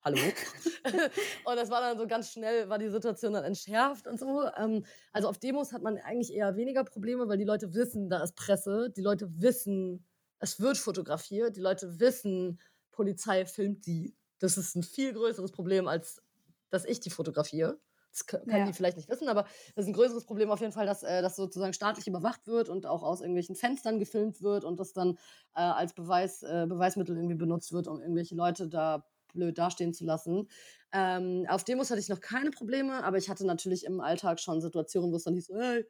hallo. 0.05 0.19
und 1.45 1.57
das 1.57 1.71
war 1.71 1.81
dann 1.81 1.99
so 1.99 2.07
ganz 2.07 2.31
schnell, 2.31 2.69
war 2.69 2.79
die 2.79 2.91
Situation 2.91 3.33
dann 3.33 3.45
entschärft 3.45 4.07
und 4.07 4.19
so. 4.19 4.45
Ähm, 4.57 4.85
also 5.13 5.29
auf 5.29 5.39
Demos 5.39 5.73
hat 5.73 5.83
man 5.83 5.99
eigentlich 5.99 6.33
eher 6.33 6.57
weniger 6.57 6.85
Probleme, 6.85 7.29
weil 7.29 7.39
die 7.39 7.45
Leute 7.45 7.75
wissen, 7.75 8.09
da 8.09 8.23
ist 8.23 8.37
Presse, 8.37 8.91
die 8.95 9.03
Leute 9.03 9.29
wissen, 9.41 10.05
es 10.39 10.61
wird 10.61 10.77
fotografiert, 10.77 11.57
die 11.57 11.61
Leute 11.61 11.99
wissen, 12.01 12.61
Polizei 12.93 13.47
filmt 13.47 13.87
die. 13.87 14.15
Das 14.39 14.59
ist 14.59 14.75
ein 14.77 14.83
viel 14.83 15.13
größeres 15.13 15.53
Problem, 15.53 15.89
als 15.89 16.23
dass 16.71 16.85
ich 16.85 17.01
die 17.01 17.11
fotografiere. 17.11 17.81
Das 18.11 18.27
können 18.27 18.49
ja. 18.49 18.65
die 18.65 18.73
vielleicht 18.73 18.97
nicht 18.97 19.09
wissen, 19.09 19.29
aber 19.29 19.43
das 19.75 19.85
ist 19.85 19.87
ein 19.89 19.95
größeres 19.95 20.25
Problem 20.25 20.51
auf 20.51 20.61
jeden 20.61 20.73
Fall, 20.73 20.87
dass 20.87 21.03
äh, 21.03 21.21
das 21.21 21.35
sozusagen 21.35 21.73
staatlich 21.73 22.07
überwacht 22.07 22.47
wird 22.47 22.69
und 22.69 22.87
auch 22.87 23.03
aus 23.03 23.21
irgendwelchen 23.21 23.57
Fenstern 23.57 23.99
gefilmt 23.99 24.41
wird 24.41 24.65
und 24.65 24.79
das 24.79 24.93
dann 24.93 25.19
äh, 25.57 25.63
als 25.63 25.95
Beweis, 25.95 26.45
äh, 26.45 26.67
Beweismittel 26.69 27.17
irgendwie 27.17 27.35
benutzt 27.35 27.73
wird, 27.73 27.89
um 27.89 28.01
irgendwelche 28.01 28.37
Leute 28.37 28.69
da 28.69 29.05
blöd 29.35 29.59
dastehen 29.59 29.93
zu 29.93 30.05
lassen. 30.05 30.49
Ähm, 30.93 31.45
auf 31.49 31.65
Demos 31.65 31.91
hatte 31.91 32.01
ich 32.01 32.09
noch 32.09 32.21
keine 32.21 32.51
Probleme, 32.51 33.05
aber 33.05 33.19
ich 33.19 33.29
hatte 33.29 33.47
natürlich 33.47 33.85
im 33.85 34.01
Alltag 34.01 34.41
schon 34.41 34.63
Situationen, 34.63 35.13
wo 35.13 35.17
es 35.17 35.25
dann 35.25 35.35
hieß, 35.35 35.51
hey, 35.51 35.85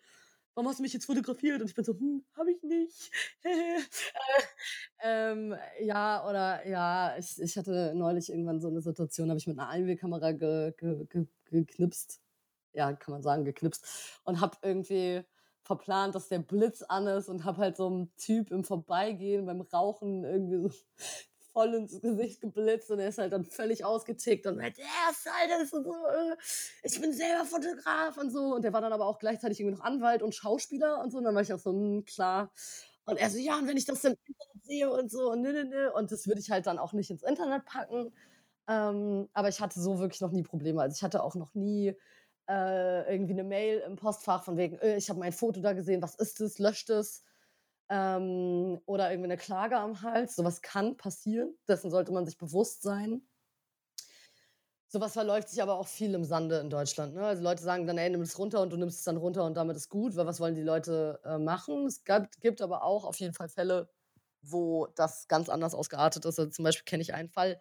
warum 0.55 0.69
hast 0.69 0.79
du 0.79 0.83
mich 0.83 0.93
jetzt 0.93 1.07
fotografiert? 1.07 1.61
Und 1.61 1.69
ich 1.69 1.75
bin 1.75 1.85
so, 1.85 1.93
hm, 1.93 2.25
hab 2.37 2.47
ich 2.49 2.63
nicht. 2.63 3.11
ähm, 5.03 5.55
ja, 5.81 6.29
oder 6.29 6.67
ja, 6.67 7.17
ich, 7.19 7.41
ich 7.41 7.57
hatte 7.57 7.93
neulich 7.95 8.31
irgendwann 8.31 8.61
so 8.61 8.69
eine 8.69 8.81
Situation, 8.81 9.29
habe 9.29 9.39
ich 9.39 9.47
mit 9.47 9.59
einer 9.59 9.69
Einwegkamera 9.69 10.33
ge, 10.33 10.73
ge, 10.77 11.07
ge, 11.07 11.27
geknipst. 11.45 12.21
Ja, 12.73 12.93
kann 12.93 13.13
man 13.13 13.23
sagen, 13.23 13.45
geknipst. 13.45 14.21
Und 14.25 14.41
habe 14.41 14.57
irgendwie 14.63 15.23
verplant, 15.63 16.15
dass 16.15 16.29
der 16.29 16.41
Blitz 16.41 16.83
an 16.83 17.07
ist 17.07 17.29
und 17.29 17.45
habe 17.45 17.59
halt 17.59 17.77
so 17.77 17.87
einen 17.87 18.15
Typ 18.17 18.51
im 18.51 18.65
Vorbeigehen 18.65 19.47
beim 19.47 19.63
Rauchen 19.63 20.25
irgendwie 20.25 20.59
so 20.59 20.71
voll 21.55 21.73
ins 21.75 22.01
Gesicht 22.01 22.41
geblitzt 22.41 22.91
und 22.91 22.99
er 22.99 23.09
ist 23.09 23.19
halt 23.19 23.33
dann 23.33 23.45
völlig 23.45 23.85
ausgetickt 23.85 24.47
und 24.47 24.57
meint, 24.57 24.77
ja, 24.77 24.85
ist 25.11 25.25
das 25.25 25.73
und 25.73 25.85
so, 25.85 25.93
äh, 25.93 26.37
ich 26.83 27.01
bin 27.01 27.13
selber 27.13 27.45
Fotograf 27.47 28.19
und 28.19 28.31
so. 28.31 28.57
Und 28.57 28.63
der 28.65 28.73
war 28.73 28.81
dann 28.81 28.93
aber 28.93 29.07
auch 29.07 29.21
gleichzeitig 29.21 29.61
irgendwie 29.61 29.79
noch 29.79 29.85
Anwalt 29.85 30.23
und 30.23 30.35
Schauspieler 30.35 31.01
und 31.01 31.13
so. 31.13 31.19
Und 31.19 31.25
dann 31.25 31.35
war 31.35 31.43
ich 31.43 31.53
auch 31.53 31.59
so, 31.59 31.71
hm, 31.71 32.05
klar. 32.05 32.51
Und 33.07 33.19
er 33.19 33.31
so, 33.31 33.39
ja, 33.39 33.57
und 33.57 33.69
wenn 33.69 33.77
ich 33.77 33.85
das 33.85 34.05
im 34.05 34.15
Internet 34.27 34.65
sehe 34.65 34.91
und 34.91 35.11
so, 35.11 35.31
und 35.31 35.43
nö, 35.43 35.53
nö, 35.53 35.65
nö. 35.65 35.91
Und 35.93 36.11
das 36.11 36.27
würde 36.27 36.41
ich 36.41 36.51
halt 36.51 36.67
dann 36.67 36.79
auch 36.79 36.93
nicht 36.93 37.11
ins 37.11 37.23
Internet 37.23 37.65
packen. 37.65 38.13
Ähm, 38.67 39.29
aber 39.33 39.49
ich 39.49 39.61
hatte 39.61 39.81
so 39.81 40.01
wirklich 40.01 40.21
noch 40.21 40.33
nie 40.33 40.43
Probleme. 40.43 40.83
Also 40.83 40.97
ich 40.97 41.03
hatte 41.05 41.23
auch 41.23 41.37
noch 41.37 41.55
nie 41.55 41.95
äh, 42.49 43.13
irgendwie 43.13 43.35
eine 43.35 43.45
Mail 43.45 43.79
im 43.87 43.97
Postfach 43.97 44.45
von 44.45 44.57
wegen, 44.57 44.77
äh, 44.79 44.97
ich 44.97 45.09
habe 45.09 45.21
mein 45.21 45.33
Foto 45.33 45.61
da 45.61 45.73
gesehen, 45.73 46.03
was 46.03 46.17
ist 46.17 46.41
es, 46.41 46.59
löscht 46.59 46.91
es 46.91 47.23
ähm, 47.89 48.81
oder 48.87 49.11
irgendwie 49.11 49.31
eine 49.31 49.37
Klage 49.37 49.77
am 49.77 50.03
Hals. 50.03 50.37
Sowas 50.37 50.63
kann 50.63 50.97
passieren, 50.97 51.55
dessen 51.69 51.91
sollte 51.91 52.13
man 52.13 52.27
sich 52.27 52.39
bewusst 52.39 52.83
sein. 52.83 53.23
Sowas 54.89 55.13
verläuft 55.13 55.49
sich 55.49 55.61
aber 55.61 55.75
auch 55.75 55.89
viel 55.89 56.15
im 56.15 56.25
Sande 56.25 56.59
in 56.61 56.71
Deutschland. 56.71 57.15
Ne? 57.15 57.27
Also 57.27 57.43
Leute 57.43 57.63
sagen 57.63 57.87
dann, 57.87 57.99
ey, 57.99 58.09
nimm 58.11 58.21
es 58.21 58.39
runter 58.39 58.61
und 58.61 58.71
du 58.71 58.77
nimmst 58.77 58.99
es 58.99 59.05
dann 59.05 59.17
runter 59.17 59.45
und 59.45 59.55
damit 59.55 59.77
ist 59.77 59.89
gut, 59.89 60.15
weil 60.15 60.27
was 60.27 60.39
wollen 60.39 60.55
die 60.55 60.63
Leute 60.63 61.21
äh, 61.25 61.37
machen? 61.37 61.87
Es 61.87 62.05
gab, 62.05 62.31
gibt 62.41 62.63
aber 62.63 62.85
auch 62.85 63.05
auf 63.05 63.19
jeden 63.19 63.35
Fall 63.35 63.49
Fälle, 63.49 63.91
wo 64.41 64.87
das 64.95 65.27
ganz 65.27 65.49
anders 65.49 65.75
ausgeartet 65.75 66.25
ist. 66.25 66.39
Also 66.39 66.51
zum 66.51 66.65
Beispiel 66.65 66.85
kenne 66.85 67.03
ich 67.03 67.13
einen 67.13 67.29
Fall, 67.29 67.61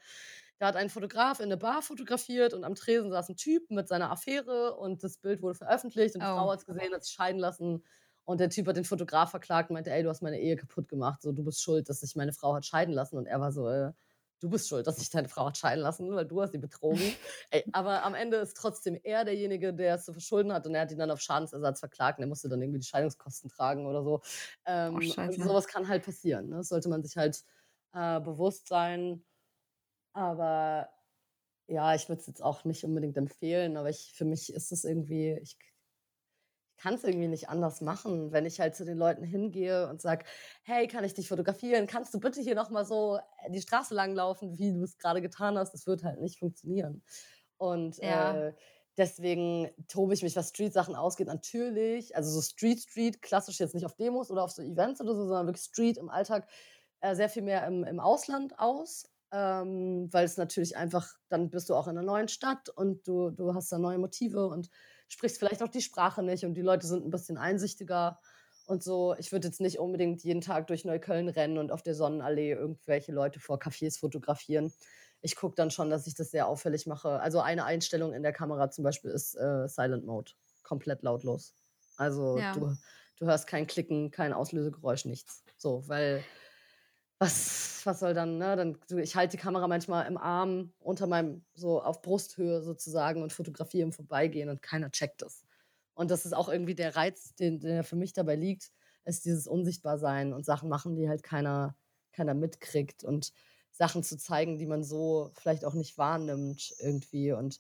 da 0.60 0.68
hat 0.68 0.76
ein 0.76 0.92
Fotograf 0.92 1.40
in 1.40 1.46
eine 1.46 1.58
Bar 1.58 1.82
fotografiert 1.82 2.54
und 2.54 2.64
am 2.64 2.76
Tresen 2.76 3.10
saß 3.10 3.30
ein 3.30 3.36
Typ 3.36 3.70
mit 3.72 3.88
seiner 3.88 4.12
Affäre 4.12 4.76
und 4.76 5.04
das 5.04 5.18
Bild 5.18 5.42
wurde 5.42 5.56
veröffentlicht 5.56 6.14
und 6.16 6.22
die 6.22 6.28
oh. 6.28 6.36
Frau 6.38 6.52
hat 6.52 6.60
es 6.60 6.66
gesehen, 6.66 6.94
hat 6.94 7.04
sich 7.04 7.14
scheiden 7.14 7.40
lassen 7.40 7.84
und 8.26 8.40
der 8.40 8.50
Typ 8.50 8.68
hat 8.68 8.78
den 8.78 8.86
Fotograf 8.86 9.32
verklagt 9.32 9.70
und 9.70 9.76
meinte, 9.76 9.92
ey, 9.92 10.04
du 10.04 10.10
hast 10.10 10.22
meine 10.22 10.40
Ehe 10.40 10.56
kaputt 10.56 10.88
gemacht, 10.88 11.22
so 11.22 11.32
du 11.32 11.44
bist 11.44 11.62
schuld, 11.62 11.90
dass 11.90 12.00
sich 12.00 12.16
meine 12.16 12.34
Frau 12.34 12.56
hat 12.56 12.66
scheiden 12.66 12.94
lassen. 12.94 13.18
Und 13.18 13.26
er 13.26 13.42
war 13.42 13.52
so, 13.52 13.68
äh, 13.68 13.92
du 14.40 14.50
bist 14.50 14.68
schuld, 14.70 14.88
dass 14.88 14.98
sich 14.98 15.10
deine 15.10 15.28
Frau 15.28 15.48
hat 15.48 15.58
scheiden 15.58 15.82
lassen, 15.82 16.10
weil 16.14 16.26
du 16.26 16.42
hast 16.42 16.52
sie 16.52 16.58
betrogen. 16.58 17.02
ey, 17.52 17.66
aber 17.74 18.04
am 18.04 18.14
Ende 18.16 18.38
ist 18.38 18.56
trotzdem 18.56 18.98
er 19.04 19.26
derjenige, 19.26 19.74
der 19.74 19.96
es 19.96 20.06
zu 20.06 20.14
verschulden 20.14 20.54
hat 20.54 20.66
und 20.66 20.76
er 20.76 20.82
hat 20.82 20.92
ihn 20.92 20.98
dann 20.98 21.12
auf 21.12 21.20
Schadensersatz 21.20 21.80
verklagt 21.80 22.20
und 22.20 22.24
er 22.24 22.28
musste 22.28 22.48
dann 22.48 22.62
irgendwie 22.62 22.80
die 22.80 22.88
Scheidungskosten 22.88 23.50
tragen 23.50 23.86
oder 23.86 24.04
so. 24.04 24.22
Ähm, 24.66 24.96
oh, 24.96 25.22
und 25.22 25.34
sowas 25.34 25.68
kann 25.68 25.88
halt 25.88 26.06
passieren. 26.06 26.50
Ne? 26.50 26.58
Das 26.58 26.70
sollte 26.70 26.90
man 26.90 27.04
sich 27.04 27.18
halt 27.18 27.44
äh, 27.94 28.22
bewusst 28.22 28.68
sein. 28.68 29.24
Aber 30.14 30.90
ja, 31.68 31.96
ich 31.96 32.08
würde 32.08 32.22
es 32.22 32.28
jetzt 32.28 32.44
auch 32.44 32.64
nicht 32.64 32.84
unbedingt 32.84 33.18
empfehlen, 33.18 33.78
aber 33.78 33.90
ich, 33.90 34.14
für 34.14 34.26
mich 34.26 34.54
ist 34.54 34.72
es 34.72 34.84
irgendwie, 34.84 35.38
ich 35.42 35.58
kann 36.84 36.96
es 36.96 37.06
irgendwie 37.06 37.30
nicht 37.30 37.48
anders 37.48 37.80
machen, 37.80 38.34
wenn 38.34 38.46
ich 38.46 38.60
halt 38.60 38.76
zu 38.76 38.84
den 38.84 38.98
Leuten 38.98 39.24
hingehe 39.24 39.88
und 39.88 40.02
sage, 40.02 40.26
hey, 40.64 40.86
kann 40.90 41.06
ich 41.06 41.14
dich 41.14 41.30
fotografieren? 41.30 41.88
Kannst 41.88 42.14
du 42.14 42.20
bitte 42.20 42.42
hier 42.42 42.56
nochmal 42.56 42.84
so 42.84 43.20
äh, 43.46 43.52
die 43.52 43.62
Straße 43.62 43.96
lang 43.96 44.14
laufen, 44.14 44.60
wie 44.60 44.74
du 44.74 44.84
es 44.84 44.98
gerade 44.98 45.22
getan 45.22 45.58
hast? 45.58 45.74
Das 45.74 45.88
wird 45.88 46.04
halt 46.04 46.20
nicht 46.20 46.40
funktionieren. 46.40 47.02
Und 47.56 48.00
ja. 48.00 48.48
äh, 48.48 48.54
deswegen 48.98 49.70
tobe 49.88 50.14
ich 50.14 50.24
mich, 50.24 50.36
was 50.36 50.50
Street-Sachen 50.50 50.94
ausgeht, 50.94 51.28
natürlich. 51.28 52.18
Also 52.18 52.30
so 52.32 52.42
Street, 52.42 52.82
Street, 52.82 53.22
klassisch 53.22 53.62
jetzt 53.62 53.76
nicht 53.76 53.86
auf 53.86 53.96
Demos 53.96 54.30
oder 54.30 54.44
auf 54.44 54.52
so 54.52 54.62
Events 54.62 55.00
oder 55.00 55.16
so, 55.16 55.26
sondern 55.26 55.48
wirklich 55.48 55.64
Street 55.64 55.98
im 55.98 56.10
Alltag 56.10 56.50
äh, 57.00 57.16
sehr 57.16 57.30
viel 57.30 57.44
mehr 57.44 57.66
im, 57.66 57.86
im 57.86 58.02
Ausland 58.02 58.60
aus. 58.60 59.10
Ähm, 59.32 60.10
weil 60.12 60.26
es 60.26 60.36
natürlich 60.36 60.76
einfach, 60.76 61.16
dann 61.30 61.50
bist 61.50 61.70
du 61.70 61.76
auch 61.76 61.88
in 61.88 61.98
einer 61.98 62.06
neuen 62.06 62.28
Stadt 62.28 62.68
und 62.68 63.08
du, 63.08 63.32
du 63.32 63.54
hast 63.54 63.72
da 63.72 63.80
neue 63.80 63.98
Motive 63.98 64.48
und 64.48 64.70
sprichst 65.08 65.40
vielleicht 65.40 65.64
auch 65.64 65.70
die 65.70 65.82
Sprache 65.82 66.24
nicht 66.24 66.46
und 66.46 66.54
die 66.56 66.62
Leute 66.62 66.88
sind 66.88 67.06
ein 67.06 67.12
bisschen 67.12 67.38
einsichtiger 67.38 68.20
und 68.66 68.84
so. 68.84 69.16
Ich 69.18 69.32
würde 69.32 69.48
jetzt 69.48 69.62
nicht 69.62 69.80
unbedingt 69.80 70.24
jeden 70.24 70.42
Tag 70.42 70.68
durch 70.68 70.86
Neukölln 70.86 71.30
rennen 71.30 71.58
und 71.58 71.72
auf 71.72 71.84
der 71.84 71.96
Sonnenallee 71.96 72.54
irgendwelche 72.54 73.12
Leute 73.12 73.40
vor 73.40 73.58
Cafés 73.58 74.00
fotografieren. 74.00 74.74
Ich 75.22 75.36
gucke 75.36 75.56
dann 75.56 75.72
schon, 75.72 75.90
dass 75.90 76.08
ich 76.08 76.16
das 76.16 76.32
sehr 76.32 76.48
auffällig 76.48 76.86
mache. 76.86 77.20
Also 77.20 77.40
eine 77.40 77.66
Einstellung 77.66 78.14
in 78.14 78.24
der 78.24 78.34
Kamera 78.34 78.70
zum 78.72 78.84
Beispiel 78.84 79.12
ist 79.12 79.36
äh, 79.36 79.68
Silent 79.68 80.06
Mode. 80.06 80.32
Komplett 80.64 81.02
lautlos. 81.02 81.54
Also 81.98 82.38
ja. 82.38 82.54
du, 82.54 82.76
du 83.18 83.26
hörst 83.26 83.48
kein 83.48 83.68
Klicken, 83.68 84.12
kein 84.12 84.34
Auslösegeräusch, 84.34 85.06
nichts. 85.06 85.44
So, 85.58 85.88
weil 85.88 86.24
was, 87.24 87.86
was 87.86 88.00
soll 88.02 88.14
dann, 88.14 88.38
ne? 88.38 88.56
Dann, 88.58 88.78
ich 89.00 89.16
halte 89.16 89.38
die 89.38 89.42
Kamera 89.42 89.68
manchmal 89.68 90.08
im 90.08 90.18
Arm 90.18 90.74
unter 90.80 91.08
meinem, 91.08 91.46
so 91.54 91.82
auf 91.82 92.02
Brusthöhe 92.02 92.62
sozusagen 92.62 93.24
und 93.24 93.32
fotografiere 93.32 93.84
im 93.84 93.94
Vorbeigehen 93.94 94.50
und 94.50 94.62
keiner 94.62 94.92
checkt 94.92 95.22
das. 95.22 95.46
Und 95.94 96.12
das 96.12 96.26
ist 96.26 96.34
auch 96.34 96.50
irgendwie 96.50 96.76
der 96.76 96.96
Reiz, 96.98 97.34
den, 97.36 97.60
der 97.62 97.84
für 97.86 97.96
mich 97.96 98.12
dabei 98.14 98.36
liegt, 98.36 98.72
ist 99.06 99.26
dieses 99.26 99.48
Unsichtbarsein 99.48 100.34
und 100.34 100.44
Sachen 100.44 100.68
machen, 100.68 100.96
die 100.96 101.08
halt 101.08 101.24
keiner, 101.24 101.78
keiner 102.12 102.34
mitkriegt 102.34 103.04
und 103.06 103.32
Sachen 103.72 104.04
zu 104.04 104.18
zeigen, 104.18 104.58
die 104.58 104.66
man 104.66 104.84
so 104.84 105.32
vielleicht 105.36 105.64
auch 105.64 105.74
nicht 105.74 105.98
wahrnimmt 105.98 106.74
irgendwie. 106.80 107.32
Und 107.32 107.60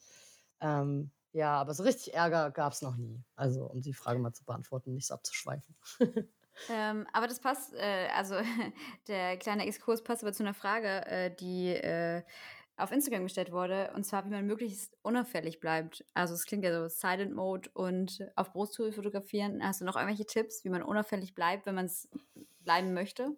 ähm, 0.59 1.11
ja, 1.31 1.55
aber 1.55 1.73
so 1.73 1.83
richtig 1.83 2.13
Ärger 2.13 2.51
gab 2.51 2.73
es 2.73 2.81
noch 2.81 2.97
nie. 2.97 3.23
Also, 3.35 3.65
um 3.65 3.81
die 3.81 3.93
Frage 3.93 4.19
mal 4.19 4.33
zu 4.33 4.43
beantworten, 4.43 4.93
nicht 4.93 5.07
so 5.07 5.13
abzuschweifen. 5.13 5.75
Ähm, 6.69 7.07
aber 7.13 7.27
das 7.27 7.39
passt, 7.39 7.73
äh, 7.73 8.07
also 8.15 8.35
der 9.07 9.37
kleine 9.37 9.65
Exkurs 9.65 10.03
passt 10.03 10.23
aber 10.23 10.33
zu 10.33 10.43
einer 10.43 10.53
Frage, 10.53 11.05
äh, 11.07 11.35
die 11.35 11.69
äh, 11.69 12.21
auf 12.75 12.91
Instagram 12.91 13.23
gestellt 13.23 13.51
wurde, 13.51 13.91
und 13.95 14.03
zwar, 14.03 14.25
wie 14.25 14.29
man 14.29 14.45
möglichst 14.45 14.97
unauffällig 15.03 15.59
bleibt. 15.59 16.03
Also 16.13 16.33
es 16.33 16.45
klingt 16.45 16.63
ja 16.63 16.73
so 16.73 16.87
Silent 16.87 17.35
Mode 17.35 17.69
und 17.73 18.27
auf 18.35 18.51
Brusthöhe 18.51 18.91
fotografieren. 18.91 19.63
Hast 19.63 19.81
du 19.81 19.85
noch 19.85 19.95
irgendwelche 19.95 20.25
Tipps, 20.25 20.63
wie 20.63 20.69
man 20.69 20.81
unauffällig 20.81 21.35
bleibt, 21.35 21.65
wenn 21.65 21.75
man 21.75 21.85
es 21.85 22.09
bleiben 22.61 22.93
möchte? 22.93 23.37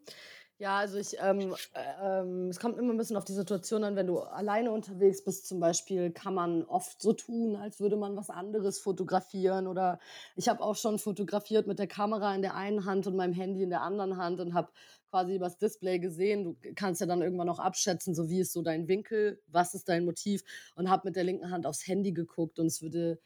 Ja, 0.57 0.77
also 0.77 0.97
ich, 0.97 1.17
ähm, 1.19 1.53
äh, 1.73 2.21
ähm, 2.21 2.47
es 2.47 2.59
kommt 2.61 2.77
immer 2.77 2.93
ein 2.93 2.97
bisschen 2.97 3.17
auf 3.17 3.25
die 3.25 3.33
Situation 3.33 3.83
an, 3.83 3.97
wenn 3.97 4.07
du 4.07 4.19
alleine 4.19 4.71
unterwegs 4.71 5.21
bist 5.21 5.47
zum 5.47 5.59
Beispiel, 5.59 6.11
kann 6.11 6.33
man 6.33 6.63
oft 6.63 7.01
so 7.01 7.11
tun, 7.11 7.57
als 7.57 7.81
würde 7.81 7.97
man 7.97 8.15
was 8.15 8.29
anderes 8.29 8.79
fotografieren. 8.79 9.67
Oder 9.67 9.99
ich 10.37 10.47
habe 10.47 10.61
auch 10.63 10.75
schon 10.77 10.97
fotografiert 10.97 11.67
mit 11.67 11.77
der 11.77 11.87
Kamera 11.87 12.33
in 12.33 12.41
der 12.41 12.55
einen 12.55 12.85
Hand 12.85 13.05
und 13.05 13.17
meinem 13.17 13.33
Handy 13.33 13.63
in 13.63 13.69
der 13.69 13.81
anderen 13.81 14.15
Hand 14.15 14.39
und 14.39 14.53
habe 14.53 14.69
quasi 15.09 15.35
übers 15.35 15.57
Display 15.57 15.99
gesehen. 15.99 16.45
Du 16.45 16.73
kannst 16.73 17.01
ja 17.01 17.07
dann 17.07 17.21
irgendwann 17.21 17.47
noch 17.47 17.59
abschätzen, 17.59 18.15
so 18.15 18.29
wie 18.29 18.39
ist 18.39 18.53
so 18.53 18.61
dein 18.61 18.87
Winkel, 18.87 19.41
was 19.47 19.73
ist 19.73 19.89
dein 19.89 20.05
Motiv? 20.05 20.41
Und 20.75 20.89
habe 20.89 21.09
mit 21.09 21.17
der 21.17 21.25
linken 21.25 21.51
Hand 21.51 21.65
aufs 21.65 21.85
Handy 21.85 22.13
geguckt 22.13 22.59
und 22.59 22.67
es 22.67 22.81
würde 22.81 23.19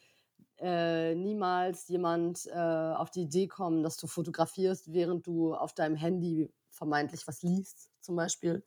äh, 0.60 1.16
niemals 1.16 1.88
jemand 1.88 2.48
äh, 2.48 2.54
auf 2.58 3.12
die 3.12 3.22
Idee 3.24 3.48
kommen, 3.48 3.84
dass 3.84 3.98
du 3.98 4.08
fotografierst, 4.08 4.94
während 4.94 5.26
du 5.28 5.54
auf 5.56 5.74
deinem 5.74 5.96
Handy 5.96 6.50
vermeintlich 6.80 7.28
was 7.28 7.44
liest, 7.44 7.92
zum 8.02 8.16
Beispiel. 8.16 8.64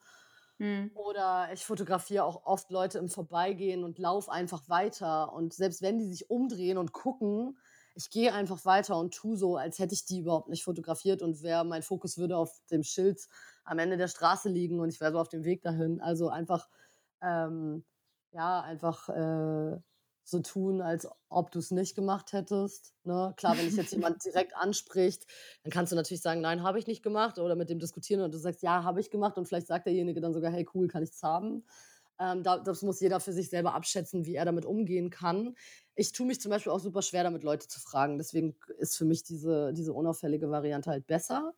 Hm. 0.59 0.93
Oder 0.95 1.49
ich 1.53 1.65
fotografiere 1.65 2.25
auch 2.25 2.47
oft 2.47 2.71
Leute 2.71 2.99
im 2.99 3.09
Vorbeigehen 3.09 3.83
und 3.83 3.99
laufe 3.99 4.31
einfach 4.31 4.69
weiter. 4.69 5.33
Und 5.33 5.53
selbst 5.53 5.83
wenn 5.83 5.99
die 5.99 6.07
sich 6.07 6.31
umdrehen 6.31 6.79
und 6.79 6.93
gucken, 6.93 7.59
ich 7.95 8.11
gehe 8.11 8.33
einfach 8.33 8.65
weiter 8.65 8.97
und 8.97 9.13
tue 9.13 9.37
so, 9.37 9.57
als 9.57 9.79
hätte 9.79 9.95
ich 9.95 10.05
die 10.05 10.21
überhaupt 10.21 10.49
nicht 10.49 10.63
fotografiert 10.63 11.21
und 11.21 11.43
wäre 11.43 11.65
mein 11.65 11.83
Fokus 11.83 12.17
würde 12.17 12.37
auf 12.37 12.63
dem 12.71 12.85
Schild 12.85 13.27
am 13.65 13.79
Ende 13.79 13.97
der 13.97 14.09
Straße 14.09 14.49
liegen 14.49 14.79
und 14.81 14.89
ich 14.89 15.01
wäre 15.01 15.13
so 15.13 15.19
auf 15.19 15.29
dem 15.29 15.45
Weg 15.45 15.63
dahin. 15.63 16.01
Also 16.01 16.29
einfach, 16.29 16.69
ähm, 17.21 17.85
ja, 18.31 18.61
einfach 18.61 19.09
äh, 19.09 19.79
so 20.25 20.41
tun, 20.41 20.81
als 20.81 21.09
ob 21.29 21.51
du 21.51 21.59
es 21.59 21.71
nicht 21.71 21.95
gemacht 21.95 22.33
hättest. 22.33 22.95
Ne? 23.05 23.35
Klar, 23.37 23.57
wenn 23.57 23.67
dich 23.67 23.77
jetzt 23.77 23.93
jemand 23.93 24.25
direkt 24.25 24.57
anspricht, 24.57 25.27
dann 25.63 25.73
kannst 25.73 25.93
du 25.93 25.97
natürlich 25.97 26.23
sagen, 26.23 26.41
nein, 26.41 26.63
habe 26.63 26.79
ich 26.79 26.87
nicht 26.87 27.03
gemacht 27.03 27.39
oder 27.39 27.57
mit 27.57 27.71
dem 27.71 27.79
diskutieren 27.79 28.23
und 28.23 28.33
du 28.33 28.39
sagst, 28.39 28.63
ja, 28.63 28.85
habe 28.85 29.01
ich 29.01 29.11
gemacht 29.11 29.37
und 29.39 29.47
vielleicht 29.47 29.67
sagt 29.67 29.87
derjenige 29.87 30.21
dann 30.21 30.33
sogar, 30.33 30.53
hey, 30.53 30.67
cool, 30.75 30.89
kann 30.89 31.03
ich 31.03 31.11
es 31.11 31.23
haben. 31.23 31.65
Ähm, 32.19 32.43
da, 32.43 32.59
das 32.59 32.83
muss 32.83 33.01
jeder 33.01 33.21
für 33.21 33.33
sich 33.33 33.49
selber 33.51 33.75
abschätzen, 33.75 34.27
wie 34.27 34.37
er 34.37 34.45
damit 34.45 34.65
umgehen 34.65 35.11
kann. 35.11 35.57
Ich 35.95 36.13
tue 36.13 36.27
mich 36.27 36.41
zum 36.41 36.51
Beispiel 36.51 36.73
auch 36.73 36.79
super 36.79 37.03
schwer 37.03 37.25
damit, 37.25 37.43
Leute 37.43 37.67
zu 37.67 37.81
fragen. 37.81 38.19
Deswegen 38.19 38.55
ist 38.79 38.97
für 38.97 39.05
mich 39.05 39.25
diese, 39.25 39.73
diese 39.73 39.93
unauffällige 39.93 40.51
Variante 40.51 40.91
halt 40.91 41.07
besser. 41.07 41.53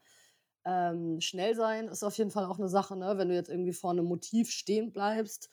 Ähm, 0.64 1.20
schnell 1.20 1.54
sein 1.54 1.88
ist 1.88 2.02
auf 2.02 2.16
jeden 2.16 2.30
Fall 2.30 2.46
auch 2.46 2.58
eine 2.58 2.70
Sache, 2.70 2.96
ne? 2.96 3.18
wenn 3.18 3.28
du 3.28 3.34
jetzt 3.34 3.50
irgendwie 3.50 3.74
vor 3.74 3.90
einem 3.90 4.06
Motiv 4.06 4.50
stehen 4.50 4.92
bleibst 4.92 5.50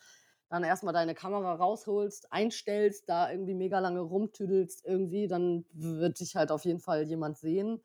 dann 0.51 0.65
erstmal 0.65 0.93
deine 0.93 1.15
Kamera 1.15 1.55
rausholst, 1.55 2.33
einstellst, 2.33 3.07
da 3.07 3.31
irgendwie 3.31 3.53
mega 3.53 3.79
lange 3.79 4.01
rumtüdelst 4.01 4.85
irgendwie, 4.85 5.29
dann 5.29 5.63
wird 5.71 6.19
dich 6.19 6.35
halt 6.35 6.51
auf 6.51 6.65
jeden 6.65 6.81
Fall 6.81 7.03
jemand 7.03 7.37
sehen. 7.37 7.81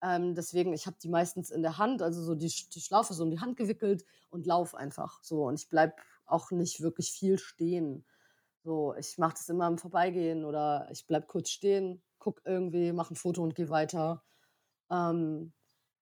Ähm, 0.00 0.36
deswegen, 0.36 0.72
ich 0.72 0.86
habe 0.86 0.96
die 1.02 1.08
meistens 1.08 1.50
in 1.50 1.62
der 1.62 1.76
Hand, 1.76 2.02
also 2.02 2.22
so 2.22 2.36
die, 2.36 2.52
die 2.72 2.80
Schlaufe 2.80 3.14
so 3.14 3.24
um 3.24 3.32
die 3.32 3.40
Hand 3.40 3.56
gewickelt 3.56 4.04
und 4.30 4.46
lauf 4.46 4.76
einfach 4.76 5.20
so. 5.24 5.46
Und 5.46 5.58
ich 5.58 5.68
bleib 5.68 6.00
auch 6.24 6.52
nicht 6.52 6.82
wirklich 6.82 7.10
viel 7.10 7.36
stehen. 7.36 8.04
So, 8.62 8.94
ich 8.94 9.18
mache 9.18 9.34
das 9.34 9.48
immer 9.48 9.66
im 9.66 9.78
Vorbeigehen 9.78 10.44
oder 10.44 10.86
ich 10.92 11.08
bleib 11.08 11.26
kurz 11.26 11.50
stehen, 11.50 12.00
guck 12.20 12.42
irgendwie, 12.44 12.92
mache 12.92 13.14
ein 13.14 13.16
Foto 13.16 13.42
und 13.42 13.56
gehe 13.56 13.70
weiter. 13.70 14.22
Ähm, 14.88 15.52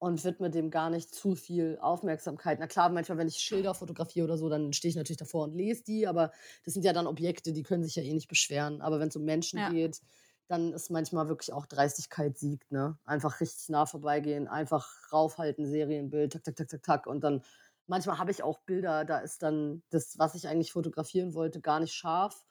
und 0.03 0.25
widme 0.25 0.51
dem 0.51 0.71
gar 0.71 0.91
nicht 0.91 1.15
zu 1.15 1.37
viel 1.37 1.79
Aufmerksamkeit. 1.81 2.59
Na 2.59 2.67
klar, 2.67 2.91
manchmal, 2.91 3.19
wenn 3.19 3.29
ich 3.29 3.37
Schilder 3.37 3.73
fotografiere 3.73 4.25
oder 4.25 4.37
so, 4.37 4.49
dann 4.49 4.73
stehe 4.73 4.91
ich 4.91 4.97
natürlich 4.97 5.19
davor 5.19 5.45
und 5.45 5.55
lese 5.55 5.85
die, 5.85 6.09
aber 6.09 6.33
das 6.65 6.75
sind 6.75 6.85
ja 6.85 6.93
dann 6.93 7.07
Objekte, 7.07 7.53
die 7.53 7.63
können 7.63 7.85
sich 7.85 7.95
ja 7.95 8.03
eh 8.03 8.13
nicht 8.13 8.27
beschweren. 8.27 8.81
Aber 8.81 8.99
wenn 8.99 9.11
es 9.11 9.17
um 9.17 9.23
Menschen 9.23 9.61
ja. 9.61 9.71
geht, 9.71 10.01
dann 10.49 10.73
ist 10.73 10.91
manchmal 10.91 11.29
wirklich 11.29 11.53
auch 11.53 11.67
Dreistigkeit 11.67 12.37
siegt, 12.37 12.73
ne? 12.73 12.99
Einfach 13.05 13.39
richtig 13.41 13.69
nah 13.69 13.87
vorbeigehen, 13.87 14.49
einfach 14.49 14.89
raufhalten, 15.13 15.67
Serienbild, 15.67 16.33
tak, 16.33 16.43
tak, 16.43 16.57
tak, 16.57 16.69
tak, 16.69 16.83
tak. 16.83 17.07
Und 17.07 17.23
dann, 17.23 17.45
manchmal 17.87 18.19
habe 18.19 18.33
ich 18.33 18.43
auch 18.43 18.59
Bilder, 18.59 19.05
da 19.05 19.19
ist 19.19 19.45
dann 19.45 19.85
das, 19.91 20.19
was 20.19 20.35
ich 20.35 20.49
eigentlich 20.49 20.73
fotografieren 20.73 21.33
wollte, 21.33 21.61
gar 21.61 21.79
nicht 21.79 21.95
scharf. 21.95 22.45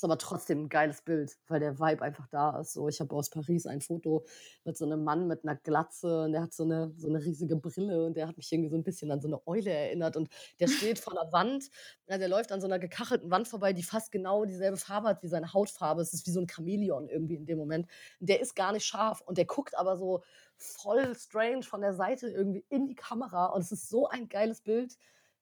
Ist 0.00 0.04
aber 0.04 0.16
trotzdem 0.16 0.62
ein 0.62 0.68
geiles 0.70 1.02
Bild, 1.02 1.36
weil 1.46 1.60
der 1.60 1.78
Vibe 1.78 2.00
einfach 2.00 2.26
da 2.28 2.58
ist. 2.58 2.72
So, 2.72 2.88
ich 2.88 3.00
habe 3.00 3.14
aus 3.14 3.28
Paris 3.28 3.66
ein 3.66 3.82
Foto 3.82 4.24
mit 4.64 4.74
so 4.78 4.86
einem 4.86 5.04
Mann 5.04 5.26
mit 5.26 5.44
einer 5.44 5.56
Glatze 5.56 6.22
und 6.22 6.32
der 6.32 6.40
hat 6.40 6.54
so 6.54 6.62
eine, 6.62 6.94
so 6.96 7.06
eine 7.10 7.22
riesige 7.22 7.54
Brille 7.56 8.06
und 8.06 8.16
der 8.16 8.26
hat 8.26 8.38
mich 8.38 8.50
irgendwie 8.50 8.70
so 8.70 8.78
ein 8.78 8.82
bisschen 8.82 9.10
an 9.10 9.20
so 9.20 9.28
eine 9.28 9.46
Eule 9.46 9.70
erinnert 9.70 10.16
und 10.16 10.30
der 10.58 10.68
steht 10.68 11.00
vor 11.00 11.12
einer 11.12 11.30
Wand, 11.34 11.68
ja, 12.08 12.16
der 12.16 12.28
läuft 12.28 12.50
an 12.50 12.62
so 12.62 12.66
einer 12.66 12.78
gekachelten 12.78 13.30
Wand 13.30 13.46
vorbei, 13.46 13.74
die 13.74 13.82
fast 13.82 14.10
genau 14.10 14.46
dieselbe 14.46 14.78
Farbe 14.78 15.08
hat 15.08 15.22
wie 15.22 15.28
seine 15.28 15.52
Hautfarbe. 15.52 16.00
Es 16.00 16.14
ist 16.14 16.26
wie 16.26 16.30
so 16.30 16.40
ein 16.40 16.48
Chamäleon 16.48 17.06
irgendwie 17.10 17.34
in 17.34 17.44
dem 17.44 17.58
Moment. 17.58 17.86
Der 18.20 18.40
ist 18.40 18.56
gar 18.56 18.72
nicht 18.72 18.86
scharf 18.86 19.20
und 19.20 19.36
der 19.36 19.44
guckt 19.44 19.76
aber 19.76 19.98
so 19.98 20.22
voll 20.56 21.14
strange 21.14 21.62
von 21.62 21.82
der 21.82 21.92
Seite 21.92 22.26
irgendwie 22.26 22.64
in 22.70 22.86
die 22.86 22.94
Kamera 22.94 23.48
und 23.48 23.60
es 23.60 23.70
ist 23.70 23.90
so 23.90 24.08
ein 24.08 24.30
geiles 24.30 24.62
Bild 24.62 24.96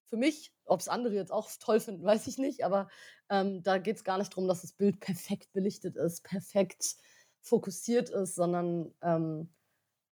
für 0.09 0.17
mich. 0.17 0.53
Ob 0.65 0.81
es 0.81 0.89
andere 0.89 1.15
jetzt 1.15 1.33
auch 1.33 1.51
toll 1.61 1.81
finden, 1.81 2.05
weiß 2.05 2.27
ich 2.27 2.39
nicht. 2.39 2.65
Aber 2.65 2.89
ähm, 3.31 3.63
da 3.63 3.79
geht 3.79 3.97
es 3.97 4.05
gar 4.05 4.19
nicht 4.19 4.33
darum, 4.33 4.49
dass 4.49 4.63
das 4.63 4.73
Bild 4.73 5.01
perfekt 5.01 5.53
belichtet 5.53 5.97
ist, 5.97 6.25
perfekt 6.25 6.97
fokussiert 7.43 8.11
ist, 8.11 8.35
sondern 8.35 8.95
ähm, 9.03 9.55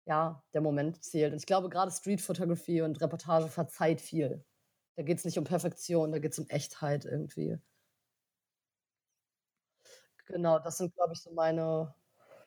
ja, 0.06 0.44
der 0.54 0.62
Moment 0.62 1.04
zählt. 1.04 1.34
Und 1.34 1.40
ich 1.40 1.46
glaube, 1.48 1.70
gerade 1.70 1.92
Street 1.92 2.22
Photography 2.22 2.82
und 2.82 3.02
Reportage 3.02 3.48
verzeiht 3.50 4.02
viel. 4.02 4.46
Da 4.98 5.04
geht 5.04 5.18
es 5.20 5.26
nicht 5.26 5.38
um 5.38 5.44
Perfektion, 5.46 6.12
da 6.12 6.20
geht 6.20 6.34
es 6.34 6.40
um 6.40 6.48
Echtheit 6.50 7.06
irgendwie. 7.06 7.60
Genau, 10.28 10.60
das 10.60 10.78
sind, 10.78 10.94
glaube 10.96 11.14
ich, 11.14 11.22
so 11.22 11.32
meine 11.34 11.94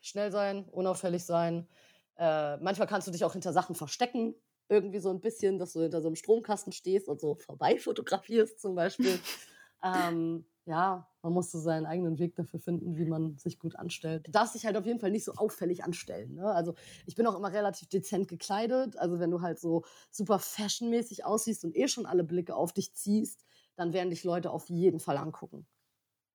schnell 0.00 0.30
sein, 0.32 0.64
unauffällig 0.70 1.24
sein. 1.24 1.68
Äh, 2.16 2.56
manchmal 2.58 2.88
kannst 2.88 3.06
du 3.06 3.12
dich 3.12 3.24
auch 3.24 3.32
hinter 3.32 3.52
Sachen 3.52 3.74
verstecken, 3.76 4.34
irgendwie 4.68 4.98
so 4.98 5.10
ein 5.10 5.20
bisschen, 5.20 5.58
dass 5.58 5.72
du 5.72 5.80
hinter 5.80 6.02
so 6.02 6.08
einem 6.08 6.16
Stromkasten 6.16 6.72
stehst 6.72 7.08
und 7.08 7.20
so 7.20 7.34
vorbei 7.34 7.78
fotografierst 7.78 8.60
zum 8.60 8.74
Beispiel. 8.74 9.18
ähm, 9.82 10.44
ja, 10.68 11.08
man 11.22 11.32
muss 11.32 11.50
so 11.50 11.58
seinen 11.58 11.86
eigenen 11.86 12.18
Weg 12.18 12.36
dafür 12.36 12.60
finden, 12.60 12.96
wie 12.98 13.06
man 13.06 13.38
sich 13.38 13.58
gut 13.58 13.76
anstellt. 13.76 14.26
Du 14.26 14.30
darfst 14.30 14.54
dich 14.54 14.66
halt 14.66 14.76
auf 14.76 14.84
jeden 14.84 15.00
Fall 15.00 15.10
nicht 15.10 15.24
so 15.24 15.32
auffällig 15.32 15.82
anstellen. 15.82 16.34
Ne? 16.34 16.44
Also 16.44 16.74
ich 17.06 17.14
bin 17.14 17.26
auch 17.26 17.36
immer 17.36 17.52
relativ 17.52 17.88
dezent 17.88 18.28
gekleidet. 18.28 18.98
Also 18.98 19.18
wenn 19.18 19.30
du 19.30 19.40
halt 19.40 19.58
so 19.58 19.84
super 20.10 20.38
fashionmäßig 20.38 21.24
aussiehst 21.24 21.64
und 21.64 21.74
eh 21.74 21.88
schon 21.88 22.04
alle 22.04 22.22
Blicke 22.22 22.54
auf 22.54 22.74
dich 22.74 22.94
ziehst, 22.94 23.46
dann 23.76 23.94
werden 23.94 24.10
dich 24.10 24.24
Leute 24.24 24.50
auf 24.50 24.68
jeden 24.68 25.00
Fall 25.00 25.16
angucken. 25.16 25.66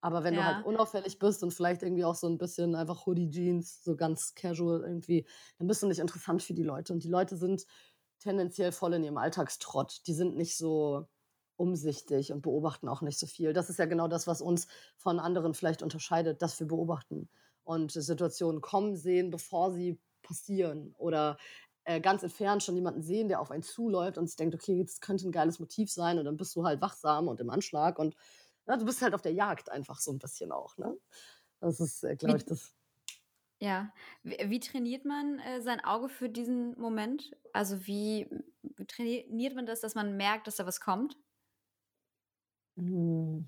Aber 0.02 0.26
wenn 0.26 0.34
ja. 0.34 0.40
du 0.40 0.46
halt 0.48 0.66
unauffällig 0.66 1.18
bist 1.18 1.44
und 1.44 1.54
vielleicht 1.54 1.82
irgendwie 1.82 2.04
auch 2.04 2.16
so 2.16 2.28
ein 2.28 2.38
bisschen 2.38 2.76
einfach 2.76 3.06
Hoodie 3.06 3.30
Jeans, 3.30 3.84
so 3.84 3.96
ganz 3.96 4.36
casual 4.36 4.82
irgendwie, 4.82 5.26
dann 5.58 5.68
bist 5.68 5.82
du 5.82 5.88
nicht 5.88 6.00
interessant 6.00 6.44
für 6.44 6.54
die 6.54 6.64
Leute. 6.64 6.92
Und 6.92 7.06
die 7.06 7.10
Leute 7.10 7.38
sind 7.38 7.66
tendenziell 8.24 8.72
voll 8.72 8.94
in 8.94 9.04
ihrem 9.04 9.18
Alltagstrott. 9.18 10.02
Die 10.08 10.14
sind 10.14 10.36
nicht 10.36 10.58
so 10.58 11.08
umsichtig 11.56 12.32
und 12.32 12.42
beobachten 12.42 12.88
auch 12.88 13.02
nicht 13.02 13.20
so 13.20 13.28
viel. 13.28 13.54
Das 13.54 13.70
ist 13.70 13.80
ja 13.80 13.86
genau 13.86 14.08
das, 14.08 14.26
was 14.28 14.42
uns 14.42 14.68
von 14.98 15.20
anderen 15.20 15.54
vielleicht 15.54 15.84
unterscheidet, 15.84 16.42
dass 16.42 16.60
wir 16.60 16.68
beobachten 16.68 17.30
und 17.64 17.92
Situationen 17.92 18.62
kommen 18.62 18.96
sehen, 18.96 19.30
bevor 19.30 19.72
sie 19.72 20.00
passieren 20.24 20.96
oder 20.98 21.38
äh, 21.86 22.02
ganz 22.02 22.24
entfernt 22.24 22.64
schon 22.64 22.76
jemanden 22.76 23.02
sehen, 23.02 23.28
der 23.28 23.42
auf 23.42 23.52
einen 23.52 23.64
zuläuft 23.64 24.18
und 24.18 24.28
sich 24.28 24.36
denkt, 24.36 24.56
okay, 24.56 24.84
das 24.84 25.02
könnte 25.02 25.28
ein 25.28 25.32
geiles 25.32 25.60
Motiv 25.60 25.92
sein 25.92 26.18
und 26.18 26.26
dann 26.26 26.38
bist 26.38 26.56
du 26.56 26.66
halt 26.66 26.82
wachsam 26.82 27.28
und 27.28 27.40
im 27.40 27.50
Anschlag 27.50 28.00
und 28.00 28.16
na, 28.66 28.78
du 28.78 28.86
bist 28.86 29.02
halt 29.02 29.14
auf 29.14 29.22
der 29.22 29.34
Jagd 29.34 29.70
einfach 29.70 30.00
so 30.00 30.12
ein 30.12 30.20
bisschen 30.20 30.52
auch. 30.52 30.78
Ne? 30.78 30.98
Das 31.60 31.80
ist, 31.80 32.04
äh, 32.04 32.16
glaube 32.16 32.38
ich, 32.38 32.46
das. 32.46 32.74
Ja, 33.64 33.94
wie, 34.24 34.60
trainiert 34.60 35.06
man 35.06 35.40
äh, 35.40 35.62
sein 35.62 35.80
Auge 35.80 36.10
für 36.10 36.28
diesen 36.28 36.78
Moment? 36.78 37.32
Also 37.54 37.88
wie 37.88 38.28
trainiert 38.90 39.56
man 39.56 39.66
das, 39.66 39.80
dass 39.80 39.96
man 39.96 40.18
merkt, 40.18 40.48
dass 40.48 40.58
da 40.58 40.66
was 40.66 40.82
kommt? 40.82 41.16
Hm. 42.78 43.48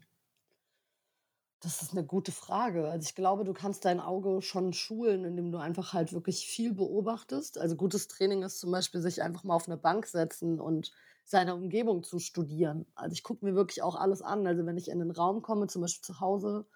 Das 1.62 1.82
ist 1.82 1.92
eine 1.94 2.06
gute 2.06 2.32
Frage. 2.32 2.90
Also, 2.90 3.06
ich 3.08 3.16
glaube, 3.16 3.44
du 3.44 3.54
kannst 3.54 3.86
dein 3.86 4.00
Auge 4.00 4.42
schon 4.42 4.72
schulen, 4.74 5.24
indem 5.26 5.52
du 5.52 5.58
einfach 5.58 5.94
halt 5.94 6.14
wirklich 6.14 6.46
viel 6.48 6.74
beobachtest. 6.74 7.58
Also, 7.58 7.76
gutes 7.76 8.08
Training 8.08 8.44
ist 8.44 8.60
zum 8.60 8.72
Beispiel, 8.72 9.02
sich 9.02 9.22
einfach 9.24 9.44
mal 9.44 9.56
auf 9.56 9.68
eine 9.68 9.78
Bank 9.78 10.06
setzen 10.06 10.60
und 10.60 10.92
seine 11.24 11.56
Umgebung 11.56 12.04
zu 12.04 12.20
studieren. 12.20 12.86
Also, 12.96 13.14
ich 13.14 13.24
gucke 13.24 13.46
mir 13.46 13.56
wirklich 13.56 13.82
auch 13.82 13.96
alles 13.96 14.22
an. 14.22 14.46
Also, 14.46 14.66
wenn 14.66 14.78
ich 14.78 14.90
in 14.90 15.00
'nen 15.00 15.12
Raum 15.12 15.42
komme, 15.42 15.68
zum 15.68 15.82
Beispiel 15.82 16.04
zu 16.06 16.20
Hause 16.20 16.68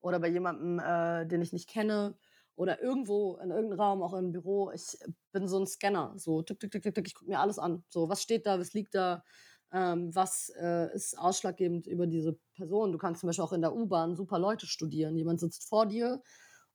oder 0.00 0.18
bei 0.20 0.28
jemandem, 0.28 0.78
äh, 0.78 1.26
den 1.26 1.42
ich 1.42 1.52
nicht 1.52 1.68
kenne 1.68 2.16
oder 2.58 2.82
irgendwo 2.82 3.36
in 3.36 3.50
irgendeinem 3.50 3.80
Raum, 3.80 4.02
auch 4.02 4.14
im 4.14 4.32
Büro, 4.32 4.70
ich 4.72 4.98
bin 5.32 5.48
so 5.48 5.58
ein 5.58 5.66
Scanner, 5.66 6.12
so 6.16 6.42
tick, 6.42 6.60
tick, 6.60 6.72
tick, 6.72 6.82
tick, 6.82 6.94
tick, 6.94 7.06
ich 7.06 7.14
gucke 7.14 7.30
mir 7.30 7.40
alles 7.40 7.58
an. 7.58 7.84
So, 7.88 8.08
was 8.08 8.22
steht 8.22 8.46
da, 8.46 8.58
was 8.58 8.72
liegt 8.72 8.94
da? 8.94 9.22
ähm, 9.72 10.14
was 10.14 10.50
äh, 10.60 10.92
ist 10.94 11.18
ausschlaggebend 11.18 11.86
über 11.86 12.06
diese 12.06 12.38
Person. 12.54 12.92
Du 12.92 12.98
kannst 12.98 13.20
zum 13.20 13.28
Beispiel 13.28 13.44
auch 13.44 13.52
in 13.52 13.60
der 13.60 13.74
U-Bahn 13.74 14.16
super 14.16 14.38
Leute 14.38 14.66
studieren. 14.66 15.16
Jemand 15.16 15.40
sitzt 15.40 15.68
vor 15.68 15.86
dir 15.86 16.22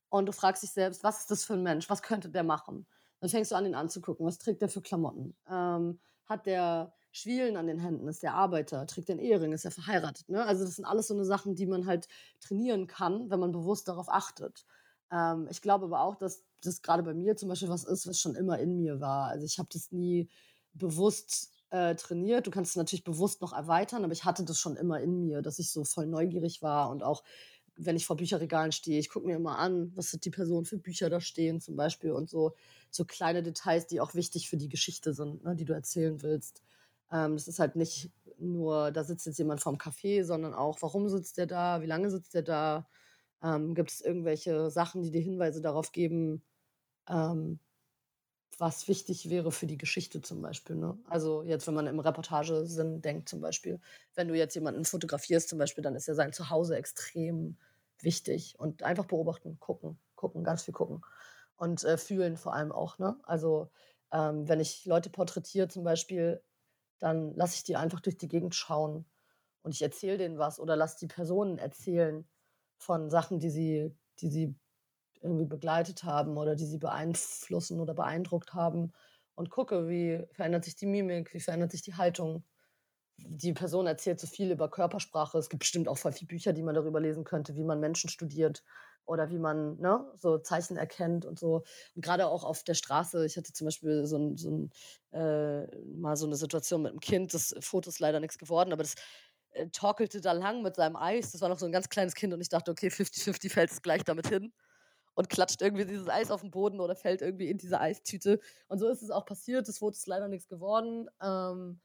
und 0.10 0.28
du 0.28 0.32
fragst 0.32 0.64
dich 0.64 0.72
selbst, 0.72 1.04
was 1.04 1.22
ist 1.22 1.32
das 1.32 1.44
für 1.44 1.54
ein 1.54 1.64
Mensch? 1.64 1.90
Was 1.90 2.04
könnte 2.04 2.30
der 2.30 2.44
machen? 2.44 2.86
Dann 3.20 3.30
fängst 3.30 3.52
du 3.52 3.56
an, 3.56 3.66
ihn 3.66 3.76
anzugucken. 3.76 4.26
Was 4.26 4.38
trägt 4.38 4.62
der 4.62 4.70
für 4.70 4.82
Klamotten? 4.82 5.36
Ähm, 5.50 6.00
hat 6.26 6.46
der 6.46 6.94
Schwielen 7.12 7.58
an 7.58 7.68
den 7.68 7.80
Händen? 7.80 8.08
Ist 8.08 8.24
der 8.24 8.36
Arbeiter? 8.36 8.86
Trägt 8.86 9.10
den 9.10 9.20
Ehering? 9.20 9.54
Ist 9.54 9.66
er 9.66 9.72
verheiratet? 9.72 10.30
Ne? 10.30 10.46
Also 10.46 10.64
das 10.64 10.76
sind 10.76 10.86
alles 10.86 11.08
so 11.08 11.14
eine 11.14 11.26
Sachen, 11.26 11.56
die 11.56 11.66
man 11.66 11.86
halt 11.86 12.08
trainieren 12.42 12.86
kann, 12.88 13.30
wenn 13.30 13.40
man 13.40 13.52
bewusst 13.52 13.88
darauf 13.88 14.10
achtet. 14.10 14.66
Ähm, 15.12 15.48
ich 15.50 15.62
glaube 15.62 15.86
aber 15.86 16.02
auch, 16.02 16.16
dass 16.16 16.44
das 16.62 16.82
gerade 16.82 17.04
bei 17.04 17.14
mir 17.14 17.36
zum 17.36 17.50
Beispiel 17.50 17.70
was 17.70 17.84
ist, 17.84 18.08
was 18.08 18.20
schon 18.20 18.36
immer 18.36 18.60
in 18.60 18.78
mir 18.78 19.00
war. 19.00 19.30
Also 19.30 19.46
ich 19.46 19.60
habe 19.60 19.70
das 19.72 19.92
nie 19.92 20.30
bewusst 20.74 21.52
äh, 21.70 21.96
trainiert. 21.96 22.48
Du 22.48 22.52
kannst 22.52 22.72
es 22.72 22.76
natürlich 22.78 23.04
bewusst 23.04 23.42
noch 23.42 23.54
erweitern, 23.54 24.04
aber 24.04 24.14
ich 24.14 24.26
hatte 24.26 24.44
das 24.44 24.60
schon 24.60 24.76
immer 24.76 25.02
in 25.02 25.20
mir, 25.20 25.42
dass 25.42 25.60
ich 25.60 25.72
so 25.72 25.84
voll 25.84 26.08
neugierig 26.08 26.62
war 26.62 26.90
und 26.90 27.04
auch 27.04 27.24
wenn 27.76 27.96
ich 27.96 28.06
vor 28.06 28.18
Bücherregalen 28.18 28.72
stehe, 28.72 29.00
ich 29.00 29.10
gucke 29.10 29.26
mir 29.26 29.36
immer 29.36 29.58
an, 29.58 29.92
was 29.96 30.12
die 30.12 30.30
Personen 30.30 30.66
für 30.66 30.78
Bücher 30.78 31.10
da 31.10 31.20
stehen 31.20 31.60
zum 31.60 31.76
Beispiel 31.76 32.12
und 32.12 32.30
so, 32.30 32.54
so 32.92 33.06
kleine 33.06 33.42
Details, 33.42 33.88
die 33.88 34.00
auch 34.00 34.14
wichtig 34.14 34.50
für 34.50 34.58
die 34.58 34.70
Geschichte 34.70 35.14
sind, 35.14 35.44
ne, 35.44 35.56
die 35.56 35.66
du 35.66 35.74
erzählen 35.74 36.22
willst. 36.22 36.62
Ähm, 37.12 37.36
das 37.36 37.48
ist 37.48 37.60
halt 37.60 37.76
nicht 37.76 38.12
nur, 38.38 38.92
da 38.92 39.04
sitzt 39.04 39.26
jetzt 39.26 39.40
jemand 39.40 39.62
vorm 39.62 39.78
Café, 39.78 40.24
sondern 40.24 40.54
auch, 40.54 40.82
warum 40.82 41.10
sitzt 41.10 41.38
der 41.38 41.48
da, 41.48 41.82
wie 41.82 41.88
lange 41.88 42.12
sitzt 42.12 42.34
der 42.34 42.44
da, 42.44 42.88
ähm, 43.44 43.76
gibt 43.76 43.92
es 43.92 44.02
irgendwelche 44.02 44.70
Sachen, 44.70 45.04
die 45.04 45.12
dir 45.12 45.22
Hinweise 45.22 45.62
darauf 45.62 45.92
geben, 45.92 46.44
ähm, 47.10 47.60
was 48.58 48.88
wichtig 48.88 49.30
wäre 49.30 49.52
für 49.52 49.68
die 49.68 49.78
Geschichte 49.78 50.22
zum 50.22 50.42
Beispiel. 50.42 50.76
Ne? 50.76 50.98
Also 51.10 51.44
jetzt, 51.44 51.68
wenn 51.68 51.74
man 51.74 51.88
im 51.88 52.00
Reportagesinn 52.00 53.02
denkt 53.02 53.28
zum 53.30 53.42
Beispiel, 53.42 53.80
wenn 54.16 54.28
du 54.28 54.36
jetzt 54.36 54.56
jemanden 54.56 54.86
fotografierst 54.86 55.50
zum 55.50 55.60
Beispiel, 55.60 55.84
dann 55.84 55.96
ist 55.96 56.08
ja 56.08 56.14
sein 56.16 56.34
Zuhause 56.34 56.78
extrem 56.78 57.58
wichtig 58.00 58.56
und 58.60 58.84
einfach 58.84 59.06
beobachten, 59.06 59.60
gucken, 59.60 60.00
gucken, 60.16 60.44
ganz 60.44 60.64
viel 60.64 60.74
gucken 60.74 61.02
und 61.58 61.84
äh, 61.84 61.98
fühlen 61.98 62.38
vor 62.38 62.54
allem 62.54 62.72
auch. 62.72 63.00
Ne? 63.00 63.18
Also 63.24 63.72
ähm, 64.12 64.48
wenn 64.48 64.60
ich 64.60 64.86
Leute 64.86 65.10
porträtiere 65.10 65.68
zum 65.68 65.84
Beispiel, 65.84 66.42
dann 67.00 67.34
lasse 67.36 67.56
ich 67.56 67.64
die 67.64 67.76
einfach 67.76 68.00
durch 68.00 68.18
die 68.18 68.28
Gegend 68.28 68.56
schauen 68.56 69.06
und 69.64 69.74
ich 69.74 69.82
erzähle 69.82 70.18
denen 70.18 70.38
was 70.38 70.60
oder 70.60 70.76
lasse 70.76 71.00
die 71.00 71.08
Personen 71.08 71.58
erzählen 71.58 72.26
von 72.84 73.10
Sachen, 73.10 73.40
die 73.40 73.50
sie, 73.50 73.96
die 74.20 74.30
sie 74.30 74.56
irgendwie 75.22 75.46
begleitet 75.46 76.04
haben 76.04 76.38
oder 76.38 76.56
die 76.56 76.66
sie 76.66 76.78
beeinflussen 76.78 77.80
oder 77.80 77.94
beeindruckt 77.94 78.54
haben 78.54 78.92
und 79.36 79.50
gucke, 79.50 79.88
wie 79.88 80.24
verändert 80.34 80.66
sich 80.66 80.76
die 80.76 80.86
Mimik, 80.86 81.34
wie 81.34 81.40
verändert 81.40 81.72
sich 81.72 81.82
die 81.82 81.96
Haltung. 81.96 82.44
Die 83.18 83.54
Person 83.54 83.88
erzählt 83.88 84.20
so 84.20 84.28
viel 84.28 84.52
über 84.52 84.70
Körpersprache. 84.70 85.38
Es 85.38 85.50
gibt 85.50 85.62
bestimmt 85.62 85.88
auch 85.88 85.98
voll 85.98 86.12
viele 86.12 86.28
Bücher, 86.28 86.52
die 86.52 86.64
man 86.64 86.76
darüber 86.76 87.00
lesen 87.00 87.24
könnte, 87.24 87.56
wie 87.56 87.64
man 87.64 87.80
Menschen 87.80 88.10
studiert 88.10 88.64
oder 89.06 89.30
wie 89.30 89.38
man 89.38 89.78
ne, 89.78 90.06
so 90.16 90.38
Zeichen 90.40 90.78
erkennt 90.78 91.26
und 91.26 91.40
so. 91.40 91.64
Und 91.96 92.04
gerade 92.04 92.28
auch 92.28 92.44
auf 92.44 92.64
der 92.64 92.74
Straße. 92.74 93.26
Ich 93.26 93.38
hatte 93.38 93.54
zum 93.54 93.66
Beispiel 93.66 94.06
so, 94.06 94.18
ein, 94.18 94.38
so 94.38 94.50
ein, 94.52 94.72
äh, 95.12 95.68
mal 95.96 96.16
so 96.16 96.26
eine 96.26 96.36
Situation 96.36 96.82
mit 96.82 96.92
einem 96.92 97.00
Kind. 97.00 97.34
Das 97.34 97.56
Foto 97.60 97.90
ist 97.90 98.00
leider 98.00 98.20
nichts 98.20 98.38
geworden, 98.38 98.74
aber 98.74 98.84
das 98.84 98.96
äh, 99.54 99.70
torkelte 99.70 100.22
da 100.22 100.32
lang 100.34 100.62
mit 100.64 100.76
seinem 100.76 100.96
Eis. 100.96 101.32
Das 101.32 101.42
war 101.42 101.50
noch 101.50 101.60
so 101.60 101.66
ein 101.66 101.72
ganz 101.72 101.90
kleines 101.90 102.16
Kind 102.16 102.34
und 102.34 102.42
ich 102.42 102.50
dachte, 102.50 102.72
okay, 102.72 102.90
50-50 102.90 103.54
fällt 103.54 103.72
es 103.72 103.82
gleich 103.82 104.04
damit 104.04 104.28
hin 104.28 104.54
und 105.16 105.30
klatscht 105.30 105.62
irgendwie 105.62 105.86
dieses 105.86 106.08
Eis 106.10 106.32
auf 106.32 106.42
den 106.42 106.52
Boden 106.52 106.80
oder 106.80 106.96
fällt 106.96 107.22
irgendwie 107.22 107.50
in 107.50 107.58
diese 107.58 107.80
Eistüte. 107.80 108.40
Und 108.68 108.80
so 108.80 108.88
ist 108.90 109.02
es 109.04 109.12
auch 109.12 109.26
passiert. 109.26 109.68
Es 109.70 109.82
wurde 109.82 109.98
leider 110.08 110.28
nichts 110.28 110.48
geworden. 110.48 111.08
Ähm, 111.22 111.82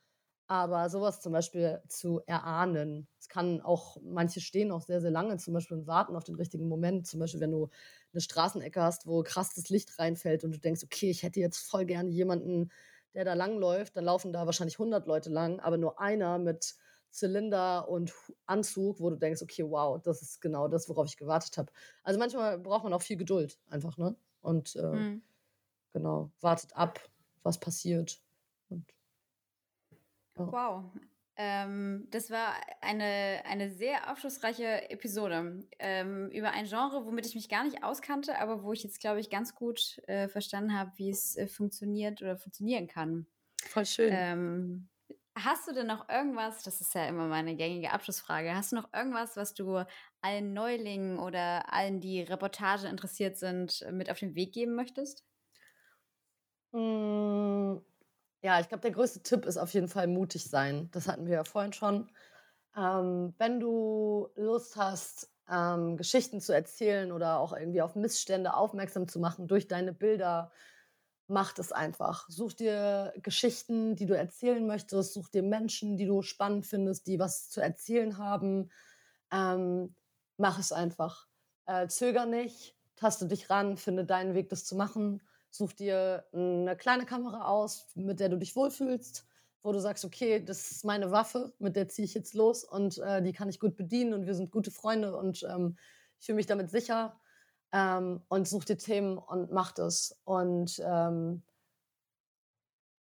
aber 0.51 0.89
sowas 0.89 1.21
zum 1.21 1.33
Beispiel 1.35 1.83
zu 1.89 2.23
erahnen, 2.27 3.07
es 3.21 3.29
kann 3.29 3.61
auch, 3.61 3.99
manche 4.03 4.41
stehen 4.41 4.71
auch 4.73 4.81
sehr, 4.81 5.03
sehr 5.03 5.11
lange 5.11 5.37
zum 5.37 5.53
Beispiel 5.53 5.77
und 5.77 5.87
warten 5.87 6.17
auf 6.17 6.25
den 6.25 6.37
richtigen 6.37 6.69
Moment. 6.69 7.07
Zum 7.07 7.21
Beispiel, 7.21 7.41
wenn 7.41 7.51
du 7.51 7.69
eine 8.15 8.21
Straßenecke 8.23 8.81
hast, 8.83 9.07
wo 9.07 9.23
krass 9.23 9.53
das 9.55 9.69
Licht 9.69 9.99
reinfällt 9.99 10.45
und 10.45 10.53
du 10.55 10.59
denkst, 10.59 10.83
okay, 10.85 11.11
ich 11.11 11.23
hätte 11.23 11.39
jetzt 11.41 11.59
voll 11.59 11.85
gerne 11.85 12.09
jemanden, 12.09 12.71
der 13.13 13.27
da 13.27 13.35
langläuft, 13.35 13.95
dann 13.97 14.05
laufen 14.05 14.33
da 14.33 14.47
wahrscheinlich 14.47 14.79
100 14.79 15.07
Leute 15.07 15.29
lang, 15.29 15.61
aber 15.61 15.77
nur 15.77 16.01
einer 16.01 16.39
mit 16.39 16.77
Zylinder 17.11 17.89
und 17.89 18.13
Anzug, 18.47 19.01
wo 19.01 19.11
du 19.11 19.17
denkst, 19.17 19.43
okay, 19.43 19.65
wow, 19.69 20.01
das 20.03 20.23
ist 20.23 20.41
genau 20.41 20.69
das, 20.69 20.89
worauf 20.89 21.07
ich 21.07 21.17
gewartet 21.17 21.57
habe. 21.59 21.73
Also 22.03 22.19
manchmal 22.19 22.59
braucht 22.59 22.85
man 22.85 22.93
auch 22.93 23.03
viel 23.03 23.17
Geduld 23.17 23.59
einfach, 23.69 23.97
ne? 23.97 24.17
Und 24.41 24.77
äh, 24.77 24.83
mhm. 24.83 25.23
genau, 25.93 26.31
wartet 26.41 26.77
ab, 26.77 27.01
was 27.43 27.59
passiert. 27.59 28.21
Und, 28.69 28.85
ja. 30.39 30.53
Wow. 30.53 30.85
Ähm, 31.41 32.09
das 32.11 32.31
war 32.31 32.55
eine, 32.81 33.43
eine 33.45 33.71
sehr 33.71 34.11
aufschlussreiche 34.11 34.91
Episode 34.91 35.65
ähm, 35.79 36.31
über 36.31 36.51
ein 36.51 36.67
Genre, 36.67 37.07
womit 37.07 37.27
ich 37.27 37.37
mich 37.37 37.49
gar 37.49 37.63
nicht 37.63 37.85
auskannte, 37.85 38.41
aber 38.41 38.65
wo 38.65 38.73
ich 38.73 38.83
jetzt, 38.83 38.99
glaube 38.99 39.21
ich, 39.21 39.31
ganz 39.31 39.55
gut 39.55 40.01
äh, 40.09 40.27
verstanden 40.29 40.77
habe, 40.77 40.91
wie 40.97 41.11
es 41.11 41.37
äh, 41.37 41.47
funktioniert 41.47 42.23
oder 42.23 42.37
funktionieren 42.37 42.89
kann. 42.89 43.29
Voll 43.69 43.87
schön. 43.87 44.11
Ähm, 44.13 44.89
Hast 45.45 45.69
du 45.69 45.73
denn 45.73 45.87
noch 45.87 46.09
irgendwas, 46.09 46.63
das 46.65 46.81
ist 46.81 46.95
ja 46.95 47.07
immer 47.07 47.29
meine 47.29 47.55
gängige 47.55 47.93
Abschlussfrage, 47.93 48.55
hast 48.55 48.73
du 48.73 48.77
noch 48.77 48.93
irgendwas, 48.93 49.37
was 49.37 49.55
du 49.55 49.85
allen 50.21 50.53
Neulingen 50.53 51.19
oder 51.19 51.73
allen, 51.73 52.01
die 52.01 52.23
Reportage 52.23 52.89
interessiert 52.89 53.37
sind, 53.39 53.87
mit 53.93 54.11
auf 54.11 54.19
den 54.19 54.35
Weg 54.35 54.53
geben 54.53 54.75
möchtest? 54.75 55.25
Hm, 56.73 57.83
ja, 58.43 58.61
ich 58.61 58.69
glaube, 58.69 58.83
der 58.83 58.91
größte 58.93 59.23
Tipp 59.23 59.47
ist 59.47 59.57
auf 59.57 59.73
jeden 59.75 59.89
Fall 59.89 60.07
mutig 60.07 60.45
sein. 60.51 60.91
Das 60.93 61.09
hatten 61.09 61.27
wir 61.27 61.35
ja 61.35 61.45
vorhin 61.45 61.73
schon. 61.73 62.11
Ähm, 62.77 63.35
wenn 63.39 63.61
du 63.61 64.29
Lust 64.37 64.77
hast, 64.77 65.33
ähm, 65.51 65.97
Geschichten 65.97 66.41
zu 66.41 66.53
erzählen 66.55 67.13
oder 67.13 67.39
auch 67.41 67.53
irgendwie 67.55 67.83
auf 67.83 67.97
Missstände 67.97 68.55
aufmerksam 68.55 69.09
zu 69.09 69.19
machen 69.21 69.49
durch 69.49 69.69
deine 69.69 69.93
Bilder, 69.95 70.53
mach 71.29 71.57
es 71.59 71.73
einfach. 71.73 72.29
Such 72.29 72.55
dir 72.55 73.13
Geschichten, 73.23 73.95
die 73.95 74.07
du 74.07 74.17
erzählen 74.17 74.67
möchtest, 74.67 75.13
such 75.13 75.29
dir 75.29 75.43
Menschen, 75.43 75.97
die 75.97 76.07
du 76.07 76.23
spannend 76.23 76.67
findest, 76.67 77.07
die 77.07 77.19
was 77.19 77.51
zu 77.51 77.61
erzählen 77.61 78.19
haben. 78.19 78.71
Ähm, 79.31 79.95
mach 80.39 80.59
es 80.59 80.73
einfach. 80.73 81.29
Äh, 81.67 81.87
zöger 81.89 82.25
nicht, 82.25 82.75
taste 82.97 83.27
dich 83.27 83.51
ran, 83.51 83.77
finde 83.77 84.05
deinen 84.05 84.35
Weg, 84.35 84.49
das 84.49 84.65
zu 84.65 84.75
machen. 84.75 85.23
Such 85.51 85.75
dir 85.75 86.25
eine 86.33 86.77
kleine 86.77 87.05
Kamera 87.05 87.47
aus, 87.47 87.87
mit 87.95 88.21
der 88.21 88.31
du 88.31 88.39
dich 88.39 88.57
wohlfühlst, 88.57 89.27
wo 89.63 89.73
du 89.73 89.81
sagst, 89.81 90.05
okay, 90.05 90.43
das 90.43 90.71
ist 90.71 90.85
meine 90.85 91.11
Waffe, 91.11 91.53
mit 91.59 91.77
der 91.77 91.89
ziehe 91.89 92.07
ich 92.07 92.15
jetzt 92.15 92.35
los 92.35 92.65
und 92.65 92.99
äh, 92.99 93.23
die 93.23 93.33
kann 93.33 93.51
ich 93.51 93.61
gut 93.61 93.77
bedienen 93.77 94.15
und 94.15 94.27
wir 94.27 94.35
sind 94.35 94.51
gute 94.51 94.71
Freunde 94.71 95.15
und 95.15 95.43
ähm, 95.43 95.77
ich 96.19 96.27
fühle 96.27 96.37
mich 96.37 96.47
damit 96.47 96.71
sicher 96.71 97.19
ähm, 97.73 98.23
und 98.29 98.49
such 98.49 98.65
dir 98.65 98.79
Themen 98.79 99.19
und 99.19 99.53
mach 99.53 99.73
das. 99.73 100.19
Und 100.25 100.81
ähm, 100.85 101.43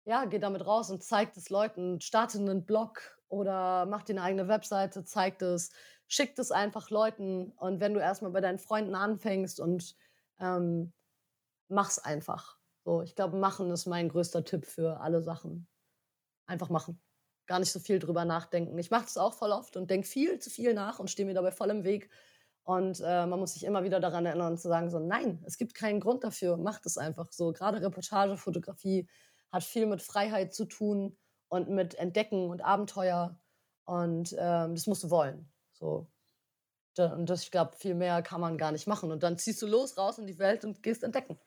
ja, 0.06 0.26
geh 0.26 0.40
damit 0.40 0.65
raus 0.65 0.90
und 0.91 1.03
zeig 1.03 1.36
es 1.36 1.49
Leuten. 1.49 1.99
Starte 1.99 2.38
einen 2.38 2.65
Blog 2.65 3.19
oder 3.27 3.86
mach 3.86 4.03
dir 4.03 4.14
eine 4.14 4.22
eigene 4.22 4.48
Webseite, 4.48 5.03
zeig 5.03 5.40
das, 5.40 5.72
schick 6.07 6.36
das 6.36 6.52
einfach 6.52 6.90
Leuten. 6.90 7.52
Und 7.52 7.80
wenn 7.80 7.94
du 7.94 7.99
erstmal 7.99 8.32
bei 8.32 8.41
deinen 8.41 8.60
Freunden 8.60 8.95
anfängst 8.95 9.60
und 9.60 9.95
ähm, 10.40 10.94
mach's 11.68 11.99
einfach. 11.99 12.57
So, 12.84 13.02
ich 13.02 13.15
glaube, 13.15 13.38
machen 13.38 13.72
ist 13.72 13.88
mein 13.88 14.10
größter 14.10 14.44
Tipp 14.44 14.65
für 14.65 14.99
alle 14.99 15.22
Sachen. 15.23 15.68
Einfach 16.45 16.69
machen. 16.69 17.02
Gar 17.48 17.60
nicht 17.60 17.72
so 17.72 17.80
viel 17.80 17.98
drüber 17.98 18.26
nachdenken. 18.26 18.77
Ich 18.77 18.91
mache 18.91 19.06
das 19.06 19.18
auch 19.18 19.34
voll 19.34 19.52
oft 19.52 19.76
und 19.76 19.90
denke 19.90 20.07
viel 20.07 20.40
zu 20.40 20.52
viel 20.52 20.76
nach 20.76 20.99
und 20.99 21.10
stehe 21.10 21.26
mir 21.26 21.34
dabei 21.34 21.52
voll 21.52 21.72
im 21.72 21.84
Weg. 21.84 22.11
Und 22.65 22.99
äh, 22.99 23.27
man 23.27 23.39
muss 23.39 23.53
sich 23.53 23.63
immer 23.63 23.83
wieder 23.83 23.99
daran 23.99 24.25
erinnern 24.25 24.57
zu 24.57 24.67
sagen, 24.67 24.89
so 24.89 24.97
nein, 24.97 25.41
es 25.45 25.57
gibt 25.57 25.75
keinen 25.75 25.99
Grund 25.99 26.23
dafür, 26.23 26.57
macht 26.57 26.87
es 26.87 26.97
einfach 26.97 27.31
so. 27.31 27.53
Gerade 27.53 27.79
Reportagefotografie 27.79 29.07
hat 29.51 29.63
viel 29.63 29.85
mit 29.85 30.01
Freiheit 30.01 30.53
zu 30.53 30.65
tun 30.65 31.15
und 31.47 31.69
mit 31.69 31.93
Entdecken 31.93 32.49
und 32.49 32.65
Abenteuer. 32.65 33.39
Und 33.85 34.35
ähm, 34.39 34.73
das 34.73 34.87
musst 34.87 35.03
du 35.03 35.11
wollen. 35.11 35.47
So. 35.73 36.07
Und 36.97 37.29
das, 37.29 37.43
ich 37.43 37.51
glaube, 37.51 37.75
viel 37.75 37.93
mehr 37.93 38.23
kann 38.23 38.41
man 38.41 38.57
gar 38.57 38.71
nicht 38.71 38.87
machen. 38.87 39.11
Und 39.11 39.21
dann 39.21 39.37
ziehst 39.37 39.61
du 39.61 39.67
los 39.67 39.95
raus 39.97 40.17
in 40.17 40.25
die 40.25 40.39
Welt 40.39 40.65
und 40.65 40.81
gehst 40.81 41.03
entdecken. 41.03 41.37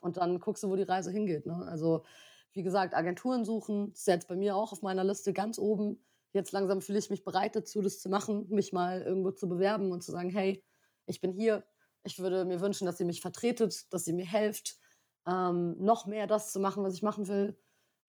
Und 0.00 0.18
dann 0.18 0.38
guckst 0.38 0.62
du, 0.62 0.70
wo 0.70 0.76
die 0.76 0.82
Reise 0.82 1.10
hingeht. 1.10 1.46
Ne? 1.46 1.66
Also, 1.66 2.04
wie 2.52 2.62
gesagt, 2.62 2.94
Agenturen 2.94 3.44
suchen, 3.44 3.90
ist 3.92 4.06
jetzt 4.06 4.28
bei 4.28 4.36
mir 4.36 4.54
auch 4.54 4.70
auf 4.70 4.82
meiner 4.82 5.02
Liste 5.02 5.32
ganz 5.32 5.58
oben 5.58 5.98
jetzt 6.34 6.52
langsam 6.52 6.82
fühle 6.82 6.98
ich 6.98 7.10
mich 7.10 7.24
bereit 7.24 7.56
dazu, 7.56 7.80
das 7.80 8.00
zu 8.00 8.08
machen, 8.08 8.46
mich 8.50 8.72
mal 8.72 9.00
irgendwo 9.02 9.30
zu 9.30 9.48
bewerben 9.48 9.92
und 9.92 10.02
zu 10.02 10.12
sagen, 10.12 10.30
hey, 10.30 10.62
ich 11.06 11.20
bin 11.20 11.32
hier. 11.32 11.64
Ich 12.02 12.18
würde 12.18 12.44
mir 12.44 12.60
wünschen, 12.60 12.84
dass 12.84 13.00
ihr 13.00 13.06
mich 13.06 13.22
vertretet, 13.22 13.92
dass 13.92 14.06
ihr 14.06 14.14
mir 14.14 14.26
helft, 14.26 14.76
ähm, 15.26 15.76
noch 15.78 16.06
mehr 16.06 16.26
das 16.26 16.52
zu 16.52 16.60
machen, 16.60 16.82
was 16.82 16.94
ich 16.94 17.02
machen 17.02 17.28
will. 17.28 17.56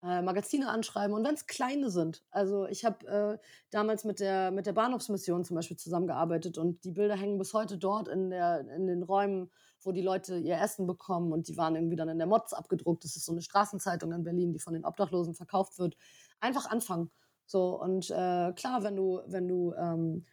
Äh, 0.03 0.21
Magazine 0.21 0.69
anschreiben 0.69 1.15
und 1.15 1.23
wenn 1.23 1.35
es 1.35 1.47
kleine 1.47 1.89
sind. 1.89 2.23
Also 2.29 2.67
ich 2.67 2.83
habe 2.83 3.07
äh, 3.07 3.37
damals 3.71 4.03
mit 4.03 4.19
der, 4.19 4.51
mit 4.51 4.65
der 4.65 4.73
Bahnhofsmission 4.73 5.45
zum 5.45 5.55
Beispiel 5.55 5.77
zusammengearbeitet 5.77 6.57
und 6.57 6.83
die 6.83 6.91
Bilder 6.91 7.15
hängen 7.15 7.37
bis 7.37 7.53
heute 7.53 7.77
dort 7.77 8.07
in, 8.07 8.29
der, 8.29 8.67
in 8.75 8.85
den 8.85 9.01
Räumen, 9.01 9.49
wo 9.81 9.91
die 9.91 10.01
Leute 10.01 10.37
ihr 10.37 10.59
Essen 10.59 10.85
bekommen 10.85 11.31
und 11.31 11.47
die 11.47 11.57
waren 11.57 11.75
irgendwie 11.75 11.95
dann 11.95 12.09
in 12.09 12.17
der 12.17 12.27
Mods 12.27 12.53
abgedruckt. 12.53 13.03
Das 13.03 13.15
ist 13.15 13.25
so 13.25 13.31
eine 13.31 13.41
Straßenzeitung 13.41 14.11
in 14.11 14.23
Berlin, 14.23 14.51
die 14.51 14.59
von 14.59 14.73
den 14.73 14.85
Obdachlosen 14.85 15.33
verkauft 15.33 15.79
wird. 15.79 15.95
Einfach 16.39 16.69
anfangen 16.69 17.09
so, 17.45 17.79
und 17.81 18.09
äh, 18.09 18.53
klar, 18.53 18.83
wenn 18.83 18.95
du, 18.95 19.21
wenn 19.27 19.47
du 19.47 19.73
ähm, 19.73 20.23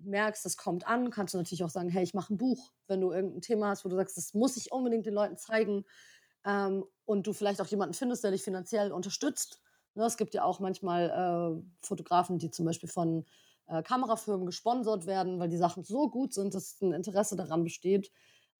merkst, 0.00 0.44
das 0.44 0.56
kommt 0.56 0.86
an, 0.86 1.10
kannst 1.10 1.34
du 1.34 1.38
natürlich 1.38 1.64
auch 1.64 1.70
sagen, 1.70 1.88
hey, 1.88 2.02
ich 2.02 2.14
mache 2.14 2.32
ein 2.34 2.38
Buch. 2.38 2.72
Wenn 2.86 3.00
du 3.00 3.12
irgendein 3.12 3.40
Thema 3.40 3.68
hast, 3.68 3.84
wo 3.84 3.88
du 3.88 3.96
sagst, 3.96 4.16
das 4.16 4.34
muss 4.34 4.56
ich 4.56 4.72
unbedingt 4.72 5.06
den 5.06 5.14
Leuten 5.14 5.36
zeigen 5.36 5.84
ähm, 6.44 6.84
und 7.04 7.26
du 7.26 7.32
vielleicht 7.32 7.60
auch 7.60 7.66
jemanden 7.66 7.94
findest, 7.94 8.24
der 8.24 8.30
dich 8.30 8.42
finanziell 8.42 8.92
unterstützt. 8.92 9.60
Ne, 9.94 10.04
es 10.04 10.16
gibt 10.16 10.34
ja 10.34 10.44
auch 10.44 10.60
manchmal 10.60 11.10
äh, 11.10 11.86
Fotografen, 11.86 12.38
die 12.38 12.50
zum 12.50 12.64
Beispiel 12.66 12.88
von 12.88 13.24
äh, 13.66 13.82
Kamerafirmen 13.82 14.46
gesponsert 14.46 15.06
werden, 15.06 15.40
weil 15.40 15.48
die 15.48 15.56
Sachen 15.56 15.82
so 15.84 16.08
gut 16.08 16.32
sind, 16.32 16.54
dass 16.54 16.80
ein 16.80 16.92
Interesse 16.92 17.36
daran 17.36 17.64
besteht. 17.64 18.10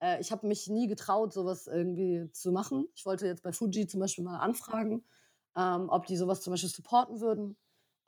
Äh, 0.00 0.20
ich 0.20 0.32
habe 0.32 0.46
mich 0.46 0.68
nie 0.68 0.88
getraut, 0.88 1.32
sowas 1.32 1.68
irgendwie 1.68 2.30
zu 2.32 2.50
machen. 2.50 2.86
Ich 2.94 3.06
wollte 3.06 3.26
jetzt 3.26 3.42
bei 3.42 3.52
Fuji 3.52 3.86
zum 3.86 4.00
Beispiel 4.00 4.24
mal 4.24 4.38
anfragen, 4.38 5.04
ähm, 5.56 5.88
ob 5.88 6.06
die 6.06 6.16
sowas 6.16 6.40
zum 6.40 6.52
Beispiel 6.52 6.70
supporten 6.70 7.20
würden. 7.20 7.56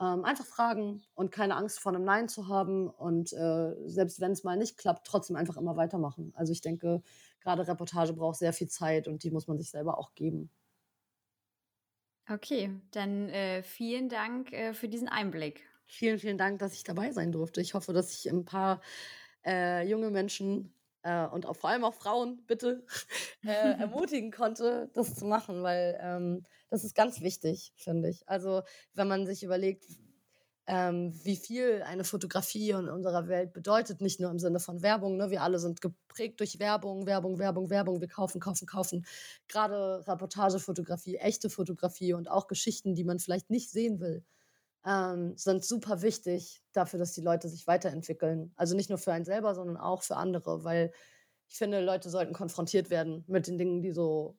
Ähm, 0.03 0.25
einfach 0.25 0.47
fragen 0.47 1.05
und 1.15 1.31
keine 1.31 1.55
Angst 1.55 1.79
vor 1.79 1.95
einem 1.95 2.05
Nein 2.05 2.29
zu 2.29 2.49
haben 2.49 2.91
und 2.91 3.33
äh, 3.35 3.75
selbst 3.87 4.21
wenn 4.21 4.33
es 4.33 4.43
mal 4.43 4.57
nicht 4.57 4.77
klappt, 4.77 5.07
trotzdem 5.07 5.37
einfach 5.37 5.57
immer 5.57 5.77
weitermachen. 5.77 6.33
Also 6.35 6.53
ich 6.53 6.61
denke, 6.61 7.03
gerade 7.41 7.69
Reportage 7.69 8.13
braucht 8.13 8.39
sehr 8.39 8.53
viel 8.53 8.69
Zeit 8.69 9.07
und 9.07 9.23
die 9.23 9.31
muss 9.31 9.47
man 9.47 9.59
sich 9.59 9.71
selber 9.71 9.99
auch 9.99 10.15
geben. 10.15 10.51
Okay, 12.29 12.81
dann 12.93 13.29
äh, 13.29 13.63
vielen 13.63 14.09
Dank 14.09 14.53
äh, 14.53 14.75
für 14.75 14.89
diesen 14.89 15.09
Einblick. 15.09 15.69
Vielen, 15.87 16.19
vielen 16.19 16.39
Dank, 16.39 16.59
dass 16.59 16.75
ich 16.75 16.85
dabei 16.85 17.13
sein 17.13 17.31
durfte. 17.31 17.61
Ich 17.61 17.75
hoffe, 17.75 17.93
dass 17.93 18.13
ich 18.13 18.31
ein 18.31 18.45
paar 18.45 18.81
äh, 19.45 19.87
junge 19.87 20.11
Menschen 20.11 20.75
äh, 21.03 21.27
und 21.27 21.47
auch 21.47 21.57
vor 21.57 21.71
allem 21.71 21.85
auch 21.85 21.95
Frauen, 21.95 22.45
bitte, 22.47 22.85
äh, 23.45 23.49
ermutigen 23.81 24.31
konnte, 24.31 24.91
das 24.95 25.15
zu 25.15 25.25
machen, 25.25 25.63
weil 25.63 25.99
ähm, 26.01 26.45
das 26.71 26.85
ist 26.85 26.95
ganz 26.95 27.21
wichtig, 27.21 27.73
finde 27.77 28.09
ich. 28.09 28.29
Also 28.29 28.63
wenn 28.95 29.09
man 29.09 29.27
sich 29.27 29.43
überlegt, 29.43 29.85
ähm, 30.69 31.13
wie 31.25 31.37
viel 31.37 31.83
eine 31.83 32.05
Fotografie 32.05 32.71
in 32.71 32.89
unserer 32.89 33.27
Welt 33.27 33.53
bedeutet, 33.53 34.01
nicht 34.01 34.21
nur 34.21 34.31
im 34.31 34.39
Sinne 34.39 34.61
von 34.61 34.81
Werbung. 34.81 35.17
Ne? 35.17 35.31
Wir 35.31 35.43
alle 35.43 35.59
sind 35.59 35.81
geprägt 35.81 36.39
durch 36.39 36.61
Werbung, 36.61 37.05
Werbung, 37.05 37.39
Werbung, 37.39 37.69
Werbung. 37.69 38.01
Wir 38.01 38.09
kaufen, 38.09 38.41
kaufen, 38.41 38.67
kaufen. 38.67 39.05
Gerade 39.49 40.07
Reportagefotografie, 40.07 41.17
echte 41.17 41.51
Fotografie 41.51 42.15
und 42.15 42.31
auch 42.31 42.47
Geschichten, 42.47 42.95
die 42.95 43.05
man 43.05 43.19
vielleicht 43.19 43.51
nicht 43.51 43.71
sehen 43.71 43.99
will 43.99 44.25
ähm, 44.85 45.37
sind 45.37 45.65
super 45.65 46.03
wichtig 46.03 46.63
dafür, 46.73 46.99
dass 46.99 47.13
die 47.13 47.21
Leute 47.21 47.49
sich 47.49 47.67
weiterentwickeln. 47.67 48.53
Also 48.57 48.77
nicht 48.77 48.91
nur 48.91 48.99
für 48.99 49.13
einen 49.13 49.25
selber, 49.25 49.55
sondern 49.55 49.77
auch 49.77 50.03
für 50.03 50.17
andere, 50.17 50.65
weil 50.65 50.93
ich 51.49 51.59
finde, 51.59 51.81
Leute 51.81 52.11
sollten 52.11 52.33
konfrontiert 52.33 52.91
werden 52.91 53.25
mit 53.29 53.47
den 53.47 53.59
Dingen, 53.59 53.83
die 53.83 53.93
so 53.93 54.39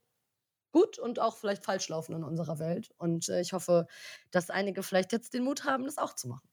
gut 0.71 0.99
und 0.99 1.19
auch 1.19 1.37
vielleicht 1.37 1.63
falsch 1.63 1.87
laufen 1.89 2.15
in 2.15 2.23
unserer 2.23 2.59
Welt. 2.59 2.91
Und 2.97 3.29
äh, 3.29 3.41
ich 3.41 3.53
hoffe, 3.53 3.87
dass 4.31 4.49
einige 4.49 4.83
vielleicht 4.83 5.13
jetzt 5.13 5.33
den 5.33 5.43
Mut 5.43 5.63
haben, 5.65 5.85
das 5.85 5.97
auch 5.97 6.15
zu 6.15 6.27
machen. 6.27 6.49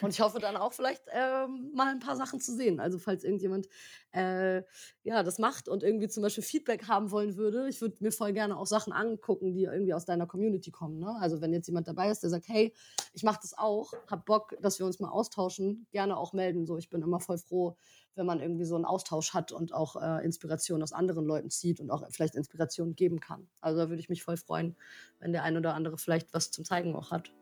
Und 0.00 0.10
ich 0.10 0.20
hoffe 0.20 0.38
dann 0.38 0.56
auch 0.56 0.72
vielleicht 0.72 1.02
ähm, 1.12 1.70
mal 1.74 1.88
ein 1.88 2.00
paar 2.00 2.16
Sachen 2.16 2.40
zu 2.40 2.54
sehen. 2.54 2.80
Also 2.80 2.98
falls 2.98 3.24
irgendjemand 3.24 3.68
äh, 4.12 4.62
ja 5.02 5.22
das 5.22 5.38
macht 5.38 5.68
und 5.68 5.82
irgendwie 5.82 6.08
zum 6.08 6.22
Beispiel 6.22 6.44
Feedback 6.44 6.88
haben 6.88 7.10
wollen 7.10 7.36
würde, 7.36 7.68
ich 7.68 7.80
würde 7.80 7.96
mir 8.00 8.12
voll 8.12 8.32
gerne 8.32 8.56
auch 8.56 8.66
Sachen 8.66 8.92
angucken, 8.92 9.52
die 9.52 9.64
irgendwie 9.64 9.94
aus 9.94 10.04
deiner 10.04 10.26
Community 10.26 10.70
kommen. 10.70 10.98
Ne? 10.98 11.14
Also 11.20 11.40
wenn 11.40 11.52
jetzt 11.52 11.66
jemand 11.66 11.88
dabei 11.88 12.10
ist, 12.10 12.22
der 12.22 12.30
sagt, 12.30 12.48
hey, 12.48 12.74
ich 13.12 13.22
mache 13.22 13.38
das 13.42 13.56
auch, 13.56 13.92
hab 14.08 14.26
Bock, 14.26 14.56
dass 14.60 14.78
wir 14.78 14.86
uns 14.86 15.00
mal 15.00 15.10
austauschen, 15.10 15.86
gerne 15.90 16.16
auch 16.16 16.32
melden. 16.32 16.66
So, 16.66 16.76
ich 16.76 16.90
bin 16.90 17.02
immer 17.02 17.20
voll 17.20 17.38
froh, 17.38 17.76
wenn 18.14 18.26
man 18.26 18.40
irgendwie 18.40 18.64
so 18.64 18.74
einen 18.74 18.84
Austausch 18.84 19.32
hat 19.34 19.52
und 19.52 19.72
auch 19.72 19.96
äh, 19.96 20.24
Inspiration 20.24 20.82
aus 20.82 20.92
anderen 20.92 21.24
Leuten 21.24 21.50
zieht 21.50 21.80
und 21.80 21.90
auch 21.90 22.04
vielleicht 22.10 22.34
Inspiration 22.34 22.94
geben 22.94 23.20
kann. 23.20 23.48
Also 23.60 23.78
da 23.78 23.88
würde 23.88 24.00
ich 24.00 24.08
mich 24.08 24.22
voll 24.22 24.36
freuen, 24.36 24.76
wenn 25.20 25.32
der 25.32 25.42
ein 25.42 25.56
oder 25.56 25.74
andere 25.74 25.98
vielleicht 25.98 26.34
was 26.34 26.50
zum 26.50 26.64
Zeigen 26.64 26.94
auch 26.94 27.10
hat. 27.10 27.32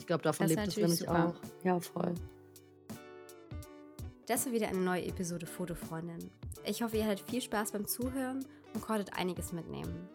Ich 0.00 0.06
glaube, 0.06 0.22
davon 0.22 0.48
das 0.48 0.56
lebt 0.56 0.68
es 0.68 0.76
nämlich 0.76 0.98
super. 0.98 1.28
auch. 1.28 1.64
Ja, 1.64 1.78
voll. 1.78 2.14
Das 4.26 4.46
war 4.46 4.52
wieder 4.52 4.68
eine 4.68 4.78
neue 4.78 5.04
Episode 5.04 5.44
Fotofreundin. 5.44 6.30
Ich 6.64 6.82
hoffe, 6.82 6.96
ihr 6.96 7.04
hattet 7.04 7.28
viel 7.28 7.42
Spaß 7.42 7.72
beim 7.72 7.86
Zuhören 7.86 8.44
und 8.74 8.80
konntet 8.80 9.12
einiges 9.16 9.52
mitnehmen. 9.52 10.08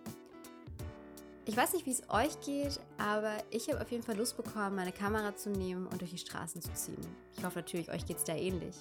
Ich 1.46 1.56
weiß 1.56 1.74
nicht, 1.74 1.86
wie 1.86 1.92
es 1.92 2.10
euch 2.10 2.40
geht, 2.42 2.80
aber 2.98 3.34
ich 3.52 3.70
habe 3.70 3.80
auf 3.80 3.92
jeden 3.92 4.02
Fall 4.02 4.18
Lust 4.18 4.36
bekommen, 4.36 4.76
meine 4.76 4.92
Kamera 4.92 5.36
zu 5.36 5.52
nehmen 5.52 5.86
und 5.86 6.02
durch 6.02 6.12
die 6.12 6.18
Straßen 6.18 6.62
zu 6.62 6.74
ziehen. 6.74 7.06
Ich 7.38 7.44
hoffe 7.44 7.60
natürlich, 7.60 7.92
euch 7.92 8.06
geht 8.08 8.18
es 8.18 8.24
da 8.24 8.34
ähnlich. 8.34 8.76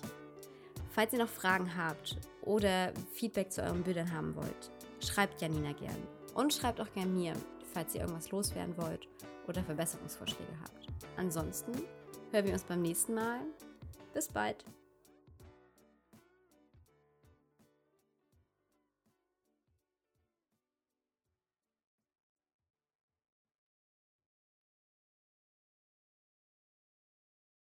Falls 0.91 1.13
ihr 1.13 1.19
noch 1.19 1.29
Fragen 1.29 1.77
habt 1.77 2.17
oder 2.41 2.95
Feedback 3.13 3.53
zu 3.53 3.63
euren 3.63 3.83
Bildern 3.83 4.11
haben 4.11 4.35
wollt, 4.37 4.71
schreibt 5.01 5.43
Janina 5.43 5.73
gern. 5.73 6.09
Und 6.33 6.55
schreibt 6.55 6.81
auch 6.81 6.91
gern 6.95 7.15
mir, 7.15 7.35
falls 7.75 7.95
ihr 7.95 8.01
irgendwas 8.01 8.31
loswerden 8.31 8.77
wollt 8.79 9.07
oder 9.49 9.63
Verbesserungsvorschläge 9.63 10.53
habt. 10.63 10.89
Ansonsten 11.17 11.73
hören 12.31 12.47
wir 12.47 12.53
uns 12.53 12.65
beim 12.65 12.83
nächsten 12.83 13.15
Mal. 13.15 13.41
Bis 14.13 14.29
bald. 14.29 14.65